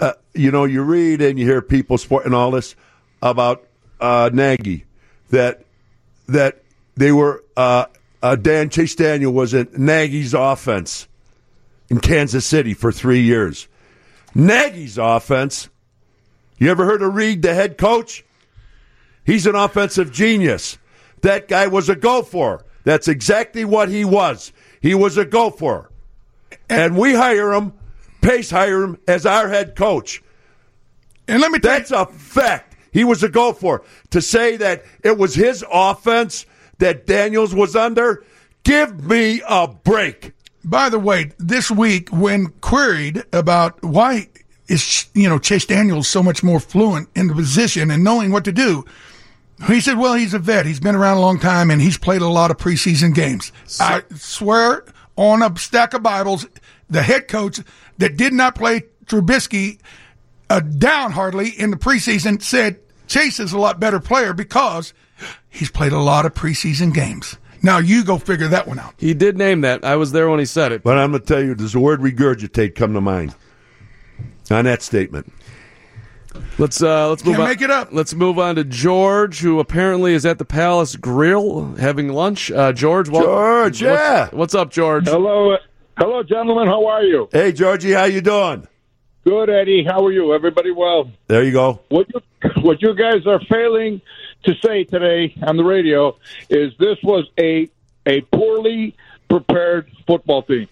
Uh, 0.00 0.12
you 0.34 0.50
know, 0.50 0.64
you 0.64 0.82
read 0.82 1.22
and 1.22 1.38
you 1.38 1.46
hear 1.46 1.62
people 1.62 1.96
sporting 1.96 2.34
all 2.34 2.50
this 2.50 2.76
about 3.22 3.64
uh, 4.00 4.28
Nagy 4.34 4.84
that 5.30 5.64
that 6.28 6.62
they 6.96 7.10
were 7.12 7.42
uh, 7.56 7.86
uh, 8.26 8.34
Dan 8.34 8.70
Chase 8.70 8.96
Daniel 8.96 9.32
was 9.32 9.54
at 9.54 9.78
Nagy's 9.78 10.34
offense 10.34 11.06
in 11.88 12.00
Kansas 12.00 12.44
City 12.44 12.74
for 12.74 12.90
three 12.90 13.20
years. 13.20 13.68
Nagy's 14.34 14.98
offense. 14.98 15.68
You 16.58 16.72
ever 16.72 16.84
heard 16.84 17.02
of 17.02 17.14
Reid, 17.14 17.42
the 17.42 17.54
head 17.54 17.78
coach? 17.78 18.24
He's 19.24 19.46
an 19.46 19.54
offensive 19.54 20.12
genius. 20.12 20.76
That 21.20 21.46
guy 21.46 21.68
was 21.68 21.88
a 21.88 21.94
go 21.94 22.22
for. 22.22 22.64
That's 22.82 23.06
exactly 23.06 23.64
what 23.64 23.90
he 23.90 24.04
was. 24.04 24.52
He 24.80 24.92
was 24.92 25.16
a 25.16 25.24
go 25.24 25.50
for. 25.50 25.92
And 26.68 26.96
we 26.96 27.14
hire 27.14 27.52
him, 27.52 27.74
Pace 28.22 28.50
hire 28.50 28.82
him 28.82 28.98
as 29.06 29.24
our 29.24 29.48
head 29.48 29.76
coach. 29.76 30.20
And 31.28 31.40
let 31.40 31.52
me 31.52 31.60
tell 31.60 31.74
you 31.74 31.78
That's 31.78 31.92
a 31.92 32.06
fact. 32.06 32.74
He 32.90 33.04
was 33.04 33.22
a 33.22 33.28
go 33.28 33.52
for. 33.52 33.84
To 34.10 34.20
say 34.20 34.56
that 34.56 34.84
it 35.04 35.16
was 35.16 35.36
his 35.36 35.64
offense 35.70 36.44
that 36.78 37.06
Daniels 37.06 37.54
was 37.54 37.74
under, 37.76 38.24
give 38.64 39.04
me 39.04 39.42
a 39.48 39.68
break. 39.68 40.32
By 40.64 40.88
the 40.88 40.98
way, 40.98 41.32
this 41.38 41.70
week 41.70 42.08
when 42.10 42.48
queried 42.60 43.24
about 43.32 43.82
why 43.82 44.28
is 44.68 45.06
you 45.14 45.28
know 45.28 45.38
Chase 45.38 45.64
Daniels 45.66 46.08
so 46.08 46.22
much 46.22 46.42
more 46.42 46.58
fluent 46.58 47.08
in 47.14 47.28
the 47.28 47.34
position 47.34 47.90
and 47.90 48.02
knowing 48.02 48.32
what 48.32 48.44
to 48.44 48.52
do, 48.52 48.84
He 49.68 49.80
said, 49.80 49.96
well, 49.96 50.14
he's 50.14 50.34
a 50.34 50.38
vet. 50.38 50.66
He's 50.66 50.80
been 50.80 50.94
around 50.94 51.16
a 51.16 51.20
long 51.20 51.38
time 51.38 51.70
and 51.70 51.80
he's 51.80 51.96
played 51.96 52.20
a 52.20 52.28
lot 52.28 52.50
of 52.50 52.58
preseason 52.58 53.14
games. 53.14 53.52
I 53.80 54.02
swear 54.14 54.84
on 55.16 55.42
a 55.42 55.56
stack 55.58 55.94
of 55.94 56.02
Bibles, 56.02 56.46
the 56.90 57.02
head 57.02 57.26
coach 57.26 57.60
that 57.98 58.16
did 58.18 58.34
not 58.34 58.54
play 58.54 58.82
Trubisky 59.06 59.78
uh, 60.50 60.60
down 60.60 61.12
hardly 61.12 61.48
in 61.48 61.70
the 61.70 61.76
preseason 61.78 62.42
said 62.42 62.78
Chase 63.06 63.40
is 63.40 63.52
a 63.52 63.58
lot 63.58 63.80
better 63.80 63.98
player 64.00 64.34
because 64.34 64.92
he's 65.48 65.70
played 65.70 65.92
a 65.92 65.98
lot 65.98 66.26
of 66.26 66.34
preseason 66.34 66.92
games. 66.92 67.36
Now 67.62 67.78
you 67.78 68.04
go 68.04 68.18
figure 68.18 68.48
that 68.48 68.68
one 68.68 68.78
out. 68.78 68.94
He 68.98 69.14
did 69.14 69.36
name 69.36 69.62
that. 69.62 69.84
I 69.84 69.96
was 69.96 70.12
there 70.12 70.28
when 70.28 70.38
he 70.38 70.44
said 70.44 70.72
it. 70.72 70.82
But 70.82 70.98
I'm 70.98 71.10
going 71.10 71.22
to 71.22 71.26
tell 71.26 71.42
you, 71.42 71.54
does 71.54 71.72
the 71.72 71.80
word 71.80 72.00
regurgitate 72.00 72.74
come 72.74 72.92
to 72.94 73.00
mind 73.00 73.34
on 74.50 74.66
that 74.66 74.82
statement? 74.82 75.32
Let's 76.58 76.82
uh, 76.82 77.08
let's 77.08 77.24
move 77.24 77.36
Can't 77.36 77.44
on. 77.44 77.48
make 77.48 77.62
it 77.62 77.70
up. 77.70 77.88
Let's 77.92 78.14
move 78.14 78.38
on 78.38 78.56
to 78.56 78.64
George, 78.64 79.40
who 79.40 79.58
apparently 79.58 80.12
is 80.14 80.26
at 80.26 80.38
the 80.38 80.44
Palace 80.44 80.94
Grill 80.94 81.74
having 81.76 82.08
lunch. 82.12 82.50
Uh, 82.50 82.72
George, 82.72 83.08
wel- 83.08 83.22
George, 83.22 83.82
yeah. 83.82 84.24
What's, 84.24 84.32
what's 84.34 84.54
up, 84.54 84.70
George? 84.70 85.08
Hello, 85.08 85.56
hello, 85.98 86.22
gentlemen. 86.22 86.66
How 86.66 86.86
are 86.86 87.02
you? 87.02 87.28
Hey, 87.32 87.52
Georgie, 87.52 87.92
how 87.92 88.04
you 88.04 88.20
doing? 88.20 88.66
Good, 89.24 89.50
Eddie. 89.50 89.82
How 89.84 90.04
are 90.04 90.12
you? 90.12 90.34
Everybody 90.34 90.70
well? 90.70 91.10
There 91.26 91.42
you 91.42 91.52
go. 91.52 91.80
What 91.88 92.06
you, 92.14 92.20
what 92.62 92.80
you 92.82 92.94
guys 92.94 93.26
are 93.26 93.40
failing 93.48 94.00
to 94.46 94.54
say 94.64 94.84
today 94.84 95.34
on 95.42 95.56
the 95.56 95.64
radio 95.64 96.16
is 96.48 96.72
this 96.78 96.98
was 97.02 97.28
a 97.38 97.68
a 98.06 98.20
poorly 98.20 98.94
prepared 99.28 99.90
football 100.06 100.42
team. 100.42 100.68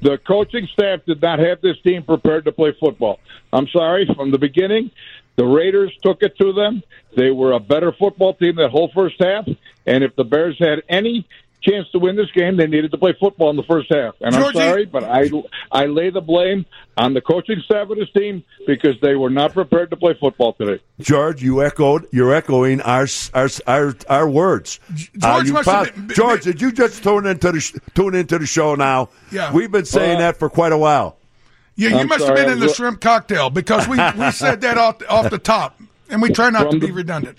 The 0.00 0.18
coaching 0.18 0.66
staff 0.72 1.00
did 1.06 1.20
not 1.20 1.38
have 1.38 1.60
this 1.60 1.80
team 1.82 2.02
prepared 2.02 2.46
to 2.46 2.52
play 2.52 2.72
football. 2.72 3.20
I'm 3.52 3.68
sorry, 3.68 4.06
from 4.16 4.30
the 4.30 4.38
beginning, 4.38 4.90
the 5.36 5.44
Raiders 5.44 5.96
took 6.02 6.22
it 6.22 6.36
to 6.38 6.52
them. 6.52 6.82
They 7.16 7.30
were 7.30 7.52
a 7.52 7.60
better 7.60 7.92
football 7.92 8.34
team 8.34 8.56
that 8.56 8.70
whole 8.70 8.90
first 8.94 9.16
half, 9.20 9.46
and 9.86 10.02
if 10.02 10.16
the 10.16 10.24
Bears 10.24 10.58
had 10.58 10.82
any 10.88 11.26
chance 11.64 11.86
to 11.92 11.98
win 11.98 12.14
this 12.16 12.30
game, 12.34 12.56
they 12.56 12.66
needed 12.66 12.90
to 12.92 12.98
play 12.98 13.14
football 13.18 13.50
in 13.50 13.56
the 13.56 13.62
first 13.64 13.92
half. 13.92 14.14
And 14.20 14.34
Georgie- 14.34 14.58
I'm 14.60 14.68
sorry, 14.68 14.84
but 14.84 15.04
I 15.04 15.30
I 15.72 15.86
lay 15.86 16.10
the 16.10 16.20
blame 16.20 16.66
on 16.96 17.14
the 17.14 17.20
coaching 17.20 17.60
staff 17.64 17.88
of 17.90 17.96
this 17.96 18.10
team 18.16 18.44
because 18.66 18.94
they 19.00 19.14
were 19.14 19.30
not 19.30 19.52
prepared 19.54 19.90
to 19.90 19.96
play 19.96 20.14
football 20.20 20.52
today. 20.52 20.82
George, 21.00 21.42
you 21.42 21.62
echoed. 21.64 22.06
You're 22.12 22.34
echoing 22.34 22.80
our 22.82 23.06
our 23.32 23.48
our, 23.66 23.94
our 24.08 24.28
words. 24.28 24.78
Uh, 24.90 24.94
George 25.18 25.46
you 25.46 25.52
must 25.54 25.68
have 25.68 25.94
been- 25.94 26.08
George, 26.14 26.44
did 26.44 26.60
you 26.60 26.70
just 26.72 27.02
tune 27.02 27.26
into 27.26 27.52
the 27.52 27.60
sh- 27.60 27.74
tune 27.94 28.14
into 28.14 28.38
the 28.38 28.46
show 28.46 28.74
now? 28.74 29.08
Yeah. 29.32 29.52
we've 29.52 29.72
been 29.72 29.84
saying 29.86 30.16
Uh, 30.16 30.20
that 30.20 30.38
for 30.38 30.48
quite 30.50 30.72
a 30.72 30.78
while. 30.78 31.16
Yeah, 31.76 31.88
you 31.88 31.96
I'm 31.98 32.08
must 32.08 32.20
sorry, 32.24 32.38
have 32.38 32.46
been 32.46 32.50
I 32.50 32.52
in 32.52 32.60
the 32.60 32.66
was- 32.66 32.76
shrimp 32.76 33.00
cocktail 33.00 33.50
because 33.50 33.88
we, 33.88 33.96
we 34.16 34.30
said 34.30 34.60
that 34.60 34.78
off 34.78 34.96
off 35.08 35.30
the 35.30 35.38
top, 35.38 35.80
and 36.08 36.22
we 36.22 36.28
try 36.30 36.50
not 36.50 36.64
to 36.64 36.70
From 36.70 36.78
be 36.78 36.86
the- 36.86 36.92
redundant. 36.92 37.38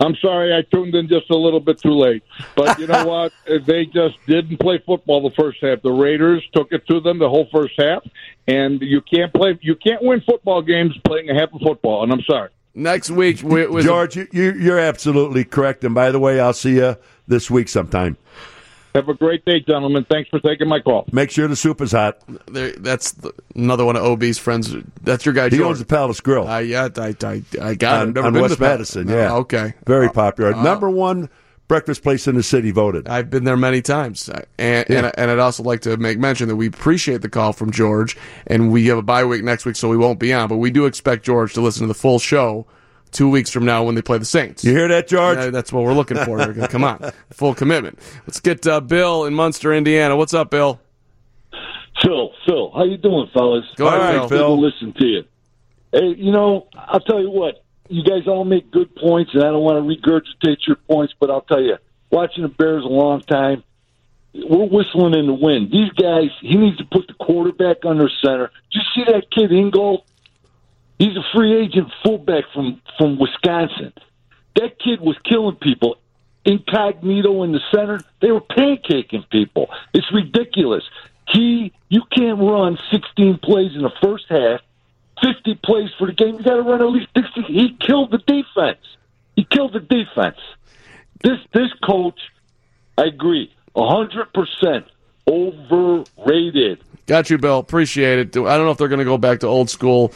I'm 0.00 0.14
sorry 0.16 0.54
I 0.54 0.62
tuned 0.62 0.94
in 0.94 1.08
just 1.08 1.30
a 1.30 1.36
little 1.36 1.60
bit 1.60 1.80
too 1.80 1.94
late. 1.94 2.22
But 2.54 2.78
you 2.78 2.86
know 2.86 3.06
what? 3.06 3.32
They 3.46 3.86
just 3.86 4.16
didn't 4.26 4.58
play 4.58 4.82
football 4.84 5.28
the 5.28 5.34
first 5.34 5.58
half. 5.62 5.82
The 5.82 5.92
Raiders 5.92 6.46
took 6.52 6.72
it 6.72 6.86
to 6.88 7.00
them 7.00 7.18
the 7.18 7.28
whole 7.28 7.48
first 7.52 7.74
half, 7.78 8.04
and 8.46 8.80
you 8.80 9.00
can't 9.00 9.32
play. 9.32 9.58
You 9.62 9.76
can't 9.76 10.02
win 10.02 10.20
football 10.20 10.62
games 10.62 10.96
playing 11.04 11.30
a 11.30 11.34
half 11.34 11.52
of 11.52 11.60
football. 11.60 12.02
And 12.02 12.12
I'm 12.12 12.22
sorry. 12.22 12.50
Next 12.74 13.10
week, 13.10 13.42
we, 13.42 13.66
was 13.66 13.86
George, 13.86 14.16
you, 14.16 14.28
you, 14.32 14.52
you're 14.52 14.78
absolutely 14.78 15.44
correct. 15.44 15.82
And 15.82 15.94
by 15.94 16.10
the 16.10 16.18
way, 16.18 16.38
I'll 16.38 16.52
see 16.52 16.76
you 16.76 16.96
this 17.26 17.50
week 17.50 17.70
sometime. 17.70 18.18
Have 18.96 19.08
a 19.10 19.14
great 19.14 19.44
day, 19.44 19.60
gentlemen. 19.60 20.04
Thanks 20.04 20.30
for 20.30 20.40
taking 20.40 20.68
my 20.68 20.80
call. 20.80 21.04
Make 21.12 21.30
sure 21.30 21.46
the 21.48 21.54
soup 21.56 21.80
is 21.82 21.92
hot. 21.92 22.18
there, 22.46 22.72
that's 22.72 23.12
the, 23.12 23.32
another 23.54 23.84
one 23.84 23.94
of 23.96 24.02
OB's 24.02 24.38
friends. 24.38 24.74
That's 25.02 25.24
your 25.26 25.34
guy, 25.34 25.50
He 25.50 25.58
George. 25.58 25.68
owns 25.68 25.78
the 25.80 25.84
Palace 25.84 26.20
Grill 26.20 26.48
Uh, 26.48 26.58
yeah, 26.58 26.88
I, 26.96 27.14
I, 27.22 27.42
I 27.60 27.74
got 27.74 28.08
it. 28.08 28.08
on, 28.08 28.08
I've 28.08 28.14
never 28.14 28.26
on 28.26 28.32
been 28.32 28.42
West 28.42 28.54
to 28.54 28.58
Pal- 28.60 28.68
Madison. 28.70 29.10
Oh, 29.10 29.14
Yeah, 29.16 29.34
okay. 29.34 29.74
very 29.86 30.06
uh, 30.08 30.12
popular. 30.12 30.54
Uh, 30.54 30.62
Number 30.62 30.88
one 30.88 31.28
breakfast 31.68 32.02
place 32.02 32.26
in 32.26 32.36
the 32.36 32.42
city 32.42 32.70
voted. 32.70 33.06
I've 33.08 33.28
been 33.28 33.44
there 33.44 33.56
many 33.56 33.82
times, 33.82 34.28
uh, 34.30 34.42
and 34.58 34.88
and, 34.90 35.12
and 35.18 35.30
I'd 35.30 35.40
also 35.40 35.62
like 35.62 35.80
to 35.82 35.96
make 35.98 36.18
mention 36.18 36.48
that 36.48 36.56
we 36.56 36.68
appreciate 36.68 37.20
the 37.22 37.28
call 37.28 37.52
from 37.52 37.72
George, 37.72 38.16
and 38.46 38.70
we 38.72 38.86
have 38.86 38.98
a 38.98 39.02
bye 39.02 39.24
week 39.24 39.42
next 39.44 39.66
week, 39.66 39.76
so 39.76 39.88
we 39.88 39.96
won't 39.96 40.18
be 40.18 40.32
on. 40.32 40.48
But 40.48 40.56
we 40.56 40.70
do 40.70 40.86
expect 40.86 41.24
George 41.24 41.52
to 41.54 41.60
listen 41.60 41.82
to 41.82 41.88
the 41.88 41.94
full 41.98 42.18
show 42.18 42.66
two 43.16 43.28
weeks 43.30 43.50
from 43.50 43.64
now 43.64 43.82
when 43.82 43.94
they 43.94 44.02
play 44.02 44.18
the 44.18 44.24
Saints. 44.26 44.62
You 44.62 44.72
hear 44.72 44.88
that, 44.88 45.08
George? 45.08 45.38
Yeah, 45.38 45.50
that's 45.50 45.72
what 45.72 45.84
we're 45.84 45.94
looking 45.94 46.18
for. 46.18 46.52
Come 46.68 46.84
on, 46.84 47.12
full 47.30 47.54
commitment. 47.54 47.98
Let's 48.26 48.40
get 48.40 48.66
uh, 48.66 48.80
Bill 48.80 49.24
in 49.24 49.34
Munster, 49.34 49.72
Indiana. 49.72 50.16
What's 50.16 50.34
up, 50.34 50.50
Bill? 50.50 50.78
Phil, 52.02 52.30
Phil, 52.46 52.70
how 52.72 52.84
you 52.84 52.98
doing, 52.98 53.28
fellas? 53.32 53.64
Go 53.76 53.86
ahead, 53.88 54.00
All 54.00 54.20
right, 54.20 54.28
Phil. 54.28 54.38
Phil. 54.38 54.60
listen 54.60 54.92
to 54.92 55.06
you. 55.06 55.24
Hey, 55.92 56.14
you 56.18 56.30
know, 56.30 56.68
I'll 56.76 57.00
tell 57.00 57.20
you 57.20 57.30
what. 57.30 57.64
You 57.88 58.02
guys 58.02 58.26
all 58.26 58.44
make 58.44 58.70
good 58.70 58.94
points, 58.96 59.30
and 59.32 59.42
I 59.44 59.46
don't 59.46 59.62
want 59.62 59.78
to 59.78 60.10
regurgitate 60.10 60.66
your 60.66 60.76
points, 60.76 61.14
but 61.18 61.30
I'll 61.30 61.40
tell 61.42 61.62
you, 61.62 61.76
watching 62.10 62.42
the 62.42 62.48
Bears 62.48 62.84
a 62.84 62.88
long 62.88 63.20
time, 63.22 63.62
we're 64.34 64.66
whistling 64.66 65.14
in 65.14 65.26
the 65.26 65.32
wind. 65.32 65.70
These 65.70 65.90
guys, 65.92 66.30
he 66.40 66.56
needs 66.56 66.76
to 66.78 66.84
put 66.84 67.06
the 67.06 67.14
quarterback 67.14 67.84
under 67.86 68.10
center. 68.22 68.50
Did 68.72 68.82
you 68.82 69.04
see 69.04 69.12
that 69.12 69.30
kid 69.30 69.52
Ingold? 69.52 70.02
He's 70.98 71.16
a 71.16 71.24
free 71.34 71.62
agent 71.62 71.92
fullback 72.02 72.44
from 72.54 72.80
from 72.98 73.18
Wisconsin. 73.18 73.92
That 74.54 74.78
kid 74.78 75.00
was 75.00 75.16
killing 75.24 75.56
people 75.56 75.98
incognito 76.46 77.42
in 77.42 77.52
the 77.52 77.60
center. 77.74 78.00
They 78.22 78.30
were 78.30 78.40
pancaking 78.40 79.28
people. 79.28 79.68
It's 79.92 80.10
ridiculous. 80.12 80.84
He, 81.28 81.72
you 81.88 82.02
can't 82.16 82.38
run 82.38 82.78
16 82.92 83.38
plays 83.42 83.72
in 83.74 83.82
the 83.82 83.90
first 84.00 84.26
half, 84.28 84.60
50 85.22 85.56
plays 85.62 85.90
for 85.98 86.06
the 86.06 86.12
game. 86.12 86.36
You 86.36 86.44
got 86.44 86.54
to 86.54 86.62
run 86.62 86.80
at 86.80 86.88
least 86.88 87.08
60. 87.16 87.42
He 87.42 87.76
killed 87.80 88.12
the 88.12 88.18
defense. 88.18 88.78
He 89.34 89.44
killed 89.44 89.72
the 89.72 89.80
defense. 89.80 90.38
This 91.22 91.38
this 91.52 91.72
coach, 91.84 92.18
I 92.96 93.04
agree, 93.04 93.52
100 93.72 94.32
percent 94.32 94.86
overrated. 95.28 96.82
Got 97.06 97.30
you, 97.30 97.38
Bill. 97.38 97.58
Appreciate 97.58 98.18
it. 98.18 98.36
I 98.36 98.56
don't 98.56 98.66
know 98.66 98.70
if 98.70 98.78
they're 98.78 98.88
going 98.88 99.00
to 99.00 99.04
go 99.04 99.18
back 99.18 99.40
to 99.40 99.46
old 99.46 99.70
school 99.70 100.12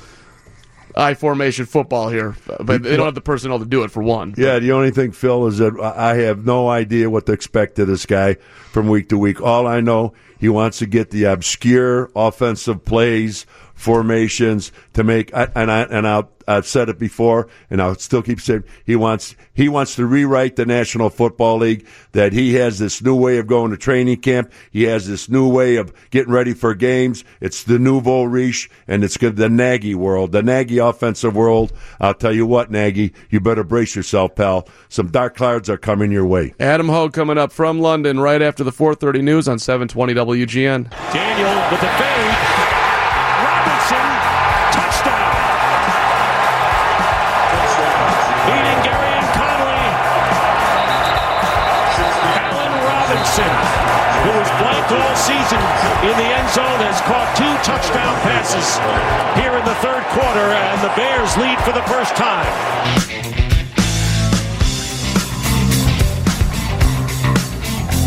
I 0.96 1.14
formation 1.14 1.66
football 1.66 2.08
here, 2.08 2.36
but 2.60 2.82
they 2.82 2.96
don't 2.96 3.06
have 3.06 3.14
the 3.14 3.20
personnel 3.20 3.58
to 3.58 3.64
do 3.64 3.82
it 3.84 3.90
for 3.90 4.02
one. 4.02 4.34
Yeah, 4.36 4.58
the 4.58 4.72
only 4.72 4.90
thing, 4.90 5.12
Phil, 5.12 5.46
is 5.46 5.58
that 5.58 5.78
I 5.80 6.16
have 6.16 6.44
no 6.44 6.68
idea 6.68 7.08
what 7.10 7.26
to 7.26 7.32
expect 7.32 7.78
of 7.78 7.86
this 7.86 8.06
guy 8.06 8.34
from 8.72 8.88
week 8.88 9.08
to 9.10 9.18
week. 9.18 9.40
All 9.40 9.66
I 9.66 9.80
know, 9.80 10.14
he 10.38 10.48
wants 10.48 10.78
to 10.78 10.86
get 10.86 11.10
the 11.10 11.24
obscure 11.24 12.10
offensive 12.16 12.84
plays, 12.84 13.46
formations 13.80 14.72
to 14.92 15.02
make. 15.02 15.30
And 15.32 15.70
I 15.70 15.82
and 15.82 16.06
I'll, 16.06 16.30
I've 16.46 16.66
said 16.66 16.88
it 16.88 16.98
before, 16.98 17.48
and 17.70 17.80
I'll 17.80 17.94
still 17.94 18.22
keep 18.22 18.40
saying 18.40 18.64
he 18.84 18.94
wants 18.94 19.34
he 19.54 19.68
wants 19.68 19.96
to 19.96 20.06
rewrite 20.06 20.56
the 20.56 20.66
National 20.66 21.10
Football 21.10 21.58
League. 21.58 21.86
That 22.12 22.32
he 22.32 22.54
has 22.54 22.78
this 22.78 23.02
new 23.02 23.14
way 23.14 23.38
of 23.38 23.46
going 23.46 23.70
to 23.70 23.76
training 23.76 24.20
camp. 24.20 24.52
He 24.70 24.84
has 24.84 25.08
this 25.08 25.28
new 25.28 25.48
way 25.48 25.76
of 25.76 25.92
getting 26.10 26.32
ready 26.32 26.52
for 26.52 26.74
games. 26.74 27.24
It's 27.40 27.64
the 27.64 27.78
nouveau 27.78 28.24
riche, 28.24 28.68
and 28.86 29.02
it's 29.02 29.16
good. 29.16 29.36
The 29.36 29.48
Nagy 29.48 29.94
world, 29.94 30.32
the 30.32 30.42
Nagy 30.42 30.78
offensive 30.78 31.34
world. 31.34 31.72
I'll 32.00 32.14
tell 32.14 32.34
you 32.34 32.46
what, 32.46 32.70
Nagy, 32.70 33.14
you 33.30 33.40
better 33.40 33.64
brace 33.64 33.96
yourself, 33.96 34.34
pal. 34.34 34.68
Some 34.88 35.10
dark 35.10 35.36
clouds 35.36 35.70
are 35.70 35.78
coming 35.78 36.12
your 36.12 36.26
way. 36.26 36.54
Adam 36.60 36.88
Hoge 36.88 37.12
coming 37.12 37.38
up 37.38 37.52
from 37.52 37.80
London 37.80 38.20
right 38.20 38.42
after 38.42 38.62
the 38.62 38.72
4:30 38.72 39.22
news 39.22 39.48
on 39.48 39.58
720 39.58 40.14
WGN. 40.14 40.90
Daniel 41.12 41.70
with 41.70 41.80
the 41.80 41.86
fade. 41.86 42.49
All 54.92 55.16
season 55.16 55.62
in 56.02 56.16
the 56.18 56.28
end 56.34 56.50
zone, 56.50 56.80
has 56.82 57.00
caught 57.02 57.30
two 57.38 57.54
touchdown 57.62 58.14
passes 58.26 58.74
here 59.40 59.54
in 59.54 59.64
the 59.64 59.74
third 59.76 60.02
quarter, 60.10 60.50
and 60.50 60.82
the 60.82 60.92
Bears 60.96 61.36
lead 61.36 61.60
for 61.60 61.72
the 61.72 61.82
first 61.82 62.16
time. 62.16 63.00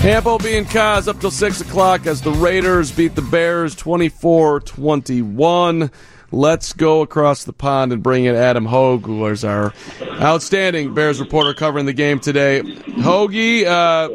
Campo 0.02 0.38
being 0.38 0.66
Kaz 0.66 1.08
up 1.08 1.22
till 1.22 1.32
6 1.32 1.62
o'clock 1.62 2.06
as 2.06 2.22
the 2.22 2.32
Raiders 2.32 2.92
beat 2.92 3.16
the 3.16 3.22
Bears 3.22 3.74
24 3.76 4.60
21. 4.60 5.90
Let's 6.34 6.74
go 6.74 7.02
across 7.02 7.46
the 7.46 7.54
pond 7.54 7.94
and 7.94 8.04
bring 8.04 8.26
in 8.26 8.36
Adam 8.36 8.66
Hoge, 8.66 9.06
who 9.06 9.26
is 9.28 9.46
our 9.46 9.72
outstanding 10.02 10.94
Bears 10.94 11.22
reporter 11.22 11.54
covering 11.54 11.86
the 11.86 11.94
game 11.94 12.20
today. 12.20 12.64
Hoagie, 12.64 13.66
uh, 13.66 14.10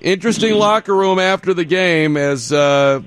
interesting 0.00 0.54
locker 0.54 0.94
room 0.94 1.18
after 1.18 1.54
the 1.54 1.64
game 1.64 2.16
as 2.16 2.52
uh, 2.52 3.00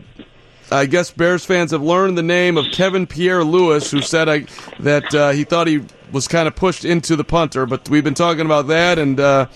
I 0.71 0.85
guess 0.85 1.11
Bears 1.11 1.45
fans 1.45 1.71
have 1.71 1.81
learned 1.81 2.17
the 2.17 2.23
name 2.23 2.57
of 2.57 2.65
Kevin 2.71 3.07
Pierre-Louis, 3.07 3.89
who 3.91 4.01
said 4.01 4.29
I, 4.29 4.45
that 4.79 5.13
uh, 5.13 5.31
he 5.31 5.43
thought 5.43 5.67
he 5.67 5.83
was 6.11 6.27
kind 6.27 6.47
of 6.47 6.55
pushed 6.55 6.85
into 6.85 7.15
the 7.15 7.23
punter, 7.23 7.65
but 7.65 7.89
we've 7.89 8.03
been 8.03 8.13
talking 8.13 8.45
about 8.45 8.67
that 8.67 8.99
and. 8.99 9.19
Uh, 9.19 9.47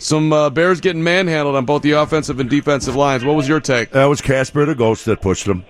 some 0.00 0.32
uh, 0.32 0.48
Bears 0.48 0.80
getting 0.80 1.02
manhandled 1.02 1.56
on 1.56 1.64
both 1.64 1.82
the 1.82 1.90
offensive 1.90 2.38
and 2.38 2.48
defensive 2.48 2.94
lines. 2.94 3.24
What 3.24 3.34
was 3.34 3.48
your 3.48 3.58
take? 3.58 3.90
That 3.90 4.04
was 4.04 4.20
Casper 4.20 4.64
the 4.64 4.76
Ghost 4.76 5.04
that 5.06 5.20
pushed 5.20 5.44
him. 5.44 5.64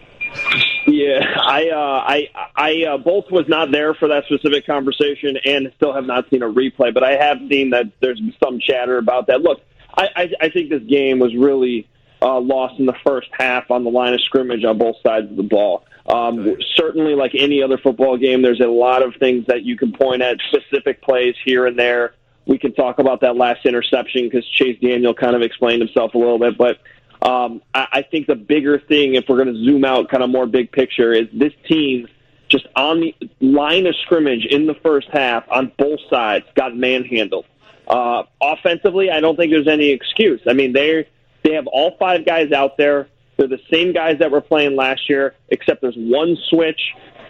Yeah, 0.87 1.21
I, 1.43 1.71
uh, 1.71 2.05
I, 2.07 2.29
I 2.55 2.85
uh, 2.85 2.99
both 2.99 3.31
was 3.31 3.49
not 3.49 3.71
there 3.71 3.95
for 3.95 4.09
that 4.09 4.25
specific 4.25 4.67
conversation, 4.67 5.39
and 5.45 5.73
still 5.77 5.95
have 5.95 6.05
not 6.05 6.29
seen 6.31 6.43
a 6.43 6.47
replay. 6.47 6.93
But 6.93 7.05
I 7.05 7.13
have 7.13 7.39
seen 7.49 7.71
that 7.71 7.87
there's 8.01 8.21
some 8.43 8.61
chatter 8.61 8.99
about 8.99 9.27
that. 9.29 9.41
Look, 9.41 9.63
I, 9.99 10.09
I, 10.15 10.33
I 10.43 10.49
think 10.49 10.71
this 10.71 10.83
game 10.85 11.19
was 11.19 11.35
really 11.35 11.89
uh, 12.23 12.41
lost 12.41 12.79
in 12.79 12.87
the 12.87 12.97
first 13.05 13.29
half 13.33 13.71
on 13.71 13.85
the 13.85 13.91
line 13.91 14.15
of 14.15 14.21
scrimmage 14.23 14.65
on 14.65 14.79
both 14.79 14.97
sides 15.05 15.31
of 15.31 15.37
the 15.37 15.43
ball. 15.43 15.85
Um, 16.07 16.57
certainly, 16.75 17.15
like 17.15 17.33
any 17.35 17.63
other 17.63 17.77
football 17.77 18.17
game, 18.17 18.41
there's 18.41 18.61
a 18.61 18.67
lot 18.67 19.03
of 19.03 19.15
things 19.17 19.45
that 19.47 19.65
you 19.65 19.77
can 19.77 19.93
point 19.93 20.23
at, 20.23 20.39
specific 20.49 21.03
plays 21.03 21.35
here 21.45 21.67
and 21.67 21.79
there. 21.79 22.15
We 22.47 22.57
can 22.57 22.73
talk 22.73 22.99
about 22.99 23.21
that 23.21 23.37
last 23.37 23.67
interception 23.67 24.29
because 24.29 24.47
Chase 24.49 24.79
Daniel 24.81 25.13
kind 25.13 25.37
of 25.37 25.43
explained 25.43 25.83
himself 25.83 26.15
a 26.15 26.19
little 26.19 26.39
bit, 26.39 26.57
but 26.57 26.79
um, 27.21 27.61
I, 27.75 27.89
I 27.93 28.03
think 28.03 28.27
the 28.27 28.37
bigger 28.37 28.79
thing, 28.79 29.17
if 29.17 29.29
we're 29.29 29.43
going 29.43 29.55
to 29.55 29.65
zoom 29.65 29.85
out, 29.85 30.09
kind 30.09 30.23
of 30.23 30.31
more 30.31 30.47
big 30.47 30.73
picture, 30.73 31.13
is 31.13 31.27
this 31.33 31.53
team 31.69 32.09
just 32.49 32.67
on 32.77 33.01
the 33.01 33.15
line 33.41 33.87
of 33.87 33.95
scrimmage 33.97 34.47
in 34.47 34.67
the 34.67 34.75
first 34.83 35.09
half 35.13 35.45
on 35.51 35.73
both 35.77 36.01
sides 36.09 36.47
got 36.55 36.75
manhandled. 36.75 37.45
Uh, 37.89 38.25
offensively, 38.43 39.11
I 39.11 39.21
don't 39.21 39.37
think 39.37 39.51
there's 39.51 39.69
any 39.69 39.89
excuse. 39.91 40.41
I 40.47 40.53
mean, 40.53 40.73
they 40.73 41.09
they 41.43 41.55
have 41.55 41.67
all 41.67 41.97
five 41.99 42.27
guys 42.27 42.53
out 42.53 42.77
there. 42.77 43.09
They're 43.37 43.49
the 43.49 43.61
same 43.73 43.93
guys 43.93 44.19
that 44.19 44.31
were 44.31 44.41
playing 44.41 44.77
last 44.77 45.09
year, 45.09 45.35
except 45.49 45.81
there's 45.81 45.97
one 45.97 46.37
switch 46.51 46.81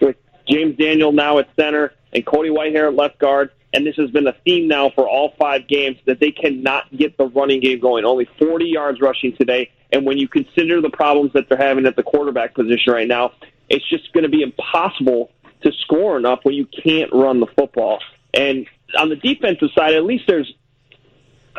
with 0.00 0.16
James 0.48 0.76
Daniel 0.76 1.12
now 1.12 1.38
at 1.38 1.48
center 1.54 1.92
and 2.12 2.24
Cody 2.26 2.48
Whitehair 2.48 2.88
at 2.88 2.94
left 2.94 3.18
guard. 3.18 3.50
And 3.74 3.86
this 3.86 3.96
has 3.96 4.10
been 4.10 4.26
a 4.26 4.34
theme 4.46 4.66
now 4.66 4.90
for 4.90 5.06
all 5.06 5.34
five 5.38 5.68
games 5.68 5.98
that 6.06 6.20
they 6.20 6.30
cannot 6.30 6.84
get 6.96 7.18
the 7.18 7.26
running 7.26 7.60
game 7.60 7.80
going. 7.80 8.06
Only 8.06 8.26
40 8.38 8.64
yards 8.64 9.00
rushing 9.02 9.36
today. 9.36 9.70
And 9.92 10.06
when 10.06 10.16
you 10.16 10.26
consider 10.26 10.80
the 10.80 10.88
problems 10.88 11.34
that 11.34 11.50
they're 11.50 11.58
having 11.58 11.84
at 11.84 11.94
the 11.94 12.02
quarterback 12.02 12.54
position 12.54 12.94
right 12.94 13.06
now, 13.06 13.32
it's 13.68 13.86
just 13.90 14.10
going 14.14 14.22
to 14.22 14.30
be 14.30 14.40
impossible 14.40 15.30
to 15.62 15.72
score 15.82 16.16
enough 16.16 16.40
when 16.44 16.54
you 16.54 16.66
can't 16.66 17.12
run 17.12 17.40
the 17.40 17.46
football. 17.58 17.98
And 18.32 18.66
on 18.96 19.08
the 19.08 19.16
defensive 19.16 19.70
side, 19.74 19.94
at 19.94 20.04
least 20.04 20.24
there's 20.26 20.52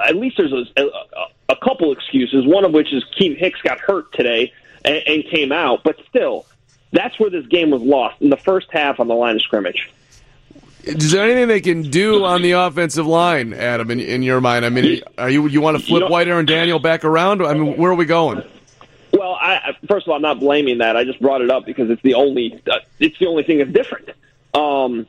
at 0.03 0.15
least 0.15 0.37
there's 0.37 0.53
a, 0.53 0.81
a, 0.81 0.85
a 1.49 1.55
couple 1.57 1.91
excuses. 1.91 2.45
One 2.45 2.63
of 2.63 2.71
which 2.71 2.93
is 2.93 3.03
Keem 3.19 3.37
Hicks 3.37 3.61
got 3.61 3.79
hurt 3.79 4.13
today 4.13 4.53
and, 4.85 5.03
and 5.05 5.23
came 5.25 5.51
out, 5.51 5.83
but 5.83 5.97
still, 6.07 6.45
that's 6.93 7.19
where 7.19 7.29
this 7.29 7.45
game 7.47 7.69
was 7.71 7.81
lost 7.81 8.21
in 8.21 8.29
the 8.29 8.37
first 8.37 8.67
half 8.71 8.99
on 8.99 9.07
the 9.07 9.13
line 9.15 9.35
of 9.35 9.41
scrimmage. 9.41 9.89
Is 10.83 11.11
there 11.11 11.25
anything 11.25 11.49
they 11.49 11.59
can 11.59 11.83
do 11.89 12.23
on 12.23 12.41
the 12.41 12.51
offensive 12.51 13.05
line, 13.05 13.53
Adam? 13.53 13.91
In, 13.91 13.99
in 13.99 14.23
your 14.23 14.39
mind, 14.39 14.65
I 14.65 14.69
mean, 14.69 15.01
are 15.17 15.29
you 15.29 15.45
you 15.47 15.59
want 15.59 15.77
to 15.77 15.83
flip 15.85 16.03
You 16.09 16.25
know- 16.25 16.37
and 16.39 16.47
Daniel 16.47 16.79
back 16.79 17.03
around? 17.03 17.41
I 17.41 17.53
mean, 17.53 17.75
where 17.77 17.91
are 17.91 17.95
we 17.95 18.05
going? 18.05 18.41
Well, 19.13 19.33
I, 19.33 19.55
I- 19.55 19.77
first 19.87 20.07
of 20.07 20.11
all, 20.11 20.15
I'm 20.15 20.21
not 20.21 20.39
blaming 20.39 20.77
that. 20.77 20.95
I 20.95 21.03
just 21.03 21.21
brought 21.21 21.41
it 21.41 21.51
up 21.51 21.65
because 21.65 21.89
it's 21.89 22.01
the 22.01 22.13
only 22.13 22.61
uh, 22.71 22.79
it's 22.99 23.19
the 23.19 23.27
only 23.27 23.43
thing 23.43 23.57
that's 23.57 23.71
different. 23.71 24.09
Um, 24.53 25.05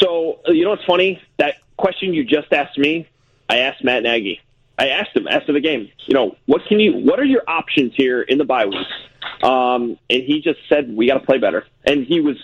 so 0.00 0.40
you 0.46 0.64
know 0.64 0.70
what's 0.70 0.84
funny? 0.84 1.22
That 1.38 1.56
question 1.76 2.14
you 2.14 2.24
just 2.24 2.52
asked 2.52 2.78
me, 2.78 3.08
I 3.48 3.58
asked 3.58 3.84
Matt 3.84 4.02
Nagy. 4.02 4.40
I 4.78 4.88
asked 4.88 5.16
him 5.16 5.28
after 5.28 5.52
the 5.52 5.60
game. 5.60 5.90
You 6.06 6.14
know, 6.14 6.36
what 6.46 6.62
can 6.66 6.80
you? 6.80 6.94
What 6.94 7.20
are 7.20 7.24
your 7.24 7.42
options 7.46 7.92
here 7.94 8.22
in 8.22 8.38
the 8.38 8.44
bye 8.44 8.66
week? 8.66 8.86
Um, 9.42 9.98
and 10.10 10.22
he 10.22 10.40
just 10.40 10.58
said 10.68 10.94
we 10.94 11.06
got 11.06 11.18
to 11.18 11.26
play 11.26 11.38
better. 11.38 11.66
And 11.84 12.04
he 12.04 12.20
was, 12.20 12.36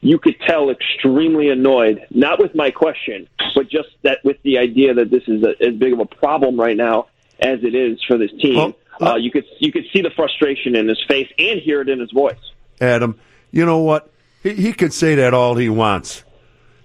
you 0.00 0.18
could 0.18 0.36
tell, 0.46 0.70
extremely 0.70 1.50
annoyed. 1.50 2.06
Not 2.10 2.38
with 2.38 2.54
my 2.54 2.70
question, 2.70 3.28
but 3.54 3.68
just 3.68 3.88
that 4.02 4.24
with 4.24 4.40
the 4.42 4.58
idea 4.58 4.94
that 4.94 5.10
this 5.10 5.24
is 5.26 5.42
a, 5.42 5.62
as 5.62 5.74
big 5.74 5.92
of 5.92 6.00
a 6.00 6.06
problem 6.06 6.58
right 6.58 6.76
now 6.76 7.08
as 7.40 7.62
it 7.62 7.74
is 7.74 8.02
for 8.06 8.16
this 8.16 8.30
team. 8.40 8.56
uh, 9.00 9.16
you 9.16 9.30
could 9.30 9.44
you 9.58 9.72
could 9.72 9.84
see 9.92 10.00
the 10.00 10.10
frustration 10.10 10.74
in 10.76 10.88
his 10.88 11.02
face 11.08 11.28
and 11.38 11.60
hear 11.60 11.80
it 11.80 11.88
in 11.88 12.00
his 12.00 12.10
voice. 12.12 12.38
Adam, 12.80 13.18
you 13.50 13.66
know 13.66 13.78
what? 13.78 14.10
He, 14.42 14.54
he 14.54 14.72
can 14.72 14.90
say 14.90 15.16
that 15.16 15.34
all 15.34 15.56
he 15.56 15.68
wants. 15.68 16.23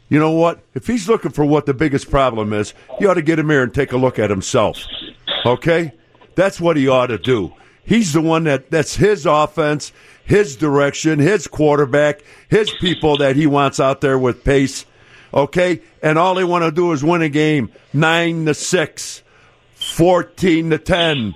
You 0.10 0.20
know 0.20 0.32
what? 0.32 0.60
If 0.74 0.88
he's 0.88 1.08
looking 1.08 1.32
for 1.32 1.46
what 1.46 1.66
the 1.68 1.74
biggest 1.74 2.10
problem 2.10 2.52
is, 2.52 2.74
he 2.98 3.06
ought 3.06 3.14
to 3.14 3.22
get 3.22 3.40
him 3.40 3.50
here 3.50 3.64
and 3.64 3.74
take 3.74 3.92
a 3.92 3.98
look 3.98 4.20
at 4.20 4.30
himself. 4.30 4.84
Okay? 5.46 5.94
That's 6.36 6.60
what 6.60 6.78
he 6.78 6.88
ought 6.88 7.08
to 7.08 7.20
do. 7.20 7.54
He's 7.84 8.14
the 8.14 8.22
one 8.22 8.44
that 8.44 8.72
that's 8.72 8.96
his 8.96 9.26
offense, 9.26 9.92
his 10.24 10.56
direction, 10.56 11.20
his 11.20 11.48
quarterback, 11.48 12.22
his 12.48 12.72
people 12.80 13.18
that 13.18 13.36
he 13.36 13.48
wants 13.48 13.80
out 13.80 14.02
there 14.02 14.18
with 14.18 14.44
pace. 14.44 14.86
Okay? 15.34 15.82
And 16.02 16.18
all 16.18 16.36
they 16.36 16.44
want 16.44 16.66
to 16.66 16.72
do 16.72 16.92
is 16.92 17.04
win 17.04 17.22
a 17.22 17.30
game 17.30 17.72
9 17.94 18.46
to 18.46 18.54
6, 18.54 19.24
14 19.76 20.70
to 20.72 20.78
10, 20.78 21.36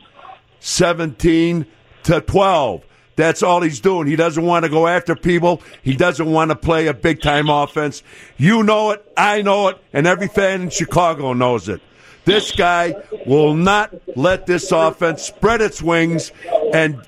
17 0.59 1.65
to 2.03 2.21
12. 2.21 2.83
That's 3.15 3.43
all 3.43 3.61
he's 3.61 3.79
doing. 3.79 4.07
He 4.07 4.15
doesn't 4.15 4.43
want 4.43 4.65
to 4.65 4.69
go 4.69 4.87
after 4.87 5.15
people. 5.15 5.61
He 5.83 5.95
doesn't 5.95 6.31
want 6.31 6.49
to 6.49 6.55
play 6.55 6.87
a 6.87 6.93
big 6.93 7.21
time 7.21 7.49
offense. 7.49 8.01
You 8.37 8.63
know 8.63 8.91
it. 8.91 9.05
I 9.15 9.41
know 9.41 9.67
it. 9.67 9.77
And 9.93 10.07
every 10.07 10.27
fan 10.27 10.63
in 10.63 10.69
Chicago 10.69 11.33
knows 11.33 11.69
it. 11.69 11.81
This 12.25 12.51
guy 12.51 12.95
will 13.25 13.53
not 13.53 13.93
let 14.15 14.45
this 14.45 14.71
offense 14.71 15.21
spread 15.23 15.61
its 15.61 15.81
wings 15.81 16.31
and 16.73 17.05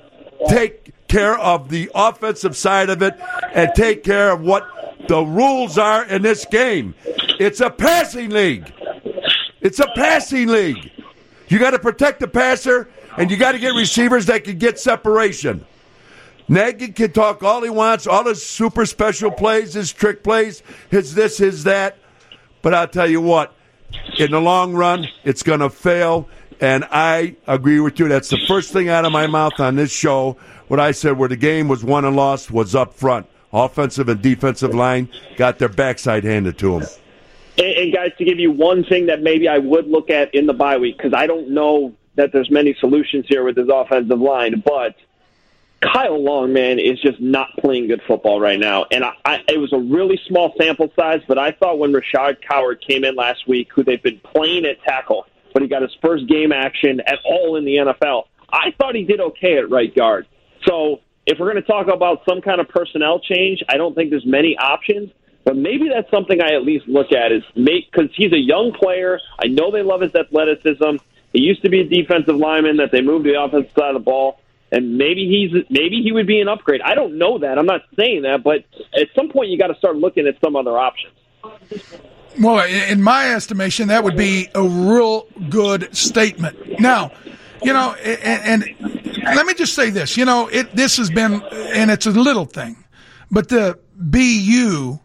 take 0.48 0.92
care 1.08 1.38
of 1.38 1.70
the 1.70 1.90
offensive 1.94 2.56
side 2.56 2.90
of 2.90 3.02
it 3.02 3.14
and 3.54 3.70
take 3.74 4.04
care 4.04 4.30
of 4.30 4.42
what 4.42 4.68
the 5.08 5.22
rules 5.22 5.78
are 5.78 6.04
in 6.04 6.22
this 6.22 6.44
game. 6.44 6.94
It's 7.38 7.60
a 7.60 7.70
passing 7.70 8.30
league. 8.30 8.70
It's 9.60 9.80
a 9.80 9.88
passing 9.94 10.48
league. 10.48 10.92
You 11.48 11.58
got 11.58 11.70
to 11.70 11.78
protect 11.78 12.20
the 12.20 12.28
passer 12.28 12.88
and 13.16 13.30
you 13.30 13.36
got 13.36 13.52
to 13.52 13.58
get 13.58 13.74
receivers 13.74 14.26
that 14.26 14.44
can 14.44 14.58
get 14.58 14.78
separation. 14.78 15.64
Nagy 16.48 16.88
can 16.88 17.12
talk 17.12 17.42
all 17.42 17.62
he 17.62 17.70
wants, 17.70 18.06
all 18.06 18.24
his 18.24 18.44
super 18.44 18.86
special 18.86 19.30
plays, 19.30 19.74
his 19.74 19.92
trick 19.92 20.22
plays, 20.22 20.62
his 20.90 21.14
this, 21.14 21.38
his 21.38 21.64
that. 21.64 21.98
But 22.62 22.74
I'll 22.74 22.88
tell 22.88 23.08
you 23.08 23.20
what, 23.20 23.54
in 24.18 24.30
the 24.30 24.40
long 24.40 24.74
run, 24.74 25.06
it's 25.24 25.42
going 25.42 25.60
to 25.60 25.70
fail. 25.70 26.28
And 26.60 26.84
I 26.90 27.36
agree 27.46 27.80
with 27.80 27.98
you. 27.98 28.08
That's 28.08 28.30
the 28.30 28.40
first 28.48 28.72
thing 28.72 28.88
out 28.88 29.04
of 29.04 29.12
my 29.12 29.26
mouth 29.26 29.58
on 29.60 29.76
this 29.76 29.92
show. 29.92 30.36
What 30.68 30.80
I 30.80 30.92
said, 30.92 31.18
where 31.18 31.28
the 31.28 31.36
game 31.36 31.68
was 31.68 31.84
won 31.84 32.04
and 32.04 32.16
lost, 32.16 32.50
was 32.50 32.74
up 32.74 32.94
front. 32.94 33.26
Offensive 33.52 34.08
and 34.08 34.20
defensive 34.20 34.74
line 34.74 35.08
got 35.36 35.58
their 35.58 35.68
backside 35.68 36.24
handed 36.24 36.58
to 36.58 36.78
them. 36.78 36.88
And, 37.58 37.66
and 37.66 37.92
guys, 37.92 38.12
to 38.18 38.24
give 38.24 38.38
you 38.38 38.50
one 38.50 38.84
thing 38.84 39.06
that 39.06 39.22
maybe 39.22 39.48
I 39.48 39.58
would 39.58 39.86
look 39.86 40.10
at 40.10 40.34
in 40.34 40.46
the 40.46 40.52
bye 40.52 40.76
week 40.76 40.96
because 40.96 41.14
I 41.14 41.26
don't 41.26 41.50
know 41.50 41.94
that 42.16 42.32
there's 42.32 42.50
many 42.50 42.74
solutions 42.80 43.26
here 43.28 43.44
with 43.44 43.56
his 43.56 43.68
offensive 43.72 44.20
line, 44.20 44.62
but 44.64 44.96
Kyle 45.80 46.22
Long, 46.22 46.52
man, 46.52 46.78
is 46.78 47.00
just 47.00 47.20
not 47.20 47.48
playing 47.58 47.88
good 47.88 48.00
football 48.06 48.40
right 48.40 48.58
now. 48.58 48.86
And 48.90 49.04
I, 49.04 49.12
I, 49.24 49.34
it 49.48 49.58
was 49.58 49.72
a 49.72 49.78
really 49.78 50.18
small 50.26 50.54
sample 50.58 50.90
size, 50.98 51.20
but 51.28 51.38
I 51.38 51.52
thought 51.52 51.78
when 51.78 51.92
Rashad 51.92 52.38
Coward 52.48 52.82
came 52.86 53.04
in 53.04 53.14
last 53.14 53.46
week, 53.46 53.68
who 53.74 53.84
they've 53.84 54.02
been 54.02 54.20
playing 54.20 54.64
at 54.64 54.82
tackle, 54.82 55.26
but 55.52 55.62
he 55.62 55.68
got 55.68 55.82
his 55.82 55.94
first 56.02 56.26
game 56.28 56.52
action 56.52 57.00
at 57.00 57.18
all 57.24 57.56
in 57.56 57.64
the 57.64 57.76
NFL, 57.76 58.24
I 58.50 58.72
thought 58.78 58.94
he 58.94 59.04
did 59.04 59.20
okay 59.20 59.58
at 59.58 59.70
right 59.70 59.94
guard. 59.94 60.26
So 60.66 61.00
if 61.26 61.38
we're 61.38 61.52
going 61.52 61.62
to 61.62 61.68
talk 61.68 61.88
about 61.88 62.22
some 62.26 62.40
kind 62.40 62.60
of 62.60 62.68
personnel 62.68 63.20
change, 63.20 63.62
I 63.68 63.76
don't 63.76 63.94
think 63.94 64.10
there's 64.10 64.26
many 64.26 64.56
options. 64.56 65.10
But 65.44 65.56
maybe 65.56 65.88
that's 65.88 66.10
something 66.10 66.40
I 66.40 66.54
at 66.54 66.64
least 66.64 66.88
look 66.88 67.12
at 67.12 67.30
is 67.30 67.44
make 67.54 67.90
because 67.92 68.10
he's 68.16 68.32
a 68.32 68.38
young 68.38 68.72
player. 68.72 69.20
I 69.38 69.46
know 69.46 69.70
they 69.70 69.82
love 69.82 70.00
his 70.00 70.12
athleticism. 70.12 70.96
He 71.32 71.42
used 71.42 71.62
to 71.62 71.70
be 71.70 71.80
a 71.80 71.84
defensive 71.84 72.34
lineman 72.34 72.78
that 72.78 72.90
they 72.90 73.00
moved 73.00 73.26
to 73.26 73.32
the 73.32 73.40
offensive 73.40 73.70
side 73.78 73.94
of 73.94 73.94
the 73.94 74.04
ball 74.04 74.40
and 74.72 74.98
maybe 74.98 75.26
he's 75.26 75.64
maybe 75.70 76.02
he 76.02 76.12
would 76.12 76.26
be 76.26 76.40
an 76.40 76.48
upgrade. 76.48 76.80
I 76.82 76.94
don't 76.94 77.18
know 77.18 77.38
that. 77.38 77.58
I'm 77.58 77.66
not 77.66 77.82
saying 77.96 78.22
that, 78.22 78.42
but 78.42 78.64
at 78.98 79.08
some 79.14 79.28
point 79.28 79.50
you 79.50 79.58
got 79.58 79.68
to 79.68 79.76
start 79.76 79.96
looking 79.96 80.26
at 80.26 80.36
some 80.44 80.56
other 80.56 80.76
options. 80.78 81.14
Well, 82.40 82.66
in 82.66 83.00
my 83.00 83.34
estimation, 83.34 83.88
that 83.88 84.04
would 84.04 84.16
be 84.16 84.48
a 84.54 84.62
real 84.62 85.26
good 85.48 85.96
statement. 85.96 86.80
Now, 86.80 87.12
you 87.62 87.72
know, 87.72 87.94
and, 87.94 88.62
and 88.62 89.34
let 89.36 89.46
me 89.46 89.54
just 89.54 89.74
say 89.74 89.90
this. 89.90 90.16
You 90.16 90.24
know, 90.24 90.48
it 90.48 90.74
this 90.74 90.98
has 90.98 91.10
been, 91.10 91.42
and 91.42 91.90
it's 91.90 92.06
a 92.06 92.10
little 92.10 92.44
thing, 92.44 92.84
but 93.30 93.48
the 93.48 93.78
BU 93.96 94.98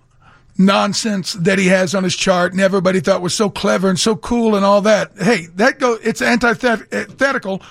nonsense 0.58 1.34
that 1.34 1.58
he 1.58 1.68
has 1.68 1.96
on 1.96 2.04
his 2.04 2.16
chart 2.16 2.52
and 2.52 2.62
everybody 2.62 3.00
thought 3.00 3.22
was 3.22 3.34
so 3.34 3.50
clever 3.50 3.90
and 3.90 4.00
so 4.00 4.16
cool 4.16 4.56
and 4.56 4.66
all 4.66 4.82
that. 4.82 5.12
Hey, 5.18 5.48
that 5.56 5.80
go 5.80 5.98
it's 6.04 6.22
antithetical 6.22 7.62
eh, 7.62 7.66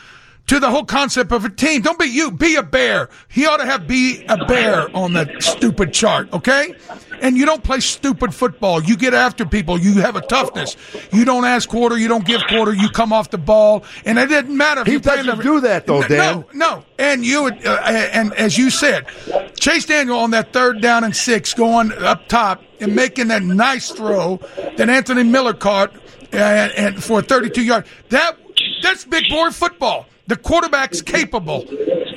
to 0.51 0.59
the 0.59 0.68
whole 0.68 0.84
concept 0.84 1.30
of 1.30 1.44
a 1.44 1.48
team. 1.48 1.80
Don't 1.80 1.96
be 1.96 2.07
you, 2.07 2.32
be 2.32 2.57
a 2.57 2.62
bear. 2.64 3.09
He 3.28 3.46
ought 3.46 3.59
to 3.59 3.66
have 3.66 3.86
be 3.86 4.24
a 4.28 4.46
bear 4.46 4.94
on 4.96 5.12
that 5.12 5.40
stupid 5.40 5.92
chart, 5.94 6.28
okay? 6.32 6.74
And 7.20 7.36
you 7.36 7.46
don't 7.46 7.62
play 7.62 7.78
stupid 7.78 8.34
football. 8.34 8.82
You 8.82 8.96
get 8.96 9.14
after 9.14 9.46
people. 9.46 9.78
You 9.78 10.01
have 10.01 10.16
a 10.16 10.20
toughness. 10.20 10.76
You 11.12 11.24
don't 11.24 11.44
ask 11.44 11.68
quarter. 11.68 11.96
You 11.96 12.09
don't 12.09 12.24
give 12.24 12.40
quarter. 12.48 12.74
You 12.74 12.88
come 12.88 13.12
off 13.12 13.30
the 13.30 13.38
ball, 13.38 13.84
and 14.05 14.18
it 14.18 14.26
doesn't 14.28 14.57
matter 14.57 14.80
if 14.80 14.88
He 14.88 14.98
doesn't 14.98 15.36
the- 15.36 15.40
do 15.40 15.61
that, 15.61 15.86
though, 15.86 16.03
Dan. 16.03 16.18
No, 16.18 16.44
no. 16.53 16.84
And 16.98 17.24
you, 17.24 17.46
uh, 17.46 18.09
and 18.12 18.32
as 18.34 18.59
you 18.59 18.70
said, 18.70 19.07
Chase 19.55 19.86
Daniel 19.86 20.18
on 20.18 20.32
that 20.32 20.53
third 20.53 20.80
down 20.80 21.05
and 21.05 21.14
six, 21.14 21.55
going 21.55 21.92
up 21.92 22.26
top 22.26 22.61
and 22.80 22.96
making 22.96 23.28
that 23.28 23.44
nice 23.44 23.90
throw 23.92 24.40
that 24.76 24.90
Anthony 24.90 25.22
Miller 25.22 25.55
caught, 25.55 25.94
and, 26.32 26.72
and 26.72 27.05
for 27.05 27.22
32 27.22 27.62
yards. 27.62 27.88
That 28.09 28.36
that's 28.82 29.05
big 29.05 29.28
boy 29.30 29.51
football. 29.51 30.07
The 30.31 30.37
quarterback's 30.37 31.03
capable. 31.03 31.62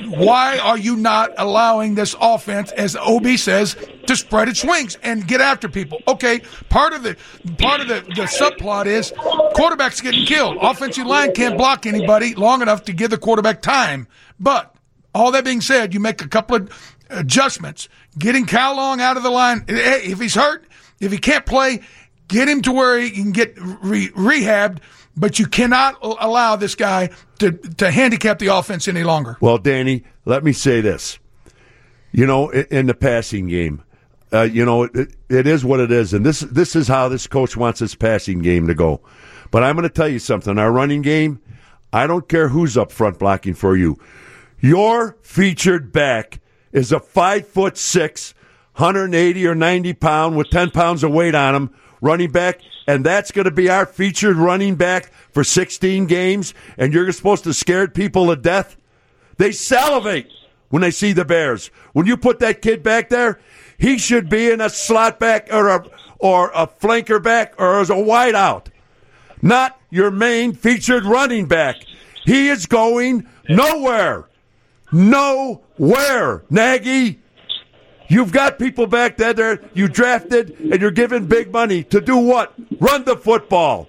why 0.06 0.58
are 0.58 0.78
you 0.78 0.94
not 0.94 1.32
allowing 1.36 1.96
this 1.96 2.14
offense, 2.20 2.70
as 2.70 2.94
OB 2.94 3.26
says, 3.36 3.74
to 4.06 4.14
spread 4.14 4.48
its 4.48 4.64
wings 4.64 4.96
and 5.02 5.26
get 5.26 5.40
after 5.40 5.68
people? 5.68 5.98
Okay, 6.06 6.40
part 6.68 6.92
of 6.92 7.02
the 7.02 7.16
part 7.58 7.80
of 7.80 7.88
the, 7.88 8.02
the 8.14 8.26
subplot 8.26 8.86
is 8.86 9.10
quarterbacks 9.10 10.00
getting 10.00 10.26
killed. 10.26 10.58
Offensive 10.60 11.08
line 11.08 11.32
can't 11.32 11.58
block 11.58 11.86
anybody 11.86 12.36
long 12.36 12.62
enough 12.62 12.84
to 12.84 12.92
give 12.92 13.10
the 13.10 13.18
quarterback 13.18 13.62
time. 13.62 14.06
But 14.38 14.72
all 15.12 15.32
that 15.32 15.44
being 15.44 15.60
said, 15.60 15.92
you 15.92 15.98
make 15.98 16.22
a 16.22 16.28
couple 16.28 16.54
of 16.54 16.94
adjustments, 17.10 17.88
getting 18.16 18.46
Kyle 18.46 18.76
Long 18.76 19.00
out 19.00 19.16
of 19.16 19.24
the 19.24 19.30
line. 19.30 19.64
Eh, 19.66 20.02
if 20.04 20.20
he's 20.20 20.36
hurt, 20.36 20.68
if 21.00 21.10
he 21.10 21.18
can't 21.18 21.46
play, 21.46 21.80
get 22.28 22.48
him 22.48 22.62
to 22.62 22.70
where 22.70 22.96
he 22.96 23.10
can 23.10 23.32
get 23.32 23.54
re- 23.58 24.10
rehabbed. 24.10 24.78
But 25.16 25.38
you 25.38 25.46
cannot 25.46 25.96
allow 26.02 26.56
this 26.56 26.74
guy 26.74 27.10
to, 27.38 27.52
to 27.52 27.90
handicap 27.90 28.38
the 28.38 28.48
offense 28.48 28.88
any 28.88 29.04
longer. 29.04 29.36
Well, 29.40 29.58
Danny, 29.58 30.04
let 30.24 30.42
me 30.42 30.52
say 30.52 30.80
this. 30.80 31.18
You 32.10 32.26
know, 32.26 32.50
in, 32.50 32.86
the 32.86 32.94
passing 32.94 33.48
game, 33.48 33.82
uh, 34.32 34.42
you 34.42 34.64
know, 34.64 34.84
it, 34.84 35.14
it 35.28 35.46
is 35.46 35.64
what 35.64 35.80
it 35.80 35.90
is, 35.90 36.14
and 36.14 36.24
this 36.24 36.40
this 36.40 36.76
is 36.76 36.86
how 36.86 37.08
this 37.08 37.26
coach 37.26 37.56
wants 37.56 37.80
his 37.80 37.96
passing 37.96 38.38
game 38.40 38.68
to 38.68 38.74
go. 38.74 39.00
But 39.50 39.64
I'm 39.64 39.74
going 39.74 39.88
to 39.88 39.92
tell 39.92 40.08
you 40.08 40.20
something. 40.20 40.56
Our 40.56 40.70
running 40.70 41.02
game, 41.02 41.40
I 41.92 42.06
don't 42.06 42.28
care 42.28 42.48
who's 42.48 42.76
up 42.76 42.92
front 42.92 43.18
blocking 43.18 43.54
for 43.54 43.76
you. 43.76 43.98
Your 44.60 45.16
featured 45.22 45.92
back 45.92 46.40
is 46.72 46.92
a 46.92 47.00
five 47.00 47.48
foot 47.48 47.76
six, 47.76 48.32
180 48.76 49.46
or 49.46 49.54
90 49.56 49.92
pound 49.94 50.36
with 50.36 50.50
10 50.50 50.70
pounds 50.70 51.02
of 51.02 51.10
weight 51.10 51.34
on 51.34 51.54
him 51.54 51.74
running 52.04 52.30
back, 52.30 52.60
and 52.86 53.04
that's 53.04 53.32
going 53.32 53.46
to 53.46 53.50
be 53.50 53.70
our 53.70 53.86
featured 53.86 54.36
running 54.36 54.76
back 54.76 55.10
for 55.32 55.42
16 55.42 56.06
games, 56.06 56.54
and 56.76 56.92
you're 56.92 57.10
supposed 57.10 57.44
to 57.44 57.54
scare 57.54 57.88
people 57.88 58.26
to 58.26 58.36
death? 58.36 58.76
They 59.38 59.50
salivate 59.50 60.30
when 60.68 60.82
they 60.82 60.90
see 60.90 61.12
the 61.12 61.24
Bears. 61.24 61.68
When 61.94 62.06
you 62.06 62.16
put 62.16 62.38
that 62.40 62.62
kid 62.62 62.82
back 62.82 63.08
there, 63.08 63.40
he 63.78 63.98
should 63.98 64.28
be 64.28 64.50
in 64.50 64.60
a 64.60 64.70
slot 64.70 65.18
back 65.18 65.48
or 65.50 65.68
a, 65.68 65.84
or 66.18 66.50
a 66.54 66.66
flanker 66.66 67.22
back 67.22 67.54
or 67.58 67.80
as 67.80 67.90
a 67.90 67.94
wideout, 67.94 68.66
not 69.42 69.80
your 69.90 70.10
main 70.10 70.52
featured 70.52 71.04
running 71.04 71.46
back. 71.46 71.76
He 72.24 72.48
is 72.48 72.66
going 72.66 73.26
nowhere. 73.48 74.28
Nowhere, 74.92 76.44
Nagy. 76.50 77.20
You've 78.08 78.32
got 78.32 78.58
people 78.58 78.86
back 78.86 79.16
there 79.16 79.60
you 79.72 79.88
drafted, 79.88 80.58
and 80.60 80.80
you're 80.80 80.90
giving 80.90 81.26
big 81.26 81.52
money 81.52 81.82
to 81.84 82.00
do 82.00 82.16
what? 82.16 82.54
Run 82.78 83.04
the 83.04 83.16
football. 83.16 83.88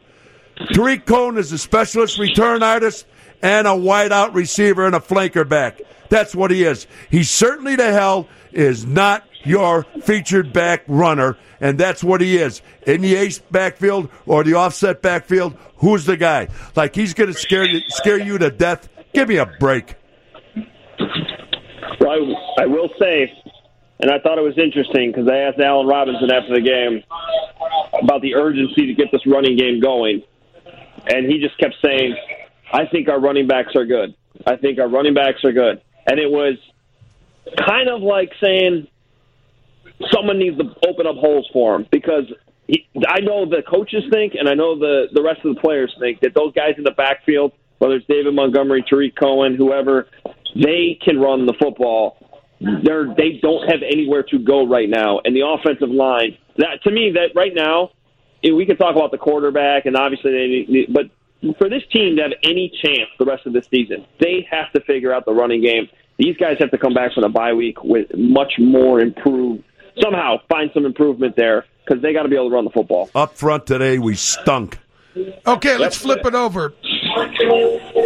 Tarik 0.73 1.05
Cohen 1.05 1.37
is 1.37 1.51
a 1.51 1.57
specialist 1.57 2.17
return 2.17 2.63
artist 2.63 3.05
and 3.41 3.67
a 3.67 3.71
wideout 3.71 4.33
receiver 4.33 4.85
and 4.85 4.95
a 4.95 4.99
flanker 4.99 5.47
back. 5.47 5.81
That's 6.09 6.33
what 6.33 6.51
he 6.51 6.63
is. 6.63 6.87
He 7.09 7.23
certainly 7.23 7.75
to 7.75 7.91
hell 7.91 8.27
is 8.53 8.85
not 8.85 9.23
your 9.43 9.83
featured 10.01 10.53
back 10.53 10.83
runner, 10.87 11.37
and 11.59 11.77
that's 11.77 12.03
what 12.03 12.21
he 12.21 12.37
is. 12.37 12.61
In 12.87 13.01
the 13.01 13.15
ace 13.15 13.39
backfield 13.39 14.09
or 14.25 14.43
the 14.43 14.53
offset 14.53 15.01
backfield, 15.01 15.57
who's 15.77 16.05
the 16.05 16.17
guy? 16.17 16.47
Like 16.75 16.95
he's 16.95 17.13
going 17.13 17.31
to 17.31 17.37
scare 17.37 17.65
you, 17.65 17.81
scare 17.89 18.19
you 18.19 18.37
to 18.37 18.49
death. 18.49 18.87
Give 19.13 19.27
me 19.27 19.37
a 19.37 19.45
break. 19.45 19.95
Well, 21.99 22.11
I, 22.57 22.63
I 22.63 22.65
will 22.65 22.89
say 22.99 23.31
and 23.99 24.11
I 24.11 24.19
thought 24.19 24.37
it 24.37 24.43
was 24.43 24.57
interesting 24.57 25.11
because 25.11 25.27
I 25.29 25.37
asked 25.37 25.59
Allen 25.59 25.87
Robinson 25.87 26.29
after 26.31 26.53
the 26.53 26.61
game 26.61 27.03
about 28.01 28.21
the 28.21 28.35
urgency 28.35 28.87
to 28.87 28.93
get 28.93 29.11
this 29.11 29.25
running 29.25 29.57
game 29.57 29.79
going. 29.79 30.21
And 31.07 31.31
he 31.31 31.39
just 31.39 31.57
kept 31.57 31.75
saying, 31.83 32.15
I 32.73 32.85
think 32.87 33.07
our 33.07 33.19
running 33.19 33.47
backs 33.47 33.75
are 33.75 33.85
good. 33.85 34.15
I 34.45 34.57
think 34.57 34.79
our 34.79 34.89
running 34.89 35.13
backs 35.13 35.43
are 35.43 35.53
good. 35.53 35.81
And 36.07 36.19
it 36.19 36.29
was 36.29 36.57
kind 37.65 37.87
of 37.89 38.01
like 38.01 38.31
saying 38.41 38.87
someone 40.11 40.39
needs 40.39 40.57
to 40.57 40.65
open 40.87 41.07
up 41.07 41.15
holes 41.15 41.47
for 41.53 41.75
him 41.75 41.87
because 41.89 42.25
he, 42.67 42.87
I 43.07 43.21
know 43.21 43.45
the 43.45 43.61
coaches 43.67 44.03
think, 44.11 44.33
and 44.37 44.49
I 44.49 44.55
know 44.55 44.77
the, 44.77 45.05
the 45.13 45.21
rest 45.21 45.39
of 45.45 45.55
the 45.55 45.61
players 45.61 45.95
think 45.99 46.19
that 46.21 46.33
those 46.35 46.53
guys 46.53 46.73
in 46.77 46.83
the 46.83 46.91
backfield, 46.91 47.53
whether 47.77 47.95
it's 47.95 48.07
David 48.07 48.33
Montgomery, 48.33 48.83
Tarik 48.87 49.15
Cohen, 49.15 49.55
whoever, 49.55 50.07
they 50.55 50.99
can 51.01 51.19
run 51.19 51.45
the 51.45 51.53
football 51.59 52.17
they're 52.59 53.13
they 53.15 53.39
don't 53.41 53.69
have 53.69 53.81
anywhere 53.83 54.23
to 54.23 54.39
go 54.39 54.67
right 54.67 54.89
now, 54.89 55.19
and 55.23 55.35
the 55.35 55.45
offensive 55.45 55.89
line. 55.89 56.37
That 56.57 56.83
to 56.83 56.91
me, 56.91 57.11
that 57.15 57.35
right 57.35 57.53
now, 57.53 57.91
we 58.43 58.65
can 58.65 58.77
talk 58.77 58.95
about 58.95 59.11
the 59.11 59.17
quarterback, 59.17 59.85
and 59.85 59.95
obviously 59.95 60.31
they 60.31 60.71
need, 60.71 60.93
but 60.93 61.09
for 61.57 61.69
this 61.69 61.83
team 61.91 62.15
to 62.17 62.23
have 62.23 62.31
any 62.43 62.71
chance 62.81 63.09
the 63.19 63.25
rest 63.25 63.45
of 63.45 63.53
the 63.53 63.63
season, 63.69 64.05
they 64.19 64.47
have 64.49 64.71
to 64.73 64.81
figure 64.81 65.13
out 65.13 65.25
the 65.25 65.33
running 65.33 65.61
game. 65.61 65.87
These 66.17 66.37
guys 66.37 66.57
have 66.59 66.71
to 66.71 66.77
come 66.77 66.93
back 66.93 67.13
from 67.13 67.23
the 67.23 67.29
bye 67.29 67.53
week 67.53 67.83
with 67.83 68.07
much 68.15 68.53
more 68.57 68.99
improved. 69.01 69.63
Somehow 70.01 70.37
find 70.49 70.71
some 70.73 70.85
improvement 70.85 71.35
there 71.35 71.65
because 71.85 72.01
they 72.01 72.13
got 72.13 72.23
to 72.23 72.29
be 72.29 72.35
able 72.35 72.49
to 72.49 72.55
run 72.55 72.65
the 72.65 72.71
football. 72.71 73.09
Up 73.13 73.37
front 73.37 73.65
today, 73.65 73.99
we 73.99 74.15
stunk. 74.15 74.79
Okay, 75.45 75.77
let's 75.77 75.97
flip 75.97 76.25
it 76.25 76.35
over. 76.35 76.73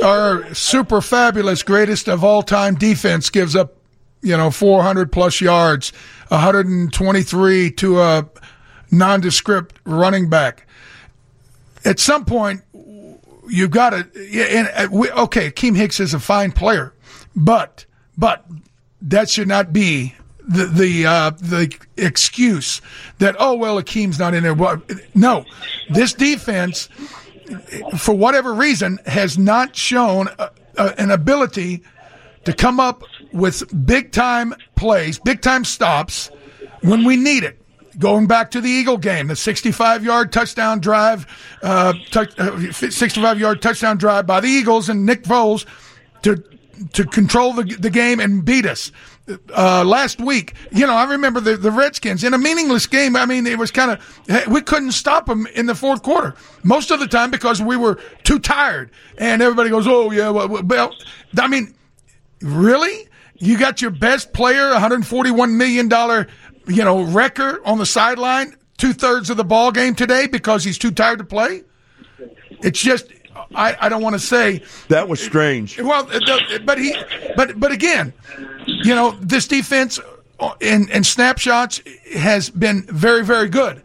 Our 0.03 0.53
super 0.53 1.01
fabulous, 1.01 1.63
greatest 1.63 2.07
of 2.07 2.23
all 2.23 2.43
time 2.43 2.75
defense 2.75 3.29
gives 3.29 3.55
up 3.55 3.78
you 4.21 4.35
know, 4.35 4.51
400 4.51 5.11
plus 5.11 5.41
yards, 5.41 5.91
123 6.29 7.71
to 7.71 8.01
a 8.01 8.29
nondescript 8.91 9.79
running 9.85 10.29
back. 10.29 10.67
At 11.85 11.99
some 11.99 12.25
point, 12.25 12.61
you've 13.49 13.71
got 13.71 13.91
to. 13.91 13.99
Uh, 13.99 15.23
okay, 15.23 15.51
Keem 15.51 15.75
Hicks 15.75 15.99
is 15.99 16.13
a 16.13 16.19
fine 16.19 16.51
player, 16.51 16.93
but 17.35 17.85
but 18.17 18.45
that 19.01 19.29
should 19.29 19.47
not 19.47 19.71
be 19.71 20.15
the 20.47 20.65
the 20.65 21.05
uh, 21.05 21.29
the 21.31 21.73
excuse 21.97 22.81
that 23.19 23.35
oh 23.39 23.55
well 23.55 23.81
Akiem's 23.81 24.19
not 24.19 24.33
in 24.33 24.43
there. 24.43 24.81
no, 25.15 25.45
this 25.89 26.13
defense, 26.13 26.89
for 27.97 28.13
whatever 28.13 28.53
reason, 28.53 28.99
has 29.05 29.37
not 29.37 29.75
shown 29.75 30.27
a, 30.37 30.49
a, 30.77 30.99
an 30.99 31.11
ability 31.11 31.83
to 32.45 32.53
come 32.53 32.79
up 32.79 33.03
with 33.33 33.63
big 33.85 34.11
time 34.11 34.53
plays, 34.75 35.19
big 35.19 35.41
time 35.41 35.63
stops 35.65 36.31
when 36.81 37.03
we 37.03 37.15
need 37.15 37.43
it. 37.43 37.61
Going 37.97 38.27
back 38.27 38.51
to 38.51 38.61
the 38.61 38.69
Eagle 38.69 38.97
game, 38.97 39.27
the 39.27 39.35
65 39.35 40.05
yard 40.05 40.31
touchdown 40.31 40.79
drive, 40.79 41.27
uh, 41.61 41.93
uh, 42.15 42.71
65 42.71 43.39
yard 43.39 43.61
touchdown 43.61 43.97
drive 43.97 44.25
by 44.25 44.39
the 44.39 44.47
Eagles 44.47 44.87
and 44.87 45.05
Nick 45.05 45.23
Foles 45.23 45.65
to 46.21 46.41
to 46.93 47.05
control 47.05 47.53
the, 47.53 47.63
the 47.63 47.89
game 47.89 48.19
and 48.19 48.45
beat 48.45 48.65
us. 48.65 48.91
Uh, 49.55 49.83
last 49.83 50.19
week, 50.19 50.53
you 50.71 50.87
know, 50.87 50.93
I 50.93 51.03
remember 51.11 51.39
the, 51.39 51.55
the 51.55 51.69
Redskins 51.69 52.23
in 52.23 52.33
a 52.33 52.37
meaningless 52.37 52.87
game. 52.87 53.15
I 53.15 53.25
mean, 53.25 53.45
it 53.45 53.59
was 53.59 53.69
kind 53.69 53.91
of, 53.91 54.47
we 54.47 54.61
couldn't 54.61 54.93
stop 54.93 55.27
them 55.27 55.45
in 55.47 55.67
the 55.67 55.75
fourth 55.75 56.01
quarter 56.01 56.33
most 56.63 56.89
of 56.89 56.99
the 56.99 57.07
time 57.07 57.29
because 57.29 57.61
we 57.61 57.77
were 57.77 57.99
too 58.23 58.39
tired. 58.39 58.89
And 59.19 59.41
everybody 59.41 59.69
goes, 59.69 59.87
oh, 59.87 60.09
yeah, 60.09 60.29
well, 60.29 60.47
well 60.63 60.95
I 61.37 61.47
mean, 61.47 61.75
really? 62.41 63.07
You 63.35 63.57
got 63.57 63.81
your 63.81 63.91
best 63.91 64.33
player, 64.33 64.69
141 64.71 65.57
million 65.57 65.87
dollar, 65.87 66.27
you 66.67 66.83
know, 66.83 67.01
wrecker 67.03 67.61
on 67.65 67.77
the 67.77 67.85
sideline, 67.85 68.55
two 68.77 68.93
thirds 68.93 69.29
of 69.29 69.37
the 69.37 69.45
ball 69.45 69.71
game 69.71 69.95
today 69.95 70.27
because 70.27 70.63
he's 70.63 70.77
too 70.77 70.91
tired 70.91 71.19
to 71.19 71.25
play. 71.25 71.63
It's 72.61 72.81
just 72.81 73.07
I, 73.55 73.77
I 73.79 73.89
don't 73.89 74.01
want 74.01 74.13
to 74.15 74.19
say 74.19 74.63
that 74.89 75.07
was 75.07 75.21
strange. 75.21 75.79
Well, 75.79 76.09
but 76.65 76.77
he, 76.77 76.95
but 77.35 77.59
but 77.59 77.71
again, 77.71 78.13
you 78.65 78.93
know, 78.95 79.11
this 79.21 79.47
defense 79.47 79.99
uh, 80.39 80.53
in 80.59 80.89
in 80.89 81.03
snapshots 81.03 81.81
has 82.13 82.49
been 82.49 82.83
very 82.83 83.23
very 83.23 83.49
good. 83.49 83.81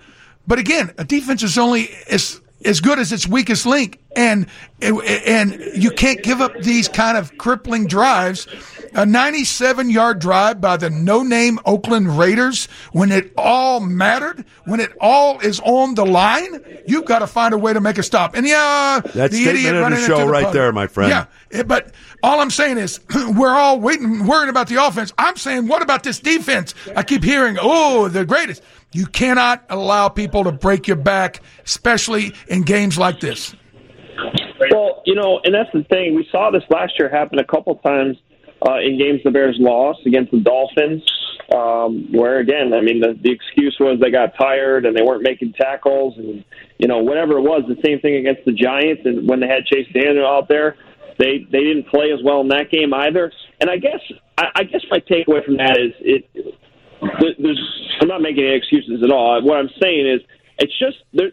But 0.47 0.59
again, 0.59 0.93
a 0.99 1.05
defense 1.05 1.43
is 1.43 1.57
only 1.57 1.91
as 2.11 2.41
as 2.65 2.81
good 2.81 2.99
as 2.99 3.13
its 3.13 3.27
weakest 3.27 3.67
link, 3.67 4.01
and 4.17 4.47
and 4.81 5.59
you 5.75 5.91
can't 5.91 6.23
give 6.23 6.41
up 6.41 6.53
these 6.61 6.89
kind 6.89 7.17
of 7.17 7.37
crippling 7.39 7.87
drives. 7.87 8.47
A 8.97 9.05
97 9.05 9.91
yard 9.91 10.21
drive 10.21 10.61
by 10.61 10.77
the 10.77 10.89
no 10.89 11.25
name 11.25 11.59
Oakland 11.65 12.17
Raiders 12.17 12.67
when 12.93 13.11
it 13.11 13.33
all 13.37 13.81
mattered, 13.81 14.45
when 14.67 14.79
it 14.79 14.93
all 15.01 15.41
is 15.41 15.59
on 15.61 15.97
the 15.97 16.07
line, 16.07 16.65
you've 16.87 17.05
got 17.05 17.19
to 17.19 17.27
find 17.27 17.55
a 17.55 17.59
way 17.59 17.73
to 17.73 17.81
make 17.81 17.99
a 17.99 18.05
stop. 18.05 18.37
And 18.37 18.47
yeah, 18.47 19.01
that's 19.05 19.35
the 19.35 19.49
idiot 19.49 19.75
running 19.75 19.99
the 19.99 20.07
show 20.07 20.19
the 20.19 20.27
right 20.27 20.53
there, 20.53 20.71
my 20.73 20.87
friend. 20.87 21.11
Yeah, 21.11 21.27
eh, 21.51 21.65
but 21.65 21.93
all 22.23 22.39
I'm 22.39 22.51
saying 22.51 22.79
is 22.79 23.01
we're 23.37 23.55
all 23.55 23.81
waiting, 23.81 24.29
worrying 24.29 24.49
about 24.49 24.69
the 24.69 24.85
offense. 24.85 25.13
I'm 25.19 25.37
saying, 25.37 25.67
what 25.67 25.83
about 25.83 26.05
this 26.05 26.21
defense? 26.21 26.73
I 26.95 27.03
keep 27.03 27.25
hearing, 27.25 27.59
oh, 27.61 28.07
the 28.07 28.25
greatest. 28.25 28.63
You 28.93 29.07
cannot 29.07 29.65
allow 29.71 30.09
people 30.09 30.45
to 30.45 30.53
break 30.53 30.87
your 30.87 30.97
back, 30.97 31.43
especially 31.65 32.33
in 32.47 32.63
games 32.63 32.97
like 32.97 33.19
this. 33.19 33.57
Well, 34.71 35.03
you 35.07 35.15
know, 35.15 35.41
and 35.45 35.55
that's 35.55 35.71
the 35.73 35.85
thing. 35.85 36.15
We 36.15 36.27
saw 36.31 36.51
this 36.51 36.63
last 36.71 36.93
year 36.99 37.09
happen 37.09 37.39
a 37.39 37.45
couple 37.45 37.75
times 37.77 38.17
uh, 38.67 38.79
in 38.79 38.99
games 38.99 39.21
the 39.25 39.31
Bears 39.31 39.57
lost 39.59 40.01
against 40.07 40.31
the 40.33 40.41
Dolphins, 40.41 41.03
um, 41.55 42.09
where 42.13 42.39
again, 42.39 42.73
I 42.73 42.81
mean, 42.81 43.01
the, 43.01 43.19
the 43.21 43.31
excuse 43.31 43.77
was 43.79 44.01
they 44.01 44.11
got 44.11 44.37
tired 44.39 44.87
and 44.87 44.97
they 44.97 45.03
weren't 45.03 45.23
making 45.23 45.53
tackles, 45.55 46.17
and 46.17 46.45
you 46.79 46.89
know, 46.89 46.99
whatever 46.99 47.39
it 47.39 47.43
was. 47.43 47.63
The 47.69 47.81
same 47.85 48.01
thing 48.01 48.17
against 48.17 48.45
the 48.45 48.53
Giants, 48.53 49.03
and 49.05 49.29
when 49.29 49.41
they 49.41 49.49
had 49.49 49.65
Chase 49.67 49.89
Daniel 49.93 50.27
out 50.27 50.49
there, 50.49 50.77
They 51.19 51.47
they 51.51 51.63
didn't 51.63 51.87
play 51.89 52.11
as 52.13 52.21
well 52.25 52.41
in 52.41 52.49
that 52.49 52.71
game 52.71 52.93
either. 52.93 53.31
And 53.61 53.71
I 53.71 53.77
guess 53.77 54.01
I, 54.37 54.47
I 54.57 54.63
guess 54.65 54.83
my 54.91 54.99
takeaway 54.99 55.45
from 55.45 55.59
that 55.59 55.79
is 55.79 55.93
it. 56.01 56.23
There's, 57.39 57.61
I'm 58.01 58.09
not 58.09 58.23
making 58.23 58.45
any 58.45 58.57
excuses 58.57 59.03
at 59.05 59.11
all. 59.11 59.41
What 59.43 59.59
I'm 59.59 59.71
saying 59.81 60.09
is 60.09 60.21
it's 60.59 60.77
just 60.79 60.99
there, 61.13 61.33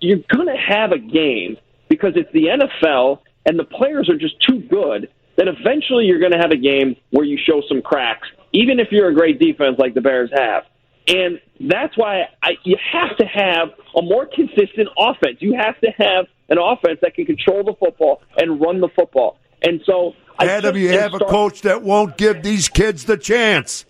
you're 0.00 0.24
going 0.34 0.46
to 0.46 0.56
have 0.56 0.90
a 0.92 0.98
game 0.98 1.56
because 1.88 2.12
it's 2.16 2.30
the 2.32 2.46
NFL 2.46 3.20
and 3.44 3.58
the 3.58 3.64
players 3.64 4.08
are 4.08 4.16
just 4.16 4.40
too 4.42 4.60
good 4.60 5.08
that 5.36 5.48
eventually 5.48 6.06
you're 6.06 6.18
going 6.18 6.32
to 6.32 6.38
have 6.38 6.50
a 6.50 6.56
game 6.56 6.96
where 7.10 7.24
you 7.24 7.38
show 7.38 7.62
some 7.68 7.82
cracks, 7.82 8.28
even 8.52 8.80
if 8.80 8.88
you're 8.90 9.08
a 9.08 9.14
great 9.14 9.38
defense 9.38 9.76
like 9.78 9.94
the 9.94 10.00
Bears 10.00 10.30
have. 10.34 10.64
And 11.08 11.40
that's 11.60 11.96
why 11.96 12.22
I, 12.42 12.52
you 12.64 12.76
have 12.92 13.16
to 13.18 13.26
have 13.26 13.68
a 13.96 14.02
more 14.02 14.26
consistent 14.26 14.88
offense. 14.98 15.36
You 15.40 15.54
have 15.54 15.78
to 15.80 15.90
have 15.98 16.26
an 16.48 16.58
offense 16.58 16.98
that 17.02 17.14
can 17.14 17.26
control 17.26 17.62
the 17.64 17.74
football 17.74 18.22
and 18.36 18.60
run 18.60 18.80
the 18.80 18.88
football. 18.88 19.38
And 19.62 19.80
so, 19.86 20.14
I 20.38 20.48
Adam, 20.48 20.76
you 20.76 20.90
have 20.98 21.14
a 21.14 21.18
coach 21.18 21.62
that 21.62 21.82
won't 21.82 22.16
give 22.16 22.42
these 22.42 22.68
kids 22.68 23.04
the 23.04 23.16
chance. 23.16 23.84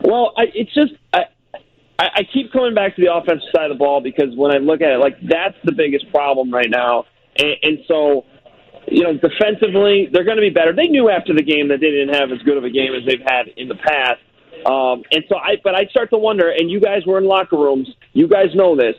Well, 0.00 0.32
I, 0.36 0.44
it's 0.54 0.72
just 0.74 0.92
I 1.12 1.24
I 1.98 2.22
keep 2.32 2.52
coming 2.52 2.74
back 2.74 2.94
to 2.96 3.02
the 3.02 3.12
offensive 3.12 3.48
side 3.54 3.70
of 3.70 3.76
the 3.76 3.78
ball 3.78 4.00
because 4.00 4.34
when 4.36 4.54
I 4.54 4.58
look 4.58 4.80
at 4.80 4.92
it, 4.92 4.98
like 4.98 5.20
that's 5.20 5.56
the 5.64 5.72
biggest 5.72 6.10
problem 6.12 6.52
right 6.52 6.70
now, 6.70 7.04
and, 7.38 7.56
and 7.62 7.78
so 7.86 8.24
you 8.86 9.02
know 9.02 9.14
defensively 9.14 10.08
they're 10.12 10.24
going 10.24 10.36
to 10.36 10.42
be 10.42 10.50
better. 10.50 10.72
They 10.72 10.88
knew 10.88 11.08
after 11.10 11.34
the 11.34 11.42
game 11.42 11.68
that 11.68 11.80
they 11.80 11.90
didn't 11.90 12.14
have 12.14 12.30
as 12.32 12.38
good 12.44 12.56
of 12.56 12.64
a 12.64 12.70
game 12.70 12.94
as 12.94 13.06
they've 13.06 13.24
had 13.26 13.48
in 13.56 13.68
the 13.68 13.76
past, 13.76 14.20
um, 14.66 15.02
and 15.12 15.24
so 15.28 15.36
I 15.36 15.56
but 15.62 15.74
I 15.74 15.86
start 15.86 16.10
to 16.10 16.18
wonder. 16.18 16.50
And 16.50 16.70
you 16.70 16.80
guys 16.80 17.06
were 17.06 17.18
in 17.18 17.24
locker 17.24 17.56
rooms, 17.56 17.88
you 18.12 18.28
guys 18.28 18.54
know 18.54 18.76
this. 18.76 18.94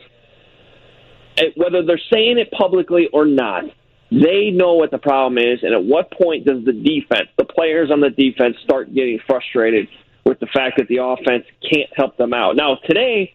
eh, 1.38 1.50
Whether 1.56 1.84
they're 1.84 2.00
saying 2.12 2.38
it 2.38 2.50
publicly 2.52 3.08
or 3.12 3.26
not, 3.26 3.64
they 4.10 4.50
know 4.50 4.74
what 4.74 4.90
the 4.90 4.98
problem 4.98 5.38
is, 5.38 5.60
and 5.62 5.72
at 5.72 5.84
what 5.84 6.10
point 6.12 6.44
does 6.44 6.64
the 6.64 6.72
defense, 6.72 7.28
the 7.38 7.44
players 7.44 7.90
on 7.90 8.00
the 8.00 8.10
defense, 8.10 8.56
start 8.64 8.92
getting 8.94 9.18
frustrated 9.26 9.88
with 10.24 10.40
the 10.40 10.46
fact 10.46 10.78
that 10.78 10.88
the 10.88 10.98
offense 11.02 11.44
can't 11.62 11.88
help 11.96 12.16
them 12.16 12.34
out? 12.34 12.56
Now, 12.56 12.76
today, 12.86 13.34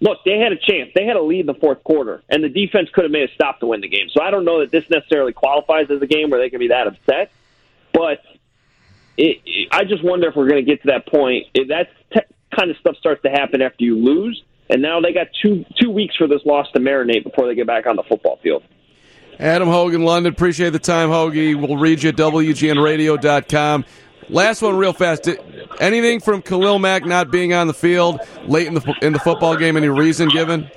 look, 0.00 0.18
they 0.24 0.38
had 0.38 0.52
a 0.52 0.56
chance. 0.56 0.90
They 0.94 1.04
had 1.04 1.16
a 1.16 1.22
lead 1.22 1.40
in 1.40 1.46
the 1.46 1.54
fourth 1.54 1.82
quarter, 1.84 2.22
and 2.28 2.42
the 2.42 2.48
defense 2.48 2.88
could 2.92 3.04
have 3.04 3.10
made 3.10 3.28
a 3.28 3.34
stop 3.34 3.60
to 3.60 3.66
win 3.66 3.80
the 3.80 3.88
game. 3.88 4.08
So 4.12 4.22
I 4.22 4.30
don't 4.30 4.44
know 4.44 4.60
that 4.60 4.70
this 4.70 4.88
necessarily 4.90 5.32
qualifies 5.32 5.90
as 5.90 6.00
a 6.02 6.06
game 6.06 6.30
where 6.30 6.40
they 6.40 6.50
can 6.50 6.60
be 6.60 6.68
that 6.68 6.86
upset, 6.86 7.30
but 7.92 8.22
it, 9.16 9.40
it, 9.44 9.68
I 9.72 9.84
just 9.84 10.04
wonder 10.04 10.28
if 10.28 10.36
we're 10.36 10.48
going 10.48 10.64
to 10.64 10.70
get 10.70 10.82
to 10.82 10.88
that 10.88 11.06
point. 11.06 11.46
If 11.54 11.68
that 11.68 11.88
t- 12.12 12.34
kind 12.54 12.70
of 12.70 12.76
stuff 12.78 12.96
starts 12.96 13.22
to 13.22 13.30
happen 13.30 13.62
after 13.62 13.84
you 13.84 13.96
lose, 13.96 14.42
and 14.68 14.82
now 14.82 15.00
they 15.00 15.12
got 15.12 15.28
two 15.42 15.64
two 15.80 15.90
weeks 15.90 16.16
for 16.16 16.26
this 16.26 16.44
loss 16.44 16.70
to 16.72 16.80
marinate 16.80 17.24
before 17.24 17.46
they 17.46 17.54
get 17.54 17.66
back 17.66 17.86
on 17.86 17.96
the 17.96 18.02
football 18.02 18.38
field. 18.42 18.62
Adam 19.38 19.68
Hogan, 19.68 20.04
London. 20.04 20.32
Appreciate 20.32 20.70
the 20.70 20.78
time, 20.78 21.08
Hoagie. 21.08 21.54
We'll 21.54 21.76
read 21.76 22.02
you 22.02 22.10
at 22.10 22.16
WGNradio.com. 22.16 23.84
Last 24.28 24.62
one, 24.62 24.76
real 24.76 24.92
fast. 24.92 25.24
Did- 25.24 25.40
Anything 25.80 26.20
from 26.20 26.40
Khalil 26.40 26.78
Mack 26.78 27.04
not 27.04 27.32
being 27.32 27.52
on 27.52 27.66
the 27.66 27.74
field 27.74 28.20
late 28.46 28.68
in 28.68 28.74
the 28.74 28.94
in 29.02 29.12
the 29.12 29.18
football 29.18 29.56
game? 29.56 29.76
Any 29.76 29.88
reason 29.88 30.28
given? 30.28 30.70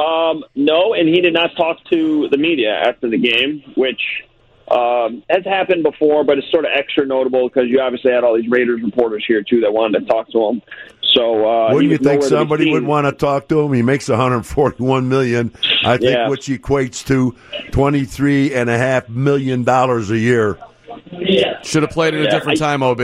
Um, 0.00 0.44
no, 0.54 0.94
and 0.94 1.08
he 1.08 1.20
did 1.20 1.32
not 1.34 1.50
talk 1.56 1.78
to 1.90 2.28
the 2.30 2.36
media 2.36 2.72
after 2.74 3.08
the 3.08 3.18
game, 3.18 3.62
which 3.76 4.00
um, 4.70 5.22
has 5.30 5.44
happened 5.44 5.82
before, 5.82 6.24
but 6.24 6.38
it's 6.38 6.50
sort 6.50 6.64
of 6.64 6.70
extra 6.74 7.04
notable 7.06 7.48
because 7.48 7.68
you 7.68 7.80
obviously 7.80 8.12
had 8.12 8.24
all 8.24 8.36
these 8.36 8.48
Raiders 8.50 8.80
reporters 8.82 9.24
here 9.26 9.42
too 9.42 9.60
that 9.60 9.72
wanted 9.72 10.00
to 10.00 10.06
talk 10.06 10.28
to 10.30 10.48
him. 10.48 10.62
So 11.12 11.44
uh, 11.48 11.68
he 11.70 11.74
Wouldn't 11.74 11.90
you 11.92 11.98
think 11.98 12.06
nowhere 12.06 12.18
to 12.18 12.24
be 12.24 12.28
somebody 12.28 12.72
would 12.72 12.84
want 12.84 13.06
to 13.06 13.12
talk 13.12 13.48
to 13.48 13.60
him? 13.60 13.72
He 13.72 13.82
makes 13.82 14.08
141 14.08 15.08
million, 15.08 15.52
I 15.84 15.96
think, 15.96 16.10
Yeah. 16.12 16.28
which 16.28 16.46
equates 16.46 17.04
to 17.06 17.34
23 17.72 18.54
and 18.54 18.70
a 18.70 18.78
half 18.78 19.08
million 19.08 19.64
dollars 19.64 20.10
a 20.10 20.18
year. 20.18 20.56
Should 21.62 21.82
have 21.82 21.90
played 21.92 22.14
at 22.14 22.20
a 22.20 22.30
different 22.30 22.60
I- 22.60 22.66
time, 22.66 22.82
Ob. 22.82 23.00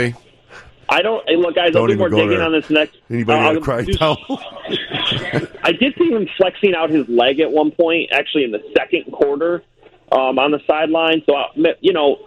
I 0.89 1.02
don't. 1.02 1.28
Hey, 1.28 1.35
look, 1.35 1.56
guys, 1.56 1.73
Don't 1.73 1.82
I'll 1.82 1.86
do 1.89 1.93
even 1.94 1.98
more 1.98 2.10
go 2.10 2.16
digging 2.18 2.31
there. 2.39 2.43
on 2.47 2.52
this 2.52 2.70
next. 2.70 2.97
Anybody 3.10 3.40
I'll 3.40 3.55
got 3.55 3.59
to 3.59 3.60
cry 3.60 3.82
do- 3.82 5.48
I 5.64 5.73
did 5.73 5.94
see 5.98 6.10
him 6.10 6.28
flexing 6.36 6.74
out 6.77 6.90
his 6.90 7.09
leg 7.09 7.40
at 7.40 7.51
one 7.51 7.73
point, 7.73 8.10
actually 8.12 8.44
in 8.44 8.52
the 8.52 8.62
second 8.77 9.10
quarter, 9.12 9.64
um, 10.12 10.39
on 10.39 10.52
the 10.52 10.60
sideline. 10.66 11.23
So 11.27 11.35
uh, 11.35 11.48
you 11.81 11.93
know, 11.93 12.18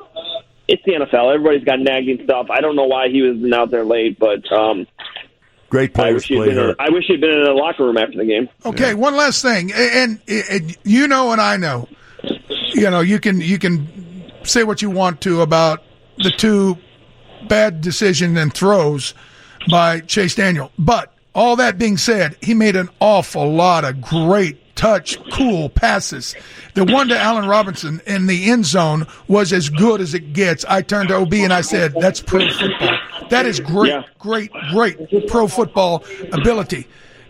it's 0.67 0.83
the 0.85 0.91
NFL. 0.93 1.33
Everybody's 1.33 1.63
got 1.63 1.79
nagging 1.79 2.19
stuff. 2.25 2.47
I 2.49 2.59
don't 2.59 2.75
know 2.75 2.83
why 2.85 3.07
he 3.07 3.21
was 3.21 3.49
out 3.53 3.71
there 3.71 3.85
late, 3.85 4.19
but 4.19 4.49
um, 4.51 4.85
Great 5.69 5.91
I 5.91 5.93
players 5.93 6.15
wish 6.15 6.37
play 6.37 6.47
been. 6.49 6.57
In, 6.57 6.63
hurt. 6.65 6.75
I 6.79 6.89
wish 6.89 7.05
he'd 7.07 7.21
been 7.21 7.29
in 7.31 7.43
the 7.43 7.53
locker 7.53 7.85
room 7.85 7.97
after 7.97 8.17
the 8.17 8.25
game. 8.25 8.49
Okay, 8.65 8.93
one 8.93 9.15
last 9.15 9.41
thing, 9.41 9.71
and, 9.71 10.19
and, 10.27 10.43
and 10.49 10.77
you 10.83 11.07
know, 11.07 11.31
and 11.31 11.39
I 11.39 11.55
know, 11.55 11.87
you 12.73 12.89
know, 12.89 12.99
you 12.99 13.19
can 13.21 13.39
you 13.39 13.57
can 13.57 13.87
say 14.43 14.63
what 14.63 14.81
you 14.81 14.89
want 14.89 15.21
to 15.21 15.41
about 15.41 15.83
the 16.17 16.31
two 16.31 16.77
bad 17.47 17.81
decision 17.81 18.35
and 18.37 18.53
throws 18.53 19.13
by 19.69 19.99
Chase 20.01 20.35
Daniel, 20.35 20.71
but 20.77 21.13
all 21.35 21.55
that 21.57 21.77
being 21.77 21.97
said, 21.97 22.35
he 22.41 22.53
made 22.53 22.75
an 22.75 22.89
awful 22.99 23.53
lot 23.53 23.85
of 23.85 24.01
great 24.01 24.75
touch, 24.75 25.17
cool 25.31 25.69
passes. 25.69 26.35
The 26.73 26.85
one 26.85 27.09
to 27.09 27.17
Allen 27.17 27.47
Robinson 27.47 28.01
in 28.07 28.27
the 28.27 28.49
end 28.49 28.65
zone 28.65 29.05
was 29.27 29.51
as 29.53 29.69
good 29.69 30.01
as 30.01 30.13
it 30.13 30.33
gets. 30.33 30.65
I 30.65 30.81
turned 30.81 31.09
to 31.09 31.15
OB 31.17 31.33
and 31.33 31.53
I 31.53 31.61
said, 31.61 31.93
"That's 31.99 32.21
pro 32.21 32.49
football. 32.49 32.97
That 33.29 33.45
is 33.45 33.59
great, 33.59 33.89
Yeah. 33.91 34.03
great, 34.17 34.51
great 34.71 35.27
pro 35.27 35.47
football 35.47 36.03
ability." 36.31 36.87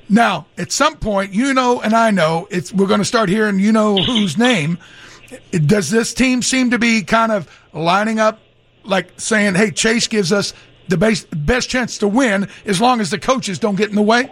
Now, 0.07 0.47
at 0.57 0.71
some 0.71 0.95
point, 0.95 1.33
you 1.33 1.53
know, 1.53 1.81
and 1.81 1.93
I 1.95 2.09
know, 2.11 2.47
it's 2.49 2.71
we're 2.73 2.87
going 2.87 2.99
to 3.01 3.05
start 3.05 3.29
hearing 3.29 3.59
you 3.59 3.71
know 3.71 3.97
whose 3.97 4.37
name. 4.37 4.77
Does 5.51 5.89
this 5.89 6.13
team 6.13 6.41
seem 6.41 6.71
to 6.71 6.79
be 6.79 7.03
kind 7.03 7.31
of 7.31 7.49
lining 7.73 8.19
up, 8.19 8.39
like 8.83 9.11
saying, 9.17 9.55
"Hey, 9.55 9.71
Chase 9.71 10.07
gives 10.07 10.31
us 10.31 10.53
the 10.87 10.97
base, 10.97 11.25
best 11.25 11.69
chance 11.69 11.97
to 11.99 12.07
win 12.07 12.47
as 12.65 12.81
long 12.81 12.99
as 13.01 13.11
the 13.11 13.19
coaches 13.19 13.59
don't 13.59 13.75
get 13.75 13.89
in 13.89 13.95
the 13.95 14.01
way"? 14.01 14.31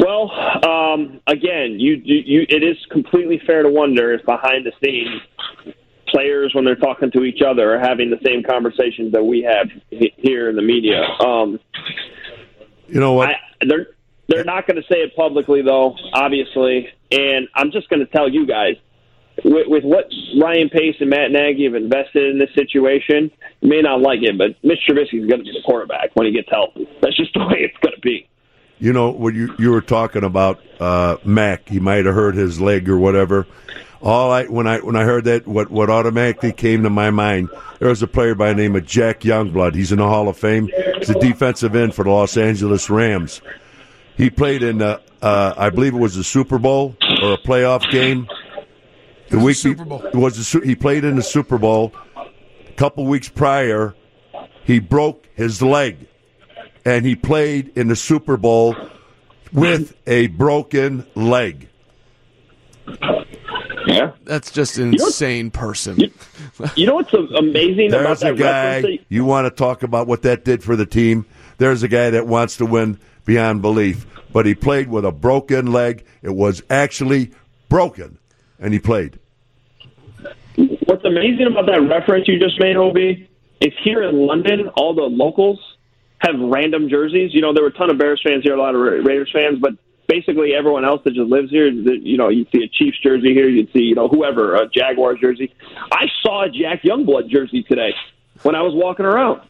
Well, 0.00 0.30
um, 0.66 1.20
again, 1.26 1.78
you, 1.78 2.00
you, 2.04 2.22
you, 2.24 2.46
it 2.48 2.62
is 2.62 2.76
completely 2.90 3.40
fair 3.46 3.62
to 3.62 3.68
wonder 3.68 4.12
if 4.12 4.24
behind 4.24 4.66
the 4.66 4.72
scenes, 4.82 5.20
players, 6.08 6.54
when 6.54 6.64
they're 6.64 6.74
talking 6.74 7.10
to 7.12 7.24
each 7.24 7.40
other, 7.42 7.74
are 7.74 7.78
having 7.78 8.10
the 8.10 8.18
same 8.24 8.42
conversations 8.42 9.12
that 9.12 9.22
we 9.22 9.42
have 9.42 9.68
here 9.90 10.48
in 10.48 10.56
the 10.56 10.62
media. 10.62 11.02
Um, 11.24 11.60
You 12.88 13.00
know 13.00 13.12
what? 13.12 13.30
I, 13.30 13.34
they're 13.66 13.88
they're 14.28 14.44
not 14.44 14.66
going 14.66 14.76
to 14.76 14.86
say 14.88 15.00
it 15.00 15.14
publicly, 15.16 15.62
though, 15.62 15.96
obviously. 16.12 16.88
And 17.10 17.48
I'm 17.54 17.72
just 17.72 17.88
going 17.88 18.00
to 18.00 18.06
tell 18.06 18.28
you 18.28 18.46
guys, 18.46 18.76
with, 19.44 19.66
with 19.68 19.84
what 19.84 20.06
Ryan 20.40 20.68
Pace 20.68 20.96
and 21.00 21.10
Matt 21.10 21.30
Nagy 21.30 21.64
have 21.64 21.74
invested 21.74 22.30
in 22.30 22.38
this 22.38 22.50
situation, 22.54 23.30
you 23.60 23.68
may 23.68 23.80
not 23.80 24.00
like 24.00 24.20
it, 24.22 24.36
but 24.38 24.56
Mitch 24.62 24.80
Trubisky 24.88 25.22
is 25.22 25.28
going 25.28 25.40
to 25.40 25.44
be 25.44 25.52
the 25.52 25.62
quarterback 25.64 26.10
when 26.14 26.26
he 26.26 26.32
gets 26.32 26.48
healthy. 26.50 26.88
That's 27.00 27.16
just 27.16 27.32
the 27.34 27.40
way 27.46 27.58
it's 27.60 27.76
going 27.78 27.94
to 27.94 28.00
be. 28.00 28.26
You 28.78 28.94
know 28.94 29.10
when 29.10 29.34
you 29.34 29.54
you 29.58 29.72
were 29.72 29.82
talking 29.82 30.24
about 30.24 30.58
uh, 30.80 31.18
Mack, 31.22 31.68
he 31.68 31.80
might 31.80 32.06
have 32.06 32.14
hurt 32.14 32.34
his 32.34 32.62
leg 32.62 32.88
or 32.88 32.96
whatever. 32.96 33.46
All 34.00 34.30
I 34.30 34.46
when 34.46 34.66
I 34.66 34.78
when 34.78 34.96
I 34.96 35.04
heard 35.04 35.24
that, 35.24 35.46
what 35.46 35.70
what 35.70 35.90
automatically 35.90 36.52
came 36.52 36.84
to 36.84 36.90
my 36.90 37.10
mind, 37.10 37.50
there 37.78 37.90
was 37.90 38.02
a 38.02 38.06
player 38.06 38.34
by 38.34 38.48
the 38.48 38.54
name 38.54 38.74
of 38.74 38.86
Jack 38.86 39.20
Youngblood. 39.20 39.74
He's 39.74 39.92
in 39.92 39.98
the 39.98 40.08
Hall 40.08 40.30
of 40.30 40.38
Fame. 40.38 40.70
He's 40.96 41.10
a 41.10 41.20
defensive 41.20 41.76
end 41.76 41.94
for 41.94 42.04
the 42.04 42.10
Los 42.10 42.38
Angeles 42.38 42.88
Rams. 42.88 43.42
He 44.16 44.30
played 44.30 44.62
in, 44.62 44.80
uh, 44.82 44.98
uh, 45.22 45.54
I 45.56 45.70
believe 45.70 45.94
it 45.94 45.98
was 45.98 46.16
a 46.16 46.24
Super 46.24 46.58
Bowl 46.58 46.96
or 47.22 47.34
a 47.34 47.38
playoff 47.38 47.90
game. 47.90 48.28
The 49.30 49.38
week 49.38 49.56
Super 49.56 49.84
Bowl. 49.84 50.04
He, 50.12 50.16
was 50.18 50.52
the, 50.52 50.60
he 50.60 50.74
played 50.74 51.04
in 51.04 51.16
the 51.16 51.22
Super 51.22 51.56
Bowl. 51.58 51.92
A 52.16 52.72
couple 52.76 53.06
weeks 53.06 53.28
prior, 53.28 53.94
he 54.64 54.78
broke 54.78 55.28
his 55.34 55.62
leg, 55.62 56.08
and 56.84 57.06
he 57.06 57.14
played 57.14 57.72
in 57.76 57.88
the 57.88 57.96
Super 57.96 58.36
Bowl 58.36 58.74
with 59.52 59.96
a 60.06 60.26
broken 60.28 61.06
leg. 61.14 61.68
Yeah. 63.86 64.12
That's 64.24 64.50
just 64.50 64.78
an 64.78 64.92
insane 64.94 65.50
person. 65.50 66.12
You 66.74 66.86
know 66.86 66.96
what's 66.96 67.12
amazing 67.12 67.92
about 67.92 68.18
There's 68.18 68.22
a 68.22 68.24
that 68.26 68.36
guy. 68.36 68.74
reference? 68.76 69.02
You 69.08 69.24
want 69.24 69.46
to 69.46 69.50
talk 69.50 69.82
about 69.82 70.06
what 70.06 70.22
that 70.22 70.44
did 70.44 70.62
for 70.62 70.76
the 70.76 70.86
team? 70.86 71.24
There's 71.58 71.82
a 71.82 71.88
guy 71.88 72.10
that 72.10 72.26
wants 72.26 72.56
to 72.58 72.66
win 72.66 72.98
beyond 73.24 73.62
belief, 73.62 74.06
but 74.32 74.44
he 74.44 74.54
played 74.54 74.88
with 74.88 75.04
a 75.04 75.12
broken 75.12 75.72
leg. 75.72 76.04
It 76.22 76.34
was 76.34 76.62
actually 76.68 77.30
broken, 77.68 78.18
and 78.58 78.72
he 78.72 78.78
played. 78.78 79.18
What's 80.90 81.04
amazing 81.04 81.46
about 81.46 81.66
that 81.66 81.82
reference 81.88 82.26
you 82.26 82.40
just 82.40 82.58
made, 82.58 82.74
Obi, 82.76 83.30
is 83.60 83.72
here 83.84 84.02
in 84.02 84.26
London, 84.26 84.66
all 84.74 84.92
the 84.92 85.02
locals 85.02 85.60
have 86.18 86.34
random 86.36 86.88
jerseys. 86.88 87.32
You 87.32 87.42
know, 87.42 87.54
there 87.54 87.62
were 87.62 87.68
a 87.68 87.72
ton 87.72 87.90
of 87.90 87.98
Bears 87.98 88.20
fans 88.26 88.42
here, 88.42 88.56
a 88.56 88.58
lot 88.60 88.74
of 88.74 88.80
Raiders 88.80 89.30
fans, 89.32 89.60
but 89.60 89.74
basically 90.08 90.52
everyone 90.52 90.84
else 90.84 91.00
that 91.04 91.14
just 91.14 91.30
lives 91.30 91.48
here, 91.48 91.68
you 91.68 92.18
know, 92.18 92.28
you'd 92.28 92.50
see 92.50 92.64
a 92.64 92.68
Chiefs 92.68 92.98
jersey 93.04 93.34
here, 93.34 93.48
you'd 93.48 93.72
see, 93.72 93.82
you 93.82 93.94
know, 93.94 94.08
whoever, 94.08 94.56
a 94.56 94.68
Jaguars 94.68 95.20
jersey. 95.20 95.54
I 95.92 96.06
saw 96.22 96.42
a 96.42 96.48
Jack 96.48 96.82
Youngblood 96.82 97.28
jersey 97.28 97.62
today 97.62 97.94
when 98.42 98.56
I 98.56 98.62
was 98.62 98.74
walking 98.74 99.06
around. 99.06 99.42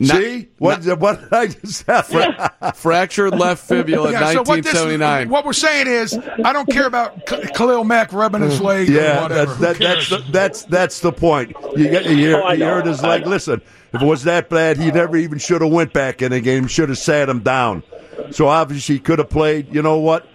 See 0.00 0.48
what? 0.58 0.84
What 0.98 1.20
did 1.20 1.32
I 1.32 1.46
just 1.48 1.86
say? 1.86 2.36
Fractured 2.74 3.32
left 3.34 3.66
fibula, 3.66 4.12
Yeah, 4.12 4.32
so 4.32 4.38
what, 4.42 4.62
this, 4.62 4.74
1979. 4.74 5.28
what 5.28 5.44
we're 5.44 5.52
saying 5.52 5.88
is, 5.88 6.16
I 6.44 6.52
don't 6.52 6.68
care 6.70 6.86
about 6.86 7.26
K- 7.26 7.46
Khalil 7.54 7.82
Mack 7.82 8.12
rubbing 8.12 8.42
his 8.42 8.60
mm. 8.60 8.64
leg 8.64 8.88
or 8.88 8.92
Yeah, 8.92 9.22
whatever. 9.22 9.54
that's 9.54 9.78
that, 9.78 9.78
that's 9.78 10.08
the, 10.10 10.18
that's 10.30 10.62
that's 10.64 11.00
the 11.00 11.12
point. 11.12 11.56
You 11.76 11.88
get 11.88 12.04
you, 12.04 12.16
hear, 12.16 12.36
Oh, 12.36 12.42
I 12.44 12.52
you 12.54 12.64
heard 12.64 12.86
his 12.86 13.02
leg. 13.02 13.26
Listen, 13.26 13.60
if 13.92 14.00
it 14.02 14.06
was 14.06 14.22
that 14.24 14.48
bad, 14.48 14.76
he 14.76 14.90
never 14.92 15.16
even 15.16 15.38
should 15.38 15.62
have 15.62 15.72
went 15.72 15.92
back 15.92 16.22
in 16.22 16.30
the 16.30 16.40
game. 16.40 16.68
Should 16.68 16.90
have 16.90 16.98
sat 16.98 17.28
him 17.28 17.40
down. 17.40 17.82
So 18.30 18.46
obviously, 18.48 18.96
he 18.96 18.98
could 19.00 19.18
have 19.18 19.30
played. 19.30 19.74
You 19.74 19.82
know 19.82 19.98
what? 19.98 20.26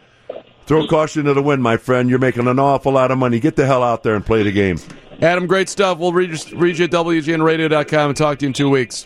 Throw 0.65 0.87
caution 0.87 1.25
to 1.25 1.33
the 1.33 1.41
wind, 1.41 1.63
my 1.63 1.77
friend. 1.77 2.09
You're 2.09 2.19
making 2.19 2.47
an 2.47 2.59
awful 2.59 2.91
lot 2.91 3.11
of 3.11 3.17
money. 3.17 3.39
Get 3.39 3.55
the 3.55 3.65
hell 3.65 3.83
out 3.83 4.03
there 4.03 4.15
and 4.15 4.25
play 4.25 4.43
the 4.43 4.51
game. 4.51 4.77
Adam, 5.21 5.45
great 5.45 5.69
stuff. 5.69 5.99
We'll 5.99 6.13
read, 6.13 6.31
read 6.53 6.77
you 6.79 6.85
at 6.85 6.91
WGNradio.com 6.91 8.09
and 8.09 8.17
talk 8.17 8.39
to 8.39 8.45
you 8.45 8.47
in 8.47 8.53
two 8.53 8.69
weeks. 8.69 9.05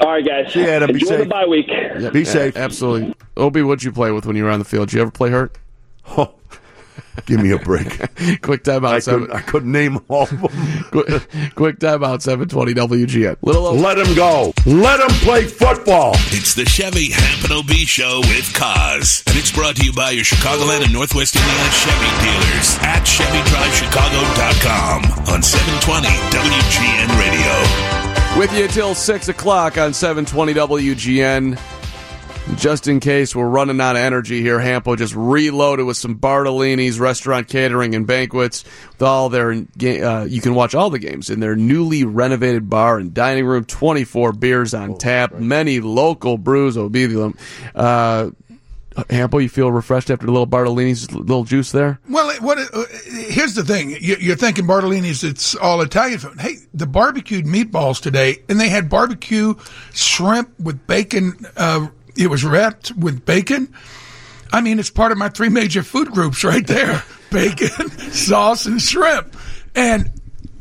All 0.00 0.10
right, 0.10 0.24
guys. 0.24 0.52
See 0.52 0.60
you, 0.60 0.68
Adam. 0.68 0.88
Be 0.92 1.00
Enjoy 1.00 1.18
the 1.18 1.26
bye 1.26 1.46
week. 1.46 1.70
Be 2.12 2.24
safe. 2.24 2.56
Absolutely. 2.56 3.14
Obi, 3.36 3.62
what'd 3.62 3.82
you 3.84 3.92
play 3.92 4.10
with 4.10 4.26
when 4.26 4.34
you 4.36 4.44
were 4.44 4.50
on 4.50 4.58
the 4.58 4.64
field? 4.64 4.88
Did 4.88 4.94
you 4.96 5.02
ever 5.02 5.10
play 5.10 5.28
hurt? 5.30 5.56
Oh, 6.16 6.32
give 7.26 7.40
me 7.40 7.50
a 7.50 7.58
break. 7.58 7.88
Quick 8.42 8.64
timeout. 8.64 8.86
I 8.86 8.98
seven, 8.98 9.26
couldn't, 9.26 9.36
I 9.36 9.40
couldn't 9.42 9.72
name 9.72 9.98
all 10.08 10.22
of 10.22 10.30
them. 10.30 10.40
quick, 10.90 11.06
quick 11.54 11.78
timeout. 11.78 12.22
Seven 12.22 12.48
twenty 12.48 12.72
WGN. 12.74 13.36
Little 13.42 13.66
over. 13.66 13.78
Let 13.80 13.98
him 13.98 14.14
go. 14.16 14.52
Let 14.66 14.98
him 15.00 15.10
play 15.20 15.44
football. 15.44 16.12
It's 16.32 16.54
the 16.54 16.64
Chevy 16.64 17.10
Hampton 17.12 17.52
OB 17.52 17.70
Show 17.86 18.20
with 18.20 18.52
Kaz. 18.54 19.22
And 19.28 19.36
it's 19.36 19.52
brought 19.52 19.76
to 19.76 19.84
you 19.84 19.92
by 19.92 20.10
your 20.10 20.24
Chicagoland 20.24 20.82
and 20.84 20.92
Northwest 20.92 21.36
Indiana 21.36 21.70
Chevy 21.70 22.10
dealers 22.24 22.78
at 22.82 23.02
ChevyDriveChicago.com 23.04 25.04
on 25.34 25.42
720 25.42 26.08
WGN 26.08 27.18
Radio. 27.18 27.97
With 28.36 28.52
you 28.56 28.64
until 28.64 28.94
6 28.94 29.28
o'clock 29.28 29.78
on 29.78 29.92
720 29.92 30.54
WGN. 30.54 31.58
Just 32.56 32.86
in 32.86 33.00
case 33.00 33.34
we're 33.34 33.48
running 33.48 33.80
out 33.80 33.96
of 33.96 34.02
energy 34.02 34.40
here, 34.42 34.58
Hampo 34.58 34.96
just 34.96 35.14
reloaded 35.14 35.86
with 35.86 35.96
some 35.96 36.14
Bartolini's 36.14 37.00
restaurant 37.00 37.48
catering 37.48 37.96
and 37.96 38.06
banquets. 38.06 38.64
With 38.92 39.02
all 39.02 39.28
their, 39.28 39.50
uh, 39.50 40.24
you 40.24 40.40
can 40.40 40.54
watch 40.54 40.74
all 40.74 40.88
the 40.88 41.00
games 41.00 41.30
in 41.30 41.40
their 41.40 41.56
newly 41.56 42.04
renovated 42.04 42.70
bar 42.70 42.98
and 42.98 43.12
dining 43.12 43.44
room. 43.44 43.64
Twenty 43.64 44.04
four 44.04 44.32
beers 44.32 44.72
on 44.72 44.96
tap, 44.98 45.34
many 45.34 45.80
local 45.80 46.38
brews. 46.38 46.76
Obedium. 46.76 47.36
Uh, 47.74 48.30
Hampo, 49.04 49.42
you 49.42 49.48
feel 49.48 49.70
refreshed 49.70 50.10
after 50.10 50.26
a 50.26 50.30
little 50.30 50.46
Bartolini's 50.46 51.10
little 51.12 51.44
juice 51.44 51.72
there? 51.72 52.00
Well, 52.08 52.34
what? 52.40 52.58
Uh, 52.58 52.84
here's 53.06 53.54
the 53.54 53.64
thing: 53.64 53.90
you, 53.90 54.16
you're 54.18 54.36
thinking 54.36 54.66
Bartolini's, 54.66 55.24
it's 55.24 55.54
all 55.54 55.80
Italian 55.80 56.18
food. 56.18 56.40
Hey, 56.40 56.56
the 56.74 56.86
barbecued 56.86 57.44
meatballs 57.44 58.00
today, 58.00 58.42
and 58.48 58.60
they 58.60 58.68
had 58.68 58.88
barbecue 58.88 59.54
shrimp 59.92 60.58
with 60.58 60.86
bacon. 60.86 61.46
Uh, 61.56 61.88
it 62.16 62.28
was 62.28 62.44
wrapped 62.44 62.92
with 62.96 63.24
bacon. 63.24 63.72
I 64.52 64.60
mean, 64.60 64.78
it's 64.78 64.90
part 64.90 65.12
of 65.12 65.18
my 65.18 65.28
three 65.28 65.50
major 65.50 65.82
food 65.82 66.10
groups 66.10 66.42
right 66.42 66.66
there: 66.66 67.04
bacon, 67.30 67.90
sauce, 68.12 68.66
and 68.66 68.80
shrimp. 68.80 69.36
And 69.74 70.10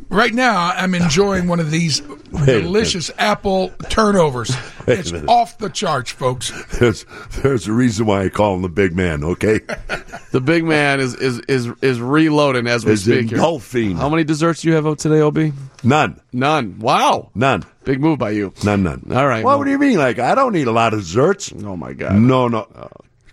right 0.09 0.33
now, 0.33 0.71
I'm 0.75 0.93
enjoying 0.95 1.47
one 1.47 1.59
of 1.59 1.71
these 1.71 1.99
delicious 2.45 3.11
apple 3.17 3.69
turnovers. 3.89 4.55
It's 4.89 5.11
off 5.27 5.57
the 5.57 5.67
charts, 5.69 6.11
folks. 6.11 6.49
There's 6.79 7.05
there's 7.41 7.67
a 7.67 7.73
reason 7.73 8.05
why 8.05 8.23
I 8.23 8.29
call 8.29 8.55
him 8.55 8.61
the 8.61 8.69
big 8.69 8.95
man. 8.95 9.21
Okay, 9.21 9.59
The 10.31 10.39
big 10.39 10.63
man 10.63 11.01
is 11.01 11.13
is 11.15 11.39
is, 11.49 11.67
is 11.81 11.99
reloading 11.99 12.67
as 12.67 12.85
we 12.85 12.93
Is 12.93 13.01
speak 13.03 13.25
here. 13.27 13.37
engulfing. 13.37 13.97
How 13.97 14.07
many 14.07 14.23
desserts 14.23 14.61
do 14.61 14.69
you 14.69 14.75
have 14.75 14.87
out 14.87 14.99
today, 14.99 15.19
Ob? 15.19 15.37
none, 15.83 16.21
None. 16.31 16.79
Wow. 16.79 17.31
none, 17.35 17.65
Big 17.83 17.99
move 17.99 18.17
by 18.17 18.29
you. 18.29 18.53
none, 18.63 18.81
none. 18.83 19.03
All 19.11 19.27
right. 19.27 19.43
What 19.43 19.57
well- 19.57 19.65
do 19.65 19.71
you 19.71 19.77
mean? 19.77 19.97
Like 19.97 20.19
I 20.19 20.35
don't 20.35 20.53
need 20.53 20.67
a 20.67 20.71
lot 20.71 20.93
of 20.93 21.01
desserts. 21.01 21.51
Oh 21.65 21.75
my 21.75 21.91
God. 21.91 22.15
No, 22.15 22.47
no, 22.47 22.65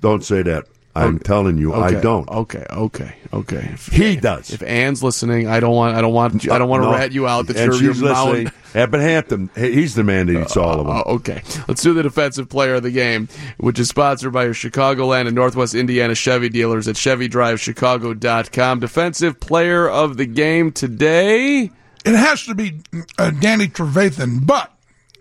don't 0.01 0.25
say 0.25 0.43
that. 0.43 0.65
I'm 0.97 1.19
telling 1.19 1.59
you, 1.59 1.73
Okay. 1.75 1.97
I 1.97 2.01
don't. 2.01 2.29
Okay. 2.29 2.65
Okay. 2.71 3.17
Okay. 3.33 3.71
If, 3.73 3.87
He 3.89 4.15
does. 4.17 4.51
if 4.53 4.63
Anne's 4.63 5.03
listening, 5.03 5.49
I 5.49 5.59
don't 5.59 5.75
want. 5.75 5.97
I 5.97 6.01
don't 6.01 6.13
want. 6.13 6.49
I 6.49 6.57
don't 6.59 6.69
want 6.69 6.83
to 6.85 6.91
No. 6.91 6.95
rat 6.95 7.11
you 7.13 7.27
out. 7.27 7.49
That 7.49 7.57
and 7.57 7.65
you're, 7.67 7.73
she's 7.75 8.01
you're 8.01 8.11
listening. 8.11 8.45
mounting- 8.45 8.53
Hampton, 8.75 9.51
he's 9.57 9.95
the 9.95 10.03
man 10.03 10.27
that 10.27 10.41
eats 10.41 10.57
all 10.57 10.81
of 10.81 10.87
them. 10.87 11.03
Oh, 11.07 11.15
okay. 11.17 11.43
Let's 11.69 11.81
do 11.83 11.95
the 11.95 12.03
defensive 12.03 12.49
player 12.49 12.75
of 12.75 12.83
the 12.83 12.91
game, 12.91 13.29
which 13.59 13.79
is 13.79 13.89
sponsored 13.89 14.33
by 14.33 14.45
your 14.45 14.55
Chicagoland 14.55 15.27
and 15.27 15.35
Northwest 15.37 15.77
Indiana 15.77 16.15
Chevy 16.17 16.49
dealers 16.49 16.89
at 16.89 16.97
ChevyDriveChicago.com. 16.97 18.81
Defensive 18.81 19.39
player 19.41 19.89
of 19.89 20.17
the 20.17 20.27
game 20.27 20.73
today. 20.73 21.71
It 22.05 22.15
has 22.15 22.45
to 22.47 22.55
be 22.55 22.81
uh, 23.19 23.31
Danny 23.31 23.69
Trevathan, 23.69 24.47
but 24.47 24.73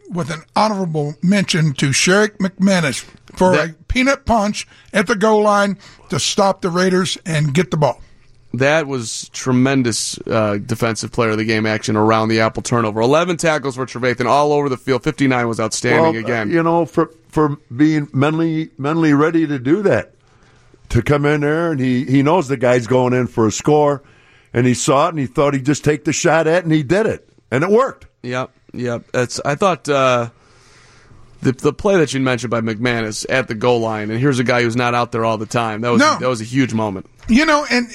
with 0.10 0.30
an 0.32 0.42
honorable 0.56 1.16
mention 1.22 1.74
to 1.74 1.90
Sherrick 1.90 2.38
McManus 2.40 3.04
for 3.36 3.52
That- 3.56 3.70
a 3.70 3.76
peanut 3.94 4.26
punch 4.26 4.68
at 4.92 5.06
the 5.06 5.16
goal 5.16 5.44
line 5.44 5.78
to 6.10 6.20
stop 6.20 6.62
the 6.62 6.70
Raiders 6.70 7.16
and 7.26 7.54
get 7.54 7.70
the 7.70 7.78
ball. 7.78 8.02
That 8.56 8.88
was 8.88 9.30
tremendous 9.30 10.18
uh, 10.28 10.58
defensive 10.64 11.12
player 11.12 11.32
of 11.32 11.38
the 11.38 11.46
game 11.46 11.66
action 11.66 11.96
around 11.96 12.30
the 12.30 12.40
apple 12.42 12.62
turnover. 12.62 13.02
11 13.02 13.38
tackles 13.38 13.76
for 13.76 13.86
Trevathan 13.86 14.26
all 14.26 14.52
over 14.52 14.70
the 14.70 14.78
field. 14.78 15.04
59 15.04 15.48
was 15.48 15.60
outstanding 15.60 16.14
Well, 16.14 16.24
again. 16.24 16.52
You 16.52 16.62
know, 16.62 16.86
for 16.86 17.10
for 17.30 17.58
being 17.76 18.08
mentally 18.14 18.70
mentally 18.78 19.14
ready 19.14 19.48
to 19.48 19.58
do 19.58 19.82
that, 19.84 20.14
to 20.90 21.02
come 21.02 21.26
in 21.26 21.42
there 21.42 21.72
and 21.72 21.80
he 21.80 22.06
he 22.06 22.22
knows 22.22 22.48
the 22.48 22.58
guy's 22.58 22.86
going 22.86 23.14
in 23.14 23.26
for 23.26 23.48
a 23.48 23.52
score, 23.52 24.04
and 24.54 24.68
he 24.68 24.76
saw 24.76 25.08
it 25.08 25.10
and 25.10 25.20
he 25.20 25.26
thought 25.26 25.56
he'd 25.56 25.66
just 25.66 25.84
take 25.84 26.04
the 26.06 26.14
shot 26.14 26.46
at 26.46 26.60
it, 26.60 26.64
and 26.64 26.74
he 26.74 26.84
did 26.84 27.08
it, 27.08 27.28
and 27.50 27.64
it 27.64 27.72
worked. 27.72 28.06
Yep, 28.22 28.52
yep. 28.74 29.04
That's. 29.14 29.40
I 29.44 29.56
thought 29.56 29.90
uh, 29.90 30.30
the 31.44 31.52
the 31.52 31.74
play 31.74 31.98
that 31.98 32.14
you 32.14 32.20
mentioned 32.20 32.52
by 32.52 32.62
McManus 32.62 33.26
at 33.30 33.48
the 33.48 33.56
goal 33.56 33.80
line, 33.80 34.10
and 34.12 34.20
here's 34.20 34.40
a 34.40 34.44
guy 34.44 34.64
who's 34.64 34.76
not 34.76 34.94
out 34.94 35.12
there 35.12 35.26
all 35.26 35.38
the 35.38 35.46
time. 35.46 35.82
That 35.82 35.90
was 35.92 36.00
No. 36.00 36.18
that 36.20 36.28
was 36.28 36.42
a 36.42 36.46
huge 36.46 36.74
moment. 36.74 37.06
You 37.28 37.46
know, 37.46 37.66
and 37.70 37.90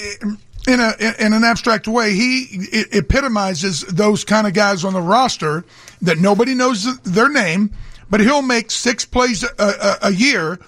in 0.66 0.80
a 0.80 0.92
in 1.18 1.32
an 1.32 1.44
abstract 1.44 1.88
way, 1.88 2.12
he 2.14 2.66
epitomizes 2.92 3.82
those 3.82 4.24
kind 4.24 4.46
of 4.46 4.54
guys 4.54 4.84
on 4.84 4.92
the 4.92 5.00
roster 5.00 5.64
that 6.02 6.18
nobody 6.18 6.54
knows 6.54 6.98
their 7.02 7.28
name, 7.28 7.70
but 8.10 8.20
he'll 8.20 8.42
make 8.42 8.70
six 8.70 9.04
plays 9.04 9.42
a, 9.42 9.48
a, 9.58 9.98
a 10.08 10.10
year 10.12 10.58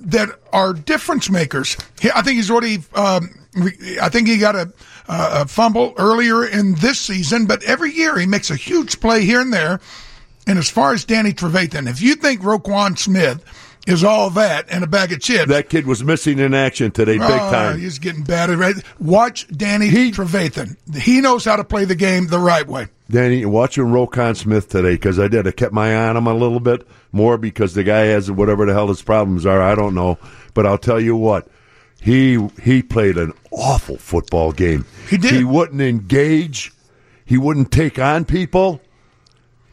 that 0.00 0.28
are 0.52 0.72
difference 0.72 1.28
makers. 1.30 1.76
I 2.14 2.22
think 2.22 2.36
he's 2.36 2.50
already. 2.50 2.78
Um, 2.94 3.30
I 4.00 4.08
think 4.10 4.28
he 4.28 4.38
got 4.38 4.54
a, 4.54 4.72
a 5.08 5.48
fumble 5.48 5.94
earlier 5.96 6.46
in 6.46 6.74
this 6.76 7.00
season, 7.00 7.46
but 7.46 7.62
every 7.64 7.92
year 7.92 8.16
he 8.18 8.26
makes 8.26 8.50
a 8.50 8.56
huge 8.56 9.00
play 9.00 9.24
here 9.24 9.40
and 9.40 9.52
there. 9.52 9.80
And 10.48 10.58
as 10.58 10.68
far 10.70 10.92
as 10.94 11.04
Danny 11.04 11.32
Trevathan, 11.32 11.88
if 11.88 12.00
you 12.02 12.14
think 12.16 12.40
Roquan 12.40 12.98
Smith 12.98 13.44
is 13.86 14.02
all 14.02 14.30
that 14.30 14.66
and 14.70 14.82
a 14.82 14.86
bag 14.86 15.12
of 15.12 15.20
chips, 15.20 15.48
That 15.48 15.68
kid 15.68 15.86
was 15.86 16.02
missing 16.02 16.38
in 16.38 16.54
action 16.54 16.90
today, 16.90 17.18
big 17.18 17.22
Oh, 17.30 17.50
time. 17.50 17.78
He's 17.78 17.98
getting 17.98 18.22
battered. 18.22 18.58
Right. 18.58 18.74
Watch 18.98 19.46
Danny 19.48 19.88
Trevathan. 20.10 20.76
He 20.96 21.20
knows 21.20 21.44
how 21.44 21.56
to 21.56 21.64
play 21.64 21.84
the 21.84 21.94
game 21.94 22.26
the 22.26 22.38
right 22.38 22.66
way. 22.66 22.88
Danny, 23.10 23.44
watching 23.46 23.84
Roquan 23.84 24.36
Smith 24.36 24.68
today 24.68 24.92
because 24.94 25.18
I 25.18 25.28
did. 25.28 25.46
I 25.46 25.50
kept 25.50 25.72
my 25.72 25.94
eye 25.94 26.08
on 26.08 26.16
him 26.16 26.26
a 26.26 26.34
little 26.34 26.60
bit 26.60 26.86
more 27.12 27.38
because 27.38 27.74
the 27.74 27.84
guy 27.84 28.00
has 28.06 28.30
whatever 28.30 28.66
the 28.66 28.72
hell 28.74 28.88
his 28.88 29.00
problems 29.02 29.46
are. 29.46 29.62
I 29.62 29.74
don't 29.74 29.94
know, 29.94 30.18
but 30.54 30.66
I'll 30.66 30.76
tell 30.78 31.00
you 31.00 31.16
what, 31.16 31.48
he 32.02 32.48
he 32.62 32.82
played 32.82 33.16
an 33.16 33.32
awful 33.50 33.96
football 33.96 34.52
game. 34.52 34.84
He 35.08 35.16
did. 35.16 35.32
He 35.32 35.44
wouldn't 35.44 35.80
engage. 35.80 36.72
He 37.24 37.38
wouldn't 37.38 37.70
take 37.72 37.98
on 37.98 38.24
people. 38.26 38.80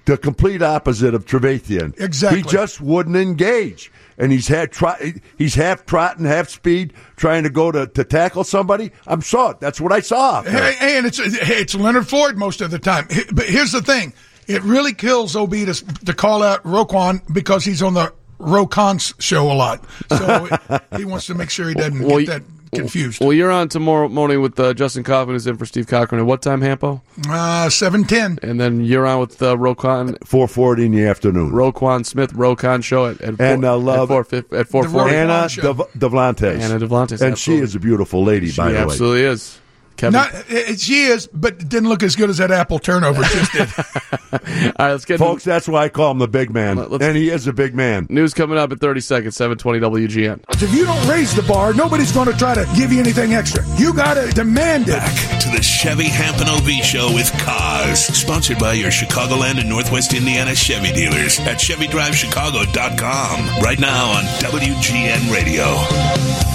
The 0.06 0.18
complete 0.18 0.62
opposite 0.62 1.14
of 1.16 1.26
Trevathan. 1.26 2.00
Exactly. 2.00 2.42
He 2.42 2.48
just 2.48 2.80
wouldn't 2.80 3.16
engage, 3.16 3.92
and 4.18 4.32
he's 4.32 4.48
had 4.48 4.72
try. 4.72 5.16
He's 5.38 5.56
half 5.56 5.86
trotting, 5.86 6.26
half 6.26 6.50
speed, 6.50 6.94
trying 7.16 7.44
to 7.44 7.50
go 7.50 7.72
to, 7.72 7.88
to 7.88 8.04
tackle 8.04 8.44
somebody. 8.44 8.92
I'm 9.08 9.22
saw 9.22 9.50
it. 9.52 9.60
That's 9.60 9.82
what 9.82 9.92
I 9.92 10.02
saw. 10.02 10.38
out 10.38 10.46
there. 10.46 10.74
Hey, 10.74 10.98
and 10.98 11.08
it's 11.08 11.20
it's 11.20 11.74
Leonard 11.74 12.08
Floyd 12.08 12.38
most 12.38 12.62
of 12.62 12.70
the 12.72 12.80
time. 12.80 13.08
But 13.34 13.46
here's 13.48 13.72
the 13.72 13.82
thing: 13.82 14.14
it 14.48 14.62
really 14.64 14.94
kills 14.94 15.36
Ob 15.36 15.52
to, 15.52 15.74
to 16.06 16.14
call 16.14 16.44
out 16.44 16.64
Roquan 16.64 17.22
because 17.34 17.66
he's 17.66 17.82
on 17.82 17.96
the 17.96 18.14
Roquan's 18.40 19.14
show 19.20 19.52
a 19.52 19.56
lot. 19.56 19.86
So 20.10 20.50
he 20.98 21.06
wants 21.06 21.26
to 21.28 21.34
make 21.34 21.50
sure 21.50 21.68
he 21.68 21.74
doesn't 21.74 22.00
Well, 22.06 22.20
get 22.20 22.28
that 22.28 22.44
confused. 22.76 23.22
Well, 23.22 23.34
you're 23.34 23.52
on 23.52 23.70
tomorrow 23.70 24.08
morning 24.10 24.42
with 24.42 24.60
uh, 24.60 24.74
Justin 24.74 25.04
Kaufmann, 25.04 25.36
who's 25.36 25.48
in 25.48 25.58
for 25.58 25.66
Steve 25.66 25.88
Cochran. 25.88 26.20
At 26.22 26.26
what 26.26 26.42
time, 26.42 26.62
Hampo? 26.62 27.02
Uh, 27.28 27.70
seven 27.70 28.04
ten. 28.04 28.40
And 28.42 28.60
then 28.60 28.84
you're 28.84 29.06
on 29.08 29.20
with 29.22 29.42
uh, 29.42 29.56
Roquan, 29.56 30.18
Four 30.26 30.48
forty 30.48 30.86
in 30.86 30.92
the 30.92 31.06
afternoon. 31.06 31.52
Roquan 31.52 32.06
Smith, 32.06 32.34
Roquan 32.34 32.84
show 32.84 33.08
at 33.08 33.22
at 33.22 33.40
And 33.40 33.62
four, 33.62 33.70
I 33.72 33.74
love 33.74 34.12
at 34.12 34.28
four, 34.28 34.60
at 34.60 34.68
four 34.68 34.84
The 34.84 34.90
forty. 34.90 35.12
Roquan 35.12 35.14
Anna 35.14 35.50
show. 35.50 35.74
Davlantes. 35.74 36.60
Anna 36.60 36.80
Davlantes, 36.80 37.22
And 37.22 37.38
she 37.38 37.56
is 37.58 37.76
a 37.76 37.80
beautiful 37.80 38.24
lady, 38.24 38.50
She 38.50 38.58
by 38.58 38.72
the 38.72 38.78
way. 38.78 38.84
absolutely 38.84 39.24
is. 39.24 39.60
Kevin. 39.98 40.14
Not, 40.14 40.32
it, 40.50 40.80
she 40.80 41.04
is, 41.04 41.28
but 41.28 41.58
didn't 41.70 41.90
look 41.90 42.04
as 42.04 42.16
good 42.16 42.30
as 42.30 42.38
that 42.38 42.52
apple 42.52 42.80
turnover 42.80 43.24
just 43.24 43.52
did. 43.54 43.70
All 43.78 44.40
right, 44.80 44.92
let's 44.92 45.06
get 45.06 45.20
Folks, 45.20 45.44
that's 45.44 45.68
why 45.68 45.86
I 45.86 45.90
call 45.90 46.12
him 46.12 46.20
the 46.20 46.28
big 46.28 46.54
man. 46.54 46.78
and 46.78 47.18
he 47.18 47.30
is 47.30 47.48
a 47.48 47.54
big 47.54 47.76
man. 47.76 48.08
news 48.10 48.34
coming 48.34 48.58
up 48.58 48.72
in 48.72 48.78
30 48.78 49.02
seconds, 49.02 49.36
720 49.36 49.80
WGN. 50.08 50.44
if 50.62 50.74
you 50.74 50.86
don't 50.86 51.08
raise 51.08 51.34
the 51.36 51.44
bar, 51.44 51.74
nobody's 51.74 52.12
going 52.12 52.32
to 52.32 52.38
try 52.38 52.54
to 52.54 52.66
give 52.76 52.92
you 52.92 53.00
anything 53.00 53.34
extra. 53.34 53.64
You 53.78 53.94
got 53.94 54.16
to 54.16 54.30
demand 54.32 54.88
it. 54.90 54.98
Back 54.98 55.42
to 55.42 55.50
the 55.50 55.62
Chevy 55.62 56.08
Hampton 56.08 56.48
OB 56.50 56.84
Show 56.84 57.12
with 57.14 57.28
Kaz, 57.34 57.98
sponsored 58.14 58.60
by 58.60 58.74
your 58.74 58.92
Chicagoland 58.92 59.60
and 59.60 59.70
Northwest 59.70 60.14
Indiana 60.14 60.56
Chevy 60.56 60.92
dealers 60.94 61.40
at 61.42 61.58
ChevyDriveChicago.com. 61.58 63.62
Right 63.64 63.80
now 63.80 64.12
on 64.12 64.24
WGN 64.42 65.32
Radio. 65.34 66.55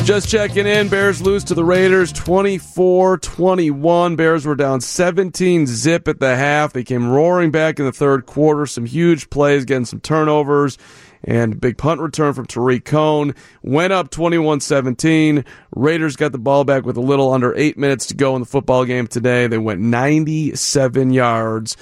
Just 0.00 0.28
checking 0.28 0.66
in. 0.66 0.88
Bears 0.88 1.22
lose 1.22 1.44
to 1.44 1.54
the 1.54 1.64
Raiders 1.64 2.10
24 2.12 3.18
21. 3.18 4.16
Bears 4.16 4.44
were 4.44 4.56
down 4.56 4.80
17 4.80 5.66
zip 5.66 6.08
at 6.08 6.18
the 6.18 6.34
half. 6.34 6.72
They 6.72 6.82
came 6.82 7.08
roaring 7.08 7.52
back 7.52 7.78
in 7.78 7.84
the 7.84 7.92
third 7.92 8.26
quarter. 8.26 8.66
Some 8.66 8.84
huge 8.84 9.30
plays, 9.30 9.64
getting 9.64 9.84
some 9.84 10.00
turnovers, 10.00 10.76
and 11.22 11.60
big 11.60 11.78
punt 11.78 12.00
return 12.00 12.32
from 12.32 12.46
Tarik 12.46 12.84
Cohen. 12.84 13.36
Went 13.62 13.92
up 13.92 14.10
21 14.10 14.60
17. 14.60 15.44
Raiders 15.76 16.16
got 16.16 16.32
the 16.32 16.38
ball 16.38 16.64
back 16.64 16.84
with 16.84 16.96
a 16.96 17.00
little 17.00 17.32
under 17.32 17.54
eight 17.56 17.78
minutes 17.78 18.06
to 18.06 18.14
go 18.14 18.34
in 18.34 18.40
the 18.42 18.46
football 18.46 18.84
game 18.84 19.06
today. 19.06 19.46
They 19.46 19.58
went 19.58 19.80
97 19.80 21.12
yards 21.12 21.76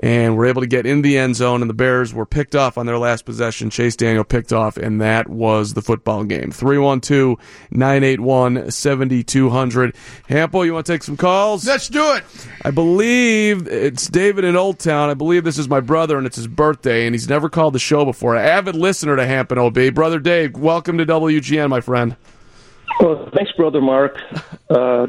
and 0.00 0.34
we 0.34 0.38
were 0.38 0.46
able 0.46 0.60
to 0.60 0.66
get 0.66 0.86
in 0.86 1.02
the 1.02 1.16
end 1.18 1.36
zone, 1.36 1.62
and 1.62 1.70
the 1.70 1.74
Bears 1.74 2.12
were 2.12 2.26
picked 2.26 2.54
off 2.54 2.76
on 2.76 2.86
their 2.86 2.98
last 2.98 3.24
possession. 3.24 3.70
Chase 3.70 3.96
Daniel 3.96 4.24
picked 4.24 4.52
off, 4.52 4.76
and 4.76 5.00
that 5.00 5.28
was 5.28 5.74
the 5.74 5.82
football 5.82 6.24
game. 6.24 6.50
312 6.50 7.38
981 7.70 8.70
7200. 8.70 9.94
Hample, 10.28 10.64
you 10.64 10.74
want 10.74 10.86
to 10.86 10.92
take 10.92 11.02
some 11.02 11.16
calls? 11.16 11.66
Let's 11.66 11.88
do 11.88 12.14
it. 12.14 12.24
I 12.64 12.70
believe 12.70 13.66
it's 13.68 14.08
David 14.08 14.44
in 14.44 14.56
Old 14.56 14.78
Town. 14.78 15.08
I 15.08 15.14
believe 15.14 15.44
this 15.44 15.58
is 15.58 15.68
my 15.68 15.80
brother, 15.80 16.18
and 16.18 16.26
it's 16.26 16.36
his 16.36 16.48
birthday, 16.48 17.06
and 17.06 17.14
he's 17.14 17.28
never 17.28 17.48
called 17.48 17.74
the 17.74 17.78
show 17.78 18.04
before. 18.04 18.36
An 18.36 18.44
Avid 18.44 18.74
listener 18.74 19.16
to 19.16 19.26
Hampton 19.26 19.58
OB. 19.58 19.94
Brother 19.94 20.18
Dave, 20.18 20.56
welcome 20.56 20.98
to 20.98 21.06
WGN, 21.06 21.70
my 21.70 21.80
friend. 21.80 22.16
Well, 23.00 23.28
thanks, 23.34 23.52
brother 23.52 23.80
Mark. 23.80 24.18
Uh, 24.70 25.08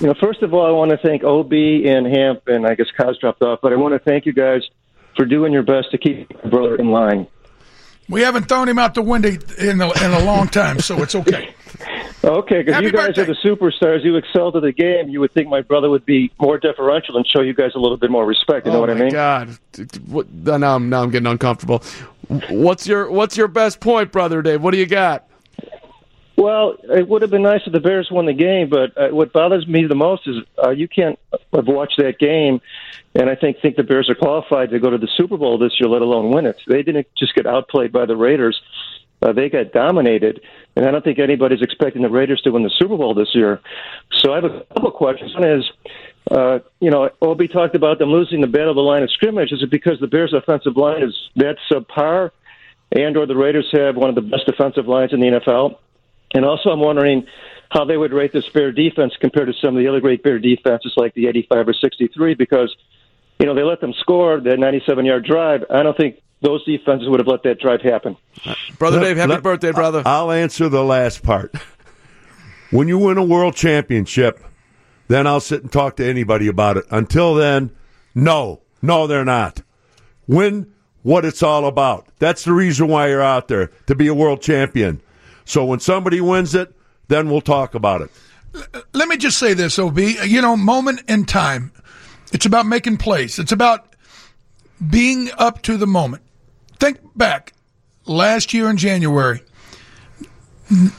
you 0.00 0.06
know, 0.06 0.14
first 0.20 0.42
of 0.42 0.54
all, 0.54 0.66
I 0.66 0.70
want 0.70 0.90
to 0.90 0.98
thank 0.98 1.22
OB 1.24 1.52
and 1.52 2.06
Hamp, 2.06 2.48
and 2.48 2.66
I 2.66 2.74
guess 2.74 2.86
Kaz 2.98 3.18
dropped 3.20 3.42
off, 3.42 3.60
but 3.62 3.72
I 3.72 3.76
want 3.76 3.92
to 3.94 3.98
thank 3.98 4.26
you 4.26 4.32
guys 4.32 4.62
for 5.16 5.24
doing 5.24 5.52
your 5.52 5.62
best 5.62 5.90
to 5.90 5.98
keep 5.98 6.32
my 6.42 6.50
brother 6.50 6.76
in 6.76 6.90
line. 6.90 7.26
We 8.08 8.22
haven't 8.22 8.48
thrown 8.48 8.68
him 8.68 8.78
out 8.78 8.94
the 8.94 9.02
window 9.02 9.28
in 9.58 9.80
a, 9.80 10.04
in 10.04 10.10
a 10.10 10.24
long 10.24 10.48
time, 10.48 10.80
so 10.80 11.02
it's 11.02 11.14
okay. 11.14 11.54
Okay, 12.22 12.62
because 12.62 12.82
you 12.82 12.92
guys 12.92 13.16
are 13.16 13.24
the 13.24 13.36
superstars. 13.42 14.04
You 14.04 14.16
excelled 14.16 14.54
at 14.54 14.60
the 14.62 14.72
game. 14.72 15.08
You 15.08 15.20
would 15.20 15.32
think 15.32 15.48
my 15.48 15.62
brother 15.62 15.88
would 15.88 16.04
be 16.04 16.30
more 16.38 16.58
deferential 16.58 17.16
and 17.16 17.26
show 17.26 17.40
you 17.40 17.54
guys 17.54 17.70
a 17.74 17.78
little 17.78 17.96
bit 17.96 18.10
more 18.10 18.26
respect. 18.26 18.66
You 18.66 18.72
know 18.72 18.78
oh 18.78 18.80
what 18.82 18.90
I 18.90 18.94
my 18.94 19.00
mean? 19.00 19.12
God, 19.12 19.58
What- 20.06 20.30
now 20.30 20.76
I'm 20.76 20.90
now 20.90 21.02
I'm 21.02 21.08
getting 21.10 21.28
uncomfortable. 21.28 21.82
What's 22.50 22.86
your 22.86 23.10
What's 23.10 23.38
your 23.38 23.48
best 23.48 23.80
point, 23.80 24.12
brother 24.12 24.42
Dave? 24.42 24.60
What 24.60 24.72
do 24.72 24.76
you 24.78 24.84
got? 24.84 25.29
Well, 26.40 26.76
it 26.84 27.06
would 27.06 27.20
have 27.20 27.30
been 27.30 27.42
nice 27.42 27.60
if 27.66 27.72
the 27.74 27.80
Bears 27.80 28.08
won 28.10 28.24
the 28.24 28.32
game, 28.32 28.70
but 28.70 28.96
uh, 28.96 29.14
what 29.14 29.30
bothers 29.30 29.68
me 29.68 29.84
the 29.86 29.94
most 29.94 30.26
is 30.26 30.36
uh, 30.64 30.70
you 30.70 30.88
can't 30.88 31.18
have 31.52 31.66
watched 31.66 31.98
that 31.98 32.18
game, 32.18 32.62
and 33.14 33.28
I 33.28 33.34
think 33.34 33.58
think 33.60 33.76
the 33.76 33.82
Bears 33.82 34.08
are 34.08 34.14
qualified 34.14 34.70
to 34.70 34.78
go 34.78 34.88
to 34.88 34.96
the 34.96 35.08
Super 35.18 35.36
Bowl 35.36 35.58
this 35.58 35.72
year, 35.78 35.90
let 35.90 36.00
alone 36.00 36.30
win 36.30 36.46
it. 36.46 36.56
They 36.66 36.82
didn't 36.82 37.08
just 37.18 37.34
get 37.34 37.46
outplayed 37.46 37.92
by 37.92 38.06
the 38.06 38.16
Raiders; 38.16 38.58
uh, 39.20 39.34
they 39.34 39.50
got 39.50 39.72
dominated, 39.72 40.40
and 40.76 40.86
I 40.86 40.90
don't 40.90 41.04
think 41.04 41.18
anybody's 41.18 41.60
expecting 41.60 42.00
the 42.00 42.08
Raiders 42.08 42.40
to 42.44 42.52
win 42.52 42.62
the 42.62 42.72
Super 42.78 42.96
Bowl 42.96 43.12
this 43.12 43.34
year. 43.34 43.60
So 44.20 44.32
I 44.32 44.36
have 44.36 44.44
a 44.44 44.64
couple 44.72 44.92
questions. 44.92 45.34
One 45.34 45.46
is. 45.46 45.64
Uh, 46.30 46.60
you 46.80 46.90
know, 46.90 47.10
Obi 47.22 47.48
talked 47.48 47.74
about 47.74 47.98
them 47.98 48.10
losing 48.10 48.40
the 48.40 48.46
battle 48.46 48.70
of 48.70 48.76
the 48.76 48.82
line 48.82 49.02
of 49.02 49.10
scrimmage. 49.10 49.52
Is 49.52 49.62
it 49.62 49.70
because 49.70 49.98
the 50.00 50.06
Bears' 50.06 50.32
offensive 50.32 50.76
line 50.76 51.02
is 51.02 51.14
that 51.36 51.56
subpar, 51.70 52.30
and 52.92 53.16
or 53.16 53.26
the 53.26 53.36
Raiders 53.36 53.68
have 53.72 53.96
one 53.96 54.08
of 54.08 54.14
the 54.14 54.22
best 54.22 54.46
defensive 54.46 54.86
lines 54.86 55.12
in 55.12 55.20
the 55.20 55.26
NFL? 55.26 55.76
And 56.34 56.44
also, 56.44 56.70
I'm 56.70 56.80
wondering 56.80 57.26
how 57.70 57.84
they 57.84 57.96
would 57.96 58.12
rate 58.12 58.32
this 58.32 58.48
Bear 58.48 58.72
defense 58.72 59.12
compared 59.20 59.48
to 59.48 59.54
some 59.60 59.76
of 59.76 59.82
the 59.82 59.88
other 59.88 60.00
great 60.00 60.22
Bear 60.22 60.38
defenses 60.38 60.92
like 60.96 61.14
the 61.14 61.26
85 61.28 61.68
or 61.68 61.72
63 61.74 62.34
because, 62.34 62.74
you 63.38 63.46
know, 63.46 63.54
they 63.54 63.62
let 63.62 63.80
them 63.80 63.92
score 64.00 64.40
that 64.40 64.58
97 64.58 65.04
yard 65.04 65.24
drive. 65.24 65.64
I 65.70 65.82
don't 65.82 65.96
think 65.96 66.20
those 66.42 66.64
defenses 66.64 67.08
would 67.08 67.20
have 67.20 67.26
let 67.26 67.42
that 67.44 67.60
drive 67.60 67.80
happen. 67.82 68.16
Brother 68.78 68.98
Let- 68.98 69.04
Dave, 69.08 69.16
happy 69.18 69.30
let- 69.32 69.42
birthday, 69.42 69.72
brother. 69.72 70.02
I'll 70.06 70.30
answer 70.32 70.68
the 70.68 70.84
last 70.84 71.22
part. 71.22 71.54
When 72.70 72.86
you 72.86 72.98
win 72.98 73.18
a 73.18 73.24
world 73.24 73.56
championship, 73.56 74.40
then 75.08 75.26
I'll 75.26 75.40
sit 75.40 75.62
and 75.62 75.72
talk 75.72 75.96
to 75.96 76.06
anybody 76.08 76.46
about 76.46 76.76
it. 76.76 76.84
Until 76.90 77.34
then, 77.34 77.70
no, 78.14 78.60
no, 78.80 79.08
they're 79.08 79.24
not. 79.24 79.62
Win 80.28 80.72
what 81.02 81.24
it's 81.24 81.42
all 81.42 81.66
about. 81.66 82.06
That's 82.20 82.44
the 82.44 82.52
reason 82.52 82.86
why 82.86 83.08
you're 83.08 83.20
out 83.20 83.48
there 83.48 83.72
to 83.86 83.94
be 83.96 84.06
a 84.06 84.14
world 84.14 84.40
champion. 84.40 85.00
So 85.50 85.64
when 85.64 85.80
somebody 85.80 86.20
wins 86.20 86.54
it, 86.54 86.72
then 87.08 87.28
we'll 87.28 87.40
talk 87.40 87.74
about 87.74 88.02
it. 88.02 88.10
Let 88.92 89.08
me 89.08 89.16
just 89.16 89.36
say 89.36 89.52
this, 89.52 89.78
OB. 89.80 89.98
You 89.98 90.40
know, 90.40 90.56
moment 90.56 91.02
in 91.08 91.24
time. 91.24 91.72
It's 92.32 92.46
about 92.46 92.66
making 92.66 92.98
plays. 92.98 93.38
It's 93.40 93.50
about 93.50 93.94
being 94.88 95.28
up 95.38 95.62
to 95.62 95.76
the 95.76 95.88
moment. 95.88 96.22
Think 96.78 96.98
back 97.16 97.52
last 98.06 98.54
year 98.54 98.70
in 98.70 98.76
January. 98.76 99.42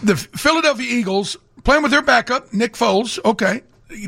The 0.03 0.17
Philadelphia 0.17 0.85
Eagles 0.97 1.37
playing 1.63 1.83
with 1.83 1.91
their 1.91 2.01
backup, 2.01 2.53
Nick 2.53 2.73
Foles. 2.73 3.19
Okay, 3.23 3.61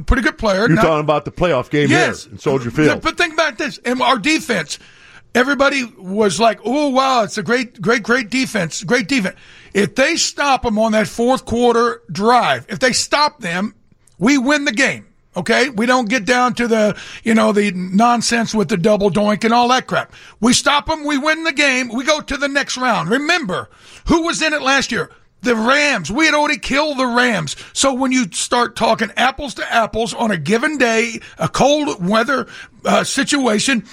pretty 0.05 0.23
good 0.23 0.37
player. 0.37 0.59
You're 0.67 0.69
Not- 0.69 0.81
talking 0.81 0.99
about 1.05 1.23
the 1.23 1.31
playoff 1.31 1.69
game 1.69 1.89
Yes. 1.89 2.25
here 2.25 2.33
in 2.33 2.39
Soldier 2.39 2.69
Field. 2.69 3.01
But 3.01 3.17
think 3.17 3.33
about 3.33 3.57
this. 3.57 3.79
And 3.85 4.01
our 4.01 4.17
defense, 4.19 4.77
everybody 5.35 5.83
was 5.97 6.39
like, 6.39 6.59
oh, 6.63 6.89
wow, 6.89 7.23
it's 7.23 7.37
a 7.37 7.43
great, 7.43 7.81
great, 7.81 8.03
great 8.03 8.29
defense. 8.29 8.83
Great 8.83 9.07
defense. 9.07 9.37
If 9.73 9.95
they 9.95 10.15
stop 10.15 10.63
them 10.63 10.77
on 10.77 10.91
that 10.91 11.07
fourth 11.07 11.45
quarter 11.45 12.01
drive, 12.11 12.65
if 12.69 12.79
they 12.79 12.91
stop 12.91 13.39
them, 13.39 13.75
we 14.19 14.37
win 14.37 14.65
the 14.65 14.71
game. 14.71 15.07
Okay. 15.35 15.69
We 15.69 15.85
don't 15.85 16.09
get 16.09 16.25
down 16.25 16.53
to 16.55 16.67
the, 16.67 16.99
you 17.23 17.33
know, 17.33 17.51
the 17.51 17.71
nonsense 17.71 18.53
with 18.53 18.69
the 18.69 18.77
double 18.77 19.09
doink 19.09 19.43
and 19.43 19.53
all 19.53 19.67
that 19.69 19.87
crap. 19.87 20.13
We 20.39 20.53
stop 20.53 20.85
them. 20.85 21.03
We 21.03 21.17
win 21.17 21.43
the 21.43 21.51
game. 21.51 21.89
We 21.89 22.03
go 22.03 22.21
to 22.21 22.37
the 22.37 22.47
next 22.47 22.77
round. 22.77 23.09
Remember 23.09 23.69
who 24.07 24.23
was 24.23 24.41
in 24.41 24.53
it 24.53 24.61
last 24.61 24.91
year? 24.91 25.09
The 25.41 25.55
Rams. 25.55 26.09
We 26.09 26.25
had 26.25 26.35
already 26.35 26.59
killed 26.59 26.97
the 26.97 27.07
Rams. 27.07 27.57
So 27.73 27.93
when 27.93 28.11
you 28.11 28.31
start 28.31 28.75
talking 28.75 29.11
apples 29.17 29.55
to 29.55 29.73
apples 29.73 30.13
on 30.13 30.31
a 30.31 30.37
given 30.37 30.77
day, 30.77 31.19
a 31.37 31.49
cold 31.49 32.07
weather 32.07 32.47
uh, 32.85 33.03
situation, 33.03 33.85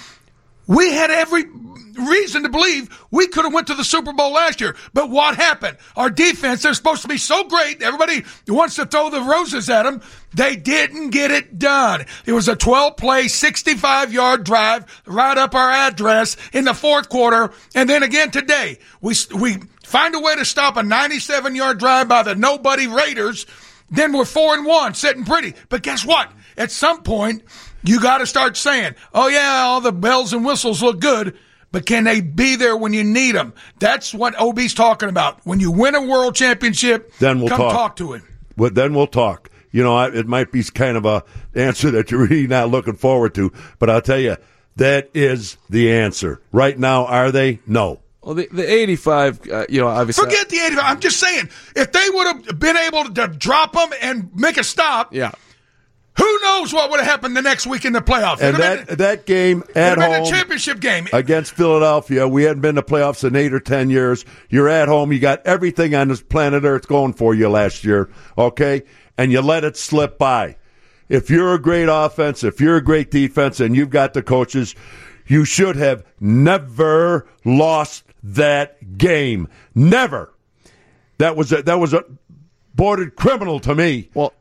we 0.67 0.91
had 0.91 1.11
every 1.11 1.45
reason 1.93 2.43
to 2.43 2.49
believe 2.49 2.89
we 3.11 3.27
could 3.27 3.45
have 3.45 3.53
went 3.53 3.67
to 3.67 3.75
the 3.75 3.83
Super 3.83 4.13
Bowl 4.13 4.31
last 4.31 4.61
year. 4.61 4.75
But 4.93 5.09
what 5.09 5.35
happened? 5.35 5.77
Our 5.95 6.09
defense, 6.09 6.61
they're 6.61 6.73
supposed 6.73 7.01
to 7.01 7.07
be 7.07 7.17
so 7.17 7.43
great. 7.43 7.81
Everybody 7.81 8.23
wants 8.47 8.75
to 8.75 8.85
throw 8.85 9.09
the 9.09 9.21
roses 9.21 9.69
at 9.69 9.83
them. 9.83 10.01
They 10.33 10.55
didn't 10.55 11.09
get 11.09 11.31
it 11.31 11.59
done. 11.59 12.05
It 12.25 12.33
was 12.33 12.47
a 12.47 12.55
12 12.55 12.97
play, 12.97 13.27
65 13.27 14.13
yard 14.13 14.43
drive 14.43 14.85
right 15.05 15.37
up 15.37 15.55
our 15.55 15.69
address 15.69 16.37
in 16.53 16.65
the 16.65 16.73
fourth 16.73 17.09
quarter. 17.09 17.51
And 17.75 17.89
then 17.89 18.03
again 18.03 18.31
today, 18.31 18.79
we, 19.01 19.15
we 19.35 19.57
find 19.83 20.15
a 20.15 20.19
way 20.19 20.35
to 20.35 20.45
stop 20.45 20.77
a 20.77 20.83
97 20.83 21.55
yard 21.55 21.79
drive 21.79 22.07
by 22.07 22.23
the 22.23 22.35
nobody 22.35 22.87
Raiders. 22.87 23.45
Then 23.89 24.13
we're 24.13 24.25
four 24.25 24.53
and 24.53 24.65
one, 24.65 24.93
sitting 24.93 25.25
pretty. 25.25 25.53
But 25.67 25.83
guess 25.83 26.05
what? 26.05 26.31
At 26.57 26.71
some 26.71 27.03
point, 27.03 27.43
you 27.83 28.01
got 28.01 28.19
to 28.19 28.25
start 28.25 28.57
saying, 28.57 28.95
"Oh 29.13 29.27
yeah, 29.27 29.63
all 29.65 29.81
the 29.81 29.91
bells 29.91 30.33
and 30.33 30.45
whistles 30.45 30.81
look 30.81 30.99
good." 30.99 31.37
But 31.71 31.85
can 31.85 32.03
they 32.03 32.19
be 32.19 32.57
there 32.57 32.75
when 32.75 32.91
you 32.93 33.03
need 33.03 33.33
them? 33.33 33.53
That's 33.79 34.13
what 34.13 34.35
OB's 34.37 34.73
talking 34.73 35.07
about. 35.07 35.39
When 35.45 35.61
you 35.61 35.71
win 35.71 35.95
a 35.95 36.01
world 36.01 36.35
championship, 36.35 37.13
Then 37.19 37.39
we'll 37.39 37.47
come 37.47 37.59
talk. 37.59 37.71
talk 37.71 37.95
to 37.95 38.11
him. 38.13 38.27
Well, 38.57 38.71
then 38.71 38.93
we'll 38.93 39.07
talk. 39.07 39.49
You 39.71 39.81
know, 39.81 39.95
I, 39.95 40.09
it 40.09 40.27
might 40.27 40.51
be 40.51 40.63
kind 40.63 40.97
of 40.97 41.05
a 41.05 41.23
answer 41.55 41.89
that 41.91 42.11
you're 42.11 42.19
really 42.27 42.45
not 42.47 42.69
looking 42.69 42.95
forward 42.95 43.33
to, 43.35 43.53
but 43.79 43.89
I'll 43.89 44.01
tell 44.01 44.19
you, 44.19 44.35
that 44.75 45.09
is 45.13 45.55
the 45.69 45.93
answer. 45.93 46.41
Right 46.51 46.77
now, 46.77 47.05
are 47.05 47.31
they? 47.31 47.59
No. 47.65 48.01
Well, 48.21 48.35
the, 48.35 48.47
the 48.51 48.69
85, 48.69 49.49
uh, 49.49 49.65
you 49.69 49.79
know, 49.79 49.87
obviously. 49.87 50.25
Forget 50.25 50.49
the 50.49 50.57
85. 50.59 50.83
I'm 50.83 50.99
just 50.99 51.19
saying, 51.21 51.49
if 51.75 51.91
they 51.93 52.05
would 52.09 52.27
have 52.27 52.59
been 52.59 52.77
able 52.77 53.05
to 53.05 53.27
drop 53.29 53.73
them 53.73 53.89
and 54.01 54.29
make 54.35 54.57
a 54.57 54.63
stop, 54.65 55.13
yeah. 55.13 55.31
Who 56.17 56.39
knows 56.41 56.73
what 56.73 56.89
would 56.91 56.99
have 56.99 57.07
happened 57.09 57.37
the 57.37 57.41
next 57.41 57.65
week 57.65 57.85
in 57.85 57.93
the 57.93 58.01
playoffs? 58.01 58.41
And 58.41 58.55
It'd 58.55 58.61
have 58.61 58.87
that 58.87 58.97
that 58.97 59.25
game 59.25 59.63
at 59.75 59.93
it'd 59.93 59.99
been 59.99 60.11
home 60.11 60.23
a 60.23 60.29
championship 60.29 60.79
game. 60.79 61.07
against 61.13 61.53
Philadelphia, 61.53 62.27
we 62.27 62.43
hadn't 62.43 62.61
been 62.61 62.75
to 62.75 62.81
playoffs 62.81 63.23
in 63.23 63.35
eight 63.35 63.53
or 63.53 63.59
ten 63.59 63.89
years. 63.89 64.25
You're 64.49 64.69
at 64.69 64.87
home. 64.87 65.11
You 65.13 65.19
got 65.19 65.45
everything 65.45 65.95
on 65.95 66.09
this 66.09 66.21
planet 66.21 66.63
Earth 66.63 66.87
going 66.87 67.13
for 67.13 67.33
you 67.33 67.49
last 67.49 67.83
year, 67.83 68.09
okay? 68.37 68.83
And 69.17 69.31
you 69.31 69.41
let 69.41 69.63
it 69.63 69.77
slip 69.77 70.17
by. 70.17 70.57
If 71.07 71.29
you're 71.29 71.53
a 71.53 71.59
great 71.59 71.89
offense, 71.89 72.43
if 72.43 72.61
you're 72.61 72.77
a 72.77 72.83
great 72.83 73.11
defense, 73.11 73.59
and 73.59 73.75
you've 73.75 73.89
got 73.89 74.13
the 74.13 74.23
coaches, 74.23 74.75
you 75.27 75.45
should 75.45 75.75
have 75.75 76.05
never 76.19 77.27
lost 77.45 78.03
that 78.23 78.97
game. 78.97 79.47
Never. 79.75 80.33
That 81.17 81.35
was 81.35 81.51
a, 81.51 81.61
that 81.63 81.79
was 81.79 81.93
a 81.93 82.03
bordered 82.73 83.15
criminal 83.15 83.59
to 83.61 83.75
me. 83.75 84.09
Well, 84.13 84.33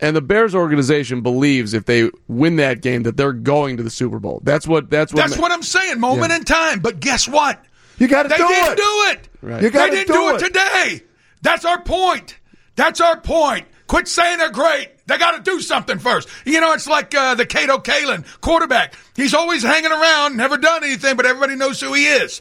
And 0.00 0.16
the 0.16 0.22
Bears 0.22 0.54
organization 0.54 1.20
believes 1.20 1.74
if 1.74 1.84
they 1.84 2.10
win 2.26 2.56
that 2.56 2.80
game 2.80 3.02
that 3.02 3.16
they're 3.16 3.32
going 3.34 3.76
to 3.76 3.82
the 3.82 3.90
Super 3.90 4.18
Bowl. 4.18 4.40
That's 4.42 4.66
what 4.66 4.88
that's 4.90 5.12
what 5.12 5.20
That's 5.20 5.38
what 5.38 5.52
I'm 5.52 5.62
saying. 5.62 6.00
Moment 6.00 6.30
Yeah. 6.30 6.36
in 6.36 6.44
time. 6.44 6.80
But 6.80 7.00
guess 7.00 7.28
what? 7.28 7.62
You 7.98 8.08
got 8.08 8.22
to 8.22 8.28
do 8.30 8.34
it. 8.34 8.38
They 8.38 8.46
didn't 8.46 8.76
do 8.76 8.82
it. 9.10 9.28
Right. 9.42 9.62
You 9.62 9.70
gotta 9.70 9.90
they 9.90 9.96
didn't 9.98 10.06
do 10.08 10.12
do 10.14 10.28
it 10.30 10.42
it. 10.42 10.46
today. 10.46 11.02
That's 11.42 11.64
our 11.66 11.82
point. 11.82 12.38
That's 12.76 13.00
our 13.00 13.20
point. 13.20 13.66
Quit 13.88 14.08
saying 14.08 14.38
they're 14.38 14.50
great. 14.50 14.88
They 15.06 15.18
got 15.18 15.32
to 15.36 15.42
do 15.50 15.60
something 15.60 15.98
first. 15.98 16.28
You 16.46 16.60
know, 16.60 16.72
it's 16.72 16.86
like 16.86 17.14
uh, 17.14 17.34
the 17.34 17.44
Kato 17.44 17.78
Kaelin 17.78 18.24
quarterback. 18.40 18.94
He's 19.16 19.34
always 19.34 19.62
hanging 19.64 19.90
around, 19.90 20.36
never 20.36 20.56
done 20.56 20.84
anything, 20.84 21.16
but 21.16 21.26
everybody 21.26 21.56
knows 21.56 21.80
who 21.80 21.92
he 21.94 22.06
is. 22.06 22.40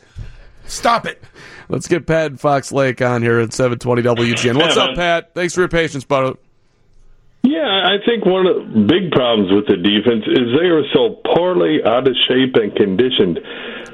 Stop 0.66 1.08
it. 1.08 1.22
Let's 1.68 1.88
get 1.88 2.06
Pat 2.06 2.28
and 2.28 2.40
Fox 2.40 2.72
Lake 2.72 3.02
on 3.02 3.22
here 3.24 3.40
at 3.40 3.52
720 3.54 4.04
WGN. 4.04 4.58
What's 4.58 4.78
up. 4.78 4.96
Pat? 4.96 5.34
Thanks 5.34 5.56
for 5.56 5.62
your 5.62 5.68
patience, 5.70 6.04
brother. 6.04 6.38
Yeah, 7.42 7.88
I 7.88 8.04
think 8.06 8.26
one 8.26 8.46
of 8.48 8.56
the 8.68 8.84
big 8.84 9.12
problems 9.12 9.52
with 9.52 9.66
the 9.68 9.80
defense 9.80 10.28
is 10.28 10.52
they 10.60 10.68
are 10.68 10.84
so 10.92 11.24
poorly 11.24 11.80
out 11.86 12.08
of 12.08 12.16
shape 12.28 12.56
and 12.60 12.76
conditioned. 12.76 13.40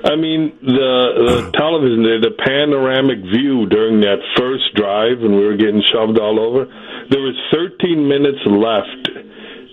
I 0.03 0.15
mean, 0.17 0.57
the 0.65 0.93
the 1.29 1.51
television, 1.57 2.01
the, 2.01 2.25
the 2.25 2.35
panoramic 2.41 3.21
view 3.21 3.65
during 3.69 4.01
that 4.01 4.17
first 4.35 4.73
drive 4.73 5.21
when 5.21 5.37
we 5.37 5.45
were 5.45 5.57
getting 5.57 5.81
shoved 5.93 6.17
all 6.17 6.39
over, 6.41 6.65
there 7.09 7.21
was 7.21 7.37
13 7.53 8.07
minutes 8.07 8.41
left 8.49 9.13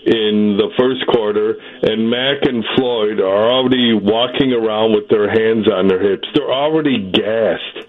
in 0.05 0.59
the 0.59 0.69
first 0.77 1.07
quarter, 1.07 1.57
and 1.83 2.11
Mack 2.11 2.43
and 2.43 2.65
Floyd 2.77 3.21
are 3.21 3.51
already 3.51 3.95
walking 3.95 4.53
around 4.53 4.93
with 4.93 5.09
their 5.09 5.31
hands 5.31 5.71
on 5.71 5.89
their 5.89 6.03
hips. 6.03 6.29
They're 6.35 6.53
already 6.53 6.99
gassed. 7.11 7.89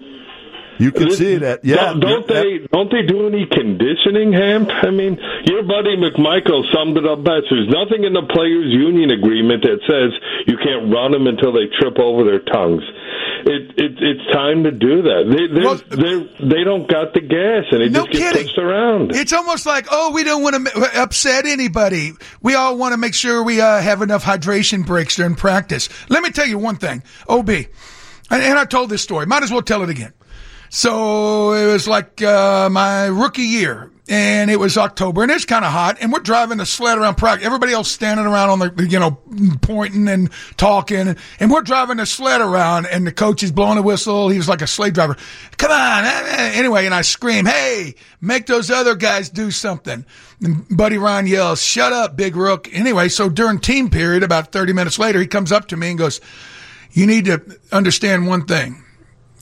You 0.78 0.90
can 0.92 1.10
see 1.12 1.36
that. 1.38 1.64
Yeah. 1.64 1.94
Don't, 1.98 2.26
they? 2.26 2.66
Don't 2.72 2.90
they 2.90 3.02
do 3.06 3.26
any 3.26 3.46
conditioning, 3.46 4.32
Hamp? 4.32 4.68
I 4.70 4.90
mean, 4.90 5.18
your 5.46 5.62
buddy 5.62 5.96
McMichael 5.96 6.62
summed 6.74 6.96
it 6.98 7.06
up 7.06 7.22
best. 7.24 7.46
There's 7.50 7.68
nothing 7.68 8.04
in 8.04 8.12
the 8.12 8.26
players' 8.32 8.72
union 8.72 9.10
agreement 9.10 9.62
that 9.62 9.80
says 9.86 10.10
you 10.46 10.56
can't 10.58 10.92
run 10.92 11.12
them 11.12 11.26
until 11.26 11.52
they 11.52 11.66
trip 11.78 11.98
over 11.98 12.24
their 12.24 12.40
tongues. 12.40 12.82
It, 13.46 13.76
it 13.76 13.92
it's 14.00 14.32
time 14.32 14.64
to 14.64 14.70
do 14.70 15.02
that. 15.02 15.28
They 15.28 15.46
they 15.52 15.96
they 15.96 16.48
they 16.56 16.64
don't 16.64 16.88
got 16.88 17.12
the 17.12 17.20
gas, 17.20 17.64
and 17.70 17.82
they 17.82 17.88
No 17.90 18.06
just 18.06 18.12
get 18.18 18.32
kidding. 18.32 18.46
pushed 18.48 18.58
around. 18.58 19.14
It's 19.14 19.32
almost 19.32 19.66
like, 19.66 19.86
oh, 19.90 20.12
we 20.12 20.24
don't 20.24 20.42
want 20.42 20.66
to 20.66 21.00
upset 21.02 21.44
anybody. 21.44 22.12
We 22.42 22.54
all 22.54 22.76
want 22.78 22.92
to 22.94 22.96
make 22.96 23.14
sure 23.14 23.42
we 23.42 23.60
uh, 23.60 23.80
have 23.80 24.00
enough 24.02 24.24
hydration 24.24 24.86
breaks 24.86 25.16
during 25.16 25.34
practice. 25.34 25.88
Let 26.08 26.22
me 26.22 26.30
tell 26.30 26.46
you 26.46 26.58
one 26.58 26.76
thing, 26.76 27.02
OB, 27.28 27.50
and, 27.50 27.66
and 28.30 28.58
I 28.58 28.64
told 28.64 28.88
this 28.88 29.02
story. 29.02 29.26
Might 29.26 29.42
as 29.42 29.50
well 29.52 29.62
tell 29.62 29.82
it 29.82 29.90
again. 29.90 30.12
So 30.74 31.52
it 31.52 31.72
was 31.72 31.86
like 31.86 32.20
uh, 32.20 32.68
my 32.68 33.04
rookie 33.04 33.42
year, 33.42 33.92
and 34.08 34.50
it 34.50 34.58
was 34.58 34.76
October, 34.76 35.22
and 35.22 35.30
it's 35.30 35.44
kind 35.44 35.64
of 35.64 35.70
hot, 35.70 35.98
and 36.00 36.12
we're 36.12 36.18
driving 36.18 36.58
the 36.58 36.66
sled 36.66 36.98
around 36.98 37.14
practice. 37.14 37.46
Everybody 37.46 37.72
else 37.72 37.88
standing 37.88 38.26
around 38.26 38.50
on 38.50 38.58
the, 38.58 38.88
you 38.90 38.98
know, 38.98 39.12
pointing 39.62 40.08
and 40.08 40.30
talking, 40.56 41.14
and 41.38 41.50
we're 41.52 41.60
driving 41.60 41.98
the 41.98 42.06
sled 42.06 42.40
around, 42.40 42.86
and 42.86 43.06
the 43.06 43.12
coach 43.12 43.44
is 43.44 43.52
blowing 43.52 43.78
a 43.78 43.82
whistle. 43.82 44.30
He 44.30 44.36
was 44.36 44.48
like 44.48 44.62
a 44.62 44.66
slave 44.66 44.94
driver. 44.94 45.16
Come 45.58 45.70
on, 45.70 46.04
eh, 46.04 46.22
eh. 46.26 46.50
anyway, 46.54 46.86
and 46.86 46.94
I 46.94 47.02
scream, 47.02 47.46
"Hey, 47.46 47.94
make 48.20 48.46
those 48.46 48.68
other 48.68 48.96
guys 48.96 49.30
do 49.30 49.52
something!" 49.52 50.04
And 50.42 50.66
Buddy 50.76 50.98
Ryan 50.98 51.28
yells, 51.28 51.62
"Shut 51.62 51.92
up, 51.92 52.16
big 52.16 52.34
rook!" 52.34 52.68
Anyway, 52.72 53.10
so 53.10 53.28
during 53.28 53.60
team 53.60 53.90
period, 53.90 54.24
about 54.24 54.50
thirty 54.50 54.72
minutes 54.72 54.98
later, 54.98 55.20
he 55.20 55.28
comes 55.28 55.52
up 55.52 55.68
to 55.68 55.76
me 55.76 55.90
and 55.90 55.98
goes, 56.00 56.20
"You 56.90 57.06
need 57.06 57.26
to 57.26 57.40
understand 57.70 58.26
one 58.26 58.44
thing." 58.46 58.83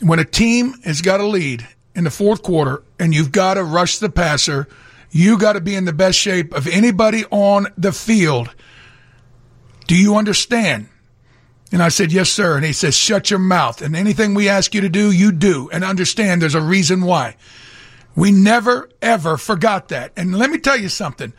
When 0.03 0.19
a 0.19 0.25
team 0.25 0.75
has 0.83 1.01
got 1.01 1.21
a 1.21 1.27
lead 1.27 1.67
in 1.95 2.05
the 2.05 2.11
fourth 2.11 2.43
quarter 2.43 2.83
and 2.99 3.15
you've 3.15 3.33
got 3.33 3.55
to 3.55 3.65
rush 3.65 3.99
the 3.99 4.11
passer, 4.11 4.69
you 5.11 5.39
got 5.39 5.53
to 5.55 5.61
be 5.61 5.75
in 5.75 5.85
the 5.85 5.93
best 5.93 6.19
shape 6.19 6.53
of 6.55 6.67
anybody 6.67 7.25
on 7.31 7.69
the 7.77 7.93
field. 7.93 8.55
Do 9.87 9.97
you 9.97 10.17
understand? 10.17 10.89
And 11.71 11.83
I 11.83 11.89
said, 11.89 12.13
Yes, 12.13 12.31
sir. 12.31 12.57
And 12.57 12.65
he 12.65 12.73
says, 12.73 12.97
Shut 12.97 13.31
your 13.31 13.39
mouth. 13.39 13.81
And 13.81 13.95
anything 13.97 14.35
we 14.35 14.49
ask 14.49 14.75
you 14.75 14.81
to 14.83 14.89
do, 14.89 15.11
you 15.11 15.33
do. 15.33 15.71
And 15.71 15.85
understand 15.85 16.43
there's 16.43 16.55
a 16.55 16.61
reason 16.61 17.03
why. 17.03 17.37
We 18.15 18.31
never, 18.31 18.91
ever 19.01 19.39
forgot 19.39 19.89
that. 19.89 20.13
And 20.17 20.37
let 20.37 20.51
me 20.51 20.59
tell 20.59 20.77
you 20.77 20.89
something. 20.89 21.33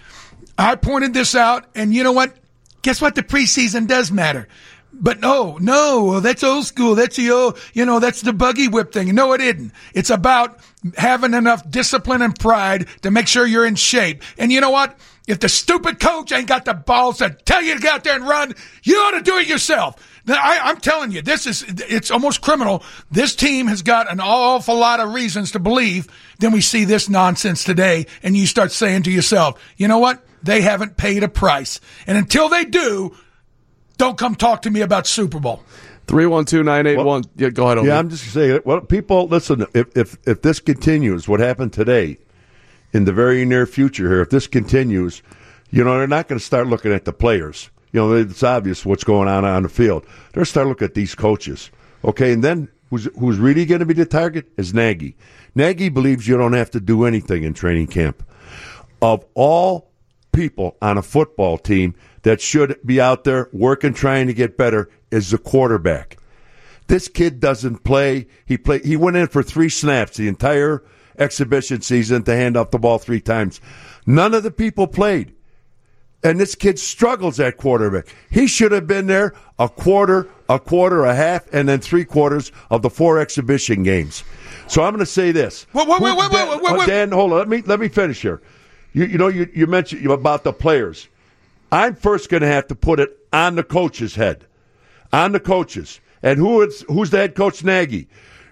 I 0.58 0.76
pointed 0.76 1.14
this 1.14 1.36
out, 1.36 1.66
and 1.76 1.94
you 1.94 2.04
know 2.04 2.12
what? 2.12 2.36
Guess 2.82 3.02
what? 3.02 3.16
The 3.16 3.24
preseason 3.24 3.88
does 3.88 4.12
matter. 4.12 4.48
But 4.96 5.20
no, 5.20 5.58
no, 5.60 6.20
that's 6.20 6.44
old 6.44 6.66
school. 6.66 6.96
That's 6.96 7.18
the 7.18 7.32
old, 7.32 7.60
you 7.74 7.86
know, 7.86 8.00
that's 8.00 8.22
the 8.22 8.32
buggy 8.32 8.68
whip 8.68 8.94
thing. 8.94 9.14
No, 9.16 9.34
it 9.34 9.42
isn't. 9.42 9.72
It's 9.94 10.12
about 10.12 10.60
having 10.98 11.34
enough 11.34 11.68
discipline 11.70 12.22
and 12.22 12.38
pride 12.38 12.88
to 13.02 13.12
make 13.12 13.28
sure 13.28 13.46
you're 13.46 13.66
in 13.66 13.76
shape. 13.76 14.22
And 14.38 14.52
you 14.52 14.62
know 14.62 14.70
what? 14.70 14.98
If 15.28 15.40
the 15.40 15.50
stupid 15.50 16.00
coach 16.00 16.32
ain't 16.32 16.48
got 16.48 16.66
the 16.66 16.74
balls 16.74 17.20
to 17.20 17.30
tell 17.30 17.62
you 17.62 17.76
to 17.76 17.82
get 17.82 17.94
out 17.94 18.04
there 18.04 18.16
and 18.16 18.28
run, 18.28 18.54
you 18.84 18.98
ought 18.98 19.18
to 19.18 19.22
do 19.22 19.38
it 19.38 19.48
yourself. 19.48 19.96
I, 20.28 20.60
I'm 20.64 20.78
telling 20.78 21.12
you, 21.12 21.22
this 21.22 21.48
is, 21.48 21.64
it's 21.68 22.12
almost 22.12 22.42
criminal. 22.42 22.84
This 23.10 23.36
team 23.36 23.68
has 23.68 23.82
got 23.82 24.12
an 24.12 24.20
awful 24.20 24.76
lot 24.76 25.00
of 25.00 25.14
reasons 25.14 25.52
to 25.52 25.60
believe. 25.60 26.08
Then 26.40 26.52
we 26.52 26.62
see 26.62 26.86
this 26.86 27.10
nonsense 27.10 27.64
today 27.64 28.06
and 28.22 28.36
you 28.36 28.46
start 28.46 28.72
saying 28.72 29.04
to 29.04 29.12
yourself, 29.12 29.62
you 29.78 29.88
know 29.88 30.00
what? 30.00 30.24
They 30.44 30.62
haven't 30.62 30.98
paid 30.98 31.24
a 31.24 31.30
price. 31.30 31.80
And 32.06 32.18
until 32.18 32.50
they 32.50 32.66
do, 32.66 33.16
don't 33.98 34.18
come 34.18 34.36
talk 34.36 34.62
to 34.64 34.72
me 34.72 34.82
about 34.82 35.08
Super 35.08 35.40
Bowl. 35.40 35.64
Three 36.08 36.26
one 36.26 36.46
two 36.46 36.64
nine 36.64 36.86
eight 36.86 36.98
one. 36.98 37.24
Yeah, 37.36 37.50
go 37.50 37.66
ahead. 37.66 37.78
Yeah, 37.78 37.82
Obi. 37.82 37.92
I'm 37.92 38.10
just 38.10 38.26
saying. 38.34 38.62
Well, 38.66 38.82
people, 38.82 39.28
listen. 39.28 39.66
If 39.74 39.96
if 39.96 40.18
if 40.28 40.42
this 40.42 40.60
continues, 40.60 41.28
what 41.28 41.40
happened 41.40 41.72
today, 41.74 42.18
in 42.92 43.06
the 43.06 43.14
very 43.14 43.46
near 43.46 43.66
future 43.66 44.10
here, 44.10 44.22
if 44.22 44.30
this 44.30 44.48
continues, 44.48 45.24
you 45.70 45.84
know, 45.84 45.98
they're 45.98 46.08
not 46.08 46.28
going 46.28 46.40
to 46.40 46.46
start 46.46 46.68
looking 46.68 46.92
at 46.92 47.06
the 47.06 47.14
players. 47.14 47.70
You 47.92 48.02
know, 48.02 48.14
it's 48.14 48.44
obvious 48.44 48.86
what's 48.86 49.04
going 49.04 49.28
on 49.28 49.46
on 49.46 49.64
the 49.64 49.70
field. 49.70 50.06
They're 50.34 50.46
start 50.46 50.68
looking 50.68 50.86
at 50.86 50.94
these 50.94 51.16
coaches. 51.16 51.72
Okay, 52.04 52.34
and 52.34 52.44
then 52.44 52.68
who's 52.90 53.08
who's 53.20 53.38
really 53.38 53.66
going 53.66 53.80
to 53.80 53.86
be 53.86 53.94
the 53.94 54.06
target 54.06 54.52
is 54.58 54.74
Nagy. 54.74 55.16
Nagy 55.56 55.90
believes 55.90 56.28
you 56.28 56.36
don't 56.36 56.54
have 56.54 56.72
to 56.72 56.80
do 56.80 57.06
anything 57.06 57.44
in 57.44 57.54
training 57.54 57.88
camp. 57.88 58.28
Of 59.02 59.24
all 59.36 59.92
people 60.32 60.76
on 60.82 60.98
a 60.98 61.02
football 61.02 61.58
team 61.58 61.96
that 62.24 62.42
should 62.42 62.80
be 62.86 63.00
out 63.00 63.24
there 63.24 63.50
working, 63.54 63.94
trying 63.94 64.28
to 64.28 64.34
get 64.34 64.58
better, 64.58 64.90
is 65.12 65.32
the 65.32 65.38
quarterback. 65.38 66.18
This 66.88 67.08
kid 67.08 67.40
doesn't 67.40 67.84
play. 67.84 68.28
He 68.46 68.58
play. 68.58 68.80
He 68.80 68.98
went 68.98 69.16
in 69.16 69.28
for 69.28 69.44
three 69.44 69.70
snaps 69.70 70.18
the 70.18 70.28
entire 70.28 70.84
exhibition 71.18 71.82
season 71.82 72.24
to 72.24 72.36
hand 72.36 72.58
off 72.58 72.72
the 72.72 72.80
ball 72.80 72.98
three 72.98 73.22
times. 73.22 73.62
None 74.06 74.34
of 74.34 74.44
the 74.44 74.52
people 74.52 74.88
played, 74.88 75.34
and 76.24 76.40
this 76.40 76.56
kid 76.56 76.80
struggles 76.80 77.40
at 77.40 77.58
quarterback. 77.58 78.14
He 78.30 78.48
should 78.48 78.72
have 78.74 78.88
been 78.88 79.08
there 79.08 79.34
a 79.60 79.70
quarter, 79.70 80.28
a 80.50 80.60
quarter, 80.60 81.06
a 81.06 81.16
half, 81.16 81.46
and 81.54 81.70
then 81.70 81.80
three 81.80 82.04
quarters 82.04 82.52
of 82.70 82.82
the 82.82 82.90
four 82.90 83.18
exhibition 83.20 83.84
games. 83.84 84.24
So 84.68 84.84
I'm 84.84 84.92
going 84.92 85.00
to 85.00 85.06
say 85.06 85.32
this. 85.32 85.66
Wait, 85.74 85.88
wait, 85.88 86.02
wait, 86.02 86.18
wait, 86.18 86.32
Dan, 86.32 86.50
wait, 86.50 86.62
wait, 86.62 86.80
wait. 86.80 86.88
Dan, 86.88 87.12
hold 87.12 87.32
on. 87.32 87.38
Let 87.38 87.48
me 87.48 87.62
let 87.62 87.80
me 87.80 87.88
finish 87.88 88.22
here. 88.22 88.42
You, 88.92 89.06
you 89.06 89.18
know, 89.18 89.28
you, 89.28 89.50
you 89.54 89.68
mentioned 89.68 90.06
about 90.06 90.44
the 90.44 90.54
players. 90.54 91.08
I'm 91.74 91.96
first 91.96 92.30
going 92.30 92.42
to 92.42 92.48
have 92.48 92.68
to 92.68 92.76
put 92.76 93.00
it 93.00 93.18
on 93.34 93.56
the 93.56 93.64
coach's 93.64 94.14
head, 94.14 94.46
on 95.12 95.32
the 95.32 95.40
coaches. 95.40 96.00
And 96.22 96.38
who 96.38 96.62
is 96.62 96.86
who's 96.88 97.10
the 97.10 97.18
head 97.18 97.34
coach 97.34 97.64
Nagy? 97.64 98.08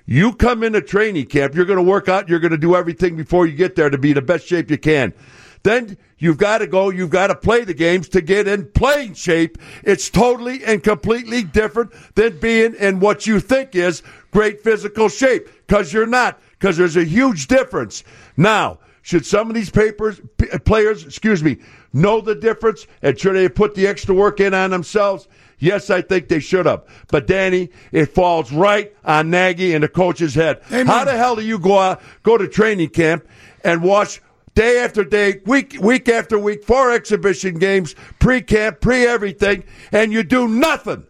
You 0.08 0.34
come 0.34 0.64
into 0.64 0.82
training 0.82 1.28
camp, 1.28 1.54
you're 1.54 1.66
going 1.66 1.78
to 1.78 1.84
work 1.84 2.10
out, 2.10 2.28
you're 2.28 2.40
going 2.40 2.50
to 2.50 2.58
do 2.58 2.76
everything 2.76 3.16
before 3.16 3.46
you 3.46 3.56
get 3.56 3.76
there 3.76 3.92
to 3.92 3.98
be 4.00 4.14
the 4.14 4.24
best 4.24 4.48
shape 4.48 4.72
you 4.72 4.80
can. 4.80 5.14
Then 5.62 6.00
you've 6.18 6.40
got 6.40 6.58
to 6.58 6.68
go, 6.68 6.90
you've 6.90 7.12
got 7.12 7.28
to 7.28 7.36
play 7.36 7.64
the 7.64 7.76
games 7.76 8.10
to 8.10 8.22
get 8.22 8.48
in 8.48 8.66
playing 8.72 9.14
shape. 9.14 9.60
It's 9.84 10.10
totally 10.10 10.64
and 10.66 10.84
completely 10.84 11.44
different 11.44 11.92
than 12.16 12.40
being 12.40 12.74
in 12.74 13.00
what 13.00 13.28
you 13.28 13.40
think 13.40 13.76
is 13.76 14.02
great 14.32 14.64
physical 14.64 15.10
shape 15.10 15.48
because 15.68 15.94
you're 15.94 16.08
not, 16.08 16.40
because 16.58 16.76
there's 16.76 16.98
a 16.98 17.06
huge 17.06 17.46
difference. 17.46 18.04
Now, 18.36 18.80
should 19.02 19.26
some 19.26 19.50
of 19.50 19.56
these 19.56 19.70
papers, 19.70 20.22
p- 20.38 20.48
players, 20.60 21.06
excuse 21.06 21.44
me, 21.44 21.58
know 21.94 22.22
the 22.22 22.36
difference 22.36 22.88
and 23.02 23.20
should 23.20 23.36
they 23.36 23.50
put 23.50 23.76
the 23.76 23.88
extra 23.88 24.14
work 24.14 24.40
in 24.40 24.54
on 24.54 24.70
themselves? 24.70 25.28
Yes, 25.58 25.90
I 25.90 26.02
think 26.02 26.28
they 26.28 26.40
should 26.40 26.66
have. 26.66 26.84
But 27.10 27.28
Danny, 27.28 27.70
it 27.92 28.08
falls 28.08 28.52
right 28.52 28.96
on 29.06 29.30
Nagy 29.30 29.74
and 29.76 29.84
the 29.84 29.88
coach's 29.88 30.34
head. 30.34 30.62
How 30.70 31.04
the 31.06 31.16
hell 31.16 31.36
do 31.36 31.44
you 31.44 31.60
go 31.60 31.78
out, 31.78 32.02
go 32.24 32.38
to 32.38 32.48
training 32.48 32.90
camp 32.90 33.28
and 33.64 33.84
watch 33.84 34.22
day 34.56 34.80
after 34.84 35.04
day, 35.04 35.42
week 35.46 35.78
week 35.80 36.10
after 36.10 36.38
week, 36.40 36.64
four 36.64 36.92
exhibition 36.92 37.60
games, 37.60 37.96
pre-camp, 38.20 38.82
pre-everything, 38.82 39.64
and 39.92 40.12
you 40.12 40.24
do 40.24 40.48
nothing? 40.48 41.06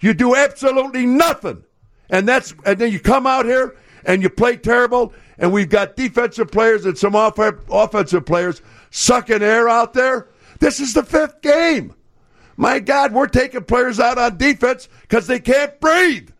You 0.00 0.14
do 0.14 0.34
absolutely 0.34 1.04
nothing. 1.04 1.62
And 2.08 2.26
that's 2.26 2.54
and 2.64 2.78
then 2.78 2.92
you 2.92 3.00
come 3.00 3.26
out 3.26 3.44
here 3.44 3.76
and 4.04 4.22
you 4.22 4.30
play 4.30 4.56
terrible, 4.56 5.12
and 5.38 5.52
we've 5.52 5.68
got 5.68 5.96
defensive 5.96 6.50
players 6.50 6.84
and 6.84 6.96
some 6.96 7.14
off- 7.14 7.38
offensive 7.70 8.24
players 8.26 8.62
sucking 8.90 9.42
air 9.42 9.68
out 9.68 9.92
there. 9.94 10.28
This 10.58 10.80
is 10.80 10.94
the 10.94 11.02
fifth 11.02 11.40
game. 11.42 11.94
My 12.56 12.78
God, 12.78 13.12
we're 13.12 13.26
taking 13.26 13.64
players 13.64 13.98
out 13.98 14.18
on 14.18 14.36
defense 14.36 14.88
because 15.02 15.26
they 15.26 15.40
can't 15.40 15.78
breathe. 15.80 16.30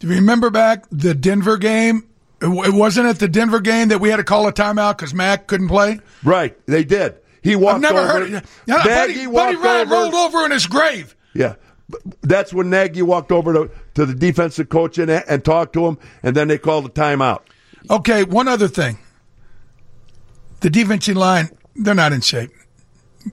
Do 0.00 0.08
you 0.08 0.14
remember 0.14 0.50
back 0.50 0.84
the 0.90 1.14
Denver 1.14 1.56
game? 1.58 2.08
It 2.42 2.72
wasn't 2.74 3.06
at 3.06 3.18
the 3.18 3.28
Denver 3.28 3.60
game 3.60 3.88
that 3.88 4.00
we 4.00 4.08
had 4.08 4.16
to 4.16 4.24
call 4.24 4.48
a 4.48 4.52
timeout 4.52 4.96
because 4.96 5.12
Mack 5.12 5.46
couldn't 5.46 5.68
play. 5.68 6.00
Right, 6.24 6.56
they 6.66 6.84
did. 6.84 7.16
He 7.42 7.54
walked 7.54 7.76
I've 7.76 7.80
never 7.82 7.98
over. 7.98 8.08
heard 8.08 8.22
it. 8.32 8.44
Nagy 8.66 8.88
Buddy, 8.88 9.26
walked 9.26 9.52
Buddy 9.54 9.56
Ryan 9.56 9.86
over. 9.86 9.94
rolled 9.94 10.14
over 10.14 10.44
in 10.46 10.50
his 10.50 10.66
grave. 10.66 11.14
Yeah. 11.34 11.54
That's 12.22 12.52
when 12.54 12.70
Nagy 12.70 13.02
walked 13.02 13.30
over 13.30 13.52
to, 13.52 13.70
to 13.94 14.06
the 14.06 14.14
defensive 14.14 14.68
coach 14.68 14.98
and, 14.98 15.10
and 15.10 15.44
talked 15.44 15.72
to 15.74 15.86
him, 15.86 15.98
and 16.22 16.36
then 16.36 16.48
they 16.48 16.58
call 16.58 16.82
the 16.82 16.90
timeout. 16.90 17.40
Okay, 17.88 18.24
one 18.24 18.48
other 18.48 18.68
thing. 18.68 18.98
The 20.60 20.70
defensive 20.70 21.16
line, 21.16 21.50
they're 21.74 21.94
not 21.94 22.12
in 22.12 22.20
shape. 22.20 22.50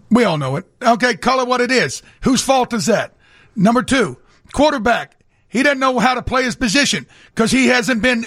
We 0.10 0.24
all 0.24 0.38
know 0.38 0.56
it. 0.56 0.66
Okay, 0.82 1.16
call 1.16 1.40
it 1.42 1.48
what 1.48 1.62
it 1.62 1.72
is. 1.72 2.02
Whose 2.24 2.42
fault 2.42 2.74
is 2.74 2.86
that? 2.86 3.16
Number 3.56 3.84
two, 3.84 4.18
quarterback. 4.54 5.14
He 5.50 5.64
doesn't 5.64 5.80
know 5.80 6.00
how 6.00 6.14
to 6.14 6.22
play 6.22 6.44
his 6.44 6.56
position 6.56 7.08
because 7.34 7.52
he 7.52 7.68
hasn't 7.68 8.02
been 8.02 8.26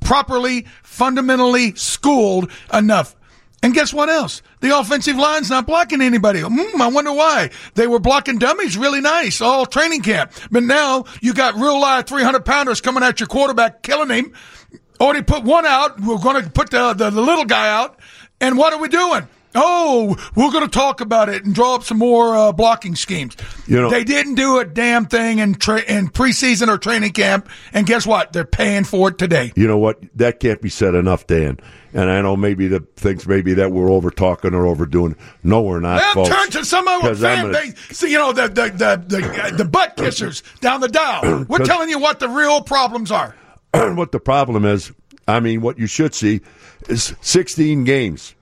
properly, 0.00 0.66
fundamentally 0.82 1.74
schooled 1.74 2.50
enough. 2.72 3.14
And 3.62 3.74
guess 3.74 3.92
what 3.92 4.08
else? 4.08 4.40
The 4.60 4.78
offensive 4.78 5.16
line's 5.16 5.50
not 5.50 5.66
blocking 5.66 6.00
anybody. 6.00 6.40
Mm, 6.40 6.80
I 6.80 6.88
wonder 6.88 7.12
why. 7.12 7.50
They 7.74 7.86
were 7.88 7.98
blocking 7.98 8.38
dummies 8.38 8.76
really 8.76 9.00
nice 9.00 9.40
all 9.40 9.66
training 9.66 10.02
camp. 10.02 10.32
But 10.50 10.62
now 10.62 11.04
you 11.20 11.34
got 11.34 11.54
real 11.56 11.80
live 11.80 12.06
300 12.06 12.44
pounders 12.44 12.80
coming 12.80 13.02
at 13.02 13.18
your 13.18 13.26
quarterback, 13.26 13.82
killing 13.82 14.10
him. 14.10 14.32
Already 15.00 15.22
put 15.22 15.42
one 15.44 15.66
out. 15.66 16.00
We're 16.00 16.18
going 16.18 16.42
to 16.44 16.50
put 16.50 16.70
the, 16.70 16.92
the, 16.94 17.10
the 17.10 17.20
little 17.20 17.44
guy 17.44 17.68
out. 17.68 17.98
And 18.40 18.56
what 18.56 18.72
are 18.72 18.78
we 18.80 18.88
doing? 18.88 19.26
Oh, 19.54 20.14
we're 20.36 20.52
going 20.52 20.64
to 20.64 20.70
talk 20.70 21.00
about 21.00 21.28
it 21.28 21.44
and 21.44 21.54
draw 21.54 21.74
up 21.74 21.82
some 21.82 21.98
more 21.98 22.36
uh, 22.36 22.52
blocking 22.52 22.94
schemes. 22.94 23.36
You 23.66 23.80
know- 23.80 23.90
they 23.90 24.04
didn't 24.04 24.34
do 24.36 24.58
a 24.58 24.64
damn 24.64 25.06
thing 25.06 25.38
in, 25.40 25.54
tra- 25.54 25.82
in 25.82 26.08
preseason 26.10 26.68
or 26.68 26.78
training 26.78 27.12
camp. 27.12 27.48
And 27.72 27.86
guess 27.86 28.06
what? 28.06 28.32
They're 28.32 28.44
paying 28.44 28.84
for 28.84 29.08
it 29.08 29.18
today. 29.18 29.52
You 29.56 29.66
know 29.66 29.78
what? 29.78 30.00
That 30.16 30.38
can't 30.38 30.60
be 30.60 30.68
said 30.68 30.94
enough, 30.94 31.26
Dan. 31.26 31.58
And 31.98 32.08
I 32.10 32.22
know 32.22 32.36
maybe 32.36 32.68
the 32.68 32.78
things 32.94 33.26
maybe 33.26 33.54
that 33.54 33.72
we're 33.72 33.90
over 33.90 34.12
talking 34.12 34.54
or 34.54 34.66
overdoing. 34.66 35.16
No, 35.42 35.62
we're 35.62 35.80
not. 35.80 36.00
Well, 36.00 36.26
folks. 36.26 36.28
turn 36.28 36.50
to 36.50 36.64
some 36.64 36.86
of 36.86 37.02
our 37.02 37.08
'Cause 37.10 37.24
I'm 37.24 37.36
fan 37.36 37.44
gonna- 37.52 37.72
base. 37.74 37.74
See, 37.98 38.12
you 38.12 38.18
know, 38.18 38.32
the, 38.32 38.42
the, 38.46 38.70
the, 38.70 39.16
the, 39.18 39.56
the 39.56 39.64
butt 39.64 39.96
kissers 39.96 40.44
down 40.60 40.80
the 40.80 40.86
dial. 40.86 41.44
We're 41.48 41.64
telling 41.64 41.88
you 41.88 41.98
what 41.98 42.20
the 42.20 42.28
real 42.28 42.60
problems 42.60 43.10
are. 43.10 43.34
what 43.72 44.12
the 44.12 44.20
problem 44.20 44.64
is, 44.64 44.92
I 45.26 45.40
mean, 45.40 45.60
what 45.60 45.76
you 45.76 45.88
should 45.88 46.14
see 46.14 46.40
is 46.88 47.16
16 47.20 47.82
games. 47.82 48.36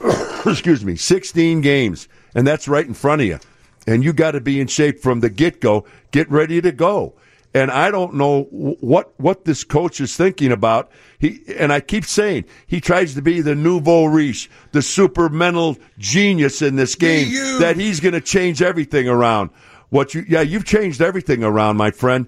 Excuse 0.46 0.84
me, 0.84 0.96
16 0.96 1.60
games. 1.60 2.08
And 2.34 2.44
that's 2.44 2.66
right 2.66 2.86
in 2.86 2.94
front 2.94 3.22
of 3.22 3.28
you. 3.28 3.38
And 3.86 4.02
you 4.02 4.12
got 4.12 4.32
to 4.32 4.40
be 4.40 4.60
in 4.60 4.66
shape 4.66 5.00
from 5.00 5.20
the 5.20 5.30
get 5.30 5.60
go, 5.60 5.84
get 6.10 6.28
ready 6.28 6.60
to 6.60 6.72
go. 6.72 7.14
And 7.54 7.70
I 7.70 7.90
don't 7.90 8.14
know 8.14 8.44
what 8.44 9.12
what 9.20 9.44
this 9.44 9.62
coach 9.62 10.00
is 10.00 10.16
thinking 10.16 10.52
about. 10.52 10.90
He 11.18 11.42
and 11.58 11.70
I 11.72 11.80
keep 11.80 12.06
saying 12.06 12.46
he 12.66 12.80
tries 12.80 13.14
to 13.14 13.22
be 13.22 13.42
the 13.42 13.54
nouveau 13.54 14.06
riche, 14.06 14.48
the 14.72 14.80
super 14.80 15.28
mental 15.28 15.76
genius 15.98 16.62
in 16.62 16.76
this 16.76 16.94
game. 16.94 17.28
That 17.60 17.76
he's 17.76 18.00
going 18.00 18.14
to 18.14 18.22
change 18.22 18.62
everything 18.62 19.06
around. 19.06 19.50
What 19.90 20.14
you? 20.14 20.24
Yeah, 20.26 20.40
you've 20.40 20.64
changed 20.64 21.02
everything 21.02 21.44
around, 21.44 21.76
my 21.76 21.90
friend. 21.90 22.26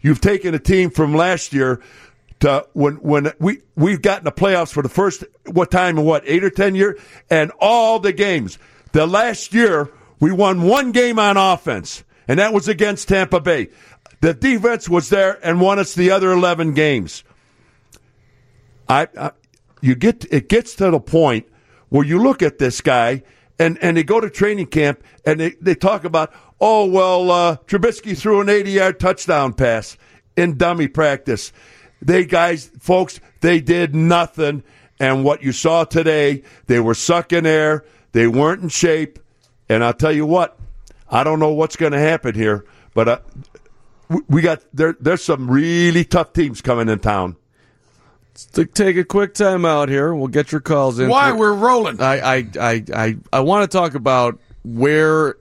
You've 0.00 0.20
taken 0.20 0.54
a 0.54 0.58
team 0.58 0.90
from 0.90 1.14
last 1.14 1.54
year 1.54 1.80
to 2.40 2.66
when 2.74 2.96
when 2.96 3.32
we 3.38 3.62
we've 3.74 4.02
gotten 4.02 4.24
the 4.24 4.32
playoffs 4.32 4.72
for 4.72 4.82
the 4.82 4.88
first 4.88 5.24
what 5.46 5.70
time 5.70 5.98
in 5.98 6.04
what 6.04 6.22
eight 6.26 6.44
or 6.44 6.50
ten 6.50 6.74
year, 6.74 6.98
and 7.30 7.50
all 7.60 7.98
the 7.98 8.12
games. 8.12 8.58
The 8.92 9.06
last 9.06 9.54
year 9.54 9.90
we 10.20 10.32
won 10.32 10.62
one 10.62 10.92
game 10.92 11.18
on 11.18 11.36
offense, 11.36 12.04
and 12.26 12.38
that 12.38 12.52
was 12.52 12.68
against 12.68 13.08
Tampa 13.08 13.40
Bay. 13.40 13.68
The 14.20 14.34
defense 14.34 14.88
was 14.88 15.10
there 15.10 15.38
and 15.46 15.60
won 15.60 15.78
us 15.78 15.94
the 15.94 16.10
other 16.10 16.32
eleven 16.32 16.74
games. 16.74 17.22
I, 18.88 19.08
I 19.18 19.30
you 19.80 19.94
get 19.94 20.24
it 20.30 20.48
gets 20.48 20.74
to 20.76 20.90
the 20.90 21.00
point 21.00 21.46
where 21.88 22.04
you 22.04 22.20
look 22.20 22.42
at 22.42 22.58
this 22.58 22.80
guy 22.80 23.22
and 23.58 23.78
and 23.82 23.96
they 23.96 24.02
go 24.02 24.20
to 24.20 24.30
training 24.30 24.66
camp 24.66 25.02
and 25.24 25.40
they, 25.40 25.50
they 25.60 25.74
talk 25.74 26.04
about 26.04 26.32
oh 26.60 26.84
well 26.86 27.30
uh, 27.30 27.56
Trubisky 27.66 28.16
threw 28.16 28.40
an 28.40 28.48
80 28.48 28.70
yard 28.70 29.00
touchdown 29.00 29.52
pass 29.52 29.96
in 30.36 30.56
dummy 30.56 30.88
practice. 30.88 31.52
They 32.00 32.24
guys 32.24 32.70
folks 32.80 33.20
they 33.40 33.60
did 33.60 33.94
nothing 33.94 34.62
and 35.00 35.24
what 35.24 35.42
you 35.42 35.52
saw 35.52 35.84
today 35.84 36.42
they 36.66 36.80
were 36.80 36.94
sucking 36.94 37.46
air 37.46 37.84
they 38.12 38.26
weren't 38.26 38.62
in 38.62 38.68
shape 38.68 39.18
and 39.68 39.84
I'll 39.84 39.94
tell 39.94 40.12
you 40.12 40.26
what 40.26 40.58
I 41.10 41.24
don't 41.24 41.40
know 41.40 41.52
what's 41.52 41.76
going 41.76 41.92
to 41.92 41.98
happen 41.98 42.34
here 42.34 42.64
but 42.94 43.08
uh, 43.08 43.18
we- 44.08 44.22
we 44.28 44.42
got 44.42 44.62
there 44.72 44.96
there's 45.00 45.22
some 45.24 45.50
really 45.50 46.04
tough 46.04 46.32
teams 46.32 46.60
coming 46.60 46.88
in 46.88 46.98
town. 46.98 47.36
To 48.52 48.64
take 48.64 48.96
a 48.96 49.02
quick 49.04 49.34
time 49.34 49.64
out 49.64 49.88
here, 49.88 50.14
we'll 50.14 50.28
get 50.28 50.52
your 50.52 50.60
calls 50.60 51.00
in. 51.00 51.08
Why 51.08 51.32
we're 51.32 51.52
rolling. 51.54 52.00
I 52.00 52.20
I 52.36 52.46
I 52.60 52.84
I, 52.94 53.16
I 53.32 53.40
want 53.40 53.68
to 53.68 53.76
talk 53.76 53.94
about 53.94 54.38
where 54.64 55.36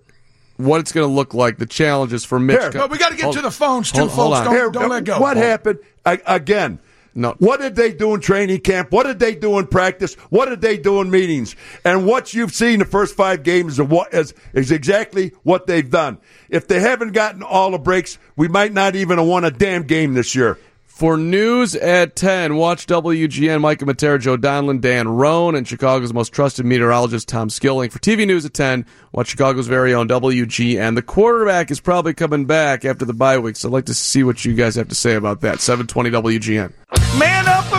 what 0.56 0.80
it's 0.80 0.92
going 0.92 1.08
to 1.08 1.14
look 1.14 1.36
like, 1.36 1.60
the 1.60 1.68
challenges 1.68 2.26
for 2.26 2.40
Mitch. 2.40 2.60
Here. 2.60 2.72
But 2.72 2.90
we 2.90 2.98
got 2.98 3.10
to 3.10 3.16
get 3.16 3.26
Hold- 3.26 3.36
to 3.36 3.42
the 3.44 3.52
phones 3.52 3.92
too, 3.92 4.00
hold- 4.00 4.12
hold 4.12 4.34
folks. 4.36 4.48
on. 4.48 4.56
Don't, 4.56 4.72
don't 4.74 4.90
let 4.90 5.04
go. 5.04 5.20
What 5.20 5.38
happened 5.38 5.78
I, 6.04 6.20
again? 6.26 6.80
No. 7.18 7.34
What 7.40 7.60
did 7.60 7.76
they 7.76 7.94
do 7.94 8.14
in 8.14 8.22
training 8.22 8.60
camp? 8.60 8.92
What 8.92 9.08
did 9.08 9.18
they 9.18 9.34
do 9.34 9.58
in 9.58 9.66
practice? 9.66 10.14
What 10.30 10.50
did 10.50 10.62
they 10.62 10.78
do 10.78 11.02
in 11.02 11.10
meetings? 11.10 11.56
And 11.84 12.06
what 12.06 12.36
you've 12.36 12.54
seen 12.54 12.78
the 12.78 12.86
first 12.86 13.16
five 13.16 13.42
games 13.42 13.80
of 13.80 13.90
what 13.90 14.14
is, 14.14 14.36
is 14.54 14.72
exactly 14.72 15.34
what 15.42 15.66
they've 15.66 15.90
done. 15.90 16.20
If 16.48 16.68
they 16.68 16.80
haven't 16.80 17.14
gotten 17.14 17.42
all 17.42 17.72
the 17.72 17.80
breaks, 17.80 18.20
we 18.36 18.48
might 18.48 18.72
not 18.72 18.96
even 18.96 19.18
have 19.18 19.26
won 19.26 19.44
a 19.44 19.50
damn 19.50 19.82
game 19.82 20.14
this 20.14 20.36
year. 20.36 20.60
For 20.98 21.16
news 21.16 21.76
at 21.76 22.16
10, 22.16 22.56
watch 22.56 22.88
WGN, 22.88 23.62
Micah 23.62 23.86
Materre, 23.86 24.18
Joe 24.18 24.36
Donlon, 24.36 24.82
Dan 24.82 25.08
Roan, 25.08 25.54
and 25.54 25.68
Chicago's 25.68 26.12
most 26.12 26.34
trusted 26.34 26.66
meteorologist, 26.66 27.28
Tom 27.28 27.52
Skilling. 27.52 27.92
For 27.92 28.00
TV 28.00 28.26
news 28.26 28.46
at 28.46 28.56
10, 28.56 28.84
watch 29.12 29.28
Chicago's 29.28 29.68
very 29.68 29.94
own 29.94 30.08
WGN. 30.08 30.96
The 30.96 31.04
quarterback 31.04 31.70
is 31.70 31.80
probably 31.80 32.16
coming 32.16 32.46
back 32.46 32.84
after 32.84 33.06
the 33.06 33.14
bye 33.14 33.38
week, 33.38 33.58
so 33.58 33.70
I'd 33.70 33.74
like 33.74 33.86
to 33.86 33.94
see 33.94 34.24
what 34.24 34.44
you 34.44 34.56
guys 34.56 34.74
have 34.74 34.88
to 34.88 34.96
say 34.96 35.14
about 35.14 35.42
that. 35.42 35.60
720 35.62 36.10
WGN. 36.10 36.74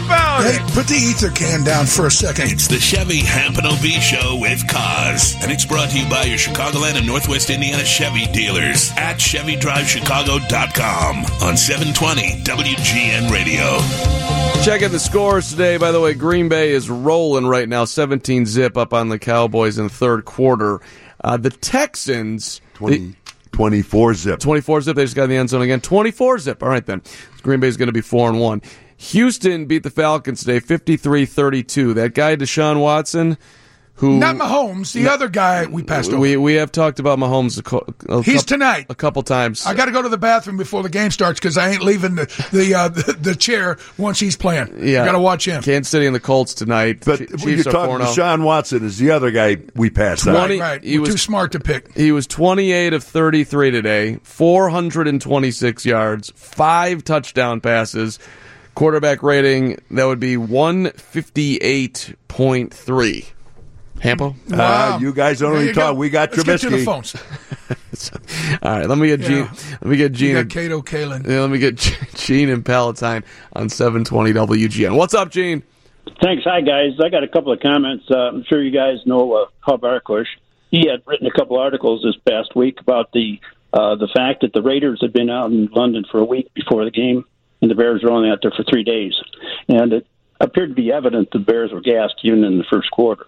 About 0.09 0.43
Hey, 0.45 0.59
put 0.73 0.87
the 0.87 0.95
ether 0.95 1.29
can 1.29 1.65
down 1.65 1.85
for 1.85 2.07
a 2.07 2.11
second. 2.11 2.51
It's 2.51 2.67
the 2.67 2.79
Chevy 2.79 3.21
Hampano 3.21 3.77
B 3.83 4.01
Show 4.01 4.39
with 4.41 4.67
Kaz, 4.67 5.37
and 5.43 5.53
it's 5.53 5.67
brought 5.67 5.91
to 5.91 5.99
you 5.99 6.09
by 6.09 6.23
your 6.23 6.39
Chicagoland 6.39 6.97
and 6.97 7.07
Northwest 7.07 7.51
Indiana 7.51 7.85
Chevy 7.85 8.25
dealers 8.33 8.91
at 8.97 9.19
ChevyDriveChicago.com 9.19 11.17
on 11.43 11.57
720 11.59 12.43
WGN 12.43 13.31
Radio. 13.31 13.81
Checking 14.65 14.91
the 14.93 14.99
scores 14.99 15.51
today, 15.51 15.77
by 15.77 15.93
the 15.93 16.01
way, 16.01 16.15
Green 16.15 16.49
Bay 16.49 16.71
is 16.71 16.89
rolling 16.89 17.47
right 17.47 17.69
now, 17.69 17.85
17 17.85 18.47
zip 18.47 18.79
up 18.79 18.95
on 18.95 19.11
the 19.11 19.19
Cowboys 19.19 19.77
in 19.77 19.89
the 19.89 19.93
third 19.93 20.25
quarter. 20.25 20.81
Uh, 21.23 21.37
the 21.37 21.51
Texans. 21.51 22.63
20, 22.75 23.15
24 23.53 24.15
zip. 24.15 24.41
24 24.41 24.81
zip. 24.81 24.97
They 24.97 25.05
just 25.05 25.17
got 25.17 25.25
in 25.25 25.31
the 25.31 25.37
end 25.37 25.51
zone 25.51 25.61
again. 25.61 25.83
24 25.83 26.39
zip. 26.39 26.63
All 26.63 26.71
right, 26.71 26.87
then. 26.87 27.03
Green 27.43 27.61
Bay 27.61 27.69
is 27.69 27.77
going 27.77 27.89
to 27.89 27.93
be 27.93 28.01
4 28.01 28.31
and 28.31 28.41
1. 28.41 28.63
Houston 28.99 29.67
beat 29.67 29.85
the 29.85 29.91
Falcons 29.91 30.41
today 30.41 30.61
53 30.61 31.25
32. 31.25 31.95
That 31.95 32.15
guy, 32.15 32.35
Deshaun 32.37 32.81
Watson, 32.81 33.39
who. 33.95 34.19
Not 34.19 34.35
Mahomes, 34.35 34.93
the 34.93 35.09
other 35.09 35.29
guy 35.29 35.67
we 35.67 35.85
passed 35.85 36.11
over. 36.11 36.19
we, 36.19 36.37
we 36.37 36.55
have 36.55 36.73
talked 36.73 36.99
about 36.99 37.17
Mahomes 37.21 37.59
a, 37.61 37.63
co- 37.63 37.87
a 38.09 38.23
He's 38.25 38.43
couple- 38.43 38.47
tonight. 38.49 38.87
a 38.91 38.97
couple 38.97 39.23
times. 39.23 39.65
I 39.67 39.75
got 39.75 39.85
to 39.85 39.93
go 39.93 40.03
to 40.03 40.09
the 40.09 40.19
bathroom 40.19 40.57
before 40.57 40.83
the 40.83 40.89
game 40.89 41.13
starts 41.13 41.39
because 41.39 41.57
I 41.57 41.69
ain't 41.71 41.83
leaving 41.85 42.17
the 42.17 42.25
the, 42.53 42.75
uh, 42.75 42.89
the 42.89 43.13
the 43.13 43.35
chair 43.37 43.79
once 43.99 44.19
he's 44.19 44.35
playing. 44.37 44.75
yeah, 44.85 45.05
got 45.05 45.13
to 45.13 45.21
watch 45.21 45.47
him. 45.47 45.63
Kansas 45.63 45.89
City 45.91 46.07
and 46.07 46.15
the 46.15 46.21
Colts 46.21 46.53
tonight. 46.55 47.05
But 47.07 47.19
Ch- 47.21 47.29
Chiefs 47.41 47.45
you're 47.45 47.73
talking 47.73 48.05
4-0. 48.05 48.15
Deshaun 48.15 48.43
Watson 48.43 48.85
is 48.85 48.99
the 48.99 49.13
other 49.13 49.31
guy 49.31 49.59
we 49.77 49.91
passed 49.91 50.27
out. 50.27 50.33
20 50.47 50.59
right, 50.59 50.83
he 50.83 50.97
We're 50.99 51.03
was- 51.03 51.11
too 51.11 51.19
smart 51.19 51.53
to 51.53 51.61
pick. 51.61 51.97
He 51.97 52.11
was 52.11 52.27
28 52.27 52.93
of 52.95 53.05
33 53.05 53.71
today, 53.71 54.19
426 54.25 55.87
yards, 55.87 56.33
five 56.35 57.05
touchdown 57.05 57.61
passes. 57.61 58.19
Quarterback 58.79 59.25
rating, 59.25 59.77
that 59.91 60.05
would 60.05 60.21
be 60.21 60.37
158.3. 60.37 63.27
Hampo? 63.99 64.37
Uh, 64.53 64.99
you 65.01 65.13
guys 65.13 65.41
don't 65.41 65.55
There 65.55 65.63
even 65.63 65.75
talk. 65.75 65.95
go. 65.95 65.99
We 65.99 66.11
got 66.11 66.31
Let's 66.31 66.45
get 66.45 66.61
to 66.61 66.71
the 66.71 66.77
Trubisky. 66.77 66.85
phones. 66.85 67.17
All 68.63 68.79
right, 68.79 68.89
let 68.89 68.97
me 68.99 69.09
get 69.09 69.19
Gene. 69.23 69.39
Yeah. 69.39 69.53
Let 69.83 69.87
me 69.87 69.97
get 69.97 70.13
You 70.13 70.17
Gene. 70.17 70.35
got 70.35 70.49
Kato 70.51 70.81
Kaelin. 70.83 71.27
yeah, 71.27 71.41
let 71.41 71.51
me 71.51 71.59
get 71.59 71.77
Gene 72.15 72.51
and 72.51 72.65
Palatine 72.65 73.25
on 73.55 73.69
720 73.69 74.33
WGN. 74.33 74.95
What's 74.97 75.15
up, 75.15 75.31
Gene? 75.33 75.65
Thanks. 76.23 76.45
Hi, 76.45 76.61
guys. 76.61 76.93
I 77.05 77.09
got 77.09 77.25
a 77.25 77.29
couple 77.29 77.51
of 77.53 77.59
comments. 77.59 78.05
Uh, 78.09 78.17
I'm 78.29 78.45
sure 78.45 78.63
you 78.63 78.71
guys 78.71 78.99
know 79.07 79.33
uh, 79.33 79.47
Hub 79.59 79.81
Arkush. 79.81 80.27
He 80.71 80.87
had 80.89 81.03
written 81.05 81.27
a 81.27 81.33
couple 81.33 81.59
articles 81.59 82.05
this 82.05 82.15
past 82.29 82.55
week 82.55 82.81
about 82.81 83.11
the 83.11 83.41
uh, 83.73 83.97
the 83.97 84.07
fact 84.15 84.43
that 84.43 84.53
the 84.53 84.63
Raiders 84.63 85.01
had 85.03 85.13
been 85.13 85.31
out 85.31 85.51
in 85.51 85.67
London 85.73 86.05
for 86.11 86.19
a 86.21 86.25
week 86.25 86.55
before 86.55 86.85
the 86.85 86.91
game, 86.93 87.25
and 87.61 87.71
the 87.71 87.75
Bears 87.75 88.03
were 88.03 88.11
only 88.11 88.31
out 88.31 88.39
there 88.43 88.53
for 88.53 88.65
three 88.65 88.85
days. 88.85 89.15
And 89.69 89.93
it 89.93 90.07
appeared 90.41 90.71
to 90.71 90.75
be 90.75 90.93
evident 90.93 91.31
the 91.33 91.39
Bears 91.39 91.73
were 91.73 91.81
gassed 91.81 92.21
even 92.23 92.45
in 92.45 92.59
the 92.59 92.65
first 92.71 92.91
quarter. 92.91 93.27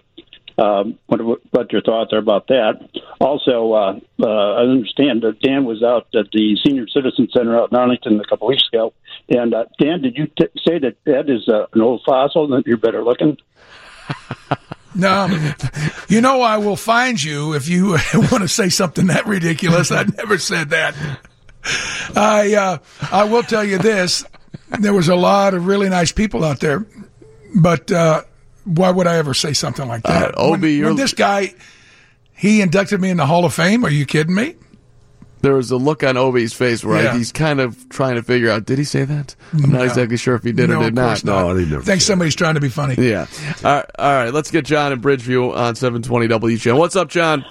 Um, 0.59 0.99
what, 1.07 1.21
what 1.53 1.73
your 1.73 1.81
thoughts 1.81 2.13
are 2.13 2.19
about 2.19 2.49
that? 2.49 2.89
Also, 3.19 3.73
uh, 3.73 3.99
uh, 4.23 4.55
I 4.55 4.63
understand 4.63 5.23
that 5.23 5.41
Dan 5.41 5.65
was 5.65 5.83
out 5.83 6.09
at 6.15 6.31
the 6.33 6.57
Senior 6.65 6.87
Citizen 6.89 7.29
Center 7.33 7.59
out 7.59 7.73
in 7.73 7.79
Arlington 7.79 8.21
a 8.21 8.27
couple 8.27 8.49
weeks 8.49 8.69
ago. 8.71 8.93
And 9.31 9.55
uh, 9.55 9.65
Dan, 9.79 10.03
did 10.03 10.19
you 10.19 10.27
t- 10.27 10.49
say 10.67 10.79
that 10.79 10.97
that 11.05 11.31
is 11.31 11.49
uh, 11.49 11.67
an 11.73 11.81
old 11.81 12.03
fossil 12.05 12.49
that 12.49 12.67
you're 12.67 12.77
better 12.77 13.03
looking? 13.03 13.39
No, 14.93 15.29
you 16.09 16.21
know 16.21 16.43
I 16.43 16.59
will 16.59 16.75
find 16.75 17.23
you 17.23 17.55
if 17.55 17.69
you 17.69 17.91
want 18.15 18.41
to 18.43 18.49
say 18.49 18.69
something 18.71 19.07
that 19.07 19.25
ridiculous. 19.27 19.93
I 19.93 20.03
never 20.03 20.37
said 20.37 20.71
that. 20.71 20.97
I 22.17 22.55
uh, 22.55 22.79
I 23.13 23.25
will 23.25 23.43
tell 23.43 23.65
you 23.65 23.79
this: 23.79 24.25
there 24.79 24.93
was 24.95 25.09
a 25.09 25.17
lot 25.17 25.55
of 25.55 25.67
really 25.67 25.89
nice 25.89 26.13
people 26.13 26.45
out 26.45 26.61
there, 26.61 26.87
but 27.55 27.91
uh, 27.93 28.23
why 28.65 28.91
would 28.91 29.07
I 29.07 29.17
ever 29.17 29.35
say 29.35 29.53
something 29.53 29.87
like 29.89 30.03
that? 30.05 30.35
Uh, 30.37 30.41
Obi, 30.43 30.75
you're- 30.75 30.89
when 30.89 30.97
this 30.97 31.15
guy 31.15 31.55
he 32.35 32.63
inducted 32.63 33.01
me 33.01 33.11
in 33.11 33.19
the 33.19 33.27
Hall 33.27 33.45
of 33.45 33.53
Fame. 33.53 33.85
Are 33.85 33.91
you 33.91 34.07
kidding 34.07 34.35
me? 34.35 34.55
There 35.43 35.55
was 35.55 35.71
a 35.71 35.77
look 35.77 36.03
on 36.03 36.17
Obi's 36.17 36.53
face 36.55 36.83
where 36.85 37.03
Yeah. 37.03 37.17
he's 37.17 37.33
kind 37.33 37.61
of 37.61 37.89
trying 37.91 38.15
to 38.17 38.23
figure 38.23 38.51
out, 38.51 38.65
did 38.67 38.77
he 38.79 38.85
say 38.85 39.05
that? 39.05 39.35
I'm 39.55 39.73
not 39.73 39.85
exactly 39.87 40.17
sure 40.19 40.35
if 40.37 40.43
he 40.43 40.53
did 40.53 40.69
No, 40.71 40.77
or 40.77 40.79
of 40.79 40.95
did 40.95 40.97
course 40.97 41.25
not. 41.25 41.57
not. 41.57 41.83
Think 41.85 42.01
somebody's 42.03 42.35
trying 42.35 42.55
to 42.55 42.61
be 42.61 42.69
funny. 42.71 42.95
Yeah. 42.99 43.27
All 43.65 43.73
right, 43.73 43.87
all 43.99 44.13
right, 44.13 44.35
let's 44.35 44.51
get 44.51 44.65
John 44.67 44.93
in 44.93 45.01
Bridgeview 45.01 45.55
on 45.57 45.75
720 45.77 46.29
WGN. 46.29 46.77
What's 46.79 46.95
up, 46.97 47.09
John? 47.09 47.45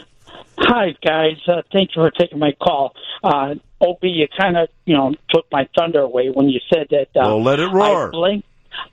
Hi, 0.61 0.95
guys. 1.03 1.38
Uh, 1.48 1.61
thank 1.72 1.95
you 1.95 2.02
for 2.02 2.11
taking 2.11 2.40
my 2.40 2.52
call. 2.61 2.94
Uh, 3.23 3.56
Opie, 3.81 4.10
you 4.10 4.27
kind 4.38 4.57
of, 4.57 4.68
you 4.86 4.95
know, 4.95 5.14
took 5.30 5.45
my 5.52 5.68
thunder 5.77 6.02
away 6.02 6.30
when 6.30 6.49
you 6.49 6.60
said 6.72 6.88
that. 6.91 7.07
Uh, 7.15 7.27
Well, 7.27 7.44
let 7.44 7.60
it 7.60 7.68
roar. 7.68 8.07
I 8.07 8.11
blame, 8.11 8.44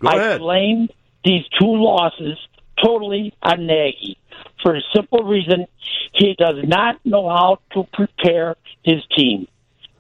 Go 0.01 0.09
I 0.09 0.15
ahead. 0.17 0.41
blame 0.41 0.89
these 1.25 1.43
two 1.59 1.67
losses 1.75 2.39
totally 2.83 3.35
on 3.43 3.67
Nagy 3.67 4.17
for 4.63 4.77
a 4.77 4.81
simple 4.95 5.25
reason: 5.25 5.67
he 6.13 6.35
does 6.39 6.57
not 6.65 7.05
know 7.05 7.29
how 7.29 7.59
to 7.73 7.85
prepare 7.93 8.57
his 8.85 9.03
team, 9.17 9.49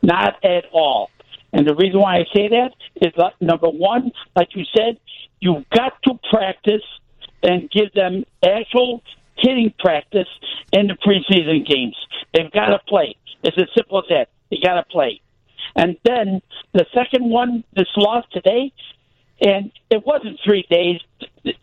not 0.03 0.43
at 0.45 0.67
all. 0.73 1.11
And 1.53 1.67
the 1.67 1.75
reason 1.75 2.01
why 2.01 2.17
I 2.19 2.25
say 2.35 2.49
that 2.49 2.73
is 2.97 3.13
that 3.17 3.33
number 3.41 3.69
one, 3.69 4.13
like 4.37 4.55
you 4.55 4.65
said, 4.77 4.99
you've 5.41 5.69
got 5.71 6.01
to 6.05 6.19
practice 6.31 6.83
and 7.43 7.69
give 7.71 7.93
them 7.93 8.25
actual 8.45 9.03
hitting 9.47 9.73
practice 9.78 10.28
in 10.73 10.89
the 10.89 10.94
preseason 10.94 11.66
games. 11.66 11.97
They've 12.35 12.51
got 12.51 12.66
to 12.66 12.78
play. 12.89 13.16
It's 13.43 13.56
as 13.56 13.68
simple 13.77 13.98
as 13.98 14.05
that. 14.10 14.28
They 14.51 14.59
got 14.62 14.74
to 14.74 14.85
play. 14.85 15.20
And 15.74 15.97
then 16.05 16.40
the 16.73 16.86
second 16.94 17.28
one, 17.28 17.64
this 17.74 17.89
loss 17.97 18.24
today, 18.32 18.73
and 19.40 19.70
it 19.90 20.05
wasn't 20.06 20.40
three 20.44 20.64
days 20.70 21.01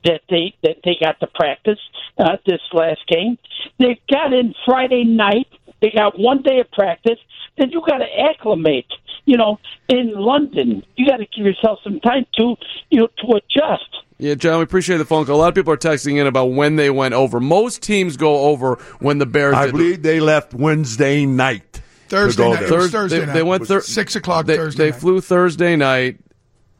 that 0.05 0.21
they 0.29 0.53
that 0.61 0.77
they 0.83 0.95
got 1.01 1.19
to 1.19 1.27
practice 1.27 1.79
uh, 2.19 2.37
this 2.45 2.61
last 2.71 3.01
game. 3.07 3.37
They 3.79 3.99
got 4.11 4.31
in 4.33 4.53
Friday 4.65 5.03
night. 5.03 5.47
They 5.81 5.89
got 5.89 6.19
one 6.19 6.43
day 6.43 6.59
of 6.59 6.71
practice. 6.71 7.19
Then 7.57 7.71
you 7.71 7.81
got 7.85 7.97
to 7.97 8.19
acclimate. 8.29 8.85
You 9.25 9.37
know, 9.37 9.59
in 9.87 10.13
London, 10.13 10.83
you 10.95 11.07
got 11.07 11.17
to 11.17 11.25
give 11.25 11.45
yourself 11.45 11.79
some 11.83 11.99
time 12.01 12.25
to 12.37 12.55
you 12.89 12.99
know 12.99 13.07
to 13.19 13.37
adjust. 13.37 13.85
Yeah, 14.17 14.35
John, 14.35 14.57
we 14.59 14.63
appreciate 14.63 14.97
the 14.97 15.05
phone 15.05 15.25
call. 15.25 15.35
A 15.35 15.41
lot 15.41 15.49
of 15.49 15.55
people 15.55 15.73
are 15.73 15.77
texting 15.77 16.17
in 16.19 16.27
about 16.27 16.45
when 16.45 16.75
they 16.75 16.89
went 16.89 17.13
over. 17.13 17.39
Most 17.39 17.81
teams 17.81 18.15
go 18.15 18.41
over 18.45 18.75
when 18.99 19.17
the 19.17 19.25
Bears 19.25 19.55
I 19.55 19.71
believe 19.71 20.01
they 20.03 20.19
left 20.19 20.53
Wednesday 20.53 21.25
night. 21.25 21.81
Thursday 22.09 22.47
night. 22.49 22.59
there. 22.61 22.73
It 22.73 22.77
was 22.77 22.91
Thursday 22.91 23.19
they, 23.19 23.25
night. 23.25 23.33
they 23.33 23.43
went 23.43 23.67
thir- 23.67 23.81
six 23.81 24.15
o'clock 24.15 24.45
they, 24.45 24.55
Thursday. 24.55 24.85
They 24.85 24.91
night. 24.91 24.99
flew 24.99 25.19
Thursday 25.19 25.75
night. 25.75 26.19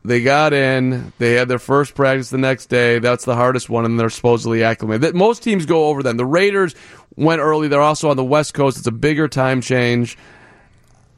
They 0.06 0.22
got 0.22 0.54
in. 0.54 1.14
They 1.18 1.34
had 1.34 1.48
their 1.48 1.60
first 1.60 1.96
practice 1.96 2.30
the 2.30 2.38
next 2.38 2.68
day. 2.68 3.00
That's 3.00 3.24
the 3.26 3.36
hardest 3.36 3.70
one, 3.70 3.86
and 3.86 3.98
they're 4.00 4.10
supposedly 4.10 4.64
acclimated. 4.64 5.02
That- 5.02 5.16
Most 5.16 5.44
teams 5.44 5.66
go 5.66 5.86
over 5.88 6.04
then. 6.04 6.18
The 6.18 6.26
Raiders 6.26 6.76
went 7.16 7.42
early. 7.42 7.68
They're 7.68 7.82
also 7.82 8.10
on 8.10 8.18
the 8.18 8.24
West 8.24 8.54
Coast. 8.54 8.78
It's 8.78 8.88
a 8.88 8.92
bigger 8.92 9.28
time 9.28 9.62
change. 9.62 10.18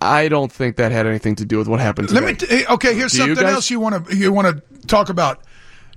I 0.02 0.28
don't 0.28 0.52
think 0.52 0.76
that 0.76 0.92
had 0.92 1.08
anything 1.08 1.36
to 1.36 1.46
do 1.46 1.58
with 1.58 1.68
what 1.68 1.80
happened 1.80 2.10
today. 2.10 2.22
Let 2.22 2.42
me. 2.42 2.48
T- 2.48 2.66
okay, 2.68 2.94
here's 2.96 3.12
Do 3.14 3.20
something 3.20 3.36
guys? 3.44 3.54
else 3.54 3.70
you 3.70 3.80
want 3.80 4.08
to 4.08 4.16
you 4.16 4.32
want 4.32 4.56
to 4.56 4.88
talk 4.88 5.10
about. 5.10 5.42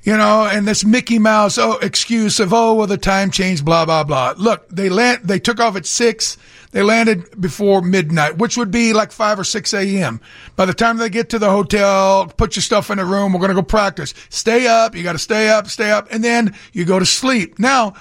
You 0.05 0.17
know, 0.17 0.47
and 0.47 0.67
this 0.67 0.85
Mickey 0.85 1.19
Mouse 1.19 1.59
oh 1.59 1.73
excuse 1.79 2.39
of 2.41 2.55
oh 2.55 2.75
well 2.75 2.87
the 2.87 2.97
time 2.97 3.31
change 3.31 3.65
blah 3.65 3.85
blah 3.85 4.05
blah. 4.05 4.35
Look, 4.39 4.69
they 4.69 4.89
land 4.89 5.23
they 5.25 5.39
took 5.41 5.61
off 5.61 5.77
at 5.77 5.85
six. 5.85 6.39
They 6.71 6.83
landed 6.83 7.41
before 7.41 7.83
midnight, 7.83 8.39
which 8.39 8.57
would 8.57 8.71
be 8.71 8.93
like 8.93 9.11
five 9.11 9.39
or 9.39 9.45
six 9.45 9.75
a.m. 9.75 10.21
By 10.55 10.67
the 10.67 10.73
time 10.75 10.99
they 10.99 11.11
get 11.11 11.31
to 11.31 11.39
the 11.39 11.51
hotel, 11.51 12.27
put 12.29 12.57
your 12.57 12.63
stuff 12.63 12.91
in 12.91 12.99
a 12.99 13.05
room. 13.05 13.33
We're 13.33 13.41
going 13.41 13.49
to 13.51 13.55
go 13.55 13.63
practice. 13.63 14.15
Stay 14.29 14.67
up. 14.69 14.95
You 14.95 15.03
got 15.03 15.13
to 15.13 15.19
stay 15.19 15.49
up, 15.49 15.67
stay 15.67 15.91
up, 15.91 16.09
and 16.11 16.23
then 16.23 16.55
you 16.73 16.85
go 16.85 16.99
to 16.99 17.07
sleep. 17.07 17.59
Now, 17.59 17.95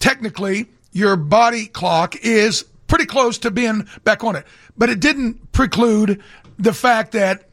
technically, 0.00 0.66
your 0.92 1.16
body 1.16 1.66
clock 1.66 2.16
is 2.16 2.64
pretty 2.86 3.06
close 3.06 3.38
to 3.38 3.50
being 3.50 3.88
back 4.04 4.24
on 4.24 4.36
it, 4.36 4.46
but 4.76 4.88
it 4.88 5.00
didn't 5.00 5.52
preclude 5.52 6.22
the 6.58 6.72
fact 6.72 7.12
that 7.12 7.48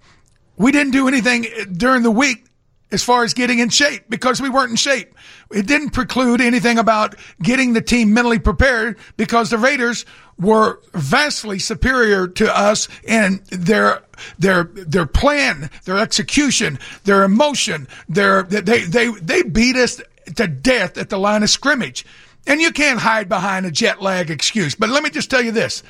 we 0.57 0.72
didn't 0.72 0.91
do 0.91 1.07
anything 1.07 1.45
during 1.72 2.03
the 2.03 2.11
week 2.11 2.45
as 2.93 3.03
far 3.03 3.23
as 3.23 3.34
getting 3.34 3.57
in 3.60 3.69
shape 3.69 4.03
because 4.07 4.39
we 4.39 4.49
weren't 4.49 4.69
in 4.69 4.76
shape. 4.76 5.15
It 5.51 5.65
didn't 5.65 5.89
preclude 5.89 6.39
anything 6.41 6.77
about 6.77 7.15
getting 7.41 7.73
the 7.73 7.81
team 7.81 8.14
mentally 8.14 8.39
prepared 8.39 8.97
because 9.18 9.49
the 9.49 9.57
Raiders 9.57 10.05
were 10.39 10.80
vastly 10.93 11.60
superior 11.60 12.27
to 12.27 12.55
us 12.55 12.88
in 13.03 13.41
their 13.49 14.03
their 14.38 14.65
their 14.65 15.07
plan, 15.07 15.69
their 15.85 15.97
execution, 15.97 16.80
their 17.03 17.23
emotion, 17.23 17.88
their 18.07 18.43
they 18.43 18.81
they 18.81 19.10
they 19.10 19.41
beat 19.41 19.76
us 19.76 20.01
to 20.35 20.47
death 20.47 20.97
at 20.97 21.10
the 21.10 21.18
line 21.18 21.43
of 21.43 21.49
scrimmage. 21.49 22.05
And 22.45 22.61
you 22.61 22.72
can't 22.72 22.99
hide 22.99 23.30
behind 23.30 23.65
a 23.65 23.72
jet 23.72 24.02
lag 24.02 24.30
excuse. 24.30 24.76
But 24.76 24.90
let 24.90 25.03
me 25.03 25.10
just 25.10 25.30
tell 25.30 25.41
you 25.41 25.52
this. 25.52 25.84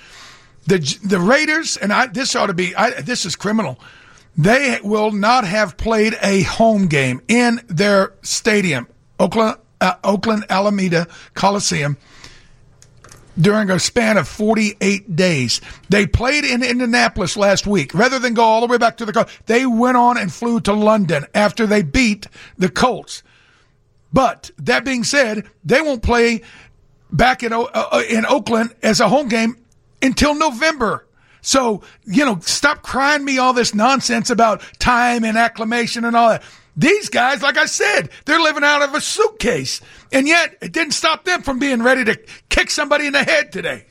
The 0.68 0.80
the 1.04 1.20
Raiders 1.20 1.78
and 1.78 1.92
I 1.92 2.08
this 2.08 2.36
ought 2.36 2.48
to 2.48 2.54
be 2.54 2.76
I, 2.76 3.02
this 3.02 3.26
is 3.26 3.36
criminal. 3.36 3.80
They 4.38 4.80
will 4.84 5.12
not 5.12 5.46
have 5.46 5.78
played 5.78 6.18
a 6.22 6.42
home 6.44 6.88
game 6.88 7.22
in 7.28 7.62
their 7.68 8.14
stadium, 8.22 8.88
Oakland 9.20 9.58
uh, 9.82 9.96
Oakland 10.04 10.46
Alameda 10.50 11.08
Coliseum 11.34 11.98
during 13.40 13.70
a 13.70 13.80
span 13.80 14.18
of 14.18 14.28
48 14.28 15.16
days. 15.16 15.62
They 15.90 16.06
played 16.06 16.46
in 16.46 16.64
Indianapolis 16.64 17.36
last 17.36 17.66
week. 17.68 17.94
Rather 17.94 18.20
than 18.20 18.34
go 18.34 18.44
all 18.44 18.62
the 18.62 18.68
way 18.68 18.78
back 18.78 18.98
to 18.98 19.06
the 19.06 19.14
coast, 19.14 19.30
they 19.48 19.66
went 19.66 19.98
on 19.98 20.18
and 20.18 20.32
flew 20.32 20.60
to 20.62 20.74
London 20.74 21.26
after 21.34 21.66
they 21.66 21.82
beat 21.82 22.28
the 22.58 22.70
Colts. 22.70 23.24
But 24.14 24.52
that 24.60 24.85
being 24.85 25.03
said, 25.03 25.45
they 25.65 25.81
won't 25.81 26.03
play 26.03 26.44
back 27.11 27.44
in 27.44 27.52
uh, 27.52 28.03
in 28.07 28.26
Oakland 28.26 28.73
as 28.84 28.99
a 28.99 29.10
home 29.10 29.27
game 29.27 29.57
until 30.02 30.35
November. 30.35 31.07
So, 31.41 31.81
you 32.06 32.23
know, 32.23 32.40
stop 32.40 32.84
crying 32.84 33.26
me 33.26 33.38
all 33.38 33.52
this 33.52 33.76
nonsense 33.76 34.30
about 34.30 34.61
time 34.80 35.26
and 35.26 35.38
acclimation 35.38 36.06
and 36.06 36.15
all 36.15 36.30
that. 36.30 36.44
These 36.77 37.10
guys, 37.10 37.44
like 37.44 37.57
I 37.57 37.65
said, 37.65 38.10
they're 38.26 38.40
living 38.40 38.64
out 38.64 38.81
of 38.81 38.95
a 38.95 39.02
suitcase. 39.02 39.81
And 40.11 40.27
yet, 40.27 40.57
it 40.61 40.72
didn't 40.72 40.94
stop 40.94 41.26
them 41.26 41.44
from 41.44 41.60
being 41.60 41.84
ready 41.84 42.06
to 42.06 42.19
kick 42.49 42.72
somebody 42.72 43.07
in 43.07 43.14
the 43.14 43.23
head 43.23 43.52
today. 43.52 43.85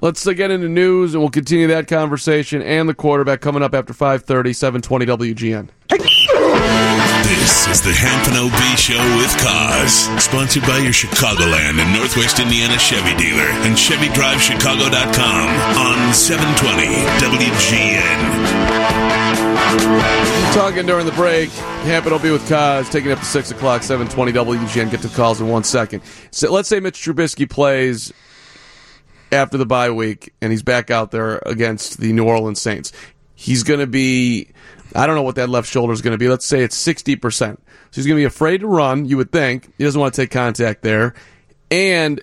Let's 0.00 0.26
uh, 0.26 0.32
get 0.32 0.50
into 0.50 0.68
news, 0.68 1.14
and 1.14 1.22
we'll 1.22 1.30
continue 1.30 1.68
that 1.68 1.88
conversation 1.88 2.60
and 2.60 2.88
the 2.88 2.94
quarterback 2.94 3.40
coming 3.40 3.62
up 3.62 3.74
after 3.74 3.92
5.30, 3.92 4.54
720 4.54 5.06
WGN. 5.06 5.68
This 7.22 7.66
is 7.68 7.80
the 7.80 7.92
Hampton 7.92 8.34
OB 8.34 8.78
Show 8.78 8.98
with 9.16 9.30
Kaz, 9.38 10.20
sponsored 10.20 10.62
by 10.62 10.78
your 10.78 10.92
Chicagoland 10.92 11.78
and 11.78 11.94
Northwest 11.94 12.40
Indiana 12.40 12.78
Chevy 12.78 13.16
dealer 13.16 13.46
and 13.62 13.76
ChevyDriveChicago.com 13.76 15.48
on 15.78 16.14
720 16.14 16.86
WGN. 17.22 18.82
Talking 20.52 20.84
during 20.84 21.06
the 21.06 21.12
break, 21.12 21.50
Hampton 21.84 22.20
be 22.20 22.30
with 22.30 22.46
Kaz, 22.48 22.90
taking 22.90 23.12
up 23.12 23.20
to 23.20 23.24
6 23.24 23.50
o'clock, 23.52 23.82
720 23.82 24.32
WGN. 24.32 24.90
Get 24.90 25.00
to 25.02 25.08
calls 25.08 25.40
in 25.40 25.48
one 25.48 25.64
second. 25.64 26.02
So 26.32 26.52
let's 26.52 26.68
say 26.68 26.80
Mitch 26.80 27.00
Trubisky 27.00 27.48
plays 27.48 28.12
after 29.30 29.56
the 29.56 29.66
bye 29.66 29.90
week 29.90 30.34
and 30.42 30.52
he's 30.52 30.62
back 30.62 30.90
out 30.90 31.10
there 31.12 31.40
against 31.46 31.98
the 31.98 32.12
New 32.12 32.24
Orleans 32.24 32.60
Saints. 32.60 32.92
He's 33.34 33.62
going 33.62 33.80
to 33.80 33.86
be, 33.86 34.48
I 34.94 35.06
don't 35.06 35.16
know 35.16 35.22
what 35.22 35.36
that 35.36 35.48
left 35.48 35.68
shoulder 35.68 35.92
is 35.92 36.02
going 36.02 36.12
to 36.12 36.18
be. 36.18 36.28
Let's 36.28 36.46
say 36.46 36.62
it's 36.62 36.76
60%. 36.82 37.20
So 37.56 37.56
he's 37.90 38.06
going 38.06 38.16
to 38.16 38.20
be 38.20 38.24
afraid 38.24 38.58
to 38.58 38.66
run, 38.66 39.04
you 39.04 39.16
would 39.16 39.32
think. 39.32 39.72
He 39.76 39.84
doesn't 39.84 40.00
want 40.00 40.14
to 40.14 40.22
take 40.22 40.30
contact 40.30 40.82
there. 40.82 41.14
And 41.70 42.22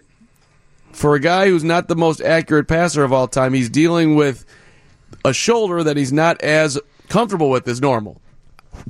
for 0.91 1.15
a 1.15 1.19
guy 1.19 1.47
who's 1.47 1.63
not 1.63 1.87
the 1.87 1.95
most 1.95 2.21
accurate 2.21 2.67
passer 2.67 3.03
of 3.03 3.13
all 3.13 3.27
time, 3.27 3.53
he's 3.53 3.69
dealing 3.69 4.15
with 4.15 4.45
a 5.25 5.33
shoulder 5.33 5.83
that 5.83 5.97
he's 5.97 6.13
not 6.13 6.41
as 6.41 6.79
comfortable 7.07 7.49
with 7.49 7.67
as 7.67 7.81
normal. 7.81 8.21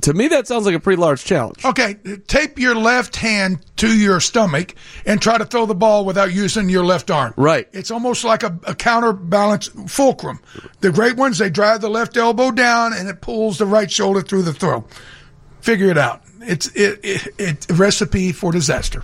To 0.02 0.14
me, 0.14 0.28
that 0.28 0.46
sounds 0.46 0.66
like 0.66 0.74
a 0.74 0.80
pretty 0.80 1.00
large 1.00 1.24
challenge. 1.24 1.64
Okay, 1.64 1.94
tape 2.26 2.58
your 2.58 2.74
left 2.74 3.16
hand 3.16 3.64
to 3.76 3.88
your 3.88 4.20
stomach 4.20 4.74
and 5.04 5.20
try 5.20 5.36
to 5.36 5.44
throw 5.44 5.66
the 5.66 5.74
ball 5.74 6.04
without 6.04 6.32
using 6.32 6.68
your 6.68 6.84
left 6.84 7.10
arm. 7.10 7.34
Right. 7.36 7.68
It's 7.72 7.90
almost 7.90 8.24
like 8.24 8.42
a, 8.42 8.58
a 8.66 8.74
counterbalance 8.74 9.68
fulcrum. 9.88 10.40
The 10.80 10.90
great 10.90 11.16
ones, 11.16 11.38
they 11.38 11.50
drive 11.50 11.80
the 11.80 11.90
left 11.90 12.16
elbow 12.16 12.50
down 12.50 12.92
and 12.92 13.08
it 13.08 13.20
pulls 13.20 13.58
the 13.58 13.66
right 13.66 13.90
shoulder 13.90 14.22
through 14.22 14.42
the 14.42 14.54
throw. 14.54 14.84
Figure 15.60 15.88
it 15.88 15.98
out. 15.98 16.22
It's 16.40 16.68
it, 16.68 17.00
it, 17.02 17.34
it 17.38 17.66
recipe 17.70 18.32
for 18.32 18.52
disaster. 18.52 19.02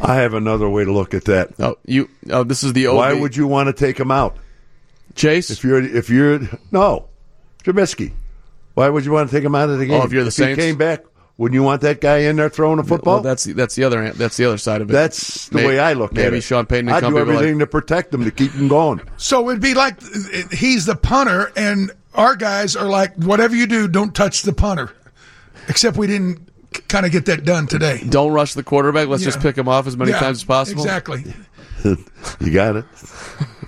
I 0.00 0.16
have 0.16 0.34
another 0.34 0.68
way 0.68 0.84
to 0.84 0.92
look 0.92 1.14
at 1.14 1.24
that. 1.24 1.54
Oh, 1.58 1.76
you. 1.86 2.10
Oh, 2.28 2.44
this 2.44 2.62
is 2.62 2.74
the. 2.74 2.88
Why 2.88 3.14
would 3.14 3.34
you 3.34 3.46
want 3.46 3.68
to 3.68 3.72
take 3.72 3.98
him 3.98 4.10
out, 4.10 4.36
Chase? 5.14 5.50
If 5.50 5.64
you're 5.64 5.82
if 5.82 6.10
you're 6.10 6.40
no, 6.70 7.08
Trubisky. 7.64 8.12
Why 8.76 8.90
would 8.90 9.06
you 9.06 9.12
want 9.12 9.30
to 9.30 9.34
take 9.34 9.42
him 9.42 9.54
out 9.54 9.70
of 9.70 9.78
the 9.78 9.86
oh, 9.86 9.88
game? 9.88 10.00
Oh, 10.02 10.04
if 10.04 10.12
you're 10.12 10.22
the 10.22 10.28
he 10.28 10.32
Saints? 10.32 10.62
came 10.62 10.76
back, 10.76 11.02
Wouldn't 11.38 11.54
you 11.54 11.62
want 11.62 11.80
that 11.80 12.02
guy 12.02 12.18
in 12.18 12.36
there 12.36 12.50
throwing 12.50 12.78
a 12.78 12.84
football? 12.84 13.14
Well, 13.14 13.22
that's 13.22 13.44
the, 13.44 13.54
that's 13.54 13.74
the 13.74 13.84
other 13.84 14.10
that's 14.10 14.36
the 14.36 14.44
other 14.44 14.58
side 14.58 14.82
of 14.82 14.90
it. 14.90 14.92
That's 14.92 15.48
the 15.48 15.56
May- 15.56 15.66
way 15.66 15.78
I 15.78 15.94
look 15.94 16.12
at 16.12 16.18
it. 16.18 16.30
Maybe 16.30 16.40
Sean 16.42 16.66
Payton 16.66 16.90
I'd 16.90 16.96
do 16.96 17.06
company 17.06 17.20
were 17.20 17.26
like, 17.26 17.36
everything 17.36 17.58
to 17.60 17.66
protect 17.66 18.12
him 18.12 18.24
to 18.24 18.30
keep 18.30 18.52
him 18.52 18.68
going. 18.68 19.00
So 19.16 19.48
it'd 19.48 19.62
be 19.62 19.72
like 19.72 19.98
he's 20.52 20.84
the 20.84 20.94
punter, 20.94 21.52
and 21.56 21.90
our 22.14 22.36
guys 22.36 22.76
are 22.76 22.86
like, 22.86 23.14
whatever 23.14 23.56
you 23.56 23.66
do, 23.66 23.88
don't 23.88 24.14
touch 24.14 24.42
the 24.42 24.52
punter. 24.52 24.92
Except 25.68 25.96
we 25.96 26.06
didn't 26.06 26.46
kind 26.88 27.06
of 27.06 27.12
get 27.12 27.24
that 27.26 27.46
done 27.46 27.66
today. 27.66 28.02
Don't 28.06 28.32
rush 28.32 28.52
the 28.52 28.62
quarterback. 28.62 29.08
Let's 29.08 29.24
just 29.24 29.40
pick 29.40 29.56
him 29.56 29.68
off 29.68 29.86
as 29.86 29.96
many 29.96 30.10
Yeah, 30.10 30.20
times 30.20 30.38
as 30.40 30.44
possible. 30.44 30.82
Exactly. 30.82 31.24
you 32.40 32.50
got 32.52 32.76
it. 32.76 32.84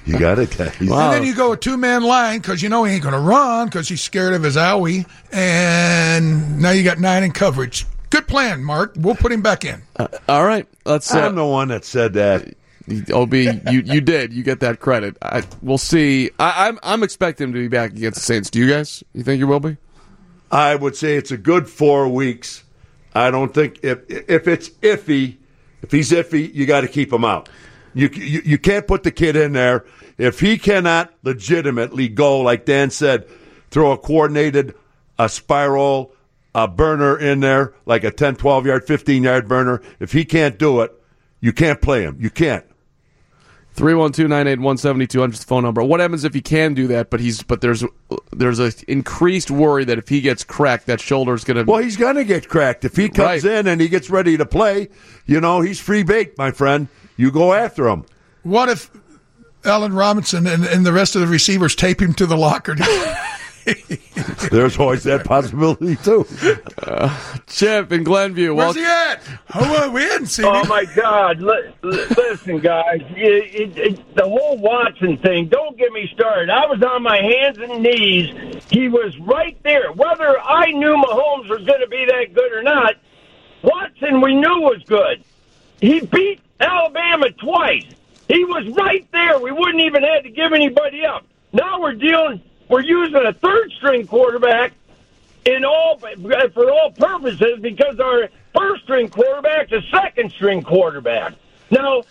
You 0.09 0.19
got 0.19 0.39
it, 0.39 0.57
guys. 0.57 0.75
And 0.81 0.89
then 0.91 1.23
you 1.23 1.35
go 1.35 1.53
a 1.53 1.57
two 1.57 1.77
man 1.77 2.03
line 2.03 2.41
because 2.41 2.63
you 2.63 2.71
know 2.71 2.83
he 2.85 2.95
ain't 2.95 3.03
going 3.03 3.13
to 3.13 3.21
run 3.21 3.67
because 3.67 3.89
he's 3.91 4.01
scared 4.01 4.33
of 4.33 4.43
his 4.43 4.57
owie. 4.57 5.07
And 5.33 6.61
now 6.61 6.71
you 6.71 6.83
got 6.83 6.99
nine 6.99 7.25
in 7.25 7.33
coverage. 7.33 7.85
Good 8.09 8.27
plan, 8.27 8.65
Mark. 8.65 8.95
We'll 8.97 9.17
put 9.17 9.33
him 9.33 9.43
back 9.43 9.67
in. 9.67 9.83
Uh, 9.97 10.09
all 10.27 10.47
right, 10.47 10.67
let's. 10.87 11.15
Uh, 11.15 11.21
I'm 11.21 11.35
the 11.35 11.45
one 11.45 11.69
that 11.69 11.85
said 11.85 12.15
that. 12.15 12.55
Ob, 13.13 13.35
you 13.35 13.61
you 13.67 14.01
did. 14.01 14.33
You 14.33 14.43
get 14.43 14.61
that 14.61 14.81
credit. 14.81 15.19
I, 15.21 15.43
we'll 15.61 15.77
see. 15.77 16.31
I, 16.39 16.69
I'm 16.69 16.79
I'm 16.83 17.03
expecting 17.03 17.49
him 17.49 17.53
to 17.53 17.59
be 17.59 17.69
back 17.69 17.91
against 17.91 18.15
the 18.15 18.25
Saints. 18.25 18.49
Do 18.49 18.61
you 18.61 18.71
guys? 18.71 19.05
You 19.13 19.23
think 19.23 19.37
he 19.37 19.45
will 19.45 19.61
be? 19.61 19.77
I 20.51 20.75
would 20.75 20.97
say 20.97 21.17
it's 21.17 21.31
a 21.31 21.37
good 21.37 21.69
four 21.69 22.09
weeks. 22.09 22.65
I 23.15 23.31
don't 23.31 23.53
think 23.53 23.81
if 23.83 24.09
if 24.09 24.49
it's 24.49 24.71
iffy, 24.71 25.37
if 25.83 25.91
he's 25.91 26.13
iffy, 26.13 26.53
you 26.55 26.65
got 26.65 26.81
to 26.81 26.89
keep 26.89 27.13
him 27.13 27.27
out. 27.27 27.51
You, 27.99 28.09
you 28.12 28.43
you 28.45 28.59
can't 28.59 28.87
put 28.87 29.03
the 29.03 29.11
kid 29.11 29.35
in 29.35 29.55
there 29.55 29.85
if 30.19 30.39
he 30.39 30.57
cannot 30.57 31.12
legitimately 31.25 32.09
go 32.09 32.41
like 32.41 32.65
Dan 32.65 32.91
said, 32.91 33.29
throw 33.70 33.91
a 33.91 33.99
coordinated 33.99 34.77
a 35.19 35.29
spiral 35.29 36.12
a 36.55 36.69
burner 36.69 37.19
in 37.19 37.41
there 37.41 37.75
like 37.87 38.05
a 38.05 38.12
10 38.12 38.37
12 38.37 38.66
yard 38.66 38.87
15 38.87 39.23
yard 39.25 39.49
burner 39.49 39.83
if 39.99 40.12
he 40.12 40.25
can't 40.25 40.59
do 40.59 40.81
it 40.81 40.93
you 41.41 41.53
can't 41.53 41.83
play 41.83 42.03
him 42.03 42.16
you 42.20 42.31
can't 42.31 42.65
312-981-7200 43.75 45.33
is 45.33 45.41
the 45.41 45.47
phone 45.47 45.62
number. 45.62 45.85
What 45.85 46.01
happens 46.01 46.25
if 46.25 46.35
he 46.35 46.41
can 46.41 46.75
do 46.75 46.89
that, 46.89 47.11
but 47.11 47.20
he's 47.20 47.45
but 47.45 47.61
there's 47.61 47.85
there's 48.33 48.59
a 48.59 48.73
increased 48.89 49.53
worry 49.53 49.85
that 49.85 49.99
if 49.99 50.09
he 50.09 50.20
gets 50.20 50.43
cracked, 50.43 50.87
that 50.87 51.01
shoulder's 51.01 51.45
going 51.45 51.65
to. 51.65 51.70
Well, 51.70 51.81
he's 51.81 51.97
going 51.97 52.16
to 52.16 52.25
get 52.25 52.49
cracked 52.49 52.85
if 52.85 52.97
he 52.97 53.09
comes 53.09 53.45
in 53.45 53.69
and 53.69 53.81
he 53.81 53.89
gets 53.89 54.11
ready 54.11 54.37
to 54.37 54.45
play. 54.45 54.89
You 55.27 55.41
know, 55.41 55.61
he's 55.61 55.79
free 55.79 56.03
bait, 56.03 56.37
my 56.37 56.51
friend. 56.51 56.89
You 57.19 57.31
go 57.31 57.53
after 57.53 57.86
him. 57.89 58.07
What 58.45 58.70
if 58.70 58.90
Allen 59.65 59.93
Robinson 59.93 60.47
and, 60.47 60.65
and 60.65 60.86
the 60.86 60.93
rest 60.93 61.15
of 61.16 61.20
the 61.20 61.27
receivers 61.27 61.74
tape 61.74 62.01
him 62.01 62.15
to 62.15 62.24
the 62.27 62.36
locker? 62.36 62.74
There's 64.51 64.78
always 64.78 65.03
that 65.03 65.24
possibility 65.27 65.97
too. 65.97 66.27
Uh, 66.82 67.15
Chip 67.49 67.93
in 67.93 68.03
Glenview. 68.03 68.55
Where's 68.55 68.77
he 68.77 68.85
at? 68.85 69.20
Oh, 69.55 69.90
we 69.90 70.01
hadn't 70.03 70.28
seen 70.28 70.47
Oh 70.47 70.62
him. 70.62 70.69
my 70.69 70.86
God! 70.97 71.40
Li- 71.43 71.74
li- 71.82 72.07
listen, 72.16 72.61
guys, 72.61 73.03
it, 73.11 73.55
it, 73.77 73.78
it, 73.78 74.15
the 74.16 74.23
whole 74.24 74.57
Watson 74.57 75.19
thing. 75.19 75.49
Don't 75.49 75.77
get 75.77 75.93
me 75.93 76.09
started. 76.15 76.49
I 76.49 76.65
was 76.66 76.82
on 76.82 77.03
my 77.03 77.19
hands 77.20 77.59
and 77.59 77.82
knees. 77.82 78.62
He 78.70 78.89
was 78.89 79.15
right 79.19 79.59
there. 79.65 79.93
Whether 79.93 80.40
I 80.40 80.70
knew 80.70 80.95
Mahomes 80.97 81.51
was 81.51 81.62
going 81.66 81.81
to 81.81 81.89
be 81.89 82.07
that 82.07 82.32
good 82.32 82.53
or 82.53 82.62
not, 82.62 82.95
Watson 83.62 84.23
we 84.23 84.35
knew 84.35 84.61
was 84.62 84.82
good. 84.86 85.23
He 85.82 86.01
beat 86.01 86.40
Alabama 86.61 87.31
twice. 87.31 87.87
He 88.29 88.45
was 88.45 88.69
right 88.77 89.07
there. 89.13 89.39
We 89.39 89.53
wouldn't 89.53 89.81
even 89.81 90.03
have 90.03 90.25
to 90.25 90.31
give 90.31 90.53
anybody 90.53 91.05
up. 91.05 91.25
Now 91.53 91.81
we're 91.81 91.95
dealing. 91.95 92.43
We're 92.69 92.83
using 92.83 93.25
a 93.27 93.33
third 93.33 93.73
string 93.73 94.07
quarterback 94.07 94.73
in 95.47 95.65
all 95.65 95.99
for 95.99 96.71
all 96.71 96.91
purposes 96.93 97.59
because 97.61 97.99
our 97.99 98.29
first 98.55 98.85
string 98.85 99.09
quarterback's 99.09 99.73
a 99.73 99.81
second 99.91 100.31
string 100.33 100.63
quarterback. 100.63 101.35
Now, 101.71 102.03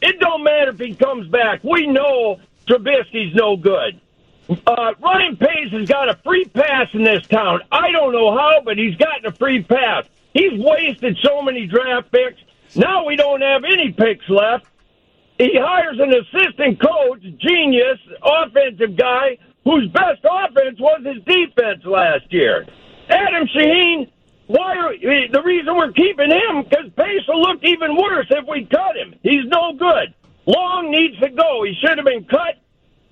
it 0.00 0.18
don't 0.18 0.42
matter 0.42 0.70
if 0.70 0.78
he 0.78 0.94
comes 0.94 1.28
back. 1.28 1.62
We 1.62 1.86
know 1.86 2.40
Trubisky's 2.66 3.34
no 3.34 3.56
good. 3.56 4.00
Uh, 4.66 4.94
Ryan 5.00 5.36
Pace 5.36 5.70
has 5.70 5.88
got 5.88 6.08
a 6.08 6.14
free 6.24 6.44
pass 6.46 6.88
in 6.92 7.04
this 7.04 7.26
town. 7.28 7.60
I 7.70 7.92
don't 7.92 8.12
know 8.12 8.36
how, 8.36 8.60
but 8.64 8.76
he's 8.76 8.96
gotten 8.96 9.26
a 9.26 9.32
free 9.32 9.62
pass. 9.62 10.04
He's 10.34 10.52
wasted 10.54 11.18
so 11.22 11.42
many 11.42 11.66
draft 11.66 12.10
picks. 12.10 12.40
Now 12.74 13.04
we 13.04 13.16
don't 13.16 13.42
have 13.42 13.64
any 13.64 13.92
picks 13.92 14.28
left. 14.28 14.66
He 15.38 15.52
hires 15.58 15.98
an 15.98 16.12
assistant 16.12 16.80
coach, 16.80 17.22
genius, 17.38 17.98
offensive 18.22 18.96
guy, 18.96 19.38
whose 19.64 19.88
best 19.88 20.24
offense 20.24 20.78
was 20.78 21.02
his 21.04 21.22
defense 21.24 21.84
last 21.84 22.32
year. 22.32 22.66
Adam 23.08 23.46
Shaheen, 23.48 24.10
why 24.46 24.76
are, 24.76 24.94
the 24.96 25.42
reason 25.44 25.76
we're 25.76 25.92
keeping 25.92 26.30
him 26.30 26.62
because 26.62 26.90
Pace 26.96 27.26
will 27.28 27.40
look 27.40 27.60
even 27.62 27.96
worse 27.96 28.26
if 28.30 28.46
we 28.48 28.66
cut 28.66 28.96
him. 28.96 29.14
He's 29.22 29.44
no 29.46 29.72
good. 29.72 30.14
Long 30.46 30.90
needs 30.90 31.18
to 31.20 31.30
go. 31.30 31.62
He 31.64 31.74
should 31.80 31.98
have 31.98 32.06
been 32.06 32.24
cut. 32.24 32.58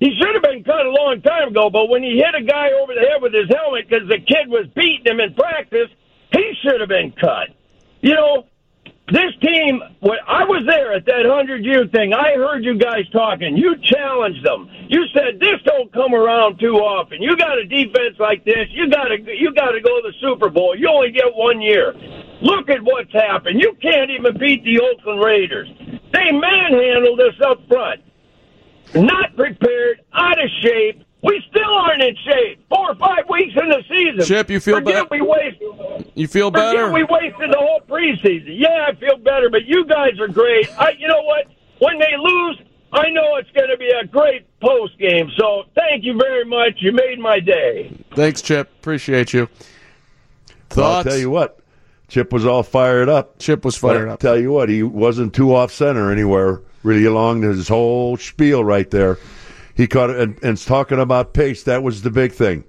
He 0.01 0.17
should 0.19 0.35
have 0.35 0.43
been 0.43 0.65
cut 0.65 0.87
a 0.87 0.91
long 0.91 1.21
time 1.23 1.49
ago, 1.49 1.69
but 1.71 1.89
when 1.89 2.03
he 2.03 2.17
hit 2.17 2.35
a 2.35 2.43
guy 2.43 2.73
over 2.73 2.95
the 2.95 3.01
head 3.01 3.21
with 3.21 3.35
his 3.35 3.49
helmet 3.49 3.89
because 3.89 4.09
the 4.09 4.19
kid 4.19 4.49
was 4.49 4.67
beating 4.75 5.07
him 5.07 5.21
in 5.21 5.35
practice, 5.35 5.89
he 6.33 6.53
should 6.63 6.81
have 6.81 6.89
been 6.89 7.13
cut. 7.13 7.51
You 8.01 8.15
know, 8.15 8.47
this 9.13 9.33
team, 9.43 9.83
when 10.01 10.19
I 10.27 10.45
was 10.45 10.65
there 10.67 10.93
at 10.93 11.05
that 11.07 11.27
100 11.27 11.65
year 11.65 11.87
thing, 11.89 12.13
I 12.13 12.35
heard 12.35 12.65
you 12.65 12.79
guys 12.79 13.09
talking. 13.13 13.57
You 13.57 13.77
challenged 13.83 14.45
them. 14.45 14.69
You 14.89 15.05
said 15.15 15.39
this 15.41 15.61
don't 15.65 15.93
come 15.93 16.15
around 16.15 16.59
too 16.59 16.77
often. 16.77 17.23
You 17.23 17.37
got 17.37 17.59
a 17.59 17.67
defense 17.67 18.19
like 18.19 18.45
this, 18.45 18.67
you 18.71 18.91
got 18.91 19.05
to 19.05 19.19
you 19.27 19.55
got 19.55 19.73
to 19.73 19.81
go 19.81 20.01
to 20.01 20.09
the 20.09 20.15
Super 20.21 20.49
Bowl. 20.49 20.77
You 20.77 20.89
only 20.89 21.11
get 21.11 21.35
one 21.35 21.61
year. 21.61 21.95
Look 22.43 22.71
at 22.71 22.83
what's 22.83 23.13
happened. 23.13 23.61
You 23.61 23.77
can't 23.83 24.11
even 24.11 24.39
beat 24.39 24.65
the 24.65 24.81
Oakland 24.81 25.23
Raiders. 25.23 25.69
They 26.13 26.33
manhandled 26.33 27.21
us 27.21 27.35
up 27.45 27.59
front. 27.69 28.01
Not 28.95 29.37
prepared, 29.37 30.01
out 30.13 30.43
of 30.43 30.51
shape. 30.63 31.05
We 31.23 31.43
still 31.51 31.75
aren't 31.75 32.03
in 32.03 32.17
shape. 32.25 32.65
Four 32.69 32.93
or 32.93 32.95
five 32.95 33.29
weeks 33.29 33.55
in 33.61 33.69
the 33.69 33.83
season. 33.89 34.25
Chip, 34.25 34.49
you 34.49 34.59
feel 34.59 34.81
better? 34.81 35.07
We 35.11 35.21
wasted. 35.21 36.11
You 36.15 36.27
feel 36.27 36.51
better? 36.51 36.91
we 36.93 37.05
wasted 37.05 37.51
the 37.51 37.59
whole 37.59 37.81
preseason. 37.81 38.59
Yeah, 38.59 38.87
I 38.89 38.95
feel 38.95 39.19
better, 39.19 39.51
but 39.51 39.67
you 39.67 39.85
guys 39.85 40.19
are 40.19 40.29
great. 40.29 40.69
I, 40.79 40.91
you 40.99 41.09
know 41.09 41.23
what? 41.23 41.47
When 41.79 41.99
they 41.99 42.17
lose, 42.19 42.63
I 42.93 43.11
know 43.11 43.37
it's 43.37 43.51
going 43.51 43.69
to 43.69 43.77
be 43.77 43.91
a 43.91 44.07
great 44.07 44.47
post 44.61 44.99
game. 44.99 45.31
So 45.37 45.65
thank 45.75 46.05
you 46.05 46.19
very 46.19 46.45
much. 46.45 46.75
You 46.79 46.93
made 46.93 47.19
my 47.19 47.39
day. 47.39 47.93
Thanks, 48.15 48.41
Chip. 48.41 48.71
Appreciate 48.79 49.33
you. 49.35 49.49
Well, 50.75 50.93
I'll 50.93 51.05
tell 51.05 51.19
you 51.19 51.31
what, 51.31 51.59
Chip 52.09 52.33
was 52.33 52.47
all 52.47 52.63
fired 52.63 53.09
up. 53.09 53.39
Chip 53.39 53.65
was 53.65 53.77
fired 53.77 54.09
I'll 54.09 54.15
up. 54.15 54.21
Tell 54.21 54.39
you 54.39 54.53
what, 54.53 54.69
he 54.69 54.83
wasn't 54.83 55.35
too 55.35 55.55
off 55.55 55.73
center 55.73 56.13
anywhere 56.13 56.63
really 56.83 57.05
along 57.05 57.43
his 57.43 57.69
whole 57.69 58.17
spiel 58.17 58.65
right 58.65 58.91
there. 58.91 59.19
He 59.81 59.89
caught 59.89 60.11
it 60.11 60.21
and, 60.21 60.39
and 60.45 60.59
talking 60.59 60.99
about 60.99 61.33
pace. 61.33 61.63
That 61.63 61.83
was 61.83 62.03
the 62.03 62.11
big 62.11 62.33
thing. 62.33 62.65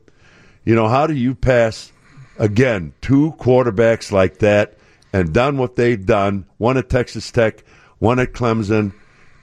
You 0.63 0.75
know, 0.75 0.87
how 0.87 1.07
do 1.07 1.13
you 1.13 1.35
pass 1.35 1.91
again 2.39 2.93
two 3.01 3.33
quarterbacks 3.37 4.13
like 4.13 4.37
that 4.37 4.77
and 5.11 5.33
done 5.33 5.57
what 5.57 5.75
they've 5.75 6.05
done? 6.05 6.45
One 6.57 6.77
at 6.77 6.89
Texas 6.89 7.29
Tech, 7.29 7.65
one 7.99 8.19
at 8.19 8.31
Clemson, 8.31 8.93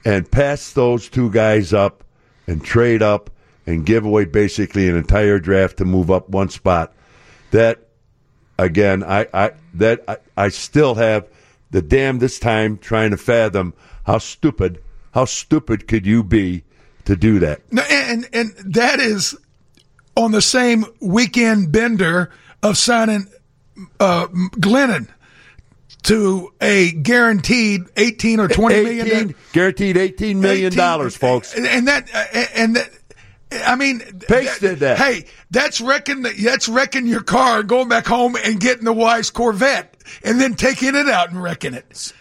and 0.03 0.31
pass 0.31 0.73
those 0.73 1.09
two 1.09 1.29
guys 1.29 1.71
up 1.71 2.03
and 2.47 2.65
trade 2.65 3.03
up 3.03 3.29
and 3.67 3.85
give 3.85 4.03
away 4.03 4.25
basically 4.25 4.89
an 4.89 4.95
entire 4.95 5.37
draft 5.37 5.77
to 5.77 5.85
move 5.85 6.09
up 6.09 6.27
one 6.27 6.49
spot. 6.49 6.91
That 7.51 7.87
again, 8.57 9.03
I, 9.03 9.27
I 9.31 9.51
that 9.75 10.03
I, 10.07 10.17
I 10.35 10.49
still 10.49 10.95
have 10.95 11.27
the 11.69 11.83
damn 11.83 12.17
this 12.17 12.39
time 12.39 12.79
trying 12.79 13.11
to 13.11 13.17
fathom 13.17 13.75
how 14.07 14.17
stupid 14.17 14.81
how 15.13 15.25
stupid 15.25 15.87
could 15.87 16.07
you 16.07 16.23
be 16.23 16.63
to 17.09 17.15
do 17.15 17.39
that? 17.39 17.61
No, 17.71 17.81
and 17.89 18.27
and 18.33 18.51
that 18.73 18.99
is 18.99 19.35
on 20.15 20.31
the 20.31 20.41
same 20.41 20.85
weekend 21.01 21.71
bender 21.71 22.31
of 22.63 22.77
signing 22.77 23.27
uh, 23.99 24.27
Glennon 24.27 25.07
to 26.03 26.53
a 26.61 26.91
guaranteed 26.91 27.81
eighteen 27.97 28.39
or 28.39 28.47
twenty 28.47 28.83
million. 28.83 29.07
18 29.07 29.35
guaranteed 29.53 29.97
eighteen 29.97 30.39
million 30.39 30.73
dollars, 30.73 31.17
folks. 31.17 31.55
and 31.55 31.65
and 31.67 31.87
that 31.87 32.09
and 32.55 32.75
that. 32.75 32.89
I 33.65 33.75
mean, 33.75 33.99
Pace 34.27 34.59
did 34.59 34.79
that. 34.79 34.99
Hey, 34.99 35.25
that's 35.49 35.81
wrecking. 35.81 36.21
That's 36.21 36.69
wrecking 36.69 37.07
your 37.07 37.23
car, 37.23 37.63
going 37.63 37.89
back 37.89 38.05
home 38.05 38.35
and 38.35 38.59
getting 38.59 38.85
the 38.85 38.93
wife's 38.93 39.31
Corvette, 39.31 39.97
and 40.23 40.39
then 40.39 40.53
taking 40.53 40.93
it 40.95 41.09
out 41.09 41.31
and 41.31 41.41
wrecking 41.41 41.73
it. 41.73 42.13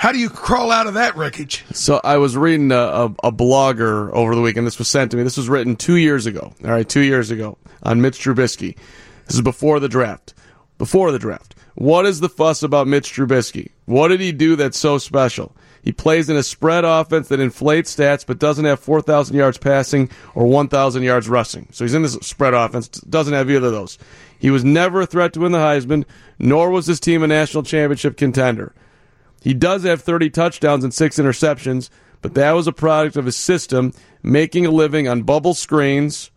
How 0.00 0.12
do 0.12 0.18
you 0.18 0.30
crawl 0.30 0.72
out 0.72 0.86
of 0.86 0.94
that 0.94 1.14
wreckage? 1.14 1.62
So 1.72 2.00
I 2.02 2.16
was 2.16 2.34
reading 2.34 2.72
a, 2.72 2.74
a, 2.74 3.04
a 3.24 3.30
blogger 3.30 4.10
over 4.14 4.34
the 4.34 4.40
weekend. 4.40 4.66
This 4.66 4.78
was 4.78 4.88
sent 4.88 5.10
to 5.10 5.18
me. 5.18 5.24
This 5.24 5.36
was 5.36 5.50
written 5.50 5.76
two 5.76 5.96
years 5.96 6.24
ago. 6.24 6.54
All 6.64 6.70
right, 6.70 6.88
two 6.88 7.02
years 7.02 7.30
ago 7.30 7.58
on 7.82 8.00
Mitch 8.00 8.18
Trubisky. 8.18 8.78
This 9.26 9.34
is 9.34 9.42
before 9.42 9.78
the 9.78 9.90
draft. 9.90 10.32
Before 10.78 11.12
the 11.12 11.18
draft. 11.18 11.54
What 11.74 12.06
is 12.06 12.20
the 12.20 12.30
fuss 12.30 12.62
about 12.62 12.86
Mitch 12.86 13.12
Trubisky? 13.12 13.72
What 13.84 14.08
did 14.08 14.20
he 14.20 14.32
do 14.32 14.56
that's 14.56 14.78
so 14.78 14.96
special? 14.96 15.54
He 15.82 15.92
plays 15.92 16.30
in 16.30 16.36
a 16.36 16.42
spread 16.42 16.86
offense 16.86 17.28
that 17.28 17.38
inflates 17.38 17.94
stats 17.94 18.24
but 18.24 18.38
doesn't 18.38 18.64
have 18.64 18.80
4,000 18.80 19.36
yards 19.36 19.58
passing 19.58 20.08
or 20.34 20.46
1,000 20.46 21.02
yards 21.02 21.28
rushing. 21.28 21.68
So 21.72 21.84
he's 21.84 21.92
in 21.92 22.00
this 22.00 22.14
spread 22.22 22.54
offense, 22.54 22.88
doesn't 22.88 23.34
have 23.34 23.50
either 23.50 23.66
of 23.66 23.72
those. 23.72 23.98
He 24.38 24.50
was 24.50 24.64
never 24.64 25.02
a 25.02 25.06
threat 25.06 25.34
to 25.34 25.40
win 25.40 25.52
the 25.52 25.58
Heisman, 25.58 26.06
nor 26.38 26.70
was 26.70 26.86
his 26.86 27.00
team 27.00 27.22
a 27.22 27.26
national 27.26 27.64
championship 27.64 28.16
contender. 28.16 28.72
He 29.40 29.54
does 29.54 29.84
have 29.84 30.02
30 30.02 30.30
touchdowns 30.30 30.84
and 30.84 30.92
six 30.92 31.18
interceptions, 31.18 31.90
but 32.22 32.34
that 32.34 32.52
was 32.52 32.66
a 32.66 32.72
product 32.72 33.16
of 33.16 33.24
his 33.24 33.36
system, 33.36 33.92
making 34.22 34.66
a 34.66 34.70
living 34.70 35.08
on 35.08 35.22
bubble 35.22 35.54
screens 35.54 36.30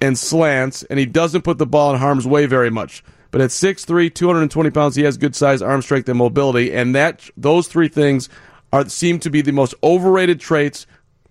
and 0.00 0.18
slants, 0.18 0.82
and 0.84 0.98
he 0.98 1.06
doesn't 1.06 1.42
put 1.42 1.58
the 1.58 1.66
ball 1.66 1.92
in 1.92 2.00
harm's 2.00 2.26
way 2.26 2.46
very 2.46 2.70
much. 2.70 3.02
But 3.30 3.42
at 3.42 3.50
6'3", 3.50 4.14
220 4.14 4.70
pounds, 4.70 4.96
he 4.96 5.02
has 5.02 5.18
good 5.18 5.36
size, 5.36 5.60
arm 5.60 5.82
strength, 5.82 6.08
and 6.08 6.16
mobility, 6.16 6.72
and 6.72 6.94
that 6.94 7.28
those 7.36 7.68
three 7.68 7.88
things 7.88 8.28
are 8.72 8.88
seem 8.88 9.18
to 9.20 9.30
be 9.30 9.42
the 9.42 9.52
most 9.52 9.74
overrated 9.82 10.40
traits 10.40 10.86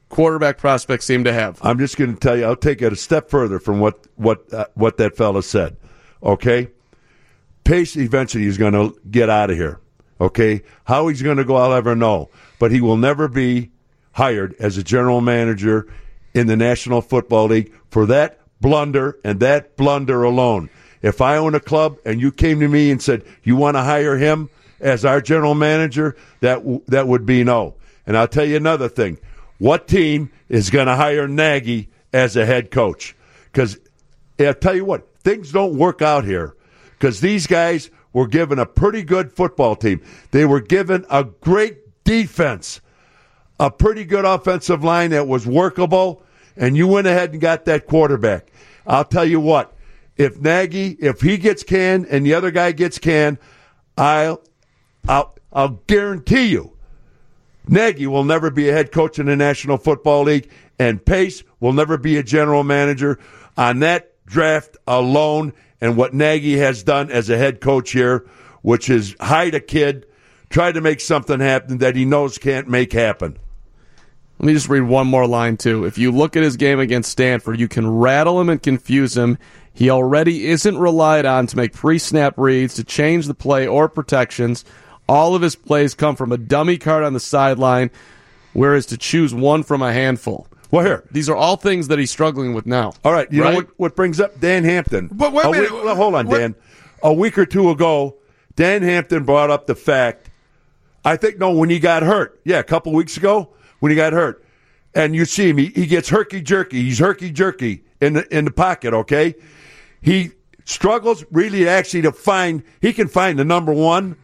quarterback 0.09 0.57
prospects 0.57 1.05
seem 1.05 1.23
to 1.23 1.33
have. 1.33 1.59
I'm 1.61 1.77
just 1.77 1.97
going 1.97 2.13
to 2.13 2.19
tell 2.19 2.37
you. 2.37 2.45
I'll 2.45 2.55
take 2.55 2.81
it 2.81 2.93
a 2.93 2.95
step 2.95 3.29
further 3.29 3.59
from 3.59 3.79
what 3.79 4.07
what 4.15 4.51
uh, 4.53 4.65
what 4.75 4.97
that 4.97 5.15
fella 5.15 5.43
said. 5.43 5.77
Okay, 6.23 6.69
Pace 7.63 7.95
eventually 7.97 8.45
is 8.45 8.57
going 8.57 8.73
to 8.73 8.97
get 9.09 9.29
out 9.29 9.49
of 9.49 9.57
here. 9.57 9.79
Okay, 10.19 10.63
how 10.85 11.07
he's 11.07 11.21
going 11.21 11.37
to 11.37 11.45
go, 11.45 11.55
I'll 11.55 11.71
never 11.71 11.95
know. 11.95 12.29
But 12.59 12.71
he 12.71 12.81
will 12.81 12.97
never 12.97 13.27
be 13.27 13.71
hired 14.13 14.55
as 14.59 14.77
a 14.77 14.83
general 14.83 15.21
manager 15.21 15.87
in 16.33 16.47
the 16.47 16.55
National 16.55 17.01
Football 17.01 17.47
League 17.47 17.73
for 17.89 18.05
that 18.07 18.39
blunder 18.59 19.19
and 19.23 19.39
that 19.39 19.77
blunder 19.77 20.23
alone. 20.23 20.69
If 21.01 21.21
I 21.21 21.37
own 21.37 21.53
a 21.53 21.59
club 21.59 21.97
and 22.05 22.19
you 22.19 22.31
came 22.31 22.59
to 22.59 22.67
me 22.67 22.89
and 22.89 23.01
said 23.01 23.23
you 23.43 23.55
want 23.55 23.77
to 23.77 23.83
hire 23.83 24.17
him 24.17 24.49
as 24.79 25.05
our 25.05 25.21
general 25.21 25.53
manager, 25.53 26.15
that 26.41 26.55
w- 26.55 26.81
that 26.87 27.07
would 27.07 27.25
be 27.25 27.43
no. 27.43 27.75
And 28.05 28.17
I'll 28.17 28.27
tell 28.27 28.45
you 28.45 28.55
another 28.55 28.89
thing: 28.89 29.19
what 29.59 29.87
team 29.87 30.31
is 30.49 30.69
going 30.69 30.87
to 30.87 30.95
hire 30.95 31.27
Nagy 31.27 31.89
as 32.11 32.35
a 32.35 32.45
head 32.45 32.71
coach? 32.71 33.15
Because 33.51 33.77
I'll 34.39 34.53
tell 34.53 34.75
you 34.75 34.85
what, 34.85 35.07
things 35.19 35.51
don't 35.51 35.77
work 35.77 36.01
out 36.01 36.25
here. 36.25 36.55
Because 36.97 37.21
these 37.21 37.45
guys 37.45 37.91
were 38.13 38.27
given 38.27 38.59
a 38.59 38.65
pretty 38.65 39.03
good 39.03 39.31
football 39.31 39.75
team. 39.75 40.01
They 40.31 40.45
were 40.45 40.61
given 40.61 41.05
a 41.09 41.23
great 41.23 42.03
defense, 42.03 42.81
a 43.59 43.69
pretty 43.69 44.05
good 44.05 44.25
offensive 44.25 44.83
line 44.83 45.11
that 45.11 45.27
was 45.27 45.45
workable, 45.45 46.23
and 46.55 46.75
you 46.75 46.87
went 46.87 47.07
ahead 47.07 47.31
and 47.31 47.41
got 47.41 47.65
that 47.65 47.85
quarterback. 47.87 48.51
I'll 48.85 49.05
tell 49.05 49.25
you 49.25 49.39
what, 49.39 49.75
if 50.15 50.39
Nagy, 50.39 50.91
if 50.99 51.21
he 51.21 51.37
gets 51.37 51.63
canned 51.63 52.05
and 52.07 52.25
the 52.25 52.33
other 52.33 52.51
guy 52.51 52.71
gets 52.71 52.97
canned, 52.97 53.37
I'll, 53.97 54.41
I'll, 55.07 55.35
I'll 55.51 55.81
guarantee 55.87 56.47
you, 56.47 56.77
Nagy 57.67 58.07
will 58.07 58.23
never 58.23 58.49
be 58.49 58.69
a 58.69 58.73
head 58.73 58.91
coach 58.91 59.19
in 59.19 59.25
the 59.25 59.35
National 59.35 59.77
Football 59.77 60.23
League, 60.23 60.49
and 60.79 61.03
Pace 61.03 61.43
will 61.59 61.73
never 61.73 61.97
be 61.97 62.17
a 62.17 62.23
general 62.23 62.63
manager 62.63 63.19
on 63.57 63.79
that 63.79 64.13
draft 64.25 64.77
alone. 64.87 65.53
And 65.79 65.95
what 65.95 66.13
Nagy 66.13 66.57
has 66.57 66.83
done 66.83 67.11
as 67.11 67.29
a 67.29 67.37
head 67.37 67.61
coach 67.61 67.91
here, 67.91 68.27
which 68.61 68.89
is 68.89 69.15
hide 69.19 69.55
a 69.55 69.59
kid, 69.59 70.05
try 70.49 70.71
to 70.71 70.81
make 70.81 70.99
something 70.99 71.39
happen 71.39 71.79
that 71.79 71.95
he 71.95 72.05
knows 72.05 72.37
can't 72.37 72.67
make 72.67 72.93
happen. 72.93 73.37
Let 74.39 74.47
me 74.47 74.53
just 74.53 74.69
read 74.69 74.81
one 74.81 75.07
more 75.07 75.25
line, 75.25 75.57
too. 75.57 75.85
If 75.85 75.97
you 75.97 76.11
look 76.11 76.35
at 76.35 76.43
his 76.43 76.57
game 76.57 76.79
against 76.79 77.11
Stanford, 77.11 77.59
you 77.59 77.67
can 77.67 77.89
rattle 77.89 78.39
him 78.39 78.49
and 78.49 78.61
confuse 78.61 79.17
him. 79.17 79.37
He 79.73 79.89
already 79.89 80.47
isn't 80.47 80.77
relied 80.77 81.25
on 81.25 81.47
to 81.47 81.57
make 81.57 81.73
pre 81.73 81.97
snap 81.97 82.35
reads, 82.37 82.75
to 82.75 82.83
change 82.83 83.25
the 83.25 83.33
play 83.33 83.67
or 83.67 83.89
protections. 83.89 84.63
All 85.09 85.35
of 85.35 85.41
his 85.41 85.55
plays 85.55 85.95
come 85.95 86.15
from 86.15 86.31
a 86.31 86.37
dummy 86.37 86.77
card 86.77 87.03
on 87.03 87.13
the 87.13 87.19
sideline, 87.19 87.89
whereas 88.53 88.85
to 88.87 88.97
choose 88.97 89.33
one 89.33 89.63
from 89.63 89.81
a 89.81 89.93
handful. 89.93 90.47
Well, 90.71 90.85
here. 90.85 91.03
These 91.11 91.29
are 91.29 91.35
all 91.35 91.55
things 91.55 91.87
that 91.87 91.97
he's 91.99 92.11
struggling 92.11 92.53
with 92.53 92.65
now. 92.65 92.93
All 93.05 93.13
right. 93.13 93.31
You 93.31 93.43
Right? 93.43 93.49
know 93.51 93.55
what, 93.57 93.67
what 93.79 93.95
brings 93.95 94.19
up 94.19 94.39
Dan 94.39 94.63
Hampton? 94.63 95.09
But 95.11 95.31
wait 95.33 95.45
a 95.45 95.51
minute. 95.51 95.71
week- 95.71 95.83
well, 95.83 95.95
hold 95.95 96.15
on, 96.15 96.25
Dan. 96.27 96.55
A 97.03 97.13
week 97.13 97.37
or 97.37 97.45
two 97.45 97.69
ago, 97.69 98.15
Dan 98.55 98.81
Hampton 98.81 99.23
brought 99.23 99.49
up 99.49 99.67
the 99.67 99.75
fact, 99.75 100.29
I 101.05 101.15
think, 101.15 101.37
no, 101.37 101.51
when 101.51 101.69
he 101.69 101.79
got 101.79 102.03
hurt. 102.03 102.39
Yeah, 102.43 102.59
a 102.59 102.63
couple 102.63 102.91
weeks 102.93 103.15
ago 103.17 103.49
when 103.79 103.91
he 103.91 103.95
got 103.95 104.13
hurt. 104.13 104.43
And 104.95 105.15
you 105.15 105.25
see 105.25 105.49
him, 105.49 105.57
he, 105.57 105.67
he 105.67 105.85
gets 105.85 106.09
herky 106.09 106.41
jerky. 106.41 106.81
He's 106.81 106.99
herky 106.99 107.31
jerky 107.31 107.83
in 108.01 108.13
the, 108.13 108.35
in 108.35 108.45
the 108.45 108.51
pocket, 108.51 108.93
okay? 108.93 109.35
He 110.01 110.31
struggles 110.65 111.23
really 111.31 111.67
actually 111.69 112.01
to 112.01 112.11
find, 112.11 112.63
he 112.81 112.91
can 112.93 113.07
find 113.07 113.37
the 113.39 113.45
number 113.45 113.71
one 113.71 114.17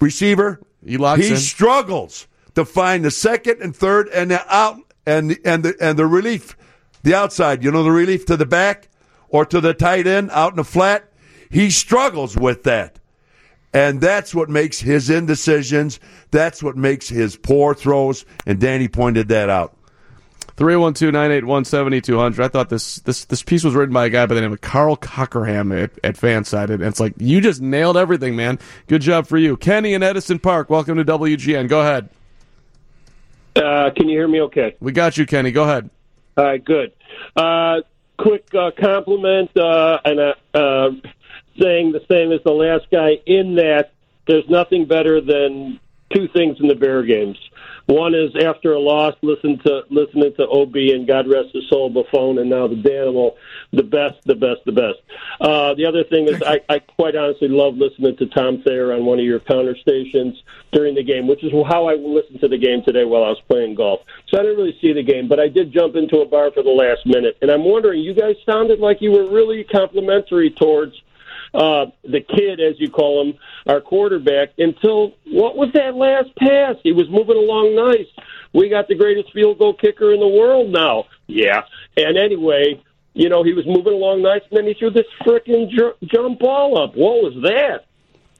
receiver. 0.00 0.60
He 0.84 0.96
locks 0.96 1.22
he 1.24 1.30
in. 1.32 1.36
struggles 1.36 2.26
to 2.54 2.64
find 2.64 3.04
the 3.04 3.10
second 3.10 3.60
and 3.62 3.74
third 3.76 4.08
and 4.08 4.30
the 4.30 4.54
out 4.54 4.76
and 5.08 5.38
and 5.44 5.64
the 5.64 5.74
and 5.80 5.98
the 5.98 6.06
relief, 6.06 6.56
the 7.02 7.14
outside. 7.14 7.64
You 7.64 7.72
know 7.72 7.82
the 7.82 7.90
relief 7.90 8.26
to 8.26 8.36
the 8.36 8.46
back 8.46 8.88
or 9.28 9.44
to 9.46 9.60
the 9.60 9.74
tight 9.74 10.06
end 10.06 10.30
out 10.32 10.52
in 10.52 10.56
the 10.56 10.64
flat. 10.64 11.10
He 11.50 11.70
struggles 11.70 12.36
with 12.36 12.64
that, 12.64 12.98
and 13.72 14.00
that's 14.00 14.34
what 14.34 14.50
makes 14.50 14.80
his 14.80 15.08
indecisions. 15.08 15.98
That's 16.30 16.62
what 16.62 16.76
makes 16.76 17.08
his 17.08 17.36
poor 17.36 17.74
throws. 17.74 18.26
And 18.46 18.60
Danny 18.60 18.88
pointed 18.88 19.28
that 19.28 19.48
out. 19.48 19.74
312-981-7200. 20.58 22.40
I 22.40 22.48
thought 22.48 22.68
this, 22.68 22.96
this 22.96 23.24
this 23.26 23.44
piece 23.44 23.62
was 23.62 23.74
written 23.74 23.94
by 23.94 24.06
a 24.06 24.10
guy 24.10 24.26
by 24.26 24.34
the 24.34 24.40
name 24.40 24.52
of 24.52 24.60
Carl 24.60 24.96
Cockerham 24.96 25.70
at, 25.70 25.92
at 26.02 26.16
Fansided. 26.16 26.74
And 26.74 26.82
it's 26.82 26.98
like, 26.98 27.14
you 27.16 27.40
just 27.40 27.62
nailed 27.62 27.96
everything, 27.96 28.34
man. 28.34 28.58
Good 28.88 29.02
job 29.02 29.28
for 29.28 29.38
you. 29.38 29.56
Kenny 29.56 29.94
in 29.94 30.02
Edison 30.02 30.40
Park, 30.40 30.68
welcome 30.68 30.96
to 30.96 31.04
WGN. 31.04 31.68
Go 31.68 31.80
ahead. 31.80 32.08
Uh, 33.56 33.90
can 33.96 34.08
you 34.08 34.18
hear 34.18 34.28
me 34.28 34.40
okay? 34.42 34.76
We 34.80 34.92
got 34.92 35.16
you, 35.16 35.26
Kenny. 35.26 35.50
Go 35.50 35.64
ahead. 35.64 35.90
All 36.36 36.44
right, 36.44 36.64
good. 36.64 36.92
Uh, 37.36 37.80
quick 38.18 38.46
uh, 38.54 38.70
compliment 38.78 39.56
uh, 39.56 39.98
and 40.04 40.20
uh, 40.20 40.34
uh, 40.54 40.90
saying 41.58 41.92
the 41.92 42.04
same 42.08 42.32
as 42.32 42.40
the 42.44 42.52
last 42.52 42.86
guy 42.90 43.18
in 43.26 43.56
that 43.56 43.92
there's 44.26 44.48
nothing 44.48 44.84
better 44.86 45.20
than 45.20 45.80
two 46.12 46.28
things 46.28 46.58
in 46.60 46.68
the 46.68 46.74
Bear 46.74 47.02
games. 47.02 47.38
One 47.88 48.14
is 48.14 48.30
after 48.44 48.74
a 48.74 48.78
loss, 48.78 49.14
listen 49.22 49.58
to 49.60 49.80
listening 49.88 50.34
to 50.36 50.46
Ob 50.46 50.76
and 50.76 51.06
God 51.06 51.26
rest 51.26 51.54
his 51.54 51.66
soul, 51.70 51.90
Buffone, 51.90 52.38
and 52.38 52.50
now 52.50 52.68
the 52.68 52.74
Danimal. 52.74 53.36
The 53.72 53.82
best, 53.82 54.16
the 54.26 54.34
best, 54.34 54.60
the 54.66 54.72
best. 54.72 54.98
Uh, 55.40 55.72
the 55.74 55.86
other 55.86 56.04
thing 56.04 56.28
is, 56.28 56.42
I, 56.42 56.60
I 56.68 56.80
quite 56.80 57.16
honestly 57.16 57.48
love 57.48 57.76
listening 57.76 58.14
to 58.18 58.26
Tom 58.26 58.62
Thayer 58.62 58.92
on 58.92 59.06
one 59.06 59.18
of 59.18 59.24
your 59.24 59.40
counter 59.40 59.74
stations 59.74 60.42
during 60.70 60.94
the 60.94 61.02
game, 61.02 61.26
which 61.26 61.42
is 61.42 61.50
how 61.66 61.88
I 61.88 61.94
listened 61.94 62.40
to 62.40 62.48
the 62.48 62.58
game 62.58 62.82
today 62.84 63.06
while 63.06 63.24
I 63.24 63.28
was 63.28 63.40
playing 63.48 63.74
golf. 63.74 64.00
So 64.28 64.38
I 64.38 64.42
didn't 64.42 64.58
really 64.58 64.78
see 64.82 64.92
the 64.92 65.02
game, 65.02 65.26
but 65.26 65.40
I 65.40 65.48
did 65.48 65.72
jump 65.72 65.96
into 65.96 66.20
a 66.20 66.26
bar 66.26 66.50
for 66.50 66.62
the 66.62 66.70
last 66.70 67.06
minute, 67.06 67.38
and 67.40 67.50
I'm 67.50 67.64
wondering, 67.64 68.02
you 68.02 68.12
guys 68.12 68.36
sounded 68.44 68.80
like 68.80 69.00
you 69.00 69.12
were 69.12 69.30
really 69.30 69.64
complimentary 69.64 70.50
towards 70.50 70.94
uh, 71.54 71.86
the 72.04 72.20
kid, 72.20 72.60
as 72.60 72.78
you 72.78 72.90
call 72.90 73.22
him, 73.22 73.38
our 73.66 73.80
quarterback, 73.80 74.50
until 74.58 75.14
what 75.26 75.56
was 75.56 75.70
that 75.74 75.94
last 75.94 76.34
pass? 76.36 76.76
He 76.82 76.92
was 76.92 77.08
moving 77.08 77.36
along 77.36 77.74
nice. 77.74 78.06
We 78.52 78.68
got 78.68 78.88
the 78.88 78.94
greatest 78.94 79.32
field 79.32 79.58
goal 79.58 79.74
kicker 79.74 80.12
in 80.12 80.20
the 80.20 80.28
world 80.28 80.70
now. 80.70 81.04
Yeah. 81.26 81.62
And 81.96 82.16
anyway, 82.16 82.82
you 83.14 83.28
know, 83.28 83.42
he 83.42 83.52
was 83.52 83.66
moving 83.66 83.92
along 83.92 84.22
nice, 84.22 84.42
and 84.50 84.58
then 84.58 84.66
he 84.66 84.74
threw 84.74 84.90
this 84.90 85.06
frickin' 85.22 85.70
ju- 85.70 85.94
jump 86.04 86.38
ball 86.38 86.78
up. 86.78 86.94
What 86.94 87.22
was 87.22 87.34
that? 87.42 87.84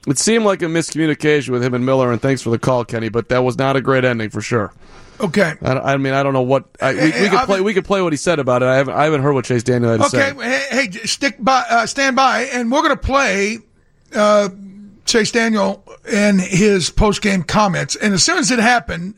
It 0.06 0.18
seemed 0.18 0.44
like 0.44 0.62
a 0.62 0.66
miscommunication 0.66 1.50
with 1.50 1.62
him 1.62 1.74
and 1.74 1.84
Miller, 1.84 2.12
and 2.12 2.22
thanks 2.22 2.40
for 2.40 2.50
the 2.50 2.58
call, 2.58 2.84
Kenny, 2.84 3.08
but 3.08 3.28
that 3.28 3.44
was 3.44 3.58
not 3.58 3.76
a 3.76 3.80
great 3.80 4.04
ending 4.04 4.30
for 4.30 4.40
sure. 4.40 4.72
Okay. 5.20 5.54
I, 5.62 5.72
I 5.72 5.96
mean, 5.96 6.12
I 6.14 6.22
don't 6.22 6.32
know 6.32 6.42
what 6.42 6.64
I, 6.80 6.94
we, 6.94 7.00
we 7.22 7.28
could 7.28 7.40
play. 7.46 7.60
We 7.60 7.74
could 7.74 7.84
play 7.84 8.02
what 8.02 8.12
he 8.12 8.16
said 8.16 8.38
about 8.38 8.62
it. 8.62 8.66
I 8.66 8.76
haven't. 8.76 8.94
I 8.94 9.04
haven't 9.04 9.22
heard 9.22 9.32
what 9.32 9.44
Chase 9.44 9.62
Daniel 9.62 9.90
had 9.90 10.00
to 10.00 10.06
Okay, 10.06 10.38
say. 10.38 10.66
hey, 10.70 10.86
hey, 10.86 10.90
stick 11.06 11.36
by, 11.38 11.64
uh, 11.68 11.86
stand 11.86 12.14
by, 12.16 12.42
and 12.52 12.70
we're 12.70 12.82
going 12.82 12.96
to 12.96 13.02
play 13.02 13.58
uh, 14.14 14.48
Chase 15.04 15.32
Daniel 15.32 15.84
and 16.10 16.40
his 16.40 16.90
post 16.90 17.20
game 17.22 17.42
comments. 17.42 17.96
And 17.96 18.14
as 18.14 18.22
soon 18.22 18.38
as 18.38 18.50
it 18.50 18.58
happened, 18.60 19.14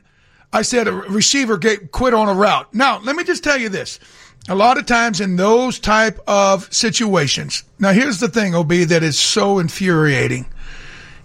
I 0.52 0.62
said 0.62 0.88
a 0.88 0.92
receiver 0.92 1.58
get, 1.58 1.92
quit 1.92 2.14
on 2.14 2.28
a 2.28 2.34
route. 2.34 2.72
Now, 2.74 2.98
let 3.00 3.14
me 3.14 3.22
just 3.24 3.44
tell 3.44 3.58
you 3.58 3.68
this: 3.68 4.00
a 4.48 4.54
lot 4.54 4.78
of 4.78 4.86
times 4.86 5.20
in 5.20 5.36
those 5.36 5.78
type 5.78 6.18
of 6.26 6.72
situations. 6.72 7.62
Now, 7.78 7.92
here's 7.92 8.20
the 8.20 8.28
thing, 8.28 8.54
Ob, 8.54 8.70
that 8.70 9.02
is 9.02 9.18
so 9.18 9.58
infuriating. 9.58 10.46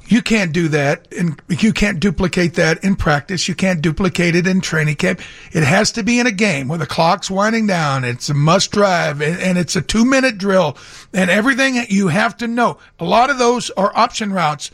You 0.08 0.22
can't 0.22 0.54
do 0.54 0.68
that, 0.68 1.08
and 1.18 1.42
you 1.50 1.74
can't 1.74 2.00
duplicate 2.00 2.54
that 2.56 2.84
in 2.84 2.96
practice. 2.96 3.48
You 3.48 3.56
can't 3.56 3.82
duplicate 3.82 4.36
it 4.36 4.46
in 4.46 4.62
training 4.62 4.98
camp. 4.98 5.20
It 5.52 5.64
has 5.64 5.92
to 5.94 6.04
be 6.04 6.20
in 6.20 6.28
a 6.28 6.32
game 6.32 6.68
where 6.68 6.78
the 6.78 6.86
clock's 6.86 7.32
winding 7.32 7.66
down. 7.66 8.04
It's 8.04 8.30
a 8.30 8.36
must 8.36 8.72
drive, 8.72 9.22
and, 9.22 9.58
it's 9.58 9.76
a 9.76 9.82
two 9.82 10.06
minute 10.06 10.38
drill, 10.38 10.78
and 11.12 11.32
everything 11.32 11.84
you 11.90 12.10
have 12.10 12.38
to 12.38 12.48
know. 12.48 12.78
A 13.00 13.06
lot 13.06 13.32
of 13.32 13.40
those 13.40 13.72
are 13.72 13.92
option 13.98 14.32
routes, 14.32 14.70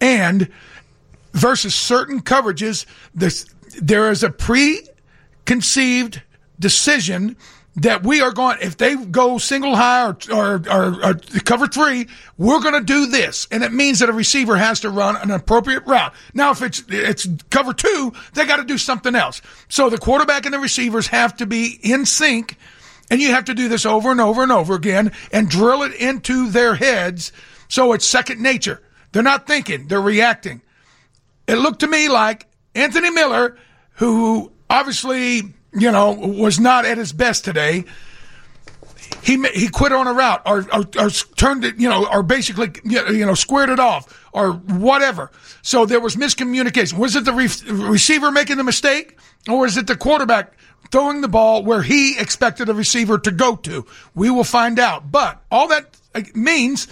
and 0.00 0.48
versus 1.32 1.74
certain 1.74 2.20
coverages, 2.20 2.86
there 3.80 4.10
is 4.10 4.22
a 4.22 4.30
preconceived 4.30 6.22
decision 6.60 7.36
that 7.76 8.02
we 8.02 8.22
are 8.22 8.32
going, 8.32 8.56
if 8.62 8.78
they 8.78 8.96
go 8.96 9.36
single 9.36 9.76
high 9.76 10.06
or, 10.06 10.18
or, 10.32 10.62
or, 10.70 11.04
or 11.04 11.14
cover 11.44 11.66
three, 11.66 12.08
we're 12.38 12.60
going 12.60 12.74
to 12.74 12.80
do 12.80 13.06
this. 13.06 13.46
And 13.50 13.62
it 13.62 13.72
means 13.72 13.98
that 13.98 14.08
a 14.08 14.14
receiver 14.14 14.56
has 14.56 14.80
to 14.80 14.90
run 14.90 15.16
an 15.16 15.30
appropriate 15.30 15.84
route. 15.86 16.14
Now, 16.32 16.52
if 16.52 16.62
it's, 16.62 16.82
it's 16.88 17.28
cover 17.50 17.74
two, 17.74 18.14
they 18.32 18.46
got 18.46 18.56
to 18.56 18.64
do 18.64 18.78
something 18.78 19.14
else. 19.14 19.42
So 19.68 19.90
the 19.90 19.98
quarterback 19.98 20.46
and 20.46 20.54
the 20.54 20.58
receivers 20.58 21.08
have 21.08 21.36
to 21.36 21.46
be 21.46 21.78
in 21.82 22.06
sync. 22.06 22.56
And 23.10 23.20
you 23.20 23.28
have 23.28 23.44
to 23.44 23.54
do 23.54 23.68
this 23.68 23.86
over 23.86 24.10
and 24.10 24.20
over 24.20 24.42
and 24.42 24.50
over 24.50 24.74
again 24.74 25.12
and 25.30 25.48
drill 25.48 25.82
it 25.82 25.94
into 25.94 26.50
their 26.50 26.74
heads. 26.74 27.30
So 27.68 27.92
it's 27.92 28.06
second 28.06 28.40
nature. 28.40 28.82
They're 29.12 29.22
not 29.22 29.46
thinking, 29.46 29.86
they're 29.86 30.00
reacting. 30.00 30.62
It 31.46 31.56
looked 31.56 31.80
to 31.80 31.86
me 31.86 32.08
like 32.08 32.46
Anthony 32.74 33.10
Miller, 33.10 33.56
who 33.92 34.50
obviously 34.68 35.54
you 35.76 35.90
know, 35.90 36.12
was 36.12 36.58
not 36.58 36.84
at 36.84 36.98
his 36.98 37.12
best 37.12 37.44
today. 37.44 37.84
He 39.22 39.42
he 39.54 39.68
quit 39.68 39.92
on 39.92 40.06
a 40.06 40.12
route 40.12 40.42
or, 40.46 40.66
or, 40.72 40.84
or 40.98 41.10
turned 41.10 41.64
it, 41.64 41.76
you 41.78 41.88
know, 41.88 42.06
or 42.10 42.22
basically 42.22 42.72
you 42.84 43.26
know 43.26 43.34
squared 43.34 43.70
it 43.70 43.78
off 43.78 44.28
or 44.32 44.52
whatever. 44.52 45.30
So 45.62 45.86
there 45.86 46.00
was 46.00 46.16
miscommunication. 46.16 46.94
Was 46.98 47.16
it 47.16 47.24
the 47.24 47.32
re- 47.32 47.48
receiver 47.88 48.30
making 48.30 48.56
the 48.56 48.64
mistake, 48.64 49.18
or 49.48 49.60
was 49.60 49.76
it 49.76 49.86
the 49.86 49.96
quarterback 49.96 50.52
throwing 50.90 51.20
the 51.20 51.28
ball 51.28 51.64
where 51.64 51.82
he 51.82 52.18
expected 52.18 52.68
a 52.68 52.74
receiver 52.74 53.18
to 53.18 53.30
go 53.30 53.56
to? 53.56 53.86
We 54.14 54.30
will 54.30 54.44
find 54.44 54.78
out. 54.78 55.10
But 55.10 55.42
all 55.50 55.68
that 55.68 55.96
uh, 56.14 56.22
means, 56.34 56.88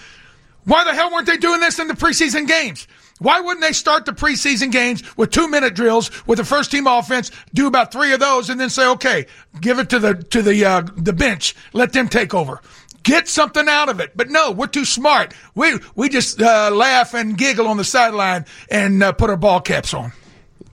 why 0.65 0.85
the 0.85 0.95
hell 0.95 1.13
weren't 1.13 1.27
they 1.27 1.37
doing 1.37 1.61
this 1.61 1.79
in 1.79 1.89
the 1.89 1.95
preseason 1.95 2.47
games? 2.47 2.87
Why 3.25 3.41
wouldn't 3.41 3.63
they 3.63 3.73
start 3.73 4.05
the 4.05 4.13
preseason 4.13 4.71
games 4.71 5.03
with 5.17 5.31
two 5.31 5.49
minute 5.49 5.75
drills 5.75 6.11
with 6.27 6.37
the 6.37 6.45
first 6.45 6.71
team 6.71 6.87
offense, 6.87 7.31
do 7.55 7.67
about 7.67 7.91
three 7.91 8.13
of 8.13 8.21
those, 8.21 8.51
and 8.51 8.61
then 8.61 8.69
say, 8.69 8.87
okay, 8.87 9.25
give 9.63 9.79
it 9.79 9.89
to 9.91 9.99
the 9.99 10.15
to 10.15 10.43
the 10.43 10.63
uh, 10.63 10.83
the 10.95 11.15
bench, 11.15 11.57
let 11.73 11.95
them 11.95 12.07
take 12.07 12.35
over. 12.35 12.61
Get 13.03 13.27
something 13.27 13.67
out 13.67 13.89
of 13.89 13.99
it. 13.99 14.15
But 14.15 14.29
no, 14.29 14.51
we're 14.51 14.67
too 14.67 14.85
smart. 14.85 15.33
We 15.55 15.79
we 15.95 16.11
just 16.11 16.43
uh, 16.43 16.71
laugh 16.71 17.15
and 17.15 17.39
giggle 17.39 17.67
on 17.67 17.79
the 17.79 17.85
sideline 17.85 18.45
and 18.71 19.03
uh, 19.03 19.13
put 19.13 19.31
our 19.31 19.39
ball 19.39 19.63
caps 19.63 19.95
on. 19.95 20.13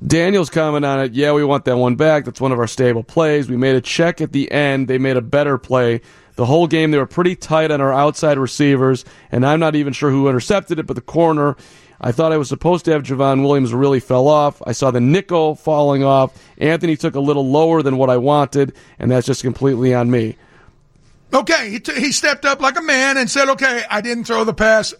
Daniel's 0.06 0.50
comment 0.50 0.84
on 0.84 1.00
it. 1.00 1.14
Yeah, 1.14 1.32
we 1.32 1.46
want 1.46 1.64
that 1.66 1.78
one 1.78 1.96
back. 1.96 2.26
That's 2.26 2.42
one 2.42 2.52
of 2.52 2.60
our 2.60 2.68
stable 2.68 3.04
plays. 3.04 3.48
We 3.48 3.56
made 3.56 3.78
a 3.78 3.82
check 3.82 4.20
at 4.20 4.34
the 4.34 4.52
end. 4.52 4.90
They 4.90 4.98
made 4.98 5.16
a 5.16 5.22
better 5.22 5.58
play. 5.58 6.02
The 6.36 6.46
whole 6.46 6.68
game, 6.68 6.92
they 6.92 6.98
were 6.98 7.06
pretty 7.06 7.38
tight 7.38 7.72
on 7.72 7.80
our 7.80 7.94
outside 7.94 8.38
receivers, 8.38 9.06
and 9.32 9.46
I'm 9.46 9.60
not 9.60 9.76
even 9.76 9.94
sure 9.94 10.10
who 10.10 10.28
intercepted 10.28 10.80
it, 10.80 10.88
but 10.88 10.96
the 10.96 11.02
corner 11.02 11.56
I 12.04 12.12
thought 12.12 12.32
I 12.32 12.38
was 12.38 12.50
supposed 12.50 12.86
to 12.86 12.92
have 12.92 13.04
Javon 13.04 13.48
Wims 13.48 13.74
really 13.76 14.00
fell 14.00 14.28
off. 14.28 14.60
I 14.66 14.72
saw 14.72 14.90
the 14.90 15.00
nickel 15.00 15.54
falling 15.54 16.04
off. 16.04 16.36
Anthony 16.58 16.98
took 16.98 17.14
a 17.14 17.20
little 17.20 17.48
lower 17.48 17.84
than 17.84 17.98
what 17.98 18.10
I 18.10 18.18
wanted, 18.18 18.74
and 18.98 19.12
that's 19.12 19.28
just 19.28 19.44
completely 19.44 19.94
on 19.94 20.10
me. 20.10 20.36
Okay, 21.32 21.70
he, 21.70 21.80
t- 21.80 22.00
he 22.00 22.12
stepped 22.12 22.44
up 22.44 22.60
like 22.60 22.78
a 22.78 22.82
man 22.82 23.18
and 23.18 23.30
said, 23.30 23.50
okay, 23.50 23.84
I 23.90 24.02
didn't 24.02 24.24
throw 24.24 24.44
the 24.44 24.54
pass 24.54 24.96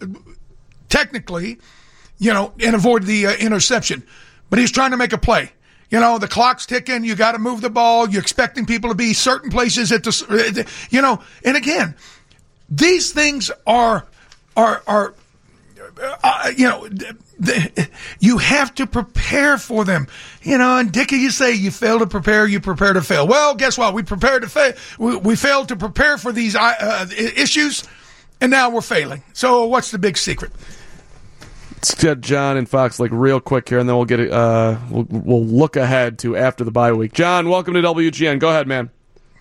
technically, 0.88 1.58
you 2.18 2.32
know, 2.32 2.52
and 2.64 2.76
avoid 2.76 3.02
the 3.02 3.26
uh, 3.26 3.32
interception. 3.34 4.04
But 4.48 4.60
he's 4.60 4.70
trying 4.70 4.92
to 4.92 4.96
make 4.96 5.12
a 5.12 5.18
play. 5.18 5.50
You 5.90 6.00
know, 6.00 6.18
the 6.18 6.28
clock's 6.28 6.66
ticking. 6.66 7.04
You 7.04 7.16
got 7.16 7.32
to 7.32 7.38
move 7.38 7.60
the 7.60 7.68
ball. 7.68 8.08
You're 8.08 8.22
expecting 8.22 8.64
people 8.64 8.90
to 8.90 8.96
be 8.96 9.12
certain 9.12 9.50
places 9.50 9.90
at 9.90 10.04
the, 10.04 10.70
you 10.88 11.02
know, 11.02 11.20
and 11.44 11.56
again, 11.56 11.96
these 12.70 13.12
things 13.12 13.50
are, 13.66 14.06
are, 14.56 14.82
are 14.86 15.14
uh, 16.02 16.52
you 16.56 16.68
know, 16.68 16.88
the, 16.88 17.88
you 18.20 18.38
have 18.38 18.74
to 18.76 18.86
prepare 18.86 19.58
for 19.58 19.84
them. 19.84 20.06
You 20.42 20.58
know, 20.58 20.78
and 20.78 20.92
Dickie, 20.92 21.16
you 21.16 21.30
say 21.30 21.54
you 21.54 21.70
fail 21.70 21.98
to 22.00 22.06
prepare, 22.06 22.46
you 22.46 22.60
prepare 22.60 22.92
to 22.92 23.02
fail. 23.02 23.26
Well, 23.26 23.54
guess 23.54 23.78
what? 23.78 23.94
We 23.94 24.02
prepared 24.02 24.42
to 24.42 24.48
fail. 24.48 24.72
We, 24.98 25.16
we 25.16 25.36
failed 25.36 25.68
to 25.68 25.76
prepare 25.76 26.18
for 26.18 26.32
these 26.32 26.56
uh, 26.56 26.74
uh 26.80 27.06
issues, 27.10 27.84
and 28.40 28.50
now 28.50 28.70
we're 28.70 28.80
failing. 28.80 29.22
So, 29.32 29.66
what's 29.66 29.90
the 29.90 29.98
big 29.98 30.16
secret? 30.16 30.52
Let's 31.82 31.94
get 31.96 32.20
John 32.20 32.56
and 32.56 32.68
Fox 32.68 33.00
Lake 33.00 33.10
real 33.12 33.40
quick 33.40 33.68
here, 33.68 33.78
and 33.78 33.88
then 33.88 33.96
we'll 33.96 34.04
get. 34.04 34.20
Uh, 34.30 34.78
we'll, 34.88 35.06
we'll 35.08 35.44
look 35.44 35.76
ahead 35.76 36.18
to 36.20 36.36
after 36.36 36.62
the 36.64 36.70
bye 36.70 36.92
week. 36.92 37.12
John, 37.12 37.48
welcome 37.48 37.74
to 37.74 37.82
WGN. 37.82 38.38
Go 38.38 38.50
ahead, 38.50 38.68
man. 38.68 38.90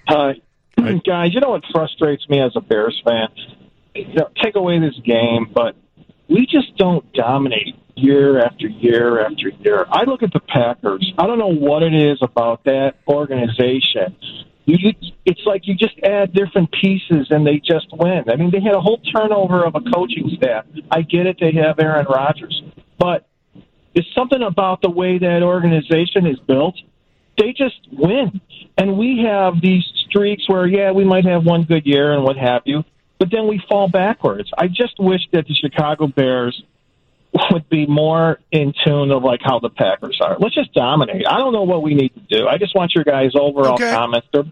Hi, 0.07 0.41
guys. 1.05 1.33
You 1.33 1.39
know 1.39 1.51
what 1.51 1.63
frustrates 1.71 2.27
me 2.29 2.41
as 2.41 2.53
a 2.55 2.61
Bears 2.61 2.99
fan? 3.05 3.27
You 3.93 4.13
know, 4.15 4.29
take 4.41 4.55
away 4.55 4.79
this 4.79 4.95
game, 5.05 5.51
but 5.53 5.75
we 6.31 6.45
just 6.45 6.75
don't 6.77 7.11
dominate 7.13 7.75
year 7.95 8.39
after 8.39 8.67
year 8.67 9.19
after 9.25 9.49
year. 9.49 9.85
I 9.91 10.05
look 10.05 10.23
at 10.23 10.31
the 10.31 10.39
Packers. 10.39 11.13
I 11.17 11.27
don't 11.27 11.37
know 11.37 11.53
what 11.53 11.83
it 11.83 11.93
is 11.93 12.19
about 12.21 12.63
that 12.63 12.95
organization. 13.07 14.15
You, 14.65 14.93
it's 15.25 15.41
like 15.45 15.63
you 15.65 15.75
just 15.75 15.99
add 16.03 16.33
different 16.33 16.71
pieces 16.71 17.27
and 17.31 17.45
they 17.45 17.57
just 17.57 17.87
win. 17.91 18.23
I 18.31 18.37
mean, 18.37 18.51
they 18.51 18.61
had 18.61 18.75
a 18.75 18.79
whole 18.79 19.01
turnover 19.13 19.65
of 19.65 19.75
a 19.75 19.81
coaching 19.93 20.31
staff. 20.37 20.65
I 20.89 21.01
get 21.01 21.25
it; 21.25 21.37
they 21.39 21.51
have 21.53 21.79
Aaron 21.79 22.05
Rodgers, 22.05 22.61
but 22.97 23.27
it's 23.93 24.07
something 24.15 24.41
about 24.41 24.81
the 24.81 24.89
way 24.89 25.17
that 25.17 25.41
organization 25.43 26.25
is 26.25 26.39
built. 26.47 26.75
They 27.37 27.53
just 27.53 27.75
win, 27.91 28.39
and 28.77 28.97
we 28.97 29.23
have 29.25 29.61
these 29.61 29.83
streaks 30.07 30.47
where, 30.47 30.67
yeah, 30.67 30.91
we 30.91 31.03
might 31.03 31.25
have 31.25 31.43
one 31.43 31.63
good 31.63 31.85
year 31.85 32.13
and 32.13 32.23
what 32.23 32.37
have 32.37 32.61
you, 32.65 32.83
but 33.21 33.29
then 33.29 33.47
we 33.47 33.61
fall 33.69 33.87
backwards. 33.87 34.49
I 34.57 34.67
just 34.67 34.95
wish 34.97 35.21
that 35.31 35.45
the 35.45 35.53
Chicago 35.53 36.07
Bears 36.07 36.63
would 37.51 37.69
be 37.69 37.85
more 37.85 38.39
in 38.51 38.73
tune 38.83 39.11
of 39.11 39.21
like 39.21 39.41
how 39.43 39.59
the 39.59 39.69
Packers 39.69 40.19
are. 40.19 40.39
Let's 40.39 40.55
just 40.55 40.73
dominate. 40.73 41.27
I 41.27 41.37
don't 41.37 41.53
know 41.53 41.61
what 41.61 41.83
we 41.83 41.93
need 41.93 42.15
to 42.15 42.19
do. 42.21 42.47
I 42.47 42.57
just 42.57 42.73
want 42.73 42.95
your 42.95 43.03
guys' 43.03 43.33
overall 43.35 43.75
okay. 43.75 43.91
comments. 43.91 44.27
There, 44.33 44.45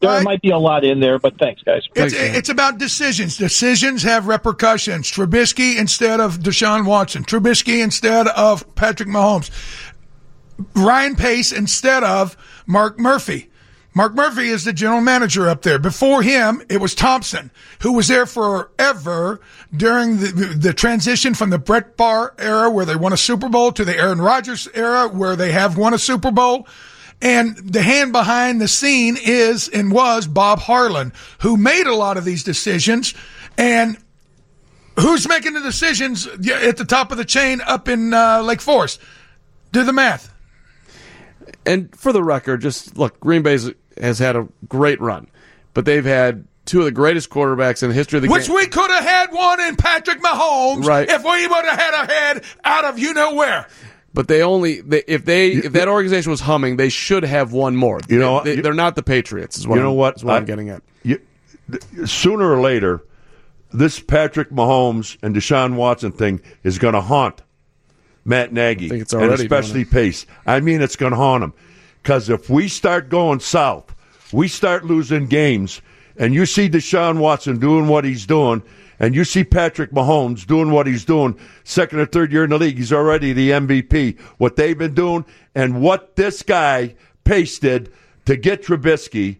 there 0.00 0.10
right. 0.10 0.24
might 0.24 0.42
be 0.42 0.50
a 0.50 0.58
lot 0.58 0.84
in 0.84 0.98
there, 0.98 1.20
but 1.20 1.38
thanks, 1.38 1.62
guys. 1.62 1.84
It's, 1.94 2.12
it's, 2.12 2.48
about 2.48 2.78
decisions. 2.78 3.36
Decisions 3.36 4.02
have 4.02 4.26
repercussions. 4.26 5.12
Trubisky 5.12 5.78
instead 5.78 6.18
of 6.18 6.38
Deshaun 6.38 6.86
Watson. 6.86 7.22
Trubisky 7.22 7.84
instead 7.84 8.26
of 8.26 8.74
Patrick 8.74 9.08
Mahomes. 9.08 9.48
Ryan 10.74 11.14
Pace 11.14 11.52
instead 11.52 12.02
of 12.02 12.36
Mark 12.66 12.98
Murphy. 12.98 13.48
Mark 13.94 14.14
Murphy 14.14 14.48
is 14.48 14.64
the 14.64 14.72
general 14.72 15.00
manager 15.00 15.48
up 15.48 15.62
there. 15.62 15.78
Before 15.78 16.22
him, 16.22 16.62
it 16.68 16.80
was 16.80 16.94
Thompson, 16.94 17.50
who 17.80 17.94
was 17.94 18.08
there 18.08 18.26
forever 18.26 19.40
during 19.74 20.18
the, 20.18 20.54
the 20.56 20.72
transition 20.72 21.34
from 21.34 21.50
the 21.50 21.58
Brett 21.58 21.96
Favre 21.96 22.34
era, 22.38 22.70
where 22.70 22.84
they 22.84 22.96
won 22.96 23.12
a 23.12 23.16
Super 23.16 23.48
Bowl, 23.48 23.72
to 23.72 23.84
the 23.84 23.96
Aaron 23.96 24.20
Rodgers 24.20 24.68
era, 24.74 25.08
where 25.08 25.36
they 25.36 25.52
have 25.52 25.76
won 25.76 25.94
a 25.94 25.98
Super 25.98 26.30
Bowl. 26.30 26.68
And 27.20 27.56
the 27.56 27.82
hand 27.82 28.12
behind 28.12 28.60
the 28.60 28.68
scene 28.68 29.16
is 29.20 29.68
and 29.68 29.90
was 29.90 30.28
Bob 30.28 30.60
Harlan, 30.60 31.12
who 31.40 31.56
made 31.56 31.86
a 31.86 31.94
lot 31.94 32.16
of 32.16 32.24
these 32.24 32.44
decisions. 32.44 33.14
And 33.56 33.96
who's 35.00 35.26
making 35.26 35.54
the 35.54 35.60
decisions 35.60 36.26
at 36.26 36.76
the 36.76 36.84
top 36.84 37.10
of 37.10 37.18
the 37.18 37.24
chain 37.24 37.60
up 37.62 37.88
in 37.88 38.14
uh, 38.14 38.42
Lake 38.42 38.60
Forest? 38.60 39.00
Do 39.72 39.82
the 39.82 39.92
math. 39.92 40.32
And 41.68 41.94
for 41.94 42.14
the 42.14 42.22
record, 42.22 42.62
just 42.62 42.96
look, 42.96 43.20
Green 43.20 43.42
Bay 43.42 43.58
has 44.00 44.18
had 44.18 44.36
a 44.36 44.48
great 44.66 45.00
run, 45.00 45.28
but 45.74 45.84
they've 45.84 46.04
had 46.04 46.46
two 46.64 46.78
of 46.80 46.86
the 46.86 46.92
greatest 46.92 47.28
quarterbacks 47.28 47.82
in 47.82 47.90
the 47.90 47.94
history 47.94 48.16
of 48.16 48.22
the 48.22 48.28
Which 48.30 48.46
game. 48.46 48.54
Which 48.54 48.64
we 48.64 48.70
could 48.70 48.90
have 48.90 49.04
had 49.04 49.32
one 49.32 49.60
in 49.60 49.76
Patrick 49.76 50.22
Mahomes 50.22 50.86
right. 50.86 51.06
if 51.08 51.22
we 51.22 51.46
would 51.46 51.64
have 51.66 51.78
had 51.78 52.04
a 52.04 52.12
head 52.12 52.44
out 52.64 52.86
of 52.86 52.98
you 52.98 53.12
know 53.12 53.34
where. 53.34 53.68
But 54.14 54.28
they 54.28 54.42
only 54.42 54.80
they, 54.80 55.02
if 55.06 55.26
they 55.26 55.50
if 55.50 55.72
that 55.74 55.88
organization 55.88 56.30
was 56.30 56.40
humming, 56.40 56.78
they 56.78 56.88
should 56.88 57.22
have 57.22 57.52
one 57.52 57.76
more. 57.76 58.00
You 58.08 58.18
know, 58.18 58.42
they, 58.42 58.60
are 58.62 58.72
not 58.72 58.96
the 58.96 59.02
Patriots. 59.02 59.58
Is 59.58 59.68
what 59.68 59.76
you 59.76 59.82
know 59.82 59.90
I'm, 59.90 59.96
what? 59.96 60.16
Is 60.16 60.24
what 60.24 60.34
I, 60.34 60.38
am 60.38 60.46
getting 60.46 60.70
at. 60.70 60.82
You, 61.02 61.20
sooner 62.06 62.50
or 62.50 62.60
later, 62.60 63.04
this 63.74 64.00
Patrick 64.00 64.48
Mahomes 64.48 65.18
and 65.22 65.36
Deshaun 65.36 65.74
Watson 65.74 66.12
thing 66.12 66.40
is 66.64 66.78
going 66.78 66.94
to 66.94 67.02
haunt 67.02 67.42
Matt 68.28 68.52
Nagy, 68.52 68.90
and 68.90 69.32
especially 69.32 69.84
Pace. 69.84 70.26
I 70.46 70.60
mean, 70.60 70.82
it's 70.82 70.96
going 70.96 71.12
to 71.12 71.16
haunt 71.16 71.42
him 71.42 71.52
because 72.02 72.28
if 72.28 72.48
we 72.48 72.68
start 72.68 73.08
going 73.08 73.40
south 73.40 73.94
we 74.32 74.48
start 74.48 74.84
losing 74.84 75.26
games, 75.26 75.80
and 76.16 76.34
you 76.34 76.46
see 76.46 76.68
Deshaun 76.68 77.18
Watson 77.18 77.58
doing 77.58 77.88
what 77.88 78.04
he's 78.04 78.26
doing, 78.26 78.62
and 78.98 79.14
you 79.14 79.24
see 79.24 79.44
Patrick 79.44 79.92
Mahomes 79.92 80.46
doing 80.46 80.70
what 80.70 80.86
he's 80.86 81.04
doing, 81.04 81.38
second 81.64 82.00
or 82.00 82.06
third 82.06 82.32
year 82.32 82.44
in 82.44 82.50
the 82.50 82.58
league, 82.58 82.76
he's 82.76 82.92
already 82.92 83.32
the 83.32 83.50
MVP. 83.50 84.18
What 84.38 84.56
they've 84.56 84.76
been 84.76 84.94
doing, 84.94 85.24
and 85.54 85.80
what 85.80 86.16
this 86.16 86.42
guy 86.42 86.94
pasted 87.24 87.92
to 88.26 88.36
get 88.36 88.64
Trubisky. 88.64 89.38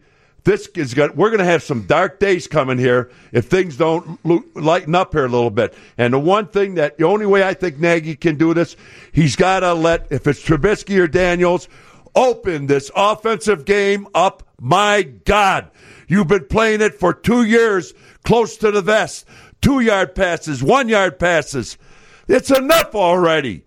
This 0.49 0.67
is 0.69 0.95
going. 0.95 1.15
We're 1.15 1.29
going 1.29 1.41
to 1.41 1.45
have 1.45 1.63
some 1.63 1.83
dark 1.83 2.19
days 2.19 2.47
coming 2.47 2.79
here 2.79 3.11
if 3.33 3.49
things 3.49 3.77
don't 3.77 4.19
lighten 4.57 4.95
up 4.95 5.13
here 5.13 5.27
a 5.27 5.29
little 5.29 5.51
bit. 5.51 5.75
And 5.99 6.15
the 6.15 6.19
one 6.19 6.47
thing 6.47 6.77
that 6.77 6.97
the 6.97 7.05
only 7.05 7.27
way 7.27 7.43
I 7.47 7.53
think 7.53 7.79
Nagy 7.79 8.17
can 8.17 8.37
do 8.37 8.55
this, 8.55 8.75
he's 9.13 9.37
got 9.37 9.61
to 9.61 9.75
let 9.75 10.07
if 10.11 10.27
it's 10.27 10.43
Trubisky 10.43 10.99
or 11.01 11.07
Daniels 11.07 11.69
open 12.15 12.67
this 12.67 12.91
offensive 12.97 13.67
game 13.67 14.09
up. 14.15 14.43
My 14.59 15.03
God, 15.03 15.71
you've 16.07 16.29
been 16.29 16.47
playing 16.47 16.81
it 16.81 16.95
for 16.95 17.13
two 17.13 17.45
years 17.45 17.93
close 18.25 18.57
to 18.57 18.71
the 18.71 18.81
vest. 18.81 19.27
Two 19.61 19.81
yard 19.81 20.15
passes, 20.15 20.63
one 20.63 20.89
yard 20.89 21.19
passes. 21.19 21.77
It's 22.27 22.51
enough 22.51 22.95
already. 22.95 23.67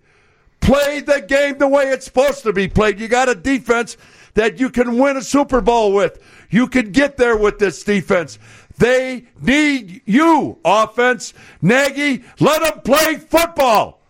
Play 0.61 1.01
the 1.01 1.21
game 1.21 1.59
the 1.59 1.67
way 1.67 1.89
it's 1.89 2.05
supposed 2.05 2.41
to 2.41 2.53
be 2.53 2.67
played. 2.67 2.99
You 2.99 3.07
got 3.07 3.29
a 3.29 3.35
defense 3.35 3.97
that 4.33 4.59
you 4.59 4.69
can 4.69 4.97
win 4.97 5.17
a 5.17 5.21
Super 5.21 5.61
Bowl 5.61 5.93
with. 5.93 6.19
You 6.52 6.68
can 6.68 6.91
get 6.91 7.18
there 7.18 7.38
with 7.38 7.57
this 7.60 7.84
defense. 7.84 8.38
They 8.78 9.26
need 9.41 10.02
you, 10.06 10.60
offense. 10.64 11.34
Nagy, 11.61 12.23
let 12.40 12.61
them 12.61 12.82
play 12.82 13.15
football. 13.15 14.02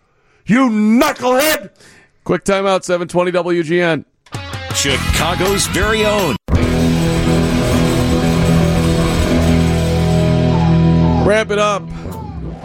You 0.44 0.68
knucklehead. 0.68 1.70
Quick 2.24 2.44
timeout, 2.44 2.82
720 2.84 3.32
WGN. 3.32 4.04
Chicago's 4.74 5.66
very 5.68 6.04
own. 6.04 6.36
Wrap 11.26 11.50
it 11.50 11.58
up. 11.58 11.88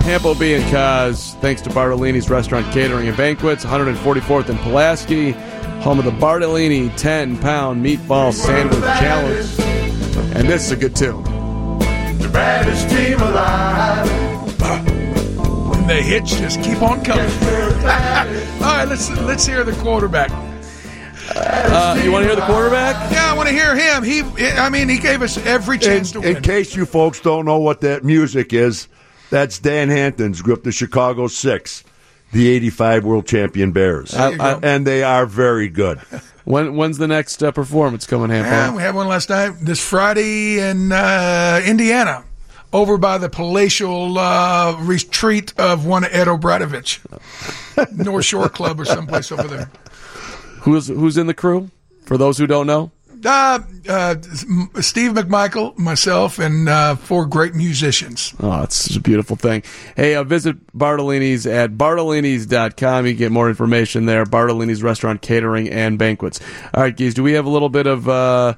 Campo 0.01 0.33
B 0.33 0.53
and 0.53 0.63
Kaz, 0.65 1.39
thanks 1.41 1.61
to 1.63 1.69
Bartolini's 1.69 2.29
Restaurant 2.29 2.65
Catering 2.73 3.09
and 3.09 3.17
Banquets, 3.17 3.65
144th 3.65 4.47
and 4.47 4.57
Pulaski, 4.59 5.33
home 5.87 5.99
of 5.99 6.03
the 6.03 6.11
Bartolini 6.11 6.89
10 6.97 7.37
pound 7.37 7.81
meatball 7.81 8.33
sandwich 8.33 8.77
challenge. 8.81 9.57
And 10.35 10.45
this 10.45 10.65
is 10.65 10.71
a 10.71 10.75
good 10.75 10.93
tune. 10.93 11.23
The 11.23 12.29
baddest 12.33 12.89
team 12.89 13.21
alive. 13.21 14.05
When 15.69 15.87
the 15.87 15.93
hits 15.93 16.37
just 16.37 16.61
keep 16.61 16.81
on 16.81 17.05
coming. 17.05 17.23
All 17.31 18.75
right, 18.75 18.85
let's 18.85 19.09
let's 19.21 19.45
hear 19.45 19.63
the 19.63 19.71
quarterback. 19.81 20.29
Uh, 21.33 22.01
you 22.03 22.11
want 22.11 22.23
to 22.23 22.27
hear 22.27 22.35
the 22.35 22.45
quarterback? 22.45 23.09
Yeah, 23.09 23.31
I 23.31 23.33
want 23.33 23.47
to 23.47 23.55
hear 23.55 23.73
him. 23.73 24.03
He, 24.03 24.23
I 24.57 24.69
mean, 24.69 24.89
he 24.89 24.97
gave 24.97 25.21
us 25.21 25.37
every 25.45 25.77
chance 25.77 26.09
in, 26.13 26.21
to 26.21 26.27
win. 26.27 26.35
in 26.35 26.43
case 26.43 26.75
you 26.75 26.85
folks 26.85 27.21
don't 27.21 27.45
know 27.45 27.59
what 27.59 27.79
that 27.81 28.03
music 28.03 28.51
is, 28.51 28.89
that's 29.29 29.57
Dan 29.57 29.87
Hampton's 29.87 30.41
group, 30.41 30.63
the 30.63 30.73
Chicago 30.73 31.27
Six, 31.27 31.85
the 32.31 32.47
'85 32.49 33.03
World 33.05 33.25
Champion 33.27 33.71
Bears, 33.71 34.11
There 34.11 34.31
you 34.31 34.37
go. 34.37 34.59
and 34.63 34.85
they 34.85 35.03
are 35.03 35.25
very 35.25 35.69
good. 35.69 35.99
When 36.45 36.75
when's 36.75 36.97
the 36.97 37.07
next 37.07 37.43
uh, 37.43 37.51
performance 37.51 38.05
coming, 38.07 38.29
Yeah, 38.31 38.73
we 38.73 38.81
had 38.81 38.95
one 38.95 39.07
last 39.07 39.29
night. 39.29 39.53
This 39.61 39.85
Friday 39.85 40.59
in 40.59 40.91
uh, 40.91 41.61
Indiana, 41.65 42.23
over 42.71 42.97
by 42.97 43.17
the 43.17 43.27
palatial 43.29 44.17
uh, 44.17 44.77
retreat 44.79 45.53
of 45.57 45.85
one 45.85 46.05
Ed 46.05 46.27
O'Bradovich, 46.27 46.99
North 48.05 48.25
Shore 48.25 48.49
Club 48.49 48.79
or 48.79 48.85
someplace 48.85 49.31
over 49.31 49.47
there. 49.47 49.69
Who's 50.61 50.87
who's 50.87 51.17
in 51.17 51.27
the 51.27 51.33
crew? 51.33 51.69
For 52.05 52.17
those 52.17 52.37
who 52.37 52.47
don't 52.47 52.67
know, 52.67 52.91
Uh, 53.27 53.59
uh, 53.89 54.15
Steve 54.79 55.11
McMichael, 55.11 55.77
myself, 55.77 56.39
and 56.39 56.69
uh, 56.69 56.95
four 56.95 57.25
great 57.25 57.55
musicians. 57.55 58.33
Oh, 58.39 58.63
it's 58.63 58.95
a 58.95 59.01
beautiful 59.01 59.35
thing. 59.35 59.63
Hey, 59.97 60.15
uh, 60.15 60.23
visit 60.23 60.55
Bartolini's 60.77 61.45
at 61.45 61.71
bartolinis.com. 61.71 63.05
You 63.05 63.11
can 63.11 63.17
get 63.17 63.31
more 63.33 63.49
information 63.49 64.05
there. 64.05 64.23
Bartolini's 64.23 64.81
Restaurant 64.81 65.21
Catering 65.21 65.69
and 65.69 65.99
Banquets. 65.99 66.39
All 66.73 66.83
right, 66.83 66.95
Geese, 66.95 67.13
do 67.13 67.21
we 67.21 67.33
have 67.33 67.45
a 67.45 67.49
little 67.49 67.67
bit 67.67 67.85
of, 67.85 68.07
uh, 68.07 68.53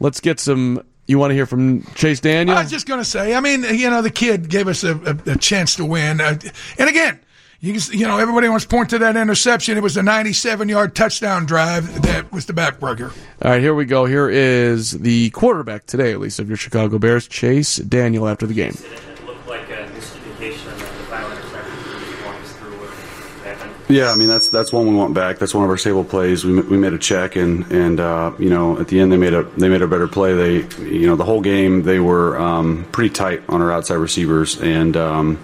let's 0.00 0.20
get 0.20 0.38
some, 0.38 0.82
you 1.06 1.18
want 1.18 1.30
to 1.30 1.34
hear 1.34 1.46
from 1.46 1.82
Chase 1.94 2.20
Daniel? 2.20 2.58
I 2.58 2.62
was 2.62 2.70
just 2.70 2.86
going 2.86 3.00
to 3.00 3.04
say, 3.06 3.34
I 3.34 3.40
mean, 3.40 3.62
you 3.62 3.88
know, 3.88 4.02
the 4.02 4.10
kid 4.10 4.50
gave 4.50 4.68
us 4.68 4.84
a, 4.84 4.96
a, 4.96 5.32
a 5.32 5.36
chance 5.38 5.76
to 5.76 5.84
win. 5.86 6.20
Uh, 6.20 6.38
and 6.78 6.90
again, 6.90 7.20
you, 7.60 7.74
can, 7.74 7.98
you 7.98 8.06
know, 8.06 8.18
everybody 8.18 8.48
wants 8.48 8.64
to 8.64 8.68
point 8.68 8.90
to 8.90 8.98
that 8.98 9.16
interception. 9.16 9.76
It 9.76 9.82
was 9.82 9.96
a 9.96 10.02
97 10.02 10.68
yard 10.68 10.94
touchdown 10.94 11.44
drive 11.44 12.02
that 12.02 12.32
was 12.32 12.46
the 12.46 12.54
backbreaker. 12.54 13.12
All 13.42 13.50
right, 13.50 13.60
here 13.60 13.74
we 13.74 13.84
go. 13.84 14.06
Here 14.06 14.30
is 14.30 14.92
the 14.92 15.30
quarterback 15.30 15.86
today, 15.86 16.12
at 16.12 16.20
least, 16.20 16.38
of 16.38 16.48
your 16.48 16.56
Chicago 16.56 16.98
Bears, 16.98 17.28
Chase 17.28 17.76
Daniel, 17.76 18.26
after 18.28 18.46
the 18.46 18.54
game. 18.54 18.74
Yeah, 23.90 24.12
I 24.12 24.16
mean 24.16 24.28
that's 24.28 24.48
that's 24.50 24.72
one 24.72 24.86
we 24.86 24.94
want 24.94 25.14
back. 25.14 25.38
That's 25.38 25.52
one 25.52 25.64
of 25.64 25.70
our 25.70 25.76
stable 25.76 26.04
plays. 26.04 26.44
We, 26.44 26.60
we 26.60 26.78
made 26.78 26.92
a 26.92 26.98
check 26.98 27.34
and 27.34 27.68
and 27.72 27.98
uh, 27.98 28.32
you 28.38 28.48
know 28.48 28.78
at 28.78 28.86
the 28.86 29.00
end 29.00 29.10
they 29.10 29.16
made 29.16 29.34
a 29.34 29.42
they 29.42 29.68
made 29.68 29.82
a 29.82 29.88
better 29.88 30.06
play. 30.06 30.32
They 30.32 30.84
you 30.84 31.08
know 31.08 31.16
the 31.16 31.24
whole 31.24 31.40
game 31.40 31.82
they 31.82 31.98
were 31.98 32.38
um, 32.38 32.86
pretty 32.92 33.12
tight 33.12 33.42
on 33.48 33.60
our 33.60 33.72
outside 33.72 33.96
receivers 33.96 34.60
and 34.60 34.96
um, 34.96 35.38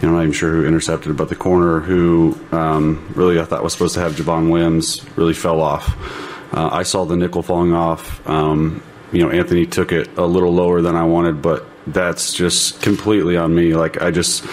you 0.00 0.08
know 0.08 0.14
I'm 0.14 0.14
not 0.14 0.22
even 0.22 0.32
sure 0.32 0.50
who 0.50 0.66
intercepted, 0.66 1.16
but 1.16 1.28
the 1.28 1.36
corner 1.36 1.80
who 1.80 2.38
um, 2.52 3.12
really 3.14 3.38
I 3.38 3.44
thought 3.44 3.62
was 3.62 3.72
supposed 3.72 3.94
to 3.94 4.00
have 4.00 4.12
Javon 4.12 4.50
Wims 4.50 5.04
really 5.16 5.34
fell 5.34 5.60
off. 5.60 5.94
Uh, 6.54 6.68
I 6.72 6.82
saw 6.82 7.04
the 7.04 7.16
nickel 7.16 7.42
falling 7.42 7.74
off. 7.74 8.26
Um, 8.28 8.82
you 9.12 9.22
know 9.22 9.30
Anthony 9.30 9.66
took 9.66 9.92
it 9.92 10.16
a 10.16 10.24
little 10.24 10.52
lower 10.52 10.80
than 10.80 10.96
I 10.96 11.04
wanted, 11.04 11.42
but 11.42 11.66
that's 11.86 12.32
just 12.32 12.82
completely 12.82 13.36
on 13.36 13.54
me. 13.54 13.74
Like 13.74 14.00
I 14.02 14.10
just. 14.10 14.44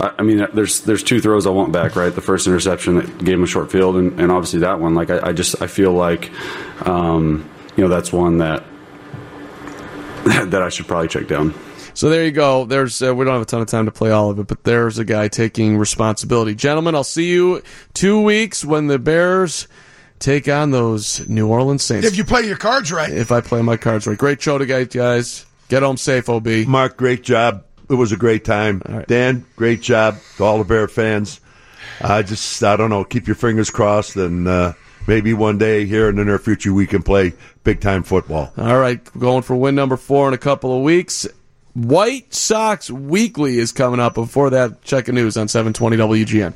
I 0.00 0.14
I 0.18 0.22
mean, 0.22 0.46
there's 0.52 0.80
there's 0.80 1.02
two 1.02 1.20
throws 1.20 1.46
I 1.46 1.50
want 1.50 1.72
back, 1.72 1.96
right? 1.96 2.14
The 2.14 2.20
first 2.20 2.46
interception 2.46 2.96
that 2.96 3.18
gave 3.18 3.34
him 3.34 3.44
a 3.44 3.48
short 3.48 3.70
field, 3.70 3.96
and, 3.96 4.20
and 4.20 4.32
obviously 4.32 4.60
that 4.60 4.80
one. 4.80 4.94
Like 4.94 5.10
I, 5.10 5.28
I 5.28 5.32
just 5.32 5.60
I 5.60 5.66
feel 5.66 5.92
like, 5.92 6.30
um, 6.86 7.48
you 7.76 7.82
know, 7.82 7.88
that's 7.88 8.12
one 8.12 8.38
that 8.38 8.64
that 10.50 10.62
I 10.62 10.68
should 10.68 10.86
probably 10.86 11.08
check 11.08 11.26
down. 11.26 11.54
So 11.98 12.10
there 12.10 12.24
you 12.24 12.30
go. 12.30 12.64
There's 12.64 13.02
uh, 13.02 13.12
we 13.12 13.24
don't 13.24 13.34
have 13.34 13.42
a 13.42 13.44
ton 13.44 13.60
of 13.60 13.66
time 13.66 13.86
to 13.86 13.90
play 13.90 14.12
all 14.12 14.30
of 14.30 14.38
it, 14.38 14.46
but 14.46 14.62
there's 14.62 14.98
a 14.98 15.04
guy 15.04 15.26
taking 15.26 15.76
responsibility. 15.76 16.54
Gentlemen, 16.54 16.94
I'll 16.94 17.02
see 17.02 17.28
you 17.28 17.60
two 17.92 18.22
weeks 18.22 18.64
when 18.64 18.86
the 18.86 19.00
Bears 19.00 19.66
take 20.20 20.46
on 20.46 20.70
those 20.70 21.28
New 21.28 21.48
Orleans 21.48 21.82
Saints. 21.82 22.06
If 22.06 22.16
you 22.16 22.22
play 22.22 22.42
your 22.42 22.56
cards 22.56 22.92
right. 22.92 23.10
If 23.10 23.32
I 23.32 23.40
play 23.40 23.62
my 23.62 23.76
cards 23.76 24.06
right. 24.06 24.16
Great 24.16 24.40
show 24.40 24.58
today, 24.58 24.84
guys. 24.84 25.44
Get 25.68 25.82
home 25.82 25.96
safe, 25.96 26.28
OB. 26.28 26.46
Mark, 26.68 26.96
great 26.96 27.24
job. 27.24 27.64
It 27.90 27.94
was 27.94 28.12
a 28.12 28.16
great 28.16 28.44
time. 28.44 28.80
Dan, 29.08 29.44
great 29.56 29.82
job 29.82 30.18
to 30.36 30.44
all 30.44 30.58
the 30.58 30.64
Bear 30.64 30.86
fans. 30.86 31.40
I 32.00 32.22
just, 32.22 32.62
I 32.62 32.76
don't 32.76 32.90
know, 32.90 33.02
keep 33.02 33.26
your 33.26 33.34
fingers 33.34 33.70
crossed, 33.70 34.14
and 34.14 34.46
uh, 34.46 34.74
maybe 35.08 35.34
one 35.34 35.58
day 35.58 35.84
here 35.84 36.08
in 36.08 36.14
the 36.14 36.24
near 36.24 36.38
future 36.38 36.72
we 36.72 36.86
can 36.86 37.02
play 37.02 37.32
big 37.64 37.80
time 37.80 38.04
football. 38.04 38.52
All 38.56 38.78
right, 38.78 39.02
going 39.18 39.42
for 39.42 39.56
win 39.56 39.74
number 39.74 39.96
four 39.96 40.28
in 40.28 40.34
a 40.34 40.38
couple 40.38 40.76
of 40.76 40.84
weeks. 40.84 41.26
White 41.78 42.34
Sox 42.34 42.90
Weekly 42.90 43.58
is 43.58 43.70
coming 43.70 44.00
up. 44.00 44.14
Before 44.14 44.50
that, 44.50 44.82
check 44.82 45.04
the 45.04 45.12
news 45.12 45.36
on 45.36 45.46
720 45.46 45.96
WGN. 45.96 46.52